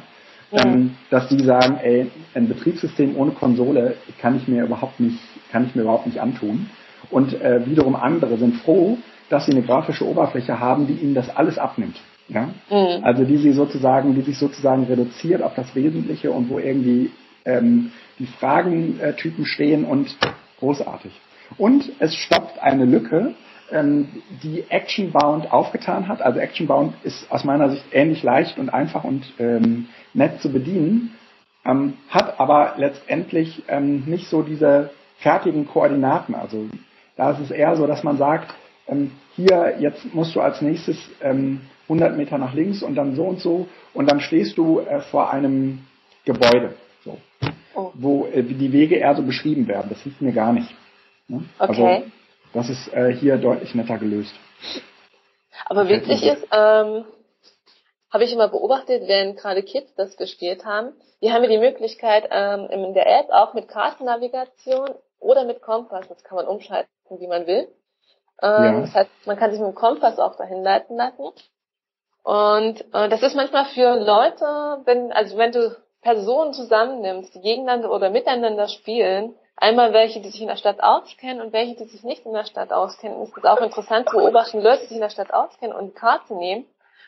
ja. 0.51 0.65
Ähm, 0.65 0.95
dass 1.09 1.27
die 1.29 1.43
sagen, 1.43 1.79
ey, 1.81 2.11
ein 2.35 2.47
Betriebssystem 2.47 3.17
ohne 3.17 3.31
Konsole 3.31 3.95
kann 4.19 4.37
ich 4.37 4.47
mir 4.47 4.63
überhaupt 4.63 4.99
nicht, 4.99 5.19
kann 5.51 5.65
ich 5.65 5.73
mir 5.73 5.81
überhaupt 5.81 6.05
nicht 6.05 6.21
antun. 6.21 6.69
Und 7.09 7.33
äh, 7.41 7.65
wiederum 7.65 7.95
andere 7.95 8.37
sind 8.37 8.57
froh, 8.57 8.97
dass 9.29 9.45
sie 9.45 9.51
eine 9.51 9.63
grafische 9.63 10.05
Oberfläche 10.05 10.59
haben, 10.59 10.85
die 10.85 10.93
ihnen 10.93 11.15
das 11.15 11.35
alles 11.35 11.57
abnimmt. 11.57 11.97
Ja? 12.27 12.53
Mhm. 12.69 13.03
Also 13.03 13.25
die 13.25 13.37
sie 13.37 13.53
sozusagen, 13.53 14.15
die 14.15 14.21
sich 14.21 14.37
sozusagen 14.37 14.83
reduziert 14.85 15.41
auf 15.41 15.53
das 15.55 15.75
Wesentliche 15.75 16.31
und 16.31 16.49
wo 16.49 16.59
irgendwie 16.59 17.11
ähm, 17.45 17.91
die 18.19 18.27
Fragentypen 18.27 19.45
stehen 19.45 19.85
und 19.85 20.15
großartig. 20.59 21.11
Und 21.57 21.91
es 21.99 22.15
stopft 22.15 22.59
eine 22.59 22.85
Lücke, 22.85 23.35
ähm, 23.71 24.07
die 24.43 24.65
Actionbound 24.69 25.51
aufgetan 25.51 26.07
hat. 26.07 26.21
Also 26.21 26.39
Actionbound 26.39 26.93
ist 27.03 27.29
aus 27.31 27.43
meiner 27.43 27.69
Sicht 27.69 27.85
ähnlich 27.91 28.23
leicht 28.23 28.57
und 28.57 28.69
einfach 28.69 29.03
und 29.03 29.33
ähm, 29.39 29.87
nett 30.13 30.41
zu 30.41 30.51
bedienen, 30.51 31.15
ähm, 31.65 31.93
hat 32.09 32.39
aber 32.39 32.75
letztendlich 32.77 33.63
ähm, 33.67 34.03
nicht 34.05 34.27
so 34.29 34.41
diese 34.41 34.91
fertigen 35.17 35.67
Koordinaten. 35.67 36.35
Also 36.35 36.67
da 37.15 37.31
ist 37.31 37.39
es 37.39 37.51
eher 37.51 37.75
so, 37.75 37.87
dass 37.87 38.03
man 38.03 38.17
sagt, 38.17 38.53
ähm, 38.87 39.11
hier, 39.35 39.75
jetzt 39.79 40.13
musst 40.13 40.35
du 40.35 40.41
als 40.41 40.61
nächstes 40.61 40.97
ähm, 41.21 41.61
100 41.83 42.17
Meter 42.17 42.37
nach 42.37 42.53
links 42.53 42.81
und 42.81 42.95
dann 42.95 43.15
so 43.15 43.23
und 43.23 43.39
so 43.39 43.67
und 43.93 44.09
dann 44.09 44.19
stehst 44.19 44.57
du 44.57 44.79
äh, 44.79 45.01
vor 45.01 45.31
einem 45.31 45.85
Gebäude, 46.25 46.75
so, 47.03 47.17
oh. 47.75 47.91
wo 47.93 48.25
äh, 48.27 48.43
die 48.43 48.71
Wege 48.71 48.95
eher 48.95 49.15
so 49.15 49.23
beschrieben 49.23 49.67
werden. 49.67 49.87
Das 49.89 50.01
hilft 50.01 50.21
mir 50.21 50.33
gar 50.33 50.53
nicht. 50.53 50.69
Ne? 51.27 51.43
Also, 51.57 51.83
okay. 51.83 51.95
Also, 51.95 52.11
das 52.53 52.69
ist 52.69 52.93
äh, 52.93 53.13
hier 53.13 53.37
deutlich 53.37 53.73
netter 53.75 53.97
gelöst. 53.97 54.33
Aber 55.65 55.89
witzig 55.89 56.23
ist, 56.23 56.47
ähm, 56.51 57.05
habe 58.11 58.23
ich 58.23 58.33
immer 58.33 58.47
beobachtet, 58.47 59.07
wenn 59.07 59.35
gerade 59.35 59.63
Kids 59.63 59.93
das 59.95 60.15
gespielt 60.17 60.65
haben, 60.65 60.93
die 61.21 61.31
haben 61.31 61.43
ja 61.43 61.49
die 61.49 61.57
Möglichkeit 61.57 62.29
ähm, 62.31 62.67
in 62.69 62.93
der 62.93 63.07
App 63.07 63.29
auch 63.31 63.53
mit 63.53 63.67
Kartennavigation 63.67 64.89
oder 65.19 65.45
mit 65.45 65.61
Kompass, 65.61 66.07
das 66.09 66.23
kann 66.23 66.35
man 66.35 66.47
umschalten, 66.47 66.89
wie 67.17 67.27
man 67.27 67.47
will. 67.47 67.67
Ähm, 68.41 68.63
ja. 68.63 68.81
Das 68.81 68.93
heißt, 68.93 69.09
man 69.25 69.37
kann 69.37 69.51
sich 69.51 69.59
mit 69.59 69.69
dem 69.69 69.75
Kompass 69.75 70.19
auch 70.19 70.35
dahin 70.35 70.63
leiten 70.63 70.97
lassen. 70.97 71.23
Und 72.23 72.81
äh, 72.93 73.09
das 73.09 73.21
ist 73.21 73.35
manchmal 73.35 73.65
für 73.65 73.95
Leute, 73.95 74.81
wenn, 74.85 75.11
also 75.11 75.37
wenn 75.37 75.51
du 75.51 75.75
Personen 76.01 76.53
zusammennimmst, 76.53 77.35
die 77.35 77.41
gegeneinander 77.41 77.91
oder 77.91 78.09
miteinander 78.09 78.67
spielen, 78.67 79.35
einmal 79.57 79.93
welche, 79.93 80.21
die 80.21 80.29
sich 80.29 80.41
in 80.41 80.47
der 80.47 80.57
Stadt 80.57 80.81
auskennen 80.81 81.41
und 81.41 81.53
welche, 81.53 81.75
die 81.75 81.85
sich 81.85 82.03
nicht 82.03 82.25
in 82.25 82.33
der 82.33 82.45
Stadt 82.45 82.71
auskennen, 82.71 83.21
ist 83.21 83.37
es 83.37 83.43
auch 83.43 83.61
interessant 83.61 84.09
zu 84.09 84.17
beobachten, 84.17 84.61
Leute, 84.61 84.81
die 84.81 84.87
sich 84.87 84.97
in 84.97 85.01
der 85.01 85.09
Stadt 85.09 85.33
auskennen 85.33 85.75
und 85.75 85.87
die 85.87 85.99
Karte 85.99 86.33
nehmen, 86.35 86.65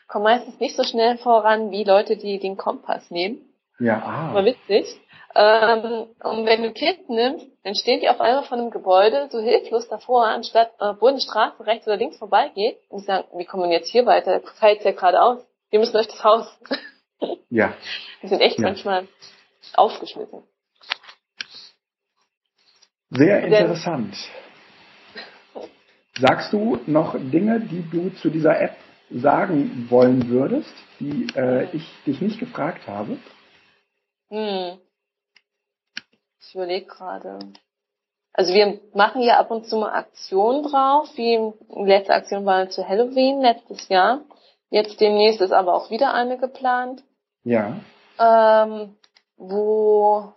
kommen 0.08 0.24
meistens 0.24 0.60
nicht 0.60 0.76
so 0.76 0.84
schnell 0.84 1.18
voran 1.18 1.70
wie 1.70 1.84
Leute, 1.84 2.16
die 2.16 2.38
den 2.38 2.56
Kompass 2.56 3.10
nehmen. 3.10 3.40
Ja, 3.78 4.02
ah. 4.02 4.34
War 4.34 4.44
witzig. 4.44 4.86
Ähm, 5.34 6.06
und 6.22 6.46
wenn 6.46 6.62
du 6.62 6.72
Kind 6.72 7.10
nimmst, 7.10 7.46
dann 7.66 7.74
stehen 7.74 7.98
die 7.98 8.08
auf 8.08 8.20
einmal 8.20 8.44
von 8.44 8.60
einem 8.60 8.70
Gebäude 8.70 9.28
so 9.28 9.40
hilflos 9.40 9.88
davor, 9.88 10.28
anstatt, 10.28 10.70
äh, 10.78 10.94
wo 11.00 11.08
eine 11.08 11.20
Straße 11.20 11.66
rechts 11.66 11.84
oder 11.88 11.96
links 11.96 12.16
vorbeigeht, 12.16 12.78
und 12.88 13.00
die 13.00 13.06
sagen, 13.06 13.26
wie 13.36 13.44
kommen 13.44 13.64
wir 13.64 13.76
jetzt 13.76 13.90
hier 13.90 14.06
weiter? 14.06 14.40
Fällt 14.60 14.84
ja 14.84 14.92
gerade 14.92 15.20
aus. 15.20 15.44
Wir 15.70 15.80
müssen 15.80 15.94
durch 15.94 16.06
das 16.06 16.22
Haus. 16.22 16.46
Ja. 17.50 17.74
Die 18.22 18.28
sind 18.28 18.40
echt 18.40 18.60
ja. 18.60 18.68
manchmal 18.68 19.08
aufgeschmissen. 19.74 20.44
Sehr 23.10 23.42
interessant. 23.42 24.14
Sagst 26.20 26.52
du 26.52 26.78
noch 26.86 27.16
Dinge, 27.18 27.58
die 27.60 27.82
du 27.90 28.10
zu 28.10 28.30
dieser 28.30 28.60
App 28.60 28.76
sagen 29.10 29.88
wollen 29.90 30.28
würdest, 30.28 30.72
die 31.00 31.26
äh, 31.34 31.68
ich 31.72 31.84
dich 32.06 32.20
nicht 32.20 32.38
gefragt 32.38 32.86
habe? 32.86 33.16
Hm. 34.28 34.78
Ich 36.46 36.54
überlege 36.54 36.86
gerade. 36.86 37.38
Also 38.32 38.54
wir 38.54 38.78
machen 38.94 39.22
ja 39.22 39.38
ab 39.38 39.50
und 39.50 39.66
zu 39.66 39.78
mal 39.78 39.92
Aktionen 39.92 40.62
drauf, 40.62 41.08
wie 41.16 41.52
die 41.74 41.84
letzte 41.84 42.14
Aktion 42.14 42.44
war 42.44 42.68
zu 42.68 42.86
Halloween 42.86 43.40
letztes 43.40 43.88
Jahr. 43.88 44.20
Jetzt 44.70 45.00
demnächst 45.00 45.40
ist 45.40 45.52
aber 45.52 45.74
auch 45.74 45.90
wieder 45.90 46.12
eine 46.12 46.38
geplant. 46.38 47.02
Ja. 47.44 47.76
Ähm, 48.18 48.96
wo 49.36 50.32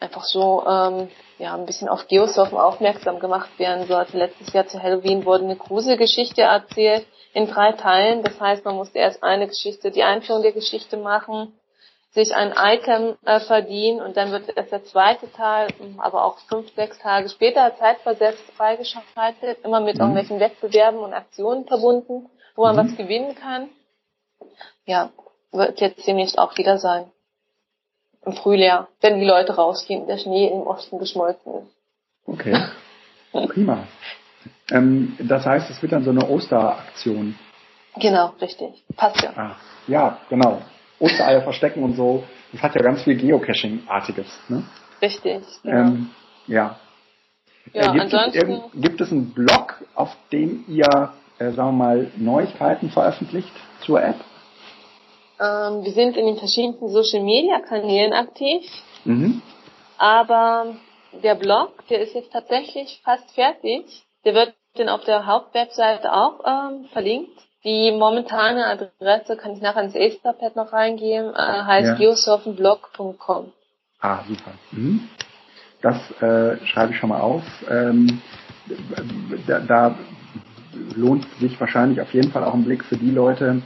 einfach 0.00 0.24
so 0.24 0.64
ähm, 0.66 1.08
ja 1.38 1.54
ein 1.54 1.66
bisschen 1.66 1.88
auf 1.88 2.06
Geosurfen 2.08 2.56
aufmerksam 2.56 3.18
gemacht 3.18 3.58
werden 3.58 3.86
sollte. 3.86 4.16
Letztes 4.16 4.52
Jahr 4.52 4.66
zu 4.66 4.82
Halloween 4.82 5.24
wurde 5.24 5.44
eine 5.44 5.56
Gruselgeschichte 5.56 6.42
erzählt 6.42 7.06
in 7.32 7.46
drei 7.46 7.72
Teilen. 7.72 8.22
Das 8.22 8.40
heißt, 8.40 8.64
man 8.64 8.76
musste 8.76 8.98
erst 8.98 9.22
eine 9.22 9.48
Geschichte, 9.48 9.90
die 9.90 10.02
Einführung 10.02 10.42
der 10.42 10.52
Geschichte 10.52 10.96
machen, 10.96 11.52
sich 12.14 12.34
ein 12.34 12.54
Item 12.56 13.16
äh, 13.24 13.40
verdienen 13.40 14.00
und 14.00 14.16
dann 14.16 14.30
wird 14.30 14.56
erst 14.56 14.70
der 14.70 14.84
zweite 14.84 15.30
Teil, 15.32 15.68
aber 15.98 16.24
auch 16.24 16.38
fünf, 16.48 16.72
sechs 16.74 16.98
Tage 16.98 17.28
später 17.28 17.76
zeitversetzt 17.76 18.44
freigeschaltet, 18.56 19.64
immer 19.64 19.80
mit 19.80 19.96
mhm. 19.96 20.00
irgendwelchen 20.00 20.40
Wettbewerben 20.40 21.00
und 21.00 21.12
Aktionen 21.12 21.66
verbunden, 21.66 22.30
wo 22.54 22.62
man 22.62 22.76
mhm. 22.76 22.80
was 22.80 22.96
gewinnen 22.96 23.34
kann. 23.34 23.68
Ja, 24.86 25.10
wird 25.50 25.80
jetzt 25.80 26.06
demnächst 26.06 26.38
auch 26.38 26.56
wieder 26.56 26.78
sein. 26.78 27.10
Im 28.24 28.32
Frühjahr, 28.32 28.88
wenn 29.00 29.18
die 29.18 29.26
Leute 29.26 29.56
rausgehen, 29.56 30.06
der 30.06 30.18
Schnee 30.18 30.48
im 30.48 30.66
Osten 30.66 30.98
geschmolzen 30.98 31.52
ist. 31.54 31.76
Okay. 32.26 32.56
Prima. 33.48 33.86
Ähm, 34.70 35.16
das 35.18 35.44
heißt, 35.44 35.68
es 35.68 35.82
wird 35.82 35.92
dann 35.92 36.04
so 36.04 36.10
eine 36.10 36.28
Osteraktion. 36.28 37.36
Genau, 37.96 38.32
richtig. 38.40 38.84
Passt 38.96 39.20
ja. 39.22 39.32
Ah, 39.36 39.56
ja, 39.86 40.18
genau. 40.28 40.62
Ostereier 40.98 41.42
verstecken 41.42 41.82
und 41.82 41.96
so. 41.96 42.24
Das 42.52 42.62
hat 42.62 42.74
ja 42.74 42.82
ganz 42.82 43.02
viel 43.02 43.16
Geocaching-artiges. 43.16 44.26
Ne? 44.48 44.64
Richtig. 45.02 45.42
Genau. 45.62 45.76
Ähm, 45.76 46.10
ja. 46.46 46.78
ja 47.72 47.94
äh, 47.94 47.98
gibt, 47.98 48.12
es 48.12 48.80
gibt 48.80 49.00
es 49.00 49.10
einen 49.12 49.32
Blog, 49.32 49.82
auf 49.94 50.16
dem 50.32 50.64
ihr, 50.68 51.12
äh, 51.38 51.50
sagen 51.50 51.76
wir 51.76 51.84
mal, 51.84 52.10
Neuigkeiten 52.16 52.90
veröffentlicht 52.90 53.52
zur 53.80 54.02
App? 54.02 54.16
Ähm, 55.40 55.84
wir 55.84 55.92
sind 55.92 56.16
in 56.16 56.26
den 56.26 56.36
verschiedenen 56.36 56.88
Social-Media-Kanälen 56.88 58.12
aktiv. 58.12 58.64
Mhm. 59.04 59.42
Aber 59.98 60.76
der 61.22 61.34
Blog, 61.34 61.86
der 61.88 62.00
ist 62.00 62.14
jetzt 62.14 62.32
tatsächlich 62.32 63.00
fast 63.04 63.30
fertig. 63.32 63.84
Der 64.24 64.34
wird 64.34 64.54
dann 64.74 64.88
auf 64.88 65.04
der 65.04 65.26
Hauptwebseite 65.26 66.12
auch 66.12 66.40
ähm, 66.46 66.86
verlinkt. 66.92 67.38
Die 67.64 67.92
momentane 67.92 68.66
Adresse 68.66 69.36
kann 69.36 69.54
ich 69.54 69.62
nachher 69.62 69.82
ins 69.82 69.94
Etherpad 69.94 70.54
noch 70.54 70.72
reingeben, 70.72 71.32
äh, 71.34 71.38
heißt 71.38 71.88
ja. 71.88 71.94
geosurfenblog.com. 71.94 73.52
Ah, 74.00 74.18
super. 74.28 74.52
Mhm. 74.72 75.08
Das 75.80 75.96
äh, 76.20 76.58
schreibe 76.66 76.92
ich 76.92 76.98
schon 76.98 77.08
mal 77.08 77.20
auf. 77.20 77.42
Ähm, 77.70 78.20
da, 79.46 79.60
da 79.60 79.98
lohnt 80.94 81.26
sich 81.40 81.58
wahrscheinlich 81.58 82.00
auf 82.00 82.12
jeden 82.12 82.32
Fall 82.32 82.44
auch 82.44 82.54
ein 82.54 82.64
Blick 82.64 82.84
für 82.84 82.96
die 82.96 83.10
Leute, 83.10 83.62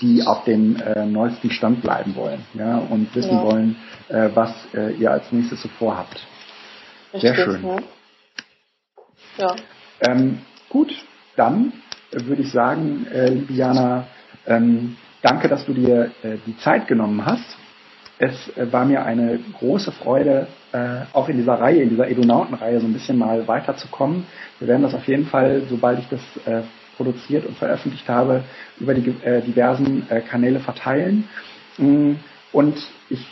die 0.00 0.22
auf 0.22 0.44
dem 0.44 0.76
äh, 0.76 1.04
neuesten 1.04 1.50
Stand 1.50 1.82
bleiben 1.82 2.14
wollen 2.14 2.44
ja, 2.54 2.78
und 2.78 3.14
wissen 3.14 3.36
ja. 3.36 3.42
wollen, 3.42 3.76
äh, 4.08 4.30
was 4.34 4.52
äh, 4.74 4.92
ihr 4.94 5.10
als 5.10 5.30
nächstes 5.32 5.62
so 5.62 5.68
vorhabt. 5.68 6.20
Richtig, 7.12 7.34
Sehr 7.34 7.44
schön. 7.44 7.82
Ja. 9.38 9.46
ja. 9.46 9.56
Ähm, 10.00 10.40
gut, 10.68 10.92
dann 11.36 11.72
würde 12.12 12.42
ich 12.42 12.52
sagen, 12.52 13.06
äh, 13.12 13.28
liebe 13.28 13.52
Jana, 13.52 14.06
ähm, 14.46 14.96
danke, 15.22 15.48
dass 15.48 15.64
du 15.66 15.74
dir 15.74 16.10
äh, 16.22 16.36
die 16.46 16.56
Zeit 16.58 16.86
genommen 16.86 17.24
hast. 17.24 17.56
Es 18.18 18.56
äh, 18.56 18.72
war 18.72 18.84
mir 18.84 19.04
eine 19.04 19.38
große 19.58 19.92
Freude, 19.92 20.48
äh, 20.72 21.02
auch 21.12 21.28
in 21.28 21.36
dieser 21.36 21.54
Reihe, 21.54 21.82
in 21.82 21.90
dieser 21.90 22.08
Edonauten-Reihe 22.08 22.80
so 22.80 22.86
ein 22.86 22.92
bisschen 22.92 23.18
mal 23.18 23.46
weiterzukommen. 23.46 24.26
Wir 24.58 24.68
werden 24.68 24.82
das 24.82 24.94
auf 24.94 25.06
jeden 25.06 25.26
Fall, 25.26 25.62
sobald 25.68 25.98
ich 26.00 26.08
das 26.08 26.20
äh, 26.46 26.62
produziert 26.96 27.46
und 27.46 27.56
veröffentlicht 27.56 28.08
habe, 28.08 28.42
über 28.80 28.94
die 28.94 29.08
äh, 29.24 29.40
diversen 29.42 30.08
äh, 30.10 30.20
Kanäle 30.20 30.60
verteilen. 30.60 31.28
Mm, 31.76 32.14
und 32.52 32.76
ich 33.08 33.24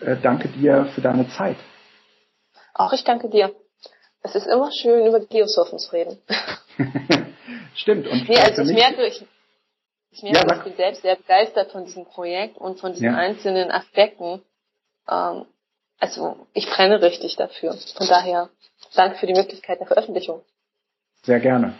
äh, 0.00 0.16
danke 0.20 0.48
dir 0.48 0.86
für 0.94 1.00
deine 1.00 1.28
Zeit. 1.28 1.56
Auch 2.74 2.92
ich 2.92 3.04
danke 3.04 3.28
dir. 3.28 3.54
Es 4.22 4.34
ist 4.34 4.46
immer 4.46 4.70
schön, 4.72 5.06
über 5.06 5.20
Geosurfen 5.20 5.78
zu 5.78 5.92
reden. 5.92 6.18
Stimmt. 7.74 8.06
Und 8.08 8.28
nee, 8.28 8.38
also 8.38 8.62
ich 8.62 8.72
merke, 8.72 9.06
ich, 9.06 9.24
ich 10.10 10.22
merke, 10.22 10.48
ja, 10.48 10.56
ich 10.56 10.62
bin 10.64 10.76
selbst 10.76 11.02
sehr 11.02 11.16
begeistert 11.16 11.70
von 11.72 11.84
diesem 11.84 12.04
Projekt 12.06 12.58
und 12.58 12.80
von 12.80 12.92
diesen 12.92 13.06
ja. 13.06 13.14
einzelnen 13.14 13.70
Aspekten. 13.70 14.42
Ähm, 15.08 15.46
also 16.00 16.46
ich 16.52 16.68
brenne 16.68 17.00
richtig 17.00 17.36
dafür. 17.36 17.76
Von 17.96 18.06
daher 18.08 18.50
danke 18.94 19.18
für 19.18 19.26
die 19.26 19.34
Möglichkeit 19.34 19.80
der 19.80 19.86
Veröffentlichung. 19.86 20.42
Sehr 21.22 21.40
gerne. 21.40 21.74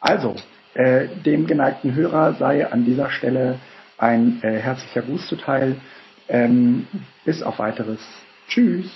Also, 0.00 0.34
äh, 0.74 1.08
dem 1.08 1.46
geneigten 1.46 1.94
Hörer 1.94 2.34
sei 2.34 2.66
an 2.66 2.84
dieser 2.84 3.10
Stelle 3.10 3.58
ein 3.98 4.40
äh, 4.42 4.58
herzlicher 4.58 5.02
Gruß 5.02 5.28
zuteil. 5.28 5.80
Ähm, 6.28 6.86
bis 7.24 7.42
auf 7.42 7.58
weiteres. 7.58 8.00
Tschüss. 8.48 8.90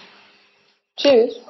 Tschüss. 0.97 1.41